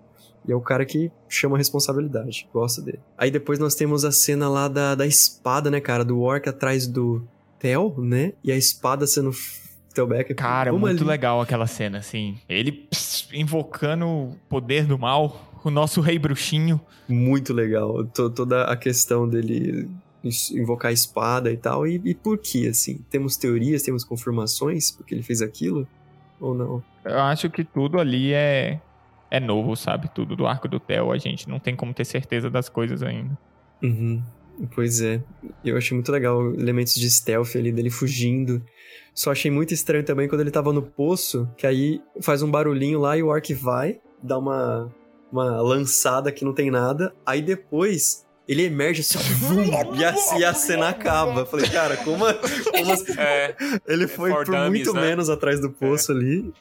E 0.48 0.52
é 0.52 0.56
o 0.56 0.62
cara 0.62 0.86
que 0.86 1.12
chama 1.28 1.56
a 1.56 1.58
responsabilidade. 1.58 2.48
Gosto 2.54 2.82
dele. 2.82 3.00
Aí 3.18 3.30
depois 3.30 3.60
nós 3.60 3.76
temos 3.76 4.06
a 4.06 4.12
cena 4.12 4.48
lá 4.50 4.68
da, 4.68 4.96
da 4.96 5.06
espada, 5.06 5.70
né, 5.70 5.80
cara? 5.82 6.06
Do 6.06 6.22
orc 6.22 6.48
atrás 6.48 6.88
do 6.88 7.28
Theo, 7.60 7.96
né? 7.98 8.34
E 8.44 8.52
a 8.52 8.56
espada 8.56 9.06
sendo 9.08 9.32
Telbeck. 9.94 10.34
Cara, 10.36 10.72
muito 10.72 11.02
ali- 11.02 11.10
legal 11.10 11.42
aquela 11.42 11.68
cena, 11.68 11.98
assim. 11.98 12.38
Ele 12.48 12.72
pss, 12.72 13.28
invocando 13.34 14.06
o 14.08 14.36
poder 14.48 14.86
do 14.86 14.98
mal, 14.98 15.52
o 15.64 15.70
nosso 15.70 16.00
rei 16.02 16.20
bruxinho. 16.20 16.80
Muito 17.10 17.54
legal. 17.54 18.06
To- 18.06 18.30
toda 18.30 18.64
a 18.66 18.78
questão 18.78 19.28
dele 19.28 19.90
invocar 20.54 20.90
a 20.90 20.94
espada 20.94 21.52
e 21.52 21.58
tal. 21.58 21.88
E, 21.88 22.02
e 22.06 22.14
por 22.14 22.38
que, 22.38 22.68
assim? 22.68 23.00
Temos 23.10 23.38
teorias, 23.38 23.82
temos 23.82 24.04
confirmações 24.04 24.92
porque 24.92 25.16
ele 25.16 25.24
fez 25.24 25.42
aquilo? 25.42 25.88
Ou 26.40 26.54
não? 26.54 26.84
Eu 27.04 27.20
acho 27.20 27.50
que 27.50 27.64
tudo 27.64 28.00
ali 28.00 28.34
é, 28.34 28.80
é 29.30 29.40
novo, 29.40 29.76
sabe? 29.76 30.10
Tudo 30.14 30.36
do 30.36 30.48
arco 30.48 30.68
do 30.68 30.80
Theo, 30.80 31.12
a 31.12 31.18
gente 31.18 31.50
não 31.50 31.60
tem 31.60 31.76
como 31.76 31.94
ter 31.94 32.06
certeza 32.06 32.50
das 32.50 32.70
coisas 32.70 33.04
ainda. 33.04 33.38
Uhum. 33.82 34.22
Pois 34.74 35.02
é. 35.02 35.22
Eu 35.64 35.78
achei 35.78 35.96
muito 35.96 36.12
legal 36.12 36.54
elementos 36.54 36.96
de 36.96 37.10
stealth 37.10 37.56
ali 37.56 37.72
dele 37.72 37.90
fugindo. 37.90 38.64
Só 39.14 39.32
achei 39.32 39.52
muito 39.52 39.74
estranho 39.74 40.04
também 40.04 40.28
quando 40.28 40.42
ele 40.42 40.52
tava 40.52 40.74
no 40.74 40.82
poço, 40.82 41.48
que 41.58 41.66
aí 41.68 42.02
faz 42.22 42.42
um 42.42 42.50
barulhinho 42.50 43.00
lá 43.00 43.18
e 43.18 43.24
o 43.24 43.28
orc 43.28 43.54
vai, 43.54 44.00
dá 44.22 44.38
uma, 44.38 44.94
uma 45.32 45.62
lançada 45.62 46.32
que 46.32 46.46
não 46.46 46.54
tem 46.54 46.72
nada. 46.72 47.14
Aí 47.26 47.42
depois 47.42 48.28
ele 48.48 48.64
emerge 48.64 49.02
assim, 49.02 49.20
e, 49.98 50.04
a, 50.04 50.40
e 50.40 50.46
a 50.46 50.54
cena 50.54 50.90
acaba. 50.90 51.46
Falei, 51.46 51.70
cara, 51.70 51.98
como, 51.98 52.26
como 52.72 52.94
assim? 52.94 53.14
É, 53.18 53.56
Ele 53.86 54.08
foi 54.08 54.32
for 54.32 54.46
por 54.46 54.56
muito 54.70 54.94
né? 54.94 55.02
menos 55.02 55.30
atrás 55.30 55.60
do 55.60 55.70
poço 55.70 56.14
ali. 56.14 56.54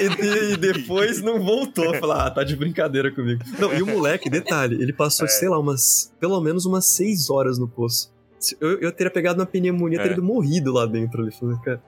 E, 0.00 0.08
de- 0.08 0.52
e 0.52 0.56
depois 0.56 1.20
não 1.22 1.40
voltou. 1.42 1.94
Falar, 1.98 2.26
ah, 2.26 2.30
tá 2.30 2.44
de 2.44 2.56
brincadeira 2.56 3.10
comigo. 3.10 3.42
Não, 3.58 3.72
e 3.74 3.82
o 3.82 3.86
moleque, 3.86 4.28
detalhe, 4.30 4.80
ele 4.82 4.92
passou, 4.92 5.26
É. 5.26 5.28
sei 5.28 5.48
lá, 5.48 5.58
umas. 5.58 6.12
Pelo 6.20 6.40
menos 6.40 6.64
umas 6.66 6.86
seis 6.86 7.30
horas 7.30 7.58
no 7.58 7.68
poço. 7.68 8.12
Eu, 8.60 8.78
eu 8.80 8.92
teria 8.92 9.10
pegado 9.10 9.40
uma 9.40 9.46
pneumonia, 9.46 9.98
É. 9.98 10.02
teria 10.02 10.14
ido 10.14 10.22
morrido 10.22 10.72
lá 10.72 10.84
dentro. 10.86 11.22
Ali. 11.22 11.32
Falei, 11.32 11.56
cara, 11.64 11.82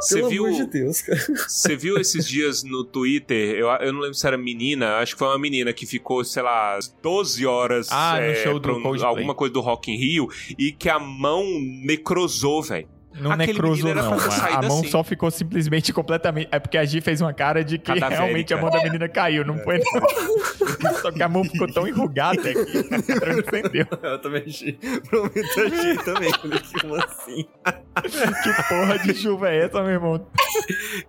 você 0.00 0.16
pelo 0.16 0.28
viu, 0.30 0.46
amor 0.46 0.56
de 0.56 0.66
Deus, 0.66 1.00
cara. 1.02 1.20
você 1.48 1.76
viu 1.76 1.96
esses 1.98 2.26
dias 2.26 2.64
no 2.64 2.84
Twitter? 2.84 3.54
Eu, 3.56 3.68
eu 3.68 3.92
não 3.92 4.00
lembro 4.00 4.14
se 4.14 4.26
era 4.26 4.36
menina, 4.36 4.96
acho 4.96 5.14
que 5.14 5.18
foi 5.20 5.28
uma 5.28 5.38
menina 5.38 5.72
que 5.72 5.86
ficou, 5.86 6.24
sei 6.24 6.42
lá, 6.42 6.78
12 7.02 7.46
horas 7.46 7.86
Ah, 7.90 8.14
no 8.16 8.22
é, 8.26 8.34
show 8.36 8.54
do 8.54 8.60
pra 8.60 8.72
um- 8.74 9.04
alguma 9.04 9.34
coisa 9.34 9.52
do 9.54 9.60
Rock 9.60 9.90
in 9.92 9.96
Rio 9.96 10.28
e 10.58 10.72
que 10.72 10.88
a 10.88 10.98
mão 10.98 11.44
necrosou, 11.84 12.62
velho. 12.62 12.88
Não 13.20 13.32
Aquele 13.32 13.52
necrosou, 13.52 13.94
não. 13.94 14.12
A, 14.12 14.58
a 14.58 14.62
mão 14.62 14.80
assim. 14.80 14.88
só 14.88 15.04
ficou 15.04 15.30
simplesmente 15.30 15.92
completamente. 15.94 16.48
É 16.50 16.58
porque 16.58 16.78
a 16.78 16.84
Gi 16.84 17.00
fez 17.00 17.20
uma 17.20 17.32
cara 17.32 17.62
de 17.62 17.78
que 17.78 17.92
realmente 17.92 18.54
a 18.54 18.56
mão 18.56 18.70
da 18.70 18.82
menina 18.82 19.08
caiu, 19.08 19.44
não 19.44 19.58
foi? 19.58 19.78
Não. 19.78 20.92
Só 21.02 21.10
que 21.10 21.22
a 21.22 21.28
mão 21.28 21.44
ficou 21.44 21.72
tão 21.72 21.86
enrugada 21.86 22.42
que 22.42 23.02
transcendeu. 23.20 23.86
Eu 24.02 24.18
também 24.20 24.44
achei. 24.46 24.72
Prometo, 25.08 25.60
achei 25.60 25.96
também. 25.98 26.32
Falei, 26.32 26.60
como 26.80 26.94
assim? 26.96 27.46
Que 28.42 28.68
porra 28.68 28.98
de 28.98 29.14
chuva 29.14 29.50
é 29.50 29.64
essa, 29.64 29.82
meu 29.82 29.92
irmão? 29.92 30.26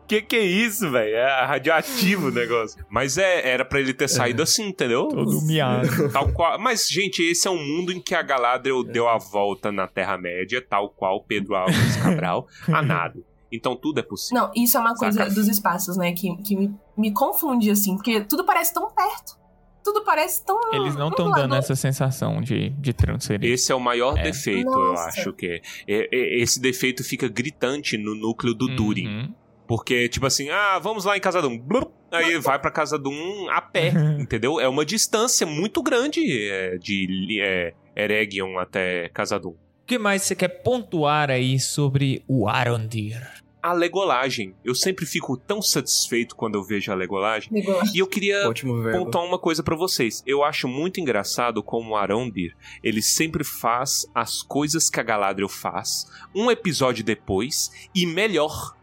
Que 0.08 0.22
que 0.22 0.36
é 0.36 0.44
isso, 0.44 0.90
velho? 0.92 1.16
É 1.16 1.46
radioativo 1.46 2.28
o 2.28 2.32
negócio. 2.32 2.84
Mas 2.90 3.18
é, 3.18 3.50
era 3.50 3.66
pra 3.66 3.80
ele 3.80 3.94
ter 3.94 4.08
saído 4.08 4.42
assim, 4.44 4.68
entendeu? 4.68 5.08
Todo 5.08 5.42
miado. 5.42 6.10
Tal 6.12 6.32
qual. 6.32 6.60
Mas, 6.60 6.88
gente, 6.88 7.24
esse 7.24 7.48
é 7.48 7.52
um 7.52 7.64
mundo 7.64 7.92
em 7.92 8.00
que 8.00 8.14
a 8.16 8.22
Galadriel 8.22 8.84
deu 8.84 9.08
a 9.08 9.18
volta 9.18 9.72
na 9.72 9.88
Terra-média, 9.88 10.62
tal 10.62 10.90
qual 10.90 11.24
Pedro 11.24 11.56
Alves 11.56 11.93
Cabral, 12.02 12.48
a 12.68 12.82
nado. 12.82 13.26
Então 13.52 13.76
tudo 13.76 14.00
é 14.00 14.04
possível. 14.04 14.44
Não, 14.44 14.52
isso 14.56 14.78
é 14.78 14.80
uma 14.80 14.96
coisa 14.96 15.20
Saca. 15.26 15.34
dos 15.34 15.48
espaços, 15.48 15.96
né? 15.96 16.12
Que, 16.14 16.36
que 16.38 16.56
me, 16.56 16.74
me 16.98 17.12
confunde, 17.14 17.70
assim. 17.70 17.96
Porque 17.96 18.22
tudo 18.22 18.44
parece 18.46 18.74
tão 18.74 18.90
perto. 18.90 19.38
Tudo 19.84 20.04
parece 20.06 20.44
tão. 20.46 20.58
Eles 20.74 20.96
não 20.96 21.10
estão 21.10 21.30
do 21.30 21.36
dando 21.36 21.56
essa 21.56 21.76
sensação 21.76 22.42
de, 22.42 22.70
de 22.70 22.94
transferência. 22.94 23.54
Esse 23.54 23.72
é 23.72 23.76
o 23.76 23.80
maior 23.82 24.18
É. 24.18 24.24
defeito, 24.24 24.70
eu 24.72 24.94
Nossa. 24.94 25.10
acho 25.10 25.34
que. 25.34 25.46
é. 25.46 25.62
É- 25.88 26.10
é- 26.12 26.42
Esse 26.42 26.60
defeito 26.60 27.04
fica 27.04 27.28
gritante 27.28 27.98
no 27.98 28.16
núcleo 28.16 28.54
do 28.54 28.68
Durin. 28.76 29.08
Uhum. 29.08 29.34
Porque, 29.68 30.08
tipo 30.10 30.26
assim, 30.26 30.50
ah, 30.50 30.80
vamos 30.80 31.06
lá 31.06 31.16
em 31.18 31.20
casa 31.22 31.42
do 31.42 31.48
um. 31.50 31.58
Blup, 31.60 31.92
aí 32.12 32.38
vai 32.40 32.60
pra 32.60 32.72
casa 32.72 32.98
do 32.98 33.10
um 33.10 33.50
a 33.50 33.62
pé, 33.62 33.90
entendeu? 34.20 34.60
É 34.60 34.68
uma 34.68 34.86
distância 34.86 35.46
muito 35.48 35.82
grande 35.84 36.22
é, 36.50 36.78
de 36.78 37.40
é, 37.42 37.74
Eregion 37.96 38.58
até 38.60 39.10
Casadum. 39.10 39.56
O 39.84 39.86
que 39.86 40.00
mais 40.00 40.22
você 40.22 40.34
quer 40.34 40.48
pontuar 40.48 41.30
aí 41.30 41.60
sobre 41.60 42.24
o 42.26 42.48
Arondir? 42.48 43.22
A 43.62 43.74
legolagem. 43.74 44.56
Eu 44.64 44.74
sempre 44.74 45.06
fico 45.06 45.36
tão 45.36 45.62
satisfeito 45.62 46.38
quando 46.38 46.56
eu 46.56 46.64
vejo 46.64 46.90
a 46.90 46.96
legolagem. 46.96 47.50
E 47.94 48.00
eu 48.00 48.08
queria 48.08 48.50
pontuar 48.94 49.26
uma 49.26 49.38
coisa 49.38 49.62
pra 49.62 49.76
vocês. 49.76 50.24
Eu 50.26 50.42
acho 50.42 50.70
muito 50.70 51.02
engraçado 51.02 51.62
como 51.62 51.92
o 51.92 51.96
Arondir, 51.98 52.56
ele 52.82 53.02
sempre 53.02 53.44
faz 53.44 54.08
as 54.16 54.42
coisas 54.42 54.90
que 54.90 55.02
a 55.02 55.04
Galadriel 55.04 55.50
faz 55.50 56.08
um 56.34 56.50
episódio 56.50 57.04
depois 57.04 57.70
e 57.94 58.06
melhor. 58.06 58.76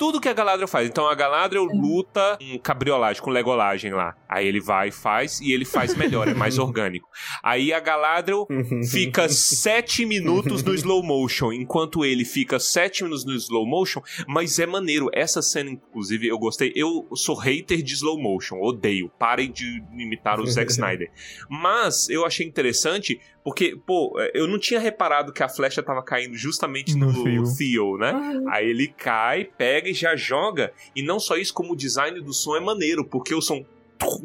Tudo 0.00 0.18
que 0.18 0.30
a 0.30 0.32
Galadriel 0.32 0.66
faz. 0.66 0.88
Então 0.88 1.06
a 1.06 1.14
Galadriel 1.14 1.64
luta 1.64 2.38
com 2.40 2.58
cabriolagem, 2.60 3.22
com 3.22 3.28
legolagem 3.28 3.92
lá. 3.92 4.16
Aí 4.26 4.46
ele 4.46 4.58
vai 4.58 4.88
e 4.88 4.90
faz, 4.90 5.42
e 5.42 5.52
ele 5.52 5.66
faz 5.66 5.94
melhor, 5.94 6.26
é 6.26 6.32
mais 6.32 6.56
orgânico. 6.58 7.06
Aí 7.42 7.70
a 7.70 7.78
Galadriel 7.80 8.48
fica 8.90 9.28
sete 9.28 10.06
minutos 10.06 10.62
no 10.62 10.72
slow 10.72 11.02
motion, 11.02 11.52
enquanto 11.52 12.02
ele 12.02 12.24
fica 12.24 12.58
sete 12.58 13.04
minutos 13.04 13.26
no 13.26 13.34
slow 13.34 13.66
motion, 13.66 14.00
mas 14.26 14.58
é 14.58 14.64
maneiro. 14.64 15.10
Essa 15.12 15.42
cena, 15.42 15.68
inclusive, 15.68 16.26
eu 16.28 16.38
gostei. 16.38 16.72
Eu 16.74 17.06
sou 17.14 17.36
hater 17.36 17.82
de 17.82 17.92
slow 17.92 18.18
motion, 18.18 18.58
odeio. 18.58 19.10
Parem 19.18 19.52
de 19.52 19.84
imitar 19.92 20.40
o 20.40 20.46
Zack 20.46 20.72
Snyder. 20.72 21.10
Mas 21.46 22.08
eu 22.08 22.24
achei 22.24 22.46
interessante 22.46 23.20
porque, 23.44 23.76
pô, 23.86 24.14
eu 24.34 24.46
não 24.46 24.58
tinha 24.58 24.78
reparado 24.78 25.32
que 25.32 25.42
a 25.42 25.48
flecha 25.48 25.82
tava 25.82 26.02
caindo 26.02 26.36
justamente 26.36 26.94
no, 26.96 27.12
No 27.12 27.56
Theo. 27.56 27.96
Né? 27.96 28.12
Uhum. 28.12 28.48
Aí 28.50 28.68
ele 28.68 28.88
cai, 28.88 29.44
pega 29.44 29.88
e 29.88 29.94
já 29.94 30.14
joga. 30.16 30.72
E 30.94 31.02
não 31.02 31.18
só 31.18 31.36
isso, 31.36 31.54
como 31.54 31.72
o 31.72 31.76
design 31.76 32.20
do 32.20 32.32
som 32.32 32.56
é 32.56 32.60
maneiro, 32.60 33.04
porque 33.04 33.34
o 33.34 33.40
som 33.40 33.64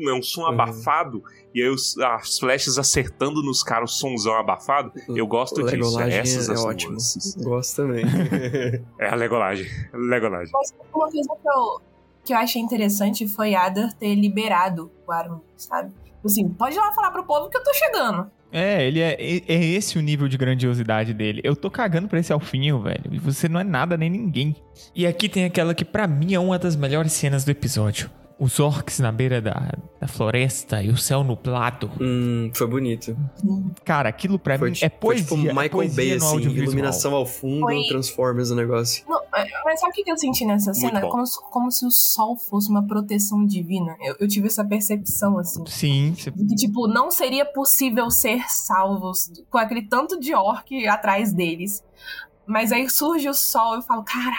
é 0.07 0.13
um 0.13 0.21
som 0.21 0.41
Uhum. 0.41 0.47
abafado. 0.47 1.23
E 1.53 1.61
aí 1.61 1.69
os- 1.69 1.97
as 1.97 2.37
flechas 2.39 2.77
acertando 2.77 3.41
nos 3.41 3.61
caras, 3.63 3.91
o 3.91 3.93
somzão 3.95 4.33
abafado. 4.35 4.91
Eu 5.09 5.25
gosto 5.27 5.61
disso. 5.63 5.75
Legolagem 5.75 6.19
Essas 6.19 6.49
é 6.49 6.53
as 6.53 6.63
ótimo. 6.65 6.91
nuances. 6.91 7.35
Gosto 7.35 7.75
também. 7.77 8.03
É 8.99 9.07
a 9.09 9.15
legolagem. 9.15 9.65
Legolagem. 9.93 10.51
Mas 10.53 10.73
uma 10.93 11.07
coisa 11.09 11.29
que 11.41 11.49
eu, 11.49 11.81
que 12.25 12.33
eu 12.33 12.37
achei 12.37 12.61
interessante 12.61 13.27
foi 13.27 13.53
Adar 13.55 13.93
ter 13.93 14.15
liberado 14.15 14.91
o 15.07 15.11
Armin, 15.11 15.39
sabe? 15.55 15.91
Assim, 16.23 16.49
pode 16.49 16.75
ir 16.75 16.79
lá 16.79 16.91
falar 16.93 17.11
pro 17.11 17.23
povo 17.23 17.49
que 17.49 17.57
eu 17.57 17.63
tô 17.63 17.73
chegando. 17.73 18.31
É, 18.51 18.85
ele 18.87 19.01
é, 19.01 19.17
é 19.19 19.65
esse 19.65 19.97
o 19.97 20.01
nível 20.01 20.27
de 20.27 20.37
grandiosidade 20.37 21.13
dele. 21.13 21.41
Eu 21.43 21.55
tô 21.55 21.69
cagando 21.69 22.07
pra 22.07 22.19
esse 22.19 22.31
alfinho, 22.31 22.79
velho. 22.79 23.03
E 23.11 23.19
você 23.19 23.49
não 23.49 23.59
é 23.59 23.63
nada 23.63 23.97
nem 23.97 24.09
ninguém. 24.09 24.55
E 24.95 25.05
aqui 25.05 25.27
tem 25.27 25.43
aquela 25.45 25.73
que 25.73 25.83
pra 25.83 26.07
mim 26.07 26.33
é 26.33 26.39
uma 26.39 26.57
das 26.57 26.75
melhores 26.75 27.11
cenas 27.11 27.43
do 27.43 27.51
episódio. 27.51 28.09
Os 28.37 28.59
orcs 28.59 28.99
na 28.99 29.13
beira 29.13 29.41
da, 29.41 29.71
da 29.97 30.07
floresta 30.09 30.83
e 30.83 30.89
o 30.89 30.97
céu 30.97 31.23
nublado. 31.23 31.89
hum, 32.01 32.51
foi 32.53 32.67
bonito. 32.67 33.15
Cara, 33.85 34.09
aquilo 34.09 34.37
pra 34.37 34.59
Foi, 34.59 34.69
mim 34.69 34.73
ti- 34.75 34.83
é 34.83 34.89
foi 34.89 34.99
poesia. 34.99 35.23
tipo 35.25 35.35
é 35.47 35.53
Michael 35.53 35.69
poesia 35.69 35.95
Bay, 35.95 36.13
assim, 36.17 36.39
iluminação 36.49 37.15
ao 37.15 37.25
fundo, 37.25 37.61
Foi- 37.61 37.87
Transformers 37.87 38.49
o 38.51 38.55
negócio. 38.55 39.05
Não, 39.07 39.21
é, 39.33 39.45
mas 39.63 39.79
sabe 39.79 39.91
o 40.01 40.03
que 40.03 40.11
eu 40.11 40.17
senti 40.17 40.45
nessa 40.45 40.73
cena? 40.73 40.99
Como, 40.99 41.25
se- 41.25 41.39
como 41.49 41.71
se 41.71 41.85
o 41.85 41.91
sol 41.91 42.35
fosse 42.35 42.69
uma 42.69 42.85
proteção 42.85 43.45
divina. 43.45 43.95
Eu, 44.01 44.17
eu 44.19 44.27
tive 44.27 44.47
essa 44.47 44.65
percepção, 44.65 45.37
assim. 45.37 45.63
Sim, 45.67 46.13
você- 46.17 46.29
De 46.31 46.45
que, 46.45 46.55
tipo, 46.55 46.87
não 46.89 47.09
seria 47.11 47.45
possível 47.45 48.11
ser 48.11 48.43
salvos 48.49 49.31
com 49.49 49.57
aquele 49.57 49.83
tanto 49.87 50.19
de 50.19 50.35
orc 50.35 50.85
atrás 50.87 51.31
deles. 51.31 51.81
Mas 52.45 52.73
aí 52.73 52.89
surge 52.89 53.29
o 53.29 53.33
sol 53.33 53.75
e 53.75 53.77
eu 53.77 53.81
falo, 53.81 54.03
cara, 54.03 54.35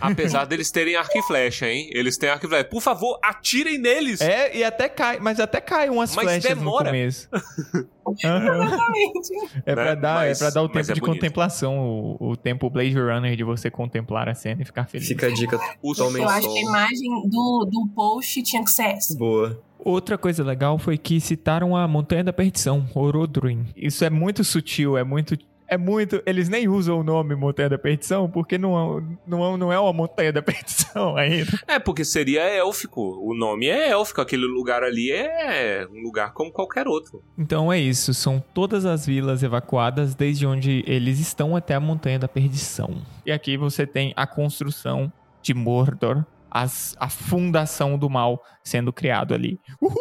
Apesar 0.00 0.44
deles 0.44 0.70
terem 0.70 0.96
arco 0.96 1.16
e 1.18 1.22
flecha, 1.22 1.66
hein? 1.68 1.88
Eles 1.92 2.16
têm 2.16 2.28
arco 2.30 2.46
e 2.46 2.48
flecha. 2.48 2.64
Por 2.64 2.80
favor, 2.80 3.18
atirem 3.22 3.78
neles! 3.78 4.20
É, 4.20 4.56
e 4.56 4.62
até 4.64 4.88
cai, 4.88 5.18
mas 5.20 5.40
até 5.40 5.60
cai 5.60 5.88
umas 5.90 6.14
Mas 6.14 6.24
flechas 6.24 6.56
demora. 6.56 6.84
no 6.84 6.90
começo. 6.90 7.28
Exatamente. 8.22 9.30
É 9.66 9.74
pra 9.74 9.84
Né? 9.84 9.96
dar, 9.96 10.14
Mas- 10.16 10.40
é 10.40 10.44
pra 10.44 10.50
dar 10.54 10.62
o 10.62 10.68
tempo 10.68 10.78
é 10.90 10.94
de 10.94 11.00
bonito. 11.00 11.14
contemplação, 11.20 11.78
o, 11.78 12.30
o 12.30 12.36
tempo 12.36 12.68
Blade 12.70 12.98
Runner 12.98 13.36
de 13.36 13.44
você 13.44 13.70
contemplar 13.70 14.28
a 14.28 14.34
cena 14.34 14.62
e 14.62 14.64
ficar 14.64 14.86
feliz. 14.86 15.08
Fica 15.08 15.26
a 15.26 15.30
dica. 15.30 15.58
Eu 15.82 16.28
acho 16.28 16.52
que 16.52 16.58
a 16.58 16.62
imagem 16.62 17.10
do, 17.28 17.68
do 17.70 17.88
post 17.94 18.42
tinha 18.42 18.62
que 18.64 18.70
ser 18.70 18.84
essa. 18.84 19.16
Boa. 19.16 19.60
Outra 19.78 20.16
coisa 20.16 20.42
legal 20.42 20.78
foi 20.78 20.96
que 20.96 21.20
citaram 21.20 21.76
a 21.76 21.86
Montanha 21.86 22.24
da 22.24 22.32
Perdição, 22.32 22.88
Orodruin. 22.94 23.66
Isso 23.76 24.04
é 24.04 24.08
muito 24.10 24.42
sutil, 24.42 24.96
é 24.96 25.04
muito. 25.04 25.36
É 25.74 25.76
muito. 25.76 26.22
Eles 26.24 26.48
nem 26.48 26.68
usam 26.68 27.00
o 27.00 27.02
nome 27.02 27.34
Montanha 27.34 27.70
da 27.70 27.78
Perdição, 27.78 28.30
porque 28.30 28.56
não, 28.56 29.00
não, 29.26 29.56
não 29.56 29.72
é 29.72 29.78
uma 29.78 29.92
Montanha 29.92 30.32
da 30.32 30.40
Perdição 30.40 31.16
ainda. 31.18 31.50
É, 31.66 31.80
porque 31.80 32.04
seria 32.04 32.42
élfico. 32.42 33.00
O 33.20 33.34
nome 33.34 33.66
é 33.66 33.90
élfico. 33.90 34.20
Aquele 34.20 34.46
lugar 34.46 34.84
ali 34.84 35.10
é 35.10 35.84
um 35.92 36.00
lugar 36.00 36.32
como 36.32 36.52
qualquer 36.52 36.86
outro. 36.86 37.20
Então 37.36 37.72
é 37.72 37.80
isso, 37.80 38.14
são 38.14 38.42
todas 38.54 38.84
as 38.84 39.04
vilas 39.04 39.42
evacuadas 39.42 40.14
desde 40.14 40.46
onde 40.46 40.84
eles 40.86 41.18
estão 41.18 41.56
até 41.56 41.74
a 41.74 41.80
Montanha 41.80 42.20
da 42.20 42.28
Perdição. 42.28 43.02
E 43.26 43.32
aqui 43.32 43.56
você 43.56 43.84
tem 43.84 44.12
a 44.16 44.28
construção 44.28 45.12
de 45.42 45.52
Mordor, 45.52 46.24
as- 46.54 46.94
a 47.00 47.08
fundação 47.10 47.98
do 47.98 48.08
mal 48.08 48.40
sendo 48.62 48.92
criado 48.92 49.34
ali. 49.34 49.58
Uhul! 49.82 49.96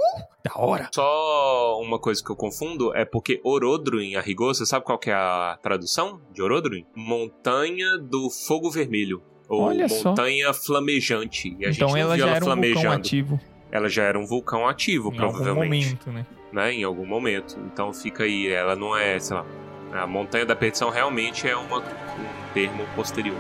Da 0.45 0.51
hora! 0.56 0.89
Só 0.93 1.80
uma 1.82 1.97
coisa 1.97 2.24
que 2.24 2.30
eu 2.30 2.36
confundo 2.36 2.95
é 2.95 3.04
porque 3.06 3.41
Orodruin, 3.43 4.16
a 4.16 4.22
rigor, 4.22 4.54
você 4.54 4.66
sabe 4.66 4.86
qual 4.86 4.99
que 4.99 5.10
é 5.10 5.14
a 5.14 5.58
tradução 5.62 6.22
de 6.32 6.41
Orodruin? 6.41 6.86
Montanha 6.95 7.97
do 7.97 8.30
Fogo 8.30 8.70
Vermelho. 8.70 9.22
Ou 9.49 9.62
Olha 9.64 9.89
só. 9.89 10.10
Montanha 10.10 10.54
Flamejante. 10.54 11.56
E 11.60 11.66
a 11.66 11.70
então 11.72 11.89
gente 11.89 11.99
ela 11.99 12.18
já 12.18 12.28
ela 12.28 12.36
era 12.36 12.45
um 12.45 12.62
vulcão 12.62 12.91
ativo 12.91 13.39
Ela 13.72 13.89
já 13.89 14.04
era 14.04 14.20
um 14.20 14.26
vulcão 14.26 14.68
ativo, 14.68 15.10
em 15.10 15.20
algum 15.20 15.34
provavelmente. 15.38 15.86
momento, 16.06 16.12
né? 16.12 16.26
né, 16.51 16.74
em 16.74 16.84
algum 16.84 17.06
momento. 17.06 17.58
Então 17.72 17.91
fica 17.93 18.24
aí, 18.24 18.47
ela 18.47 18.76
não 18.76 18.95
é, 18.95 19.18
sei 19.20 19.36
lá, 19.36 19.45
a 19.93 20.06
Montanha 20.08 20.45
da 20.45 20.56
Perdição 20.56 20.89
realmente 20.89 21.47
é 21.47 21.56
uma, 21.56 21.80
um 21.80 22.54
termo 22.54 22.86
posterior. 22.95 23.38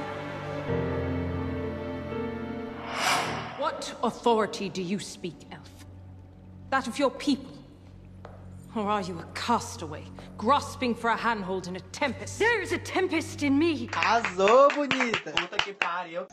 What 3.59 3.93
authority 4.03 4.69
do 4.69 4.81
you 4.81 4.99
speak, 4.99 5.35
Elf? 5.51 5.85
That 6.69 6.87
of 6.87 6.99
your 6.99 7.11
people? 7.11 7.51
Or 8.75 8.89
are 8.89 9.01
you 9.01 9.19
a 9.19 9.25
castaway, 9.35 10.03
grasping 10.37 10.95
for 10.95 11.11
a 11.11 11.15
handhold 11.15 11.67
in 11.67 11.75
a 11.75 11.79
tempest? 11.91 12.39
There 12.39 12.61
is 12.61 12.71
a 12.71 12.79
tempest 12.79 13.43
in 13.43 13.57
me. 13.57 13.87
Arrasou, 13.89 14.69
bonita. 14.73 15.31
Puta 15.31 15.57
que 15.57 15.73
pariu. 15.73 16.25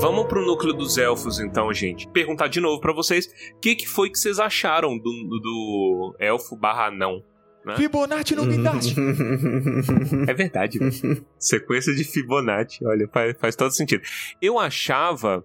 Vamos 0.00 0.26
pro 0.26 0.44
núcleo 0.44 0.72
dos 0.72 0.98
elfos 0.98 1.38
então, 1.38 1.72
gente. 1.72 2.08
Perguntar 2.08 2.48
de 2.48 2.60
novo 2.60 2.80
pra 2.80 2.92
vocês, 2.92 3.26
o 3.54 3.60
que, 3.60 3.76
que 3.76 3.86
foi 3.86 4.10
que 4.10 4.18
vocês 4.18 4.40
acharam 4.40 4.98
do, 4.98 5.04
do, 5.04 5.38
do 5.38 6.16
elfo 6.18 6.56
barra 6.56 6.90
não? 6.90 7.22
Né? 7.64 7.76
Fibonacci 7.76 8.34
não 8.34 8.44
me 8.44 8.58
dá! 8.58 8.72
É 10.28 10.34
verdade. 10.34 10.78
Sequência 11.38 11.94
de 11.94 12.04
Fibonacci, 12.04 12.84
olha, 12.84 13.08
faz, 13.12 13.36
faz 13.38 13.56
todo 13.56 13.70
sentido. 13.70 14.02
Eu 14.40 14.58
achava 14.58 15.44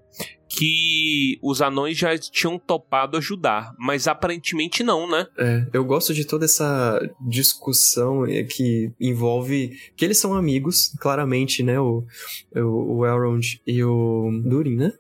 que 0.49 1.37
os 1.41 1.61
anões 1.61 1.97
já 1.97 2.17
tinham 2.17 2.57
topado 2.57 3.17
ajudar, 3.17 3.73
mas 3.77 4.07
aparentemente 4.07 4.83
não, 4.83 5.09
né? 5.09 5.27
É, 5.37 5.67
eu 5.73 5.83
gosto 5.83 6.13
de 6.13 6.25
toda 6.25 6.45
essa 6.45 6.99
discussão 7.27 8.23
que 8.49 8.91
envolve 8.99 9.77
que 9.95 10.05
eles 10.05 10.17
são 10.17 10.33
amigos, 10.33 10.95
claramente, 10.99 11.61
né? 11.63 11.79
O, 11.79 12.05
o, 12.55 12.97
o 12.97 13.05
Elrond 13.05 13.61
e 13.67 13.83
o 13.83 14.31
Durin, 14.43 14.77
né? 14.77 14.93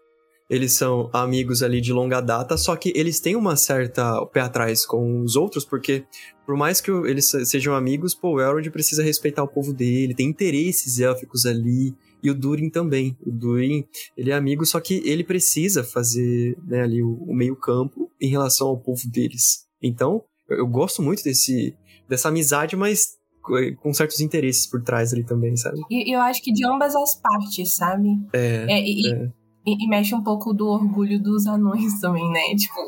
Eles 0.49 0.73
são 0.73 1.09
amigos 1.11 1.61
ali 1.61 1.81
de 1.81 1.91
longa 1.91 2.21
data, 2.21 2.55
só 2.57 2.75
que 2.75 2.91
eles 2.95 3.19
têm 3.19 3.35
uma 3.35 3.55
certa 3.57 4.25
pé 4.27 4.39
atrás 4.41 4.85
com 4.85 5.21
os 5.21 5.35
outros, 5.35 5.65
porque 5.65 6.05
por 6.45 6.55
mais 6.55 6.79
que 6.79 6.89
eles 6.89 7.29
se- 7.29 7.45
sejam 7.45 7.75
amigos, 7.75 8.15
pô, 8.15 8.35
o 8.35 8.41
Elrond 8.41 8.69
precisa 8.71 9.03
respeitar 9.03 9.43
o 9.43 9.47
povo 9.47 9.73
dele, 9.73 10.13
tem 10.15 10.27
interesses 10.29 10.99
élficos 10.99 11.45
ali, 11.45 11.93
e 12.23 12.31
o 12.31 12.33
Durin 12.33 12.69
também. 12.69 13.15
O 13.25 13.31
Durin, 13.31 13.83
ele 14.15 14.31
é 14.31 14.33
amigo, 14.33 14.65
só 14.65 14.79
que 14.79 15.01
ele 15.05 15.23
precisa 15.23 15.83
fazer 15.83 16.57
né, 16.65 16.81
ali 16.81 17.03
o, 17.03 17.13
o 17.27 17.35
meio 17.35 17.55
campo 17.55 18.09
em 18.19 18.29
relação 18.29 18.67
ao 18.69 18.77
povo 18.79 19.01
deles. 19.09 19.65
Então, 19.83 20.23
eu, 20.49 20.59
eu 20.59 20.67
gosto 20.67 21.01
muito 21.03 21.23
desse, 21.23 21.75
dessa 22.09 22.29
amizade, 22.29 22.75
mas 22.75 23.17
co- 23.41 23.55
com 23.81 23.93
certos 23.93 24.19
interesses 24.21 24.65
por 24.65 24.81
trás 24.81 25.13
ali 25.13 25.23
também, 25.25 25.55
sabe? 25.57 25.77
E 25.91 26.09
e 26.09 26.15
eu 26.15 26.21
acho 26.21 26.41
que 26.41 26.51
de 26.53 26.65
ambas 26.65 26.95
as 26.95 27.19
partes, 27.21 27.75
sabe? 27.75 28.07
É, 28.33 28.65
É, 28.69 28.81
e, 28.81 29.13
é. 29.13 29.29
E- 29.67 29.83
e 29.85 29.87
mexe 29.87 30.15
um 30.15 30.23
pouco 30.23 30.53
do 30.53 30.67
orgulho 30.67 31.21
dos 31.21 31.45
anões 31.47 31.99
também, 32.01 32.29
né? 32.31 32.55
Tipo, 32.55 32.79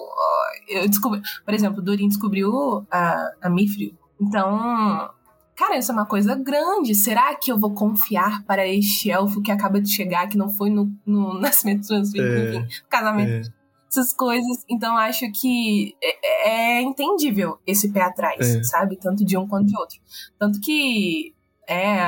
eu 0.68 0.88
descobri. 0.88 1.22
Por 1.46 1.54
exemplo, 1.54 1.80
o 1.80 1.84
Durin 1.84 2.08
descobriu 2.08 2.86
a, 2.92 3.32
a 3.42 3.50
Mithril. 3.50 3.94
Então. 4.20 5.10
Cara, 5.56 5.78
isso 5.78 5.92
é 5.92 5.94
uma 5.94 6.06
coisa 6.06 6.36
grande. 6.36 6.96
Será 6.96 7.36
que 7.36 7.52
eu 7.52 7.60
vou 7.60 7.74
confiar 7.74 8.46
para 8.46 8.66
este 8.66 9.12
elfo 9.12 9.42
que 9.42 9.52
acaba 9.52 9.82
de 9.82 9.90
chegar, 9.94 10.28
que 10.30 10.38
não 10.38 10.50
foi 10.50 10.70
no, 10.70 10.90
no 11.06 11.34
nascimento 11.42 11.86
transferido, 11.86 12.34
É, 12.34 12.56
enfim, 12.56 12.68
casamento, 12.90 13.30
é. 13.30 13.42
essas 13.90 14.14
coisas. 14.14 14.64
Então 14.70 14.96
acho 14.96 15.30
que 15.34 15.94
é, 16.02 16.78
é 16.78 16.82
entendível 16.82 17.60
esse 17.68 17.92
pé 17.92 18.04
atrás, 18.04 18.40
É. 18.40 18.64
sabe? 18.64 18.96
Tanto 18.98 19.26
de 19.26 19.36
um 19.38 19.46
quanto 19.46 19.68
de 19.68 19.78
outro. 19.78 19.98
Tanto 20.40 20.62
que. 20.62 21.34
É. 21.68 22.00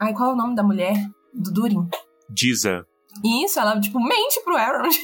Ai, 0.00 0.12
qual 0.12 0.30
é 0.30 0.32
o 0.32 0.36
nome 0.36 0.56
da 0.56 0.64
mulher? 0.64 0.94
Do 1.32 1.52
Durin. 1.52 1.88
Diza. 2.28 2.84
E 3.24 3.44
isso, 3.44 3.58
ela, 3.58 3.78
tipo, 3.80 3.98
mente 4.00 4.40
pro 4.44 4.56
Elrond. 4.58 4.94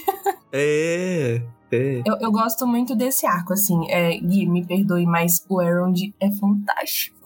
É, 0.53 1.43
é. 1.73 2.03
Eu, 2.07 2.17
eu 2.21 2.33
gosto 2.33 2.67
muito 2.67 2.95
desse 2.95 3.27
arco, 3.27 3.53
assim. 3.53 3.91
É, 3.91 4.17
Gui, 4.19 4.47
me 4.47 4.65
perdoe, 4.67 5.05
mas 5.07 5.45
o 5.49 5.61
Elrond 5.61 5.99
é 6.21 6.31
fantástico. 6.33 7.17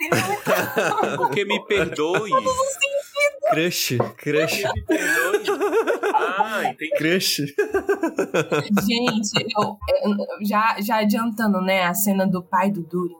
É 0.00 1.16
Porque 1.16 1.44
me 1.44 1.64
perdoe. 1.66 2.30
Crush, 3.50 3.98
crush, 4.16 4.64
me 4.74 4.82
perdoe. 4.84 5.44
Ah, 6.14 6.62
entendi. 6.64 6.90
crush. 6.96 7.36
Gente, 8.82 9.46
eu, 9.56 9.78
eu- 10.04 10.46
já, 10.46 10.76
já 10.80 10.96
adiantando, 10.98 11.60
né, 11.60 11.84
a 11.84 11.94
cena 11.94 12.26
do 12.26 12.42
pai 12.42 12.70
do 12.70 12.82
Durin. 12.82 13.14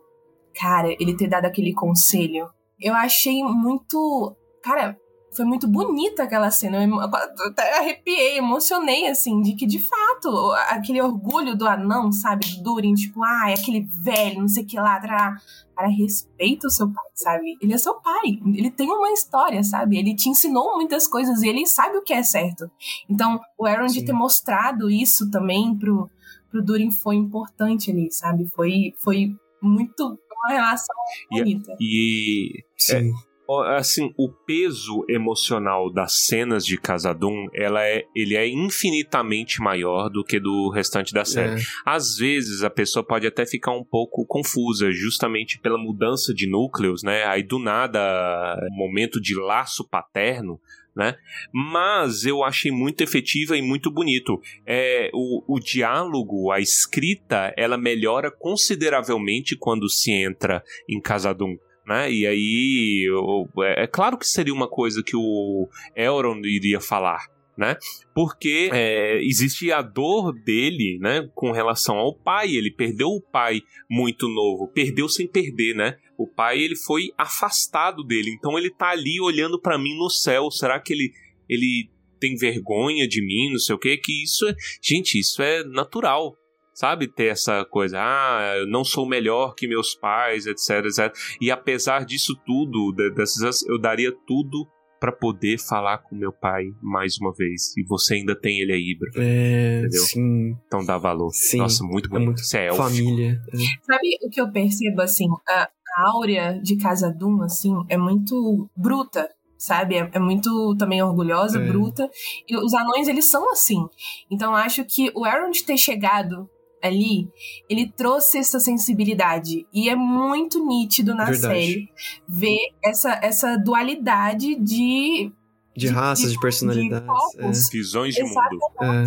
Cara, 0.58 0.88
ele 0.98 1.16
ter 1.16 1.28
dado 1.28 1.44
aquele 1.46 1.72
conselho. 1.72 2.48
eu 2.80 2.94
achei 2.94 3.42
muito. 3.44 4.36
Cara, 4.62 4.96
foi 5.34 5.44
muito 5.44 5.66
bonita 5.66 6.22
aquela 6.22 6.50
cena. 6.50 6.84
Eu 6.84 7.04
até 7.04 7.78
arrepiei, 7.78 8.36
emocionei, 8.38 9.08
assim, 9.08 9.40
de 9.40 9.54
que 9.54 9.66
de 9.66 9.78
fato, 9.78 10.52
aquele 10.68 11.00
orgulho 11.00 11.56
do 11.56 11.66
anão, 11.66 12.12
sabe? 12.12 12.46
Do 12.56 12.74
Durin, 12.74 12.94
tipo, 12.94 13.22
ah, 13.22 13.50
é 13.50 13.54
aquele 13.54 13.86
velho, 14.02 14.40
não 14.40 14.48
sei 14.48 14.62
o 14.62 14.66
que 14.66 14.76
lá, 14.76 15.00
trará. 15.00 15.36
Cara, 15.74 15.88
respeita 15.88 16.66
o 16.66 16.70
seu 16.70 16.90
pai, 16.92 17.04
sabe? 17.14 17.56
Ele 17.60 17.72
é 17.72 17.78
seu 17.78 17.94
pai, 17.94 18.38
ele 18.54 18.70
tem 18.70 18.90
uma 18.90 19.10
história, 19.10 19.62
sabe? 19.62 19.98
Ele 19.98 20.14
te 20.14 20.28
ensinou 20.28 20.76
muitas 20.76 21.08
coisas 21.08 21.42
e 21.42 21.48
ele 21.48 21.66
sabe 21.66 21.96
o 21.96 22.02
que 22.02 22.12
é 22.12 22.22
certo. 22.22 22.70
Então, 23.08 23.40
o 23.58 23.66
Aaron 23.66 23.86
de 23.86 24.04
ter 24.04 24.12
mostrado 24.12 24.90
isso 24.90 25.30
também 25.30 25.74
pro, 25.76 26.10
pro 26.50 26.62
Durin 26.62 26.90
foi 26.90 27.16
importante 27.16 27.90
ali, 27.90 28.12
sabe? 28.12 28.46
Foi, 28.54 28.92
foi 28.98 29.34
muito 29.62 30.18
uma 30.30 30.52
relação 30.52 30.94
bonita. 31.30 31.74
E, 31.80 32.58
e 32.58 32.64
Sim. 32.76 33.10
É, 33.10 33.31
assim, 33.60 34.12
o 34.16 34.28
peso 34.28 35.04
emocional 35.08 35.92
das 35.92 36.26
cenas 36.26 36.64
de 36.64 36.78
Casadum, 36.78 37.46
ela 37.54 37.84
é, 37.84 38.04
ele 38.14 38.36
é 38.36 38.48
infinitamente 38.48 39.60
maior 39.60 40.08
do 40.08 40.24
que 40.24 40.40
do 40.40 40.70
restante 40.70 41.12
da 41.12 41.24
série. 41.24 41.60
É. 41.60 41.64
Às 41.84 42.16
vezes 42.16 42.62
a 42.62 42.70
pessoa 42.70 43.04
pode 43.04 43.26
até 43.26 43.44
ficar 43.44 43.72
um 43.72 43.84
pouco 43.84 44.26
confusa, 44.26 44.90
justamente 44.90 45.58
pela 45.58 45.78
mudança 45.78 46.32
de 46.32 46.48
núcleos, 46.48 47.02
né? 47.02 47.24
Aí 47.24 47.42
do 47.42 47.58
nada, 47.58 48.56
momento 48.72 49.20
de 49.20 49.34
laço 49.34 49.88
paterno, 49.88 50.60
né? 50.94 51.16
Mas 51.52 52.24
eu 52.24 52.44
achei 52.44 52.70
muito 52.70 53.02
efetiva 53.02 53.56
e 53.56 53.62
muito 53.62 53.90
bonito. 53.90 54.40
É, 54.66 55.10
o, 55.12 55.56
o 55.56 55.58
diálogo, 55.58 56.50
a 56.50 56.60
escrita, 56.60 57.52
ela 57.56 57.76
melhora 57.76 58.30
consideravelmente 58.30 59.56
quando 59.56 59.88
se 59.88 60.12
entra 60.12 60.62
em 60.88 61.00
Casadum. 61.00 61.56
Né? 61.86 62.12
E 62.12 62.26
aí, 62.26 63.04
eu- 63.08 63.48
é 63.64 63.84
é 63.84 63.86
claro 63.86 64.16
que 64.16 64.26
seria 64.26 64.54
uma 64.54 64.68
coisa 64.68 65.02
que 65.02 65.16
o 65.16 65.68
Elrond 65.96 66.46
iria 66.46 66.80
falar, 66.80 67.26
né? 67.58 67.76
Porque 68.14 68.70
é, 68.72 69.20
existe 69.24 69.72
a 69.72 69.82
dor 69.82 70.32
dele, 70.32 70.98
né, 71.00 71.28
com 71.34 71.50
relação 71.50 71.96
ao 71.96 72.14
pai. 72.14 72.54
Ele 72.54 72.70
perdeu 72.70 73.08
o 73.08 73.20
pai 73.20 73.62
muito 73.90 74.28
novo, 74.28 74.68
perdeu 74.68 75.08
sem 75.08 75.26
perder, 75.26 75.74
né? 75.74 75.96
O 76.16 76.26
pai 76.28 76.60
ele 76.60 76.76
foi 76.76 77.10
afastado 77.18 78.04
dele, 78.04 78.30
então 78.30 78.56
ele 78.56 78.70
tá 78.70 78.90
ali 78.90 79.20
olhando 79.20 79.60
pra 79.60 79.76
mim 79.76 79.96
no 79.98 80.08
céu. 80.08 80.50
Será 80.50 80.78
que 80.80 80.92
ele 80.92 81.10
ele 81.48 81.90
tem 82.20 82.36
vergonha 82.36 83.08
de 83.08 83.20
mim, 83.20 83.50
não 83.50 83.58
sei 83.58 83.74
o 83.74 83.78
que? 83.78 83.96
Que 83.96 84.22
isso 84.22 84.46
é, 84.46 84.54
gente, 84.80 85.18
isso 85.18 85.42
é 85.42 85.64
natural. 85.64 86.36
Sabe, 86.74 87.06
ter 87.06 87.26
essa 87.26 87.64
coisa, 87.66 87.98
ah, 88.00 88.54
eu 88.58 88.66
não 88.66 88.82
sou 88.84 89.06
melhor 89.06 89.54
que 89.54 89.68
meus 89.68 89.94
pais, 89.94 90.46
etc, 90.46 90.84
etc. 90.86 91.14
E 91.40 91.50
apesar 91.50 92.04
disso 92.04 92.34
tudo, 92.46 92.92
de- 92.96 93.10
dessas, 93.10 93.62
eu 93.66 93.78
daria 93.78 94.10
tudo 94.26 94.66
pra 94.98 95.12
poder 95.12 95.58
falar 95.58 95.98
com 95.98 96.14
meu 96.16 96.32
pai 96.32 96.62
mais 96.80 97.18
uma 97.18 97.32
vez. 97.36 97.76
E 97.76 97.82
você 97.84 98.14
ainda 98.14 98.34
tem 98.34 98.60
ele 98.60 98.72
aí, 98.72 98.92
Ibra. 98.92 99.10
É, 99.16 99.80
Entendeu? 99.80 100.00
sim, 100.02 100.56
Então 100.66 100.84
dá 100.84 100.96
valor. 100.96 101.28
Sim, 101.32 101.58
Nossa, 101.58 101.84
muito 101.84 102.06
é 102.06 102.10
bonito. 102.10 102.26
muito 102.26 102.38
Isso 102.42 102.56
é 102.56 102.66
élfico. 102.66 102.84
família. 102.88 103.40
é. 103.52 103.56
Sabe 103.82 104.08
o 104.24 104.30
que 104.30 104.40
eu 104.40 104.50
percebo, 104.50 105.02
assim? 105.02 105.26
A, 105.48 105.68
a 105.98 106.08
áurea 106.12 106.58
de 106.62 106.76
Casadum, 106.76 107.42
assim, 107.42 107.74
é 107.88 107.98
muito 107.98 108.70
bruta, 108.76 109.28
sabe? 109.58 109.96
É, 109.96 110.08
é 110.14 110.18
muito 110.20 110.74
também 110.76 111.02
orgulhosa, 111.02 111.60
É. 111.60 111.66
bruta. 111.66 112.08
E 112.48 112.56
os 112.56 112.72
anões, 112.72 113.08
eles 113.08 113.24
são 113.26 113.50
assim. 113.52 113.84
Então, 114.30 114.52
eu 114.52 114.56
acho 114.56 114.84
que 114.86 115.10
o 115.14 115.24
Aaron 115.24 115.50
de 115.50 115.64
ter 115.64 115.76
chegado 115.76 116.48
ali, 116.82 117.28
ele 117.68 117.90
trouxe 117.90 118.38
essa 118.38 118.58
sensibilidade. 118.58 119.66
E 119.72 119.88
é 119.88 119.94
muito 119.96 120.64
nítido 120.66 121.14
na 121.14 121.24
Verdade. 121.26 121.54
série 121.54 121.88
ver 122.28 122.58
essa, 122.84 123.18
essa 123.22 123.56
dualidade 123.56 124.54
de... 124.56 125.30
De 125.74 125.86
raças, 125.88 126.32
de, 126.32 126.38
personalidades. 126.38 127.06
povos. 127.06 127.70
Visões 127.70 128.14
de 128.14 128.22
mundo. 128.22 128.34
é. 128.82 129.04
É. 129.04 129.06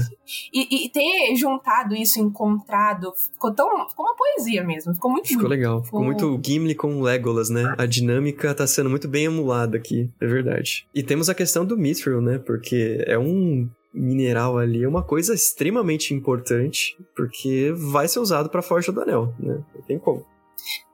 E, 0.52 0.86
e 0.86 0.90
ter 0.90 1.36
juntado 1.36 1.94
isso, 1.96 2.20
encontrado, 2.20 3.14
ficou 3.34 3.54
tão... 3.54 3.88
Ficou 3.88 4.04
uma 4.04 4.16
poesia 4.16 4.64
mesmo. 4.64 4.92
Ficou 4.96 5.12
muito 5.12 5.28
Ficou 5.28 5.44
bonito. 5.44 5.52
legal. 5.60 5.84
Ficou 5.84 6.02
Ficou- 6.02 6.30
muito 6.30 6.42
Gimli 6.44 6.74
com 6.74 7.02
Legolas, 7.02 7.52
né? 7.52 7.76
A 7.78 7.86
dinâmica 7.86 8.52
tá 8.56 8.66
sendo 8.66 8.90
muito 8.90 9.08
bem 9.08 9.26
emulada 9.26 9.78
aqui, 9.78 10.10
é 10.20 10.26
verdade. 10.26 10.88
E 10.92 11.04
temos 11.04 11.30
a 11.30 11.36
questão 11.36 11.64
do 11.64 11.78
Mithril, 11.78 12.20
né? 12.20 12.40
Porque 12.40 13.04
é 13.06 13.20
um 13.20 13.70
mineral 13.96 14.58
ali, 14.58 14.84
é 14.84 14.88
uma 14.88 15.04
coisa 15.04 15.34
extremamente 15.34 16.14
importante, 16.14 16.96
porque 17.16 17.74
vai 17.76 18.08
ser 18.08 18.20
usado 18.20 18.50
pra 18.50 18.62
Forja 18.62 18.92
do 18.92 19.02
Anel, 19.02 19.34
né? 19.40 19.64
Não 19.74 19.82
tem 19.84 19.98
como. 19.98 20.24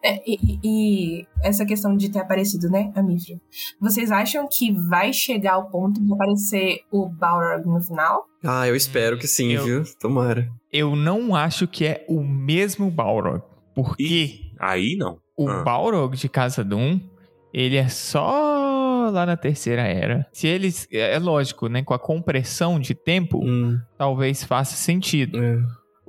É, 0.04 0.16
e, 0.30 0.36
e- 0.44 0.60
e 0.64 1.28
essa 1.44 1.66
questão 1.66 1.96
de 1.96 2.10
ter 2.10 2.20
aparecido, 2.20 2.70
né, 2.70 2.92
a. 2.96 3.40
Vocês 3.80 4.12
acham 4.12 4.48
que 4.52 4.72
vai 4.74 5.14
chegar 5.14 5.54
ao 5.54 5.70
ponto 5.70 6.04
de 6.04 6.12
aparecer 6.12 6.80
o 6.92 7.08
Balrog 7.08 7.66
no 7.68 7.80
final? 7.82 8.26
Ah, 8.44 8.68
eu 8.68 8.76
espero 8.76 9.18
que 9.18 9.28
sim, 9.28 9.52
Eu- 9.54 9.64
viu? 9.64 9.84
Tomara. 10.00 10.50
Eu 10.74 10.96
não 10.96 11.36
acho 11.36 11.68
que 11.68 11.86
é 11.86 12.06
o 12.10 12.22
mesmo 12.24 12.90
Balrog. 12.90 13.44
Porque 13.76 14.04
Ih, 14.04 14.42
aí 14.60 14.96
não. 14.98 15.20
o 15.38 15.48
Ah. 15.48 15.64
Balrog 15.64 16.18
de 16.18 16.28
Casa 16.28 16.64
Doom, 16.64 17.00
ele 17.54 17.78
é 17.78 17.88
só 17.88 18.61
lá 19.12 19.26
na 19.26 19.38
Terceira 19.38 19.84
Era. 19.84 20.26
Se 20.32 20.48
eles... 20.48 20.88
É 20.92 21.20
lógico, 21.20 21.68
né? 21.68 21.84
Com 21.84 21.94
a 21.94 22.00
compressão 22.00 22.80
de 22.80 22.96
tempo, 22.96 23.40
Hum, 23.44 23.80
talvez 23.98 24.44
faça 24.44 24.76
sentido. 24.76 25.44
é. 25.44 25.58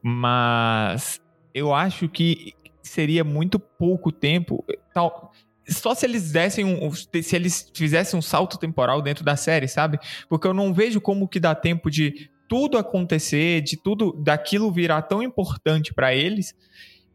Mas 0.05 1.21
eu 1.55 1.73
acho 1.73 2.09
que 2.09 2.55
seria 2.83 3.23
muito 3.23 3.59
pouco 3.59 4.11
tempo. 4.11 4.65
Tal, 4.93 5.33
só 5.69 5.95
se 5.95 6.05
eles 6.05 6.33
dessem 6.33 6.65
um. 6.65 6.91
Se 6.93 7.37
eles 7.37 7.71
fizessem 7.75 8.19
um 8.19 8.23
salto 8.23 8.59
temporal 8.59 9.01
dentro 9.01 9.25
da 9.25 9.37
série, 9.37 9.69
sabe? 9.69 9.99
Porque 10.29 10.47
eu 10.47 10.53
não 10.53 10.75
vejo 10.75 11.01
como 11.01 11.29
que 11.29 11.39
dá 11.39 11.55
tempo 11.55 11.89
de 11.89 12.29
tudo 12.49 12.77
acontecer, 12.77 13.61
de 13.63 13.77
tudo 13.77 14.13
daquilo 14.13 14.73
virar 14.73 15.03
tão 15.03 15.23
importante 15.23 15.95
pra 15.95 16.13
eles 16.15 16.53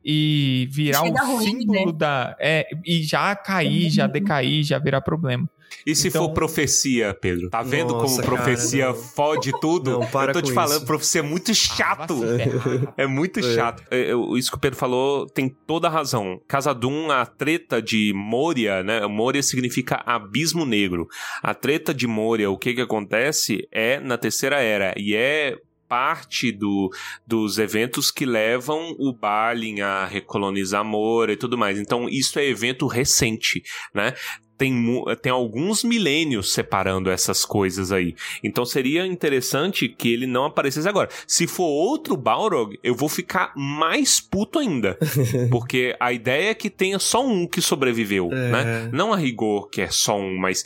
e 0.04 0.70
virar 0.72 1.04
um 1.04 1.14
ruim, 1.14 1.44
símbolo 1.60 1.92
né? 1.92 1.98
da. 1.98 2.36
É, 2.40 2.66
e 2.86 3.04
já 3.04 3.36
cair, 3.36 3.90
já 3.90 4.08
decair, 4.08 4.64
já 4.64 4.80
virar 4.80 5.02
problema. 5.02 5.50
E 5.86 5.96
se 5.96 6.10
Então- 6.10 6.26
for 6.26 6.34
profecia, 6.34 7.14
Pedro? 7.14 7.50
Tá 7.50 7.64
vendo 7.64 7.94
Nossa, 7.94 8.06
como 8.06 8.18
cara, 8.18 8.28
profecia 8.44 8.88
não. 8.88 8.94
fode 8.96 9.52
tudo? 9.62 9.92
Não, 10.00 10.08
para 10.08 10.32
Eu 10.32 10.34
tô 10.34 10.42
te 10.42 10.52
falando, 10.54 10.78
isso. 10.78 10.86
profecia 10.86 11.20
é 11.20 11.24
muito 11.24 11.54
chato. 11.56 12.14
Ah, 12.24 12.28
se 12.28 12.38
ferrar. 12.38 12.94
É 12.98 13.08
muito 13.08 13.40
É. 13.40 13.44
chato. 13.56 13.84
É, 13.90 14.12
é, 14.12 14.38
Isso 14.38 14.52
que 14.52 14.58
o 14.58 14.60
Pedro 14.60 14.78
falou 14.78 15.28
tem 15.28 15.48
toda 15.48 15.88
a 15.88 15.92
razão. 15.92 16.42
Casadum, 16.48 17.10
a 17.12 17.26
treta 17.26 17.82
de 17.82 18.12
Moria, 18.16 18.84
né? 18.84 19.06
Moria 19.08 19.42
significa 19.44 20.02
abismo 20.06 20.66
negro. 20.66 21.08
A 21.42 21.54
treta 21.54 21.94
de 21.94 22.06
Moria, 22.08 22.50
o 22.52 22.58
que 22.58 22.74
que 22.74 22.82
acontece 22.82 23.68
é 23.72 24.00
na 24.00 24.18
Terceira 24.18 24.60
Era. 24.62 24.94
E 24.98 25.16
é 25.16 25.56
parte 25.88 26.52
do, 26.52 26.90
dos 27.26 27.58
eventos 27.58 28.12
que 28.12 28.26
levam 28.26 28.94
o 29.00 29.14
Balin 29.14 29.80
a 29.80 30.06
recolonizar 30.06 30.84
Moria 30.84 31.34
e 31.34 31.38
tudo 31.38 31.58
mais. 31.58 31.80
Então, 31.80 32.10
isso 32.10 32.38
é 32.38 32.46
evento 32.46 32.88
recente, 32.88 33.64
né? 33.94 34.14
Tem, 34.58 34.74
tem 35.22 35.32
alguns 35.32 35.84
milênios 35.84 36.52
separando 36.54 37.10
essas 37.10 37.46
coisas 37.46 37.92
aí. 37.92 38.16
Então 38.44 38.66
seria 38.66 39.06
interessante 39.06 39.88
que 39.88 40.12
ele 40.12 40.26
não 40.26 40.46
aparecesse 40.46 40.88
agora. 40.90 41.10
Se 41.28 41.46
for 41.48 41.66
outro 41.68 42.18
Balrog, 42.18 42.78
eu 42.84 42.96
vou 42.96 43.08
ficar 43.10 43.52
mais 43.56 44.20
puto 44.20 44.60
ainda. 44.60 44.98
porque 45.52 45.96
a 46.00 46.12
ideia 46.12 46.50
é 46.50 46.54
que 46.54 46.70
tenha 46.70 46.98
só 47.00 47.26
um 47.26 47.46
que 47.48 47.62
sobreviveu, 47.62 48.30
É. 48.32 48.52
né? 48.52 48.90
Não 48.92 49.14
a 49.14 49.18
rigor 49.18 49.70
que 49.70 49.82
é 49.82 49.90
só 49.90 50.18
um, 50.20 50.38
mas 50.38 50.64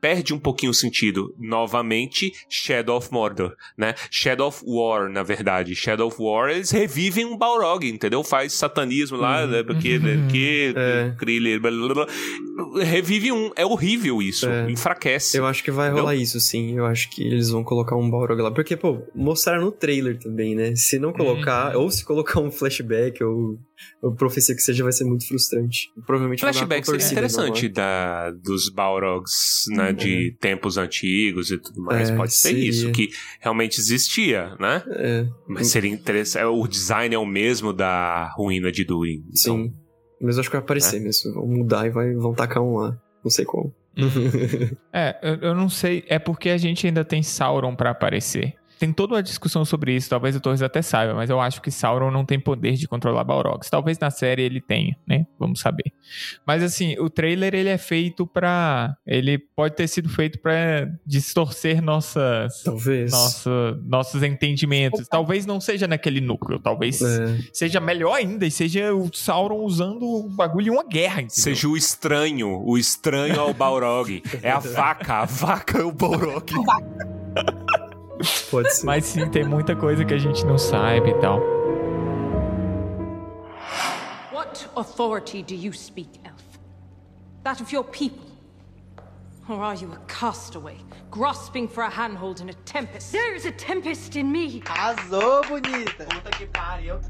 perde 0.00 0.34
um 0.34 0.38
pouquinho 0.38 0.70
o 0.70 0.74
sentido. 0.74 1.34
Novamente, 1.38 2.32
Shadow 2.48 2.96
of 2.98 3.10
Mordor, 3.12 3.54
né? 3.78 3.94
Shadow 4.10 4.48
of 4.48 4.62
War, 4.66 5.08
na 5.08 5.22
verdade. 5.22 5.74
Shadow 5.74 6.08
of 6.08 6.16
War, 6.20 6.50
eles 6.50 6.70
revivem 6.70 7.24
um 7.24 7.36
Balrog, 7.36 7.88
entendeu? 7.88 8.22
Faz 8.24 8.52
satanismo 8.52 9.16
lá, 9.16 9.44
Uhum. 9.44 9.50
né? 9.50 9.62
Porque, 9.62 9.98
porque 9.98 10.74
É. 10.76 11.14
Kriller, 11.18 11.60
blá, 11.60 11.70
blá, 11.70 11.94
blá. 11.94 12.06
revive 12.84 13.21
um. 13.30 13.50
É 13.54 13.64
horrível 13.64 14.22
isso. 14.22 14.48
É. 14.48 14.70
Enfraquece. 14.70 15.36
Eu 15.36 15.46
acho 15.46 15.62
que 15.62 15.70
vai 15.70 15.90
rolar 15.90 16.16
isso, 16.16 16.40
sim. 16.40 16.76
Eu 16.76 16.86
acho 16.86 17.10
que 17.10 17.22
eles 17.22 17.50
vão 17.50 17.62
colocar 17.62 17.94
um 17.96 18.10
Balrog 18.10 18.40
lá. 18.40 18.50
Porque, 18.50 18.76
pô, 18.76 19.02
mostraram 19.14 19.62
no 19.62 19.70
trailer 19.70 20.18
também, 20.18 20.54
né? 20.54 20.74
Se 20.74 20.98
não 20.98 21.12
colocar, 21.12 21.76
ou 21.76 21.90
se 21.90 22.04
colocar 22.04 22.40
um 22.40 22.50
flashback, 22.50 23.22
ou, 23.22 23.58
ou 24.02 24.14
profecia 24.14 24.54
que 24.54 24.62
seja, 24.62 24.82
vai 24.82 24.92
ser 24.92 25.04
muito 25.04 25.26
frustrante. 25.28 25.88
Provavelmente 26.06 26.40
Flashback 26.40 26.86
seria 26.86 27.06
interessante 27.06 27.66
não 27.66 27.72
da, 27.74 28.30
dos 28.30 28.68
Balrogs, 28.68 29.64
né, 29.68 29.92
de 29.92 30.36
tempos 30.40 30.76
antigos 30.76 31.50
e 31.50 31.58
tudo 31.58 31.82
mais. 31.82 32.10
É, 32.10 32.16
Pode 32.16 32.32
ser 32.32 32.48
seria. 32.48 32.68
isso, 32.68 32.90
que 32.92 33.10
realmente 33.40 33.78
existia, 33.78 34.56
né? 34.58 34.82
É, 34.88 35.26
Mas 35.46 35.68
seria 35.68 35.90
interessante. 35.90 36.44
O 36.44 36.66
design 36.66 37.14
é 37.14 37.18
o 37.18 37.26
mesmo 37.26 37.72
da 37.72 38.32
ruína 38.36 38.72
de 38.72 38.84
Durin. 38.84 39.22
Então, 39.28 39.64
sim. 39.64 39.72
Mas 40.20 40.36
eu 40.36 40.40
acho 40.40 40.50
que 40.50 40.56
vai 40.56 40.62
aparecer 40.62 41.00
mesmo. 41.00 41.34
Vão 41.34 41.46
mudar 41.48 41.86
e 41.86 41.90
vai, 41.90 42.14
vão 42.14 42.32
tacar 42.32 42.62
um 42.62 42.76
lá. 42.76 42.96
Não 43.22 43.30
sei 43.30 43.44
como. 43.44 43.72
É, 44.92 45.18
eu, 45.22 45.34
eu 45.36 45.54
não 45.54 45.68
sei. 45.68 46.04
É 46.08 46.18
porque 46.18 46.50
a 46.50 46.56
gente 46.56 46.86
ainda 46.86 47.04
tem 47.04 47.22
Sauron 47.22 47.76
pra 47.76 47.90
aparecer. 47.90 48.54
Tem 48.82 48.92
toda 48.92 49.14
uma 49.14 49.22
discussão 49.22 49.64
sobre 49.64 49.94
isso, 49.94 50.10
talvez 50.10 50.34
o 50.34 50.40
Torres 50.40 50.60
até 50.60 50.82
saiba, 50.82 51.14
mas 51.14 51.30
eu 51.30 51.40
acho 51.40 51.62
que 51.62 51.70
Sauron 51.70 52.10
não 52.10 52.24
tem 52.24 52.40
poder 52.40 52.72
de 52.72 52.88
controlar 52.88 53.22
Balrogs. 53.22 53.70
Talvez 53.70 53.96
na 53.96 54.10
série 54.10 54.42
ele 54.42 54.60
tenha, 54.60 54.96
né? 55.06 55.24
Vamos 55.38 55.60
saber. 55.60 55.84
Mas 56.44 56.64
assim, 56.64 56.98
o 56.98 57.08
trailer 57.08 57.54
ele 57.54 57.68
é 57.68 57.78
feito 57.78 58.26
pra. 58.26 58.96
Ele 59.06 59.38
pode 59.38 59.76
ter 59.76 59.86
sido 59.86 60.08
feito 60.08 60.40
pra 60.40 60.88
distorcer 61.06 61.80
nossas. 61.80 62.60
Talvez. 62.64 63.12
Nossa, 63.12 63.80
nossos 63.86 64.20
entendimentos. 64.24 65.06
Talvez 65.06 65.46
não 65.46 65.60
seja 65.60 65.86
naquele 65.86 66.20
núcleo, 66.20 66.58
talvez 66.58 67.00
É. 67.00 67.38
seja 67.52 67.78
melhor 67.78 68.14
ainda 68.14 68.44
e 68.44 68.50
seja 68.50 68.92
o 68.92 69.08
Sauron 69.14 69.60
usando 69.62 70.02
o 70.02 70.28
bagulho 70.28 70.66
em 70.66 70.70
uma 70.70 70.84
guerra. 70.84 71.22
Entendeu? 71.22 71.30
Seja 71.44 71.68
o 71.68 71.76
estranho, 71.76 72.60
o 72.66 72.76
estranho 72.76 73.40
ao 73.40 73.54
Balrog. 73.54 74.20
É 74.42 74.50
a 74.50 74.58
vaca, 74.74 75.18
a 75.20 75.24
vaca 75.24 75.78
é 75.78 75.84
o 75.84 75.92
Balrog. 75.92 76.50
Pode 78.50 78.74
ser. 78.74 78.86
Mas 78.86 79.04
sim, 79.04 79.28
tem 79.28 79.44
muita 79.44 79.74
coisa 79.74 80.04
que 80.04 80.14
a 80.14 80.18
gente 80.18 80.44
não 80.44 80.58
sabe 80.58 81.10
e 81.10 81.14
tal. 81.14 81.40
What 84.32 84.68
authority 84.76 85.42
do 85.42 85.54
you 85.54 85.72
speak, 85.72 86.20
Elf? 86.24 86.42
That 87.44 87.62
of 87.62 87.72
your 87.72 87.84
people? 87.84 88.32
Or 89.48 89.60
are 89.60 89.74
you 89.74 89.92
a 89.92 89.98
castaway, 90.06 90.76
grasping 91.10 91.68
for 91.68 91.82
a 91.82 91.90
handhold 91.90 92.40
in 92.40 92.48
a 92.48 92.54
tempest? 92.64 93.10
There 93.12 93.34
is 93.34 93.44
a 93.44 93.50
tempest 93.50 94.16
in 94.16 94.30
me. 94.30 94.62
Arrasou, 94.66 95.42
bonita. 95.48 96.04
Puta 96.04 96.30
que 96.30 96.46
pariu. 96.46 97.00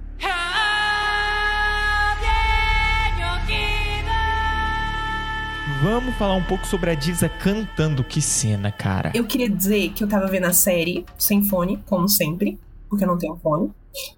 Vamos 5.83 6.15
falar 6.15 6.35
um 6.35 6.45
pouco 6.45 6.65
sobre 6.67 6.91
a 6.91 6.95
Disa 6.95 7.29
cantando. 7.29 8.05
Que 8.05 8.21
cena, 8.23 8.71
cara. 8.71 9.11
Eu 9.15 9.25
queria 9.25 9.49
dizer 9.51 9.91
que 9.91 10.05
eu 10.05 10.09
tava 10.09 10.27
vendo 10.29 10.45
a 10.45 10.53
série 10.53 11.05
sem 11.19 11.43
fone, 11.43 11.83
como 11.87 12.09
sempre, 12.09 12.59
porque 12.89 13.05
eu 13.05 13.09
não 13.09 13.19
tenho 13.19 13.37
fone. 13.37 13.71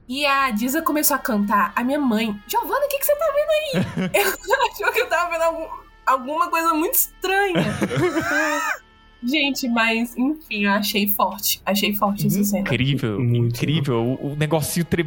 E 0.09 0.27
a 0.27 0.51
Disa 0.51 0.83
começou 0.83 1.17
a 1.17 1.19
cantar. 1.19 1.73
A 1.75 1.83
minha 1.83 1.99
mãe, 1.99 2.39
Giovana, 2.47 2.85
o 2.85 2.89
que, 2.89 2.99
que 2.99 3.07
você 3.07 3.17
tá 3.17 3.27
vendo 3.35 3.51
aí? 3.51 4.11
eu 4.15 4.71
achou 4.71 4.93
que 4.93 5.01
eu 5.01 5.09
tava 5.09 5.31
vendo 5.31 5.43
algum- 5.43 5.69
alguma 6.07 6.51
coisa 6.51 6.75
muito 6.75 6.95
estranha. 6.95 7.65
Gente, 9.27 9.67
mas 9.69 10.15
enfim, 10.19 10.67
eu 10.67 10.71
achei 10.73 11.09
forte. 11.09 11.63
Achei 11.65 11.95
forte 11.95 12.27
essa 12.27 12.45
cena. 12.45 12.61
Incrível, 12.61 13.19
Muito 13.19 13.57
incrível. 13.57 14.19
O, 14.21 14.33
o 14.33 14.37
negocinho. 14.37 14.85
Tre... 14.85 15.07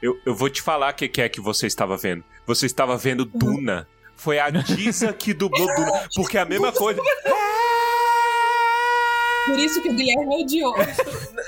Eu, 0.00 0.18
eu 0.24 0.34
vou 0.34 0.48
te 0.48 0.62
falar 0.62 0.90
o 0.90 0.96
que, 0.96 1.06
que 1.06 1.20
é 1.20 1.28
que 1.28 1.38
você 1.38 1.66
estava 1.66 1.98
vendo. 1.98 2.24
Você 2.46 2.64
estava 2.64 2.96
vendo 2.96 3.26
Duna. 3.26 3.86
Foi 4.22 4.38
a 4.38 4.50
Disa 4.50 5.12
que 5.12 5.34
dublou 5.34 5.66
Duna. 5.74 6.08
Porque 6.14 6.38
a 6.38 6.44
mesma 6.44 6.70
coisa. 6.70 7.02
Por 9.46 9.58
isso 9.58 9.82
que 9.82 9.88
o 9.88 9.94
Guilherme 9.94 10.44
odiou. 10.44 10.72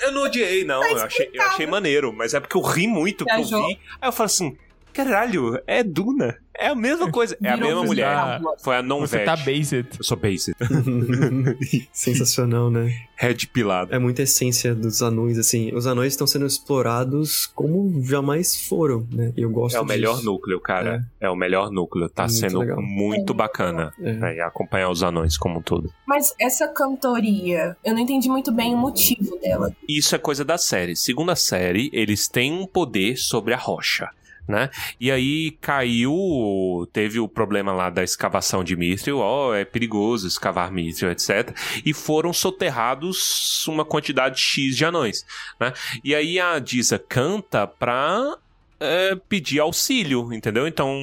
Eu 0.02 0.10
não 0.10 0.22
odiei, 0.24 0.64
não. 0.64 0.80
Tá 0.80 0.88
Eu 0.88 1.05
achei, 1.05 1.30
eu 1.32 1.42
achei 1.42 1.68
maneiro. 1.68 2.12
Mas 2.12 2.34
é 2.34 2.40
porque 2.40 2.56
eu 2.56 2.60
ri 2.60 2.88
muito 2.88 3.24
que 3.24 3.30
eu 3.30 3.44
vi. 3.44 3.55
Aí 4.01 4.09
eu 4.09 4.12
falo 4.12 4.26
assim: 4.26 4.59
caralho, 4.92 5.62
é 5.68 5.84
Duna. 5.84 6.36
É 6.59 6.68
a 6.68 6.74
mesma 6.74 7.10
coisa. 7.10 7.36
É 7.43 7.48
a 7.51 7.55
Virou 7.56 7.68
mesma 7.68 7.82
você 7.82 7.86
mulher. 7.86 8.14
tá- 8.14 8.40
Foi 8.59 8.76
a 8.76 8.82
não 8.82 9.01
Você 9.01 9.18
tá 9.20 9.36
based. 9.36 9.86
Eu 9.98 10.05
sou 10.05 10.16
based. 10.16 10.55
Sensacional, 11.93 12.70
né? 12.70 12.93
Red 13.16 13.35
pilado. 13.52 13.94
É 13.94 13.98
muita 13.98 14.22
essência 14.22 14.74
dos 14.74 15.02
anões, 15.02 15.39
assim. 15.39 15.72
Os 15.74 15.86
anões 15.86 16.12
estão 16.12 16.26
sendo 16.26 16.47
explorados 16.47 17.47
como 17.47 18.02
jamais 18.05 18.66
foram, 18.66 19.06
né? 19.10 19.32
E 19.36 19.43
eu 19.43 19.51
gosto 19.51 19.76
É 19.76 19.81
o 19.81 19.85
melhor 19.85 20.14
disso. 20.16 20.26
núcleo, 20.26 20.60
cara. 20.60 21.05
É. 21.20 21.28
o 21.28 21.36
melhor 21.36 21.70
núcleo. 21.70 22.09
Tá 22.09 22.24
Muito 22.24 22.35
sendo 22.36 22.59
legal. 22.60 22.81
muito 22.82 23.32
bacana. 23.35 23.93
É. 24.01 24.12
né, 24.12 24.40
acompanhar 24.40 24.90
os 24.90 25.02
anões 25.02 25.36
como 25.36 25.59
um 25.59 25.62
todo. 25.62 25.90
Mas 26.06 26.35
essa 26.40 26.68
cantoria, 26.68 27.76
eu 27.85 27.93
não 27.94 28.01
entendi 28.01 28.28
muito 28.28 28.52
bem 28.52 28.74
o 28.74 28.76
motivo 28.78 29.39
dela. 29.40 29.74
Isso 29.89 30.14
é 30.14 30.18
coisa 30.18 30.44
da 30.44 30.59
série. 30.59 30.94
Segundo 30.97 31.31
a 31.31 31.36
série, 31.36 31.90
eles 31.93 32.28
têm 32.28 32.52
um 32.52 32.66
poder 32.66 33.16
sobre 33.16 33.55
a 33.55 33.56
rocha. 33.56 34.09
Né? 34.46 34.68
E 35.00 35.10
aí 35.10 35.52
caiu, 35.52 36.86
teve 36.92 37.18
o 37.18 37.26
problema 37.26 37.72
lá 37.72 37.88
da 37.88 38.04
escavação 38.04 38.62
de 38.62 38.76
Mithril, 38.76 39.18
ó, 39.18 39.54
é 39.54 39.64
perigoso 39.64 40.28
escavar 40.28 40.70
Mithril, 40.70 41.10
etc. 41.10 41.56
E 41.84 41.94
foram 41.94 42.30
soterrados 42.30 43.66
uma 43.66 43.86
quantidade 43.86 44.38
X 44.38 44.76
de 44.76 44.84
anões, 44.84 45.24
né? 45.58 45.72
E 46.04 46.14
aí 46.14 46.38
a 46.38 46.58
Disa 46.58 46.98
canta 46.98 47.66
pra 47.66 48.36
é, 48.78 49.16
pedir 49.28 49.60
auxílio, 49.60 50.30
entendeu? 50.30 50.68
Então 50.68 50.94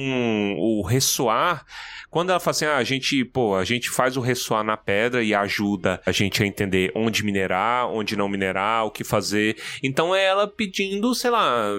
o 0.56 0.82
ressoar 0.82 1.66
quando 2.12 2.28
ela 2.28 2.38
fala 2.38 2.50
assim, 2.50 2.66
ah, 2.66 2.76
a 2.76 2.84
gente, 2.84 3.24
pô, 3.24 3.56
a 3.56 3.64
gente 3.64 3.88
faz 3.88 4.18
o 4.18 4.20
ressoar 4.20 4.62
na 4.62 4.76
pedra 4.76 5.24
e 5.24 5.34
ajuda 5.34 5.98
a 6.04 6.12
gente 6.12 6.42
a 6.42 6.46
entender 6.46 6.92
onde 6.94 7.24
minerar, 7.24 7.88
onde 7.88 8.14
não 8.16 8.28
minerar, 8.28 8.84
o 8.84 8.90
que 8.90 9.02
fazer. 9.02 9.56
Então 9.82 10.14
é 10.14 10.22
ela 10.22 10.46
pedindo, 10.46 11.14
sei 11.14 11.30
lá, 11.30 11.72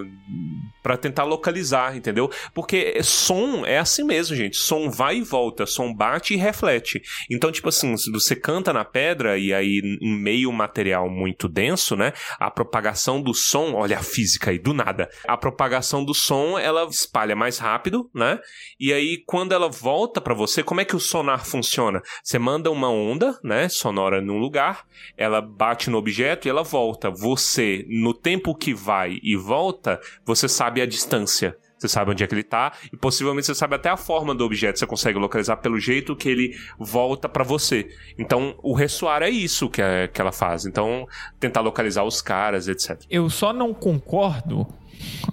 Pra 0.84 0.98
tentar 0.98 1.24
localizar, 1.24 1.96
entendeu? 1.96 2.30
Porque 2.52 3.02
som 3.02 3.64
é 3.64 3.78
assim 3.78 4.04
mesmo, 4.04 4.36
gente. 4.36 4.58
Som 4.58 4.90
vai 4.90 5.16
e 5.16 5.22
volta, 5.22 5.64
som 5.64 5.94
bate 5.94 6.34
e 6.34 6.36
reflete. 6.36 7.00
Então, 7.30 7.50
tipo 7.50 7.70
assim, 7.70 7.96
se 7.96 8.12
você 8.12 8.36
canta 8.36 8.70
na 8.70 8.84
pedra 8.84 9.38
e 9.38 9.54
aí 9.54 9.80
em 10.02 10.14
meio 10.14 10.52
material 10.52 11.08
muito 11.08 11.48
denso, 11.48 11.96
né? 11.96 12.12
A 12.38 12.50
propagação 12.50 13.22
do 13.22 13.32
som, 13.32 13.72
olha 13.72 13.98
a 13.98 14.02
física 14.02 14.50
aí, 14.50 14.58
do 14.58 14.74
nada. 14.74 15.08
A 15.26 15.38
propagação 15.38 16.04
do 16.04 16.12
som, 16.12 16.58
ela 16.58 16.84
espalha 16.84 17.34
mais 17.34 17.56
rápido, 17.56 18.10
né? 18.14 18.38
E 18.78 18.92
aí 18.92 19.22
quando 19.26 19.52
ela 19.52 19.70
volta 19.70 20.20
pra 20.20 20.34
você, 20.34 20.62
como 20.62 20.82
é 20.82 20.84
que 20.84 20.94
o 20.94 21.00
sonar 21.00 21.46
funciona? 21.46 22.02
Você 22.22 22.38
manda 22.38 22.70
uma 22.70 22.90
onda, 22.90 23.38
né, 23.42 23.70
sonora 23.70 24.20
num 24.20 24.36
lugar, 24.36 24.84
ela 25.16 25.40
bate 25.40 25.88
no 25.88 25.96
objeto 25.96 26.46
e 26.46 26.50
ela 26.50 26.62
volta. 26.62 27.10
Você, 27.10 27.86
no 27.88 28.12
tempo 28.12 28.54
que 28.54 28.74
vai 28.74 29.18
e 29.22 29.34
volta, 29.34 29.98
você 30.26 30.46
sabe 30.46 30.73
a 30.80 30.86
distância. 30.86 31.56
Você 31.76 31.88
sabe 31.88 32.12
onde 32.12 32.24
é 32.24 32.26
que 32.26 32.34
ele 32.34 32.42
tá 32.44 32.72
e 32.92 32.96
possivelmente 32.96 33.46
você 33.46 33.54
sabe 33.54 33.74
até 33.74 33.90
a 33.90 33.96
forma 33.96 34.34
do 34.34 34.42
objeto, 34.44 34.78
você 34.78 34.86
consegue 34.86 35.18
localizar 35.18 35.56
pelo 35.56 35.78
jeito 35.78 36.16
que 36.16 36.28
ele 36.28 36.56
volta 36.78 37.28
pra 37.28 37.44
você. 37.44 37.88
Então, 38.18 38.54
o 38.62 38.72
ressoar 38.74 39.22
é 39.22 39.28
isso 39.28 39.68
que, 39.68 39.82
é- 39.82 40.08
que 40.08 40.18
ela 40.20 40.32
faz. 40.32 40.64
Então, 40.64 41.06
tentar 41.38 41.60
localizar 41.60 42.04
os 42.04 42.22
caras, 42.22 42.68
etc. 42.68 43.02
Eu 43.10 43.28
só 43.28 43.52
não 43.52 43.74
concordo. 43.74 44.66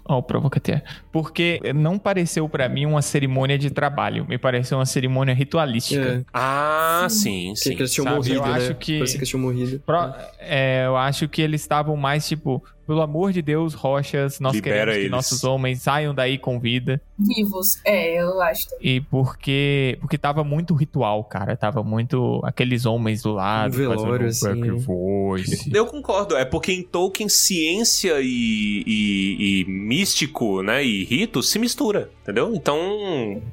Ó, 0.04 0.18
o 0.18 0.24
provocateur. 0.24 0.82
Porque 1.14 1.62
não 1.74 1.98
pareceu 1.98 2.50
pra 2.50 2.68
mim 2.68 2.86
uma 2.86 3.02
cerimônia 3.02 3.58
de 3.58 3.70
trabalho. 3.70 4.26
Me 4.28 4.38
pareceu 4.38 4.78
uma 4.78 4.86
cerimônia 4.86 5.34
ritualística. 5.34 6.02
É, 6.04 6.24
Ah, 6.34 7.08
sim, 7.10 7.54
sim. 7.56 7.76
que 7.76 7.82
eles 7.82 7.94
tinham 7.94 8.06
sabe, 8.06 8.18
morrido, 8.18 8.36
eu 8.40 8.46
né? 8.46 8.52
acho 8.58 8.76
que- 8.76 8.98
Parecia 8.98 9.18
que 9.18 9.20
eles 9.20 9.30
tinham 9.30 9.42
morrido. 9.42 9.80
Pro- 9.86 10.14
é, 10.40 10.86
eu 10.88 10.98
acho 10.98 11.30
que 11.30 11.42
eles 11.42 11.62
estavam 11.62 11.96
mais 11.96 12.28
tipo, 12.28 12.62
pelo 12.86 13.02
amor 13.02 13.32
de 13.32 13.42
Deus, 13.42 13.74
rochas, 13.74 14.40
nós 14.40 14.54
Libera 14.56 14.74
queremos 14.78 14.94
que 14.94 15.00
eles. 15.02 15.12
nossos 15.12 15.44
homens 15.44 15.82
saiam 15.82 16.14
daí 16.14 16.38
com 16.38 16.60
vida. 16.60 17.02
Vivos, 17.18 17.80
é, 17.86 18.22
eu 18.22 18.42
acho. 18.42 18.68
E 18.82 19.00
porque 19.02 19.98
porque 20.02 20.18
tava 20.18 20.44
muito 20.44 20.74
ritual, 20.74 21.24
cara. 21.24 21.56
Tava 21.56 21.84
muito 21.84 22.42
aqueles 22.44 22.86
homens 22.86 23.22
do 23.22 23.34
lado. 23.34 23.74
Um 23.74 23.78
velório, 23.78 24.28
fazendo 24.34 24.64
assim, 24.76 24.86
voice. 24.86 25.72
Eu 25.74 25.86
concordo, 25.86 26.36
é 26.36 26.44
porque 26.46 26.72
em 26.72 26.84
Tolkien 26.84 27.30
ciência 27.30 28.16
e, 28.22 28.84
e- 28.86 29.62
e 29.62 29.66
místico, 29.66 30.62
né, 30.62 30.84
e 30.84 31.04
rito 31.04 31.42
se 31.44 31.58
mistura, 31.60 32.10
entendeu? 32.24 32.54
Então 32.54 32.78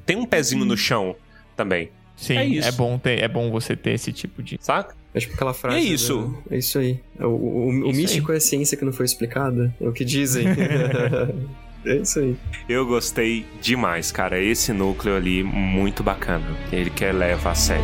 tem 0.05 0.17
um 0.17 0.25
pezinho 0.25 0.65
no 0.65 0.75
chão 0.77 1.15
também, 1.55 1.89
Sim, 2.15 2.35
É 2.37 2.67
é, 2.67 2.71
bom 2.71 2.97
ter, 2.97 3.19
é 3.21 3.27
bom 3.27 3.49
você 3.49 3.75
ter 3.75 3.91
esse 3.91 4.11
tipo 4.11 4.43
de. 4.43 4.57
saca? 4.61 4.95
É 5.13 5.19
tipo 5.19 5.33
aquela 5.33 5.53
frase. 5.53 5.77
E 5.77 5.79
é 5.89 5.93
isso. 5.93 6.21
né? 6.21 6.37
É 6.51 6.57
isso 6.59 6.77
aí. 6.79 6.99
O, 7.19 7.25
o- 7.25 7.67
o 7.69 7.89
Isso 7.89 7.99
místico 7.99 8.31
é 8.31 8.37
a 8.37 8.39
ciência 8.39 8.77
que 8.77 8.85
não 8.85 8.93
foi 8.93 9.05
explicada. 9.05 9.73
É 9.81 9.87
o 9.87 9.91
que 9.91 10.05
dizem. 10.05 10.45
é 11.85 11.95
isso 11.97 12.19
aí. 12.19 12.35
Eu 12.67 12.85
gostei 12.85 13.45
demais, 13.61 14.11
cara. 14.11 14.39
Esse 14.41 14.71
núcleo 14.73 15.15
ali, 15.15 15.43
muito 15.43 16.03
bacana. 16.03 16.45
Ele 16.71 16.89
que 16.89 17.09
leva 17.11 17.51
a 17.51 17.55
sério. 17.55 17.83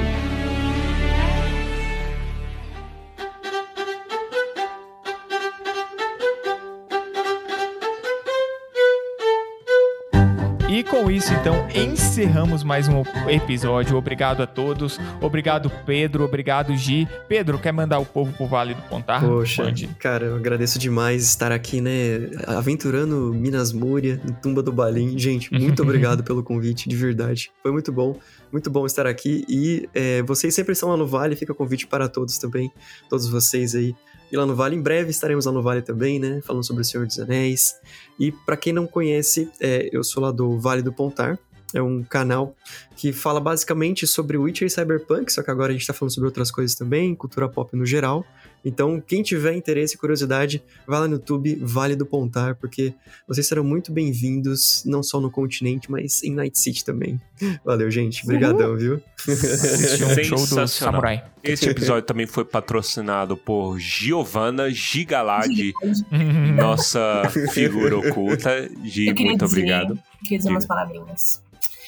Com 11.05 11.11
isso, 11.11 11.31
então, 11.35 11.67
encerramos 11.69 12.63
mais 12.63 12.87
um 12.87 13.03
episódio. 13.29 13.95
Obrigado 13.95 14.41
a 14.41 14.47
todos. 14.47 14.99
Obrigado, 15.21 15.69
Pedro. 15.85 16.23
Obrigado, 16.23 16.75
Gi. 16.75 17.07
Pedro, 17.27 17.59
quer 17.59 17.71
mandar 17.71 17.99
o 17.99 18.05
povo 18.05 18.33
pro 18.33 18.47
Vale 18.47 18.73
do 18.73 18.81
Pontar? 18.81 19.23
Poxa, 19.23 19.65
Mande. 19.65 19.87
cara, 19.99 20.25
eu 20.25 20.35
agradeço 20.35 20.79
demais 20.79 21.23
estar 21.23 21.51
aqui, 21.51 21.79
né? 21.79 22.27
Aventurando 22.47 23.31
Minas 23.35 23.71
Múria, 23.71 24.19
Tumba 24.41 24.63
do 24.63 24.71
Balim. 24.71 25.15
Gente, 25.15 25.53
muito 25.53 25.83
obrigado 25.85 26.23
pelo 26.23 26.41
convite, 26.41 26.89
de 26.89 26.95
verdade. 26.95 27.51
Foi 27.61 27.71
muito 27.71 27.91
bom, 27.91 28.17
muito 28.51 28.71
bom 28.71 28.83
estar 28.87 29.05
aqui. 29.05 29.45
E 29.47 29.87
é, 29.93 30.23
vocês 30.23 30.55
sempre 30.55 30.73
estão 30.73 30.89
lá 30.89 30.97
no 30.97 31.05
Vale, 31.05 31.35
fica 31.35 31.51
o 31.51 31.55
convite 31.55 31.85
para 31.85 32.09
todos 32.09 32.39
também, 32.39 32.71
todos 33.07 33.29
vocês 33.29 33.75
aí. 33.75 33.93
E 34.31 34.37
lá 34.37 34.45
no 34.45 34.55
Vale, 34.55 34.75
em 34.75 34.81
breve 34.81 35.11
estaremos 35.11 35.45
lá 35.45 35.51
no 35.51 35.61
Vale 35.61 35.83
também, 35.83 36.19
né? 36.19 36.41
Falando 36.41 36.65
sobre 36.65 36.81
o 36.81 36.85
Senhor 36.85 37.05
dos 37.05 37.19
Anéis. 37.19 37.75
E 38.19 38.31
para 38.31 38.57
quem 38.57 38.73
não 38.73 38.87
conhece, 38.87 39.51
é, 39.59 39.89
eu 39.91 40.03
sou 40.03 40.23
lá 40.23 40.31
do 40.31 40.59
Vale 40.59 40.81
do 40.81 40.93
Pontar. 40.93 41.37
É 41.73 41.81
um 41.81 42.03
canal 42.03 42.55
que 42.95 43.11
fala 43.11 43.39
basicamente 43.39 44.07
sobre 44.07 44.37
Witcher 44.37 44.67
e 44.67 44.69
Cyberpunk, 44.69 45.31
só 45.31 45.43
que 45.43 45.51
agora 45.51 45.71
a 45.71 45.73
gente 45.73 45.85
tá 45.85 45.93
falando 45.93 46.13
sobre 46.13 46.27
outras 46.27 46.49
coisas 46.49 46.75
também, 46.75 47.13
cultura 47.15 47.47
pop 47.49 47.75
no 47.75 47.85
geral. 47.85 48.25
Então, 48.63 48.99
quem 48.99 49.21
tiver 49.21 49.53
interesse 49.53 49.93
e 49.93 49.97
curiosidade, 49.97 50.63
vai 50.87 50.99
lá 51.01 51.07
no 51.07 51.15
YouTube, 51.15 51.55
Vale 51.61 51.95
do 51.95 52.03
Pontar, 52.03 52.55
porque 52.55 52.95
vocês 53.27 53.45
serão 53.45 53.63
muito 53.63 53.91
bem-vindos, 53.91 54.81
não 54.85 55.03
só 55.03 55.19
no 55.21 55.29
continente, 55.29 55.91
mas 55.91 56.23
em 56.23 56.33
Night 56.33 56.57
City 56.57 56.83
também. 56.83 57.21
Valeu, 57.63 57.91
gente. 57.91 58.23
Obrigadão, 58.23 58.75
viu? 58.75 58.99
Assistir 59.27 60.03
um 60.05 60.23
show 60.23 60.37
do 60.39 60.45
Sensacional. 60.47 60.67
Samurai. 60.93 61.23
Este 61.43 61.69
episódio 61.69 62.01
também 62.03 62.25
foi 62.25 62.43
patrocinado 62.43 63.37
por 63.37 63.77
Giovanna 63.77 64.71
Gigaladi, 64.71 65.71
nossa 66.57 67.21
figura 67.51 67.97
oculta. 67.99 68.67
Gi, 68.83 69.13
muito 69.13 69.45
dizer- 69.45 69.45
obrigado. 69.45 69.99
Queria 70.23 70.37
dizer 70.39 70.49
umas 70.49 70.65
palavrinhas. 70.65 71.43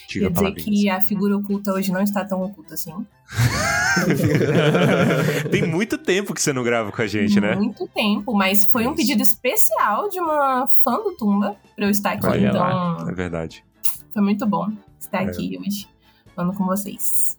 Diga 0.07 0.31
Queria 0.31 0.51
dizer 0.51 0.63
que 0.69 0.89
a 0.89 1.01
figura 1.01 1.35
oculta 1.37 1.73
hoje 1.73 1.91
não 1.91 2.01
está 2.01 2.23
tão 2.23 2.41
oculta 2.41 2.75
assim. 2.75 2.93
Tem 5.51 5.67
muito 5.67 5.97
tempo 5.97 6.33
que 6.33 6.41
você 6.41 6.53
não 6.53 6.63
grava 6.63 6.91
com 6.91 7.01
a 7.01 7.07
gente, 7.07 7.39
né? 7.41 7.55
Muito 7.55 7.87
tempo, 7.93 8.33
mas 8.33 8.63
foi 8.65 8.87
um 8.87 8.95
pedido 8.95 9.21
especial 9.21 10.07
de 10.09 10.19
uma 10.19 10.65
fã 10.83 10.97
do 11.03 11.11
Tumba 11.17 11.55
pra 11.75 11.85
eu 11.85 11.89
estar 11.89 12.11
aqui. 12.13 12.25
Olha 12.25 12.47
então, 12.47 13.09
É 13.09 13.13
verdade. 13.13 13.63
foi 14.13 14.21
muito 14.21 14.45
bom 14.45 14.71
estar 14.99 15.23
É. 15.23 15.27
aqui 15.27 15.57
hoje 15.59 15.87
falando 16.35 16.55
com 16.55 16.65
vocês. 16.65 17.37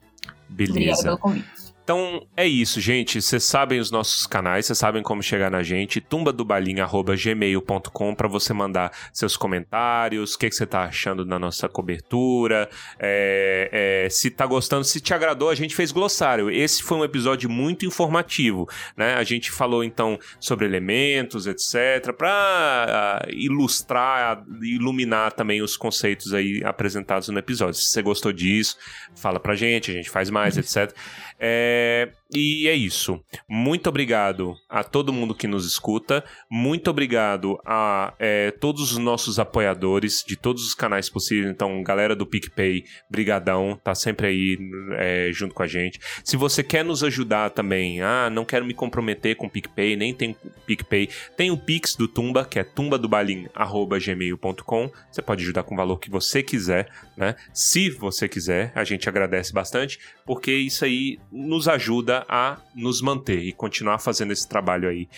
Obrigada 0.51 0.78
Beleza. 0.78 1.03
pelo 1.05 1.19
convite. 1.19 1.47
Então 1.89 2.27
é 2.36 2.47
isso, 2.47 2.82
gente. 2.82 3.23
Vocês 3.23 3.44
sabem 3.44 3.81
os 3.81 3.90
nossos 3.90 4.27
canais, 4.27 4.66
vocês 4.66 4.77
sabem 4.77 5.02
como 5.02 5.23
chegar 5.23 5.51
na 5.51 5.62
gente. 5.62 6.02
tumbadobalinha.gmail.com 6.02 8.15
para 8.15 8.28
você 8.28 8.52
mandar 8.52 8.93
seus 9.10 9.39
comentários, 9.39 10.35
o 10.35 10.39
que, 10.39 10.51
que 10.51 10.55
você 10.55 10.66
tá 10.66 10.82
achando 10.82 11.24
da 11.24 11.39
nossa 11.39 11.66
cobertura. 11.66 12.69
é, 12.98 14.05
é, 14.05 14.10
se 14.10 14.31
tá 14.31 14.44
gostando, 14.44 14.85
se 14.85 15.01
te 15.01 15.15
agradou, 15.15 15.48
a 15.48 15.55
gente 15.55 15.74
fez 15.74 15.90
glossário. 15.90 16.51
Esse 16.51 16.82
foi 16.82 16.98
um 16.98 17.05
episódio 17.05 17.48
muito 17.48 17.86
informativo, 17.86 18.69
né? 18.94 19.15
A 19.15 19.24
gente 19.24 19.51
falou 19.51 19.82
então 19.82 20.19
sobre 20.39 20.66
elementos, 20.66 21.47
etc, 21.47 22.12
para 22.12 23.27
ilustrar, 23.31 24.44
iluminar 24.60 25.32
também 25.32 25.62
os 25.62 25.74
conceitos 25.74 26.35
aí 26.35 26.62
apresentados 26.66 27.31
no 27.31 27.39
episódio. 27.39 27.77
Se 27.77 27.89
você 27.89 28.02
gostou 28.02 28.31
disso, 28.31 28.77
fala 29.16 29.40
pra 29.40 29.55
gente, 29.55 29.90
a 29.90 29.94
gente 29.94 30.10
faz 30.10 30.28
mais, 30.28 30.59
etc. 30.59 30.94
É, 31.40 31.78
eh, 31.79 32.18
e 32.31 32.69
é 32.69 32.75
isso. 32.75 33.19
Muito 33.49 33.89
obrigado 33.89 34.55
a 34.69 34.85
todo 34.85 35.15
mundo 35.15 35.35
que 35.35 35.47
nos 35.47 35.65
escuta. 35.65 36.23
Muito 36.51 36.91
obrigado 36.91 37.59
a 37.65 38.13
é, 38.19 38.51
todos 38.51 38.93
os 38.93 38.99
nossos 38.99 39.39
apoiadores 39.39 40.23
de 40.27 40.37
todos 40.37 40.67
os 40.67 40.75
canais 40.75 41.09
possíveis. 41.09 41.51
Então, 41.51 41.83
galera 41.83 42.15
do 42.15 42.27
PicPay, 42.27 42.85
brigadão, 43.09 43.81
tá 43.83 43.95
sempre 43.95 44.27
aí 44.27 44.59
é, 44.99 45.31
junto 45.33 45.55
com 45.55 45.63
a 45.63 45.67
gente. 45.67 45.99
Se 46.23 46.37
você 46.37 46.63
quer 46.63 46.85
nos 46.85 47.03
ajudar 47.03 47.49
também, 47.51 48.03
ah, 48.03 48.29
não 48.31 48.45
quero 48.45 48.67
me 48.67 48.75
comprometer 48.75 49.35
com 49.35 49.47
o 49.47 49.51
PicPay, 49.51 49.97
nem 49.97 50.13
tem 50.13 50.37
PicPay, 50.67 51.09
tem 51.35 51.51
o 51.51 51.57
Pix 51.57 51.97
do 51.97 52.07
Tumba, 52.07 52.45
que 52.45 52.59
é 52.59 52.65
tumbadobalim.gmail.com. 52.65 54.91
Você 55.11 55.23
pode 55.23 55.43
ajudar 55.43 55.63
com 55.63 55.73
o 55.73 55.79
valor 55.79 55.99
que 55.99 56.11
você 56.11 56.43
quiser, 56.43 56.91
né? 57.17 57.37
Se 57.55 57.89
você 57.89 58.29
quiser, 58.29 58.71
a 58.75 58.85
gente 58.85 59.09
agradece 59.09 59.51
bastante, 59.51 59.99
porque 60.27 60.53
isso 60.53 60.85
aí 60.85 61.19
nos 61.33 61.67
ajuda 61.69 62.18
a 62.28 62.59
nos 62.74 63.03
manter 63.03 63.40
e 63.40 63.53
continuar 63.53 63.99
fazendo 63.99 64.32
esse 64.32 64.49
trabalho 64.49 64.89
aí 64.89 65.09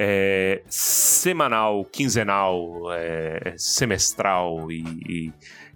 é, 0.00 0.62
semanal, 0.68 1.84
quinzenal, 1.84 2.92
é, 2.92 3.54
semestral 3.56 4.70
e, 4.70 4.82
e, 5.08 5.32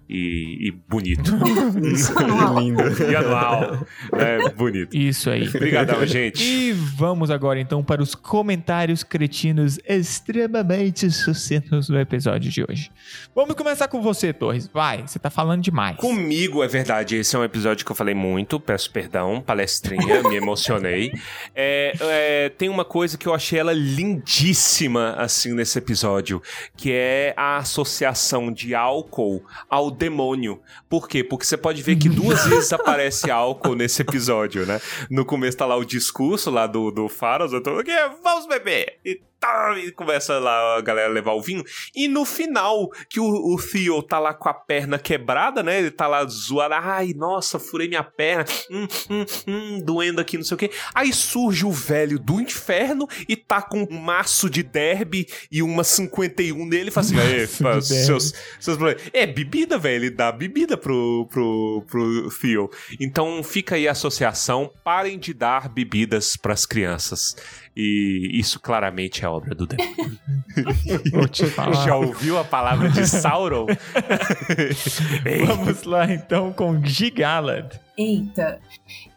e- 0.09 0.67
e 0.67 0.71
bonito. 0.71 1.31
Lindo. 2.59 2.81
e 3.11 3.15
anual. 3.15 3.85
É, 4.13 4.49
bonito. 4.49 4.95
Isso 4.95 5.29
aí. 5.29 5.47
Obrigadão, 5.47 6.05
gente. 6.05 6.43
E 6.43 6.71
vamos 6.71 7.29
agora 7.31 7.59
então 7.59 7.83
para 7.83 8.01
os 8.01 8.15
comentários 8.15 9.03
cretinos 9.03 9.77
extremamente 9.87 11.09
sucintos 11.11 11.87
do 11.87 11.97
episódio 11.99 12.51
de 12.51 12.63
hoje. 12.69 12.91
Vamos 13.35 13.55
começar 13.55 13.87
com 13.87 14.01
você, 14.01 14.31
Torres. 14.33 14.67
Vai, 14.73 15.01
você 15.07 15.19
tá 15.19 15.29
falando 15.29 15.61
demais. 15.61 15.97
Comigo, 15.97 16.63
é 16.63 16.67
verdade, 16.67 17.15
esse 17.15 17.35
é 17.35 17.39
um 17.39 17.43
episódio 17.43 17.85
que 17.85 17.91
eu 17.91 17.95
falei 17.95 18.13
muito, 18.15 18.59
peço 18.59 18.91
perdão, 18.91 19.41
palestrinha, 19.41 20.23
me 20.23 20.35
emocionei. 20.35 21.11
É, 21.55 21.93
é, 21.99 22.49
tem 22.49 22.67
uma 22.69 22.83
coisa 22.85 23.17
que 23.17 23.27
eu 23.27 23.33
achei 23.33 23.59
ela 23.59 23.73
lindíssima, 23.73 25.11
assim, 25.17 25.53
nesse 25.53 25.77
episódio, 25.77 26.41
que 26.75 26.91
é 26.91 27.33
a 27.37 27.57
associação 27.57 28.51
de 28.51 28.73
álcool 28.73 29.43
ao 29.69 29.91
demônio. 30.03 30.61
Por 30.89 31.07
quê? 31.07 31.23
Porque 31.23 31.45
você 31.45 31.55
pode 31.55 31.81
ver 31.81 31.95
que 31.95 32.09
duas 32.09 32.45
vezes 32.47 32.73
aparece 32.73 33.31
álcool 33.31 33.75
nesse 33.75 34.01
episódio, 34.01 34.65
né? 34.65 34.81
No 35.09 35.25
começo 35.25 35.57
tá 35.57 35.65
lá 35.65 35.77
o 35.77 35.85
discurso 35.85 36.49
lá 36.51 36.67
do, 36.67 36.91
do 36.91 37.07
Faros, 37.07 37.53
eu 37.53 37.63
tô, 37.63 37.79
"O 37.79 37.83
quê? 37.83 37.93
vamos 38.21 38.45
beber! 38.47 38.99
E 39.05 39.21
tá, 39.43 39.77
e 39.77 39.91
começa 39.91 40.39
lá 40.39 40.77
a 40.77 40.81
galera 40.81 41.11
levar 41.11 41.33
o 41.33 41.41
vinho. 41.41 41.63
E 41.93 42.07
no 42.07 42.23
final, 42.23 42.89
que 43.09 43.19
o, 43.19 43.25
o 43.25 43.57
Theo 43.57 44.01
tá 44.01 44.17
lá 44.17 44.33
com 44.33 44.47
a 44.47 44.53
perna 44.53 44.97
quebrada, 44.97 45.61
né? 45.61 45.79
Ele 45.79 45.91
tá 45.91 46.07
lá 46.07 46.25
zoando. 46.25 46.75
Ai, 46.75 47.13
nossa, 47.13 47.59
furei 47.59 47.89
minha 47.89 48.03
perna. 48.03 48.45
Hum, 48.71 48.87
hum, 49.09 49.25
hum, 49.47 49.79
doendo 49.83 50.21
aqui, 50.21 50.37
não 50.37 50.45
sei 50.45 50.55
o 50.55 50.57
quê. 50.57 50.71
Aí 50.95 51.11
surge 51.11 51.65
o 51.65 51.71
velho 51.71 52.17
do 52.17 52.39
inferno 52.39 53.05
e 53.27 53.35
tá 53.35 53.61
com 53.61 53.85
um 53.89 53.99
maço 53.99 54.49
de 54.49 54.63
derby 54.63 55.27
e 55.51 55.61
uma 55.61 55.83
51 55.83 56.65
nele 56.65 56.87
e 56.87 56.91
fala 56.91 57.05
assim: 57.05 57.19
"Aê, 57.19 57.41
Maço 57.41 57.63
pá, 57.63 57.79
de 57.79 58.05
seus, 58.05 58.33
seus 58.59 58.77
problemas." 58.77 59.03
É 59.11 59.25
bebida, 59.25 59.77
velho. 59.77 59.93
Ele 59.93 60.09
dá 60.09 60.31
bebida 60.31 60.77
pro, 60.77 61.27
pro, 61.29 61.85
pro 61.89 62.29
Theo. 62.39 62.69
Então 62.99 63.43
fica 63.43 63.75
aí 63.75 63.87
a 63.87 63.91
associação. 63.91 64.71
Parem 64.83 65.19
de 65.19 65.33
dar 65.33 65.67
bebidas 65.67 66.37
pras 66.37 66.65
crianças. 66.65 67.35
E 67.75 68.29
isso 68.33 68.59
claramente 68.59 69.25
é 69.25 69.27
obra 69.33 69.55
do 69.55 69.65
demônio. 69.65 70.19
Vou 71.11 71.27
te 71.27 71.45
falar. 71.45 71.85
Já 71.85 71.95
ouviu 71.95 72.37
a 72.37 72.43
palavra 72.43 72.89
de 72.89 73.07
Sauron? 73.07 73.67
Vamos 75.45 75.83
lá 75.83 76.11
então 76.11 76.53
com 76.53 76.83
Gigalad. 76.83 77.79
Eita. 77.97 78.59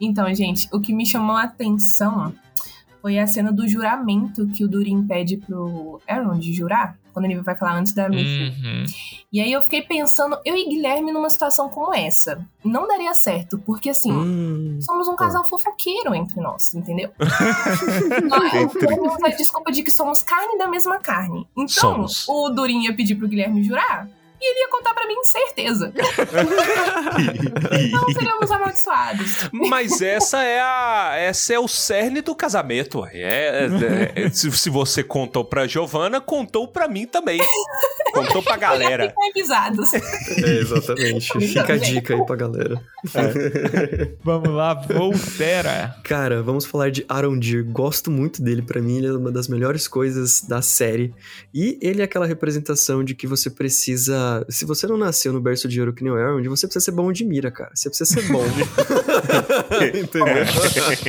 Então, 0.01 0.33
gente, 0.35 0.69
o 0.73 0.81
que 0.81 0.93
me 0.93 1.07
chamou 1.07 1.37
a 1.37 1.45
atenção 1.45 2.35
foi 3.01 3.19
a 3.19 3.27
cena 3.27 3.53
do 3.53 3.69
juramento 3.69 4.49
que 4.49 4.65
o 4.65 4.69
Durin 4.69 5.07
pede 5.07 5.37
pro 5.37 6.01
Aaron 6.09 6.39
de 6.39 6.53
jurar, 6.53 6.99
quando 7.17 7.25
ele 7.25 7.41
vai 7.41 7.57
falar 7.57 7.79
antes 7.79 7.95
da 7.95 8.11
Mifil. 8.11 8.49
Uhum. 8.49 8.85
E 9.33 9.41
aí 9.41 9.51
eu 9.51 9.63
fiquei 9.63 9.81
pensando, 9.81 10.39
eu 10.45 10.55
e 10.55 10.69
Guilherme 10.69 11.13
numa 11.13 11.31
situação 11.31 11.71
como 11.71 11.95
essa, 11.95 12.47
não 12.63 12.87
daria 12.87 13.15
certo, 13.15 13.59
porque 13.61 13.89
assim, 13.89 14.13
Hum, 14.13 14.79
somos 14.83 15.09
um 15.09 15.17
casal 15.17 15.43
fofoqueiro 15.43 16.15
entre 16.15 16.39
nós, 16.43 16.75
entendeu? 16.75 17.11
nós, 18.29 19.25
a 19.25 19.29
desculpa 19.35 19.73
de 19.73 19.83
que 19.83 19.91
somos 19.91 20.21
carne 20.23 20.59
da 20.59 20.69
mesma 20.69 20.99
carne. 20.99 21.49
Então, 21.57 22.07
Somos. 22.07 22.29
o 22.29 22.51
Durin 22.51 22.83
ia 22.83 22.95
pedir 22.95 23.15
pro 23.15 23.27
Guilherme 23.27 23.65
jurar, 23.65 24.11
e 24.41 24.51
ele 24.51 24.61
ia 24.61 24.69
contar 24.71 24.93
pra 24.95 25.07
mim, 25.07 25.15
certeza. 25.25 25.93
Não 27.93 28.09
seríamos 28.13 28.51
amaldiçoados. 28.51 29.49
Mas 29.53 30.01
essa 30.03 30.43
é 30.43 30.61
a, 30.61 31.15
essa 31.17 31.55
é 31.55 31.59
o 31.59 31.69
cerne 31.69 32.21
do 32.21 32.35
casamento. 32.35 33.01
ué. 33.01 33.11
É, 33.15 33.69
é- 34.17 34.25
é- 34.27 34.31
se, 34.31 34.51
se 34.53 34.71
você 34.71 35.03
contou 35.03 35.45
pra 35.45 35.67
Giovana, 35.67 36.21
contou 36.21 36.69
pra 36.69 36.89
mim 36.89 37.07
também. 37.07 37.41
Contou 38.13 38.43
pra 38.43 38.57
galera. 38.59 39.13
Avisados. 39.31 39.93
é, 39.95 40.59
exatamente. 40.61 41.33
Fica 41.41 41.73
a 41.73 41.77
dica 41.77 42.15
aí 42.15 42.25
pra 42.27 42.37
galera. 42.37 42.81
Vamos 44.23 44.49
lá, 44.51 44.75
Voltera. 44.75 45.95
Cara, 46.03 46.43
vamos 46.43 46.65
falar 46.65 46.91
de 46.91 47.05
Arondir. 47.09 47.65
Gosto 47.65 48.11
muito 48.11 48.43
dele, 48.43 48.63
pra 48.63 48.81
mim 48.81 48.99
ele 48.99 49.07
é 49.09 49.13
uma 49.13 49.31
das 49.31 49.49
melhores 49.49 49.87
coisas 49.89 50.41
da 50.43 50.61
série. 50.63 51.15
E 51.55 51.79
ele 51.81 52.01
é 52.01 52.05
aquela 52.05 52.27
representação 52.27 53.05
de 53.05 53.15
que 53.15 53.27
você 53.27 53.49
precisa. 53.51 54.26
Se 54.49 54.65
você 54.65 54.87
não 54.87 54.97
nasceu 54.97 55.33
no 55.33 55.41
berço 55.41 55.69
de 55.69 55.81
ouro 55.81 55.93
que 55.93 56.03
nem 56.03 56.13
o 56.13 56.17
Arondir, 56.17 56.51
você 56.51 56.67
precisa 56.67 56.85
ser 56.85 56.93
bom 56.93 57.13
de 57.13 57.25
mira, 57.25 57.51
cara. 57.51 57.71
Você 57.75 57.89
precisa 57.89 58.21
ser 58.21 58.33
bom. 58.33 58.45
Entendeu? 59.87 60.45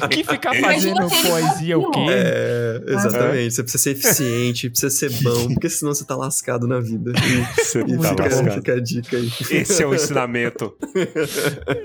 Que 0.10 0.24
ficar 0.24 0.54
fazendo 0.56 1.08
poesia 1.10 1.78
o 1.78 1.92
quê? 1.92 2.06
É, 2.10 2.82
exatamente. 2.88 3.54
Você 3.54 3.64
precisa 3.64 3.84
ser 3.84 3.92
eficiente, 3.92 4.70
precisa 4.70 4.90
ser 4.90 5.12
bom, 5.24 5.48
porque 5.54 5.70
senão 5.70 5.94
você 5.94 6.06
tá 6.06 6.16
lascado 6.16 6.68
na 6.68 6.80
vida. 6.80 7.12
E, 7.12 7.62
Você 7.62 7.80
e 7.82 7.98
tá 7.98 8.10
fica, 8.10 8.24
lascado. 8.24 8.52
fica 8.54 8.74
a 8.74 8.80
dica 8.80 9.18
aí. 9.18 9.32
Esse 9.52 9.84
é 9.84 9.88
o 9.88 9.94
ensinamento. 9.94 10.74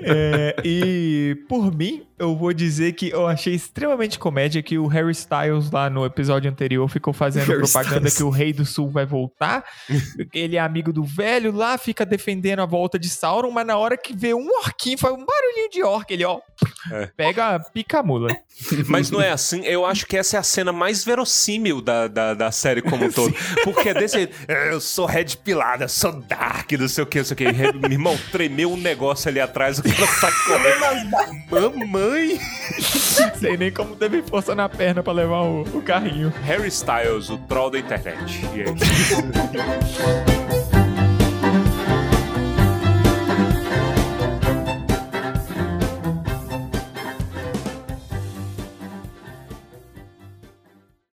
É, 0.02 0.56
e 0.64 1.36
por 1.48 1.74
mim, 1.74 2.02
eu 2.22 2.36
vou 2.36 2.52
dizer 2.52 2.92
que 2.92 3.10
eu 3.10 3.26
achei 3.26 3.54
extremamente 3.54 4.18
comédia 4.18 4.62
que 4.62 4.78
o 4.78 4.86
Harry 4.86 5.10
Styles 5.12 5.70
lá 5.70 5.90
no 5.90 6.04
episódio 6.06 6.50
anterior 6.50 6.88
ficou 6.88 7.12
fazendo 7.12 7.46
Harry 7.48 7.58
propaganda 7.60 8.08
Styles. 8.08 8.16
que 8.16 8.22
o 8.22 8.30
Rei 8.30 8.52
do 8.52 8.64
Sul 8.64 8.88
vai 8.90 9.04
voltar. 9.04 9.64
Ele 10.32 10.56
é 10.56 10.60
amigo 10.60 10.92
do 10.92 11.04
velho 11.04 11.52
lá, 11.52 11.76
fica 11.76 12.06
defendendo 12.06 12.60
a 12.60 12.66
volta 12.66 12.98
de 12.98 13.08
Sauron, 13.08 13.50
mas 13.50 13.66
na 13.66 13.76
hora 13.76 13.96
que 13.96 14.16
vê 14.16 14.32
um 14.32 14.48
orquinho, 14.60 14.96
faz 14.96 15.12
um 15.12 15.24
barulhinho 15.24 15.70
de 15.70 15.82
orc, 15.82 16.10
ele 16.12 16.24
ó, 16.24 16.40
É. 16.90 17.06
pega, 17.16 17.58
pica 17.74 17.98
a 17.98 18.02
mula. 18.02 18.28
Mas 18.86 19.10
não 19.10 19.20
é 19.20 19.30
assim. 19.30 19.64
Eu 19.64 19.84
acho 19.84 20.06
que 20.06 20.16
essa 20.16 20.36
é 20.36 20.40
a 20.40 20.42
cena 20.42 20.72
mais 20.72 21.04
verossímil 21.04 21.80
da, 21.80 22.06
da, 22.06 22.34
da 22.34 22.50
série 22.52 22.80
como 22.82 23.04
um 23.06 23.10
todo. 23.12 23.34
Porque 23.64 23.88
é 23.88 23.94
desse. 23.94 24.28
"É, 24.46 24.68
Eu 24.72 24.80
sou 24.80 25.02
sou 25.02 25.06
red 25.06 25.24
pilada, 25.42 25.88
sou 25.88 26.12
dark, 26.12 26.70
não 26.72 26.86
sei 26.86 27.02
o 27.02 27.06
que, 27.06 27.18
não 27.18 27.24
sei 27.24 27.34
o 27.34 27.36
que. 27.38 27.52
Meu 27.72 27.90
irmão, 27.90 28.16
tremeu 28.30 28.70
um 28.70 28.76
negócio 28.76 29.28
ali 29.28 29.40
atrás, 29.40 29.78
o 29.78 29.82
cara 29.82 29.96
tá 30.20 30.30
correndo. 30.46 31.78
Mamãe! 31.78 32.11
Sei 33.38 33.56
nem 33.56 33.72
como 33.72 33.96
teve 33.96 34.22
força 34.22 34.54
na 34.54 34.68
perna 34.68 35.02
pra 35.02 35.12
levar 35.12 35.42
o, 35.42 35.62
o 35.62 35.82
carrinho. 35.82 36.32
Harry 36.44 36.68
Styles, 36.68 37.30
o 37.30 37.38
troll 37.38 37.70
da 37.70 37.78
internet. 37.78 38.44
E 38.54 38.60
é 38.60 38.64
isso. 38.64 39.16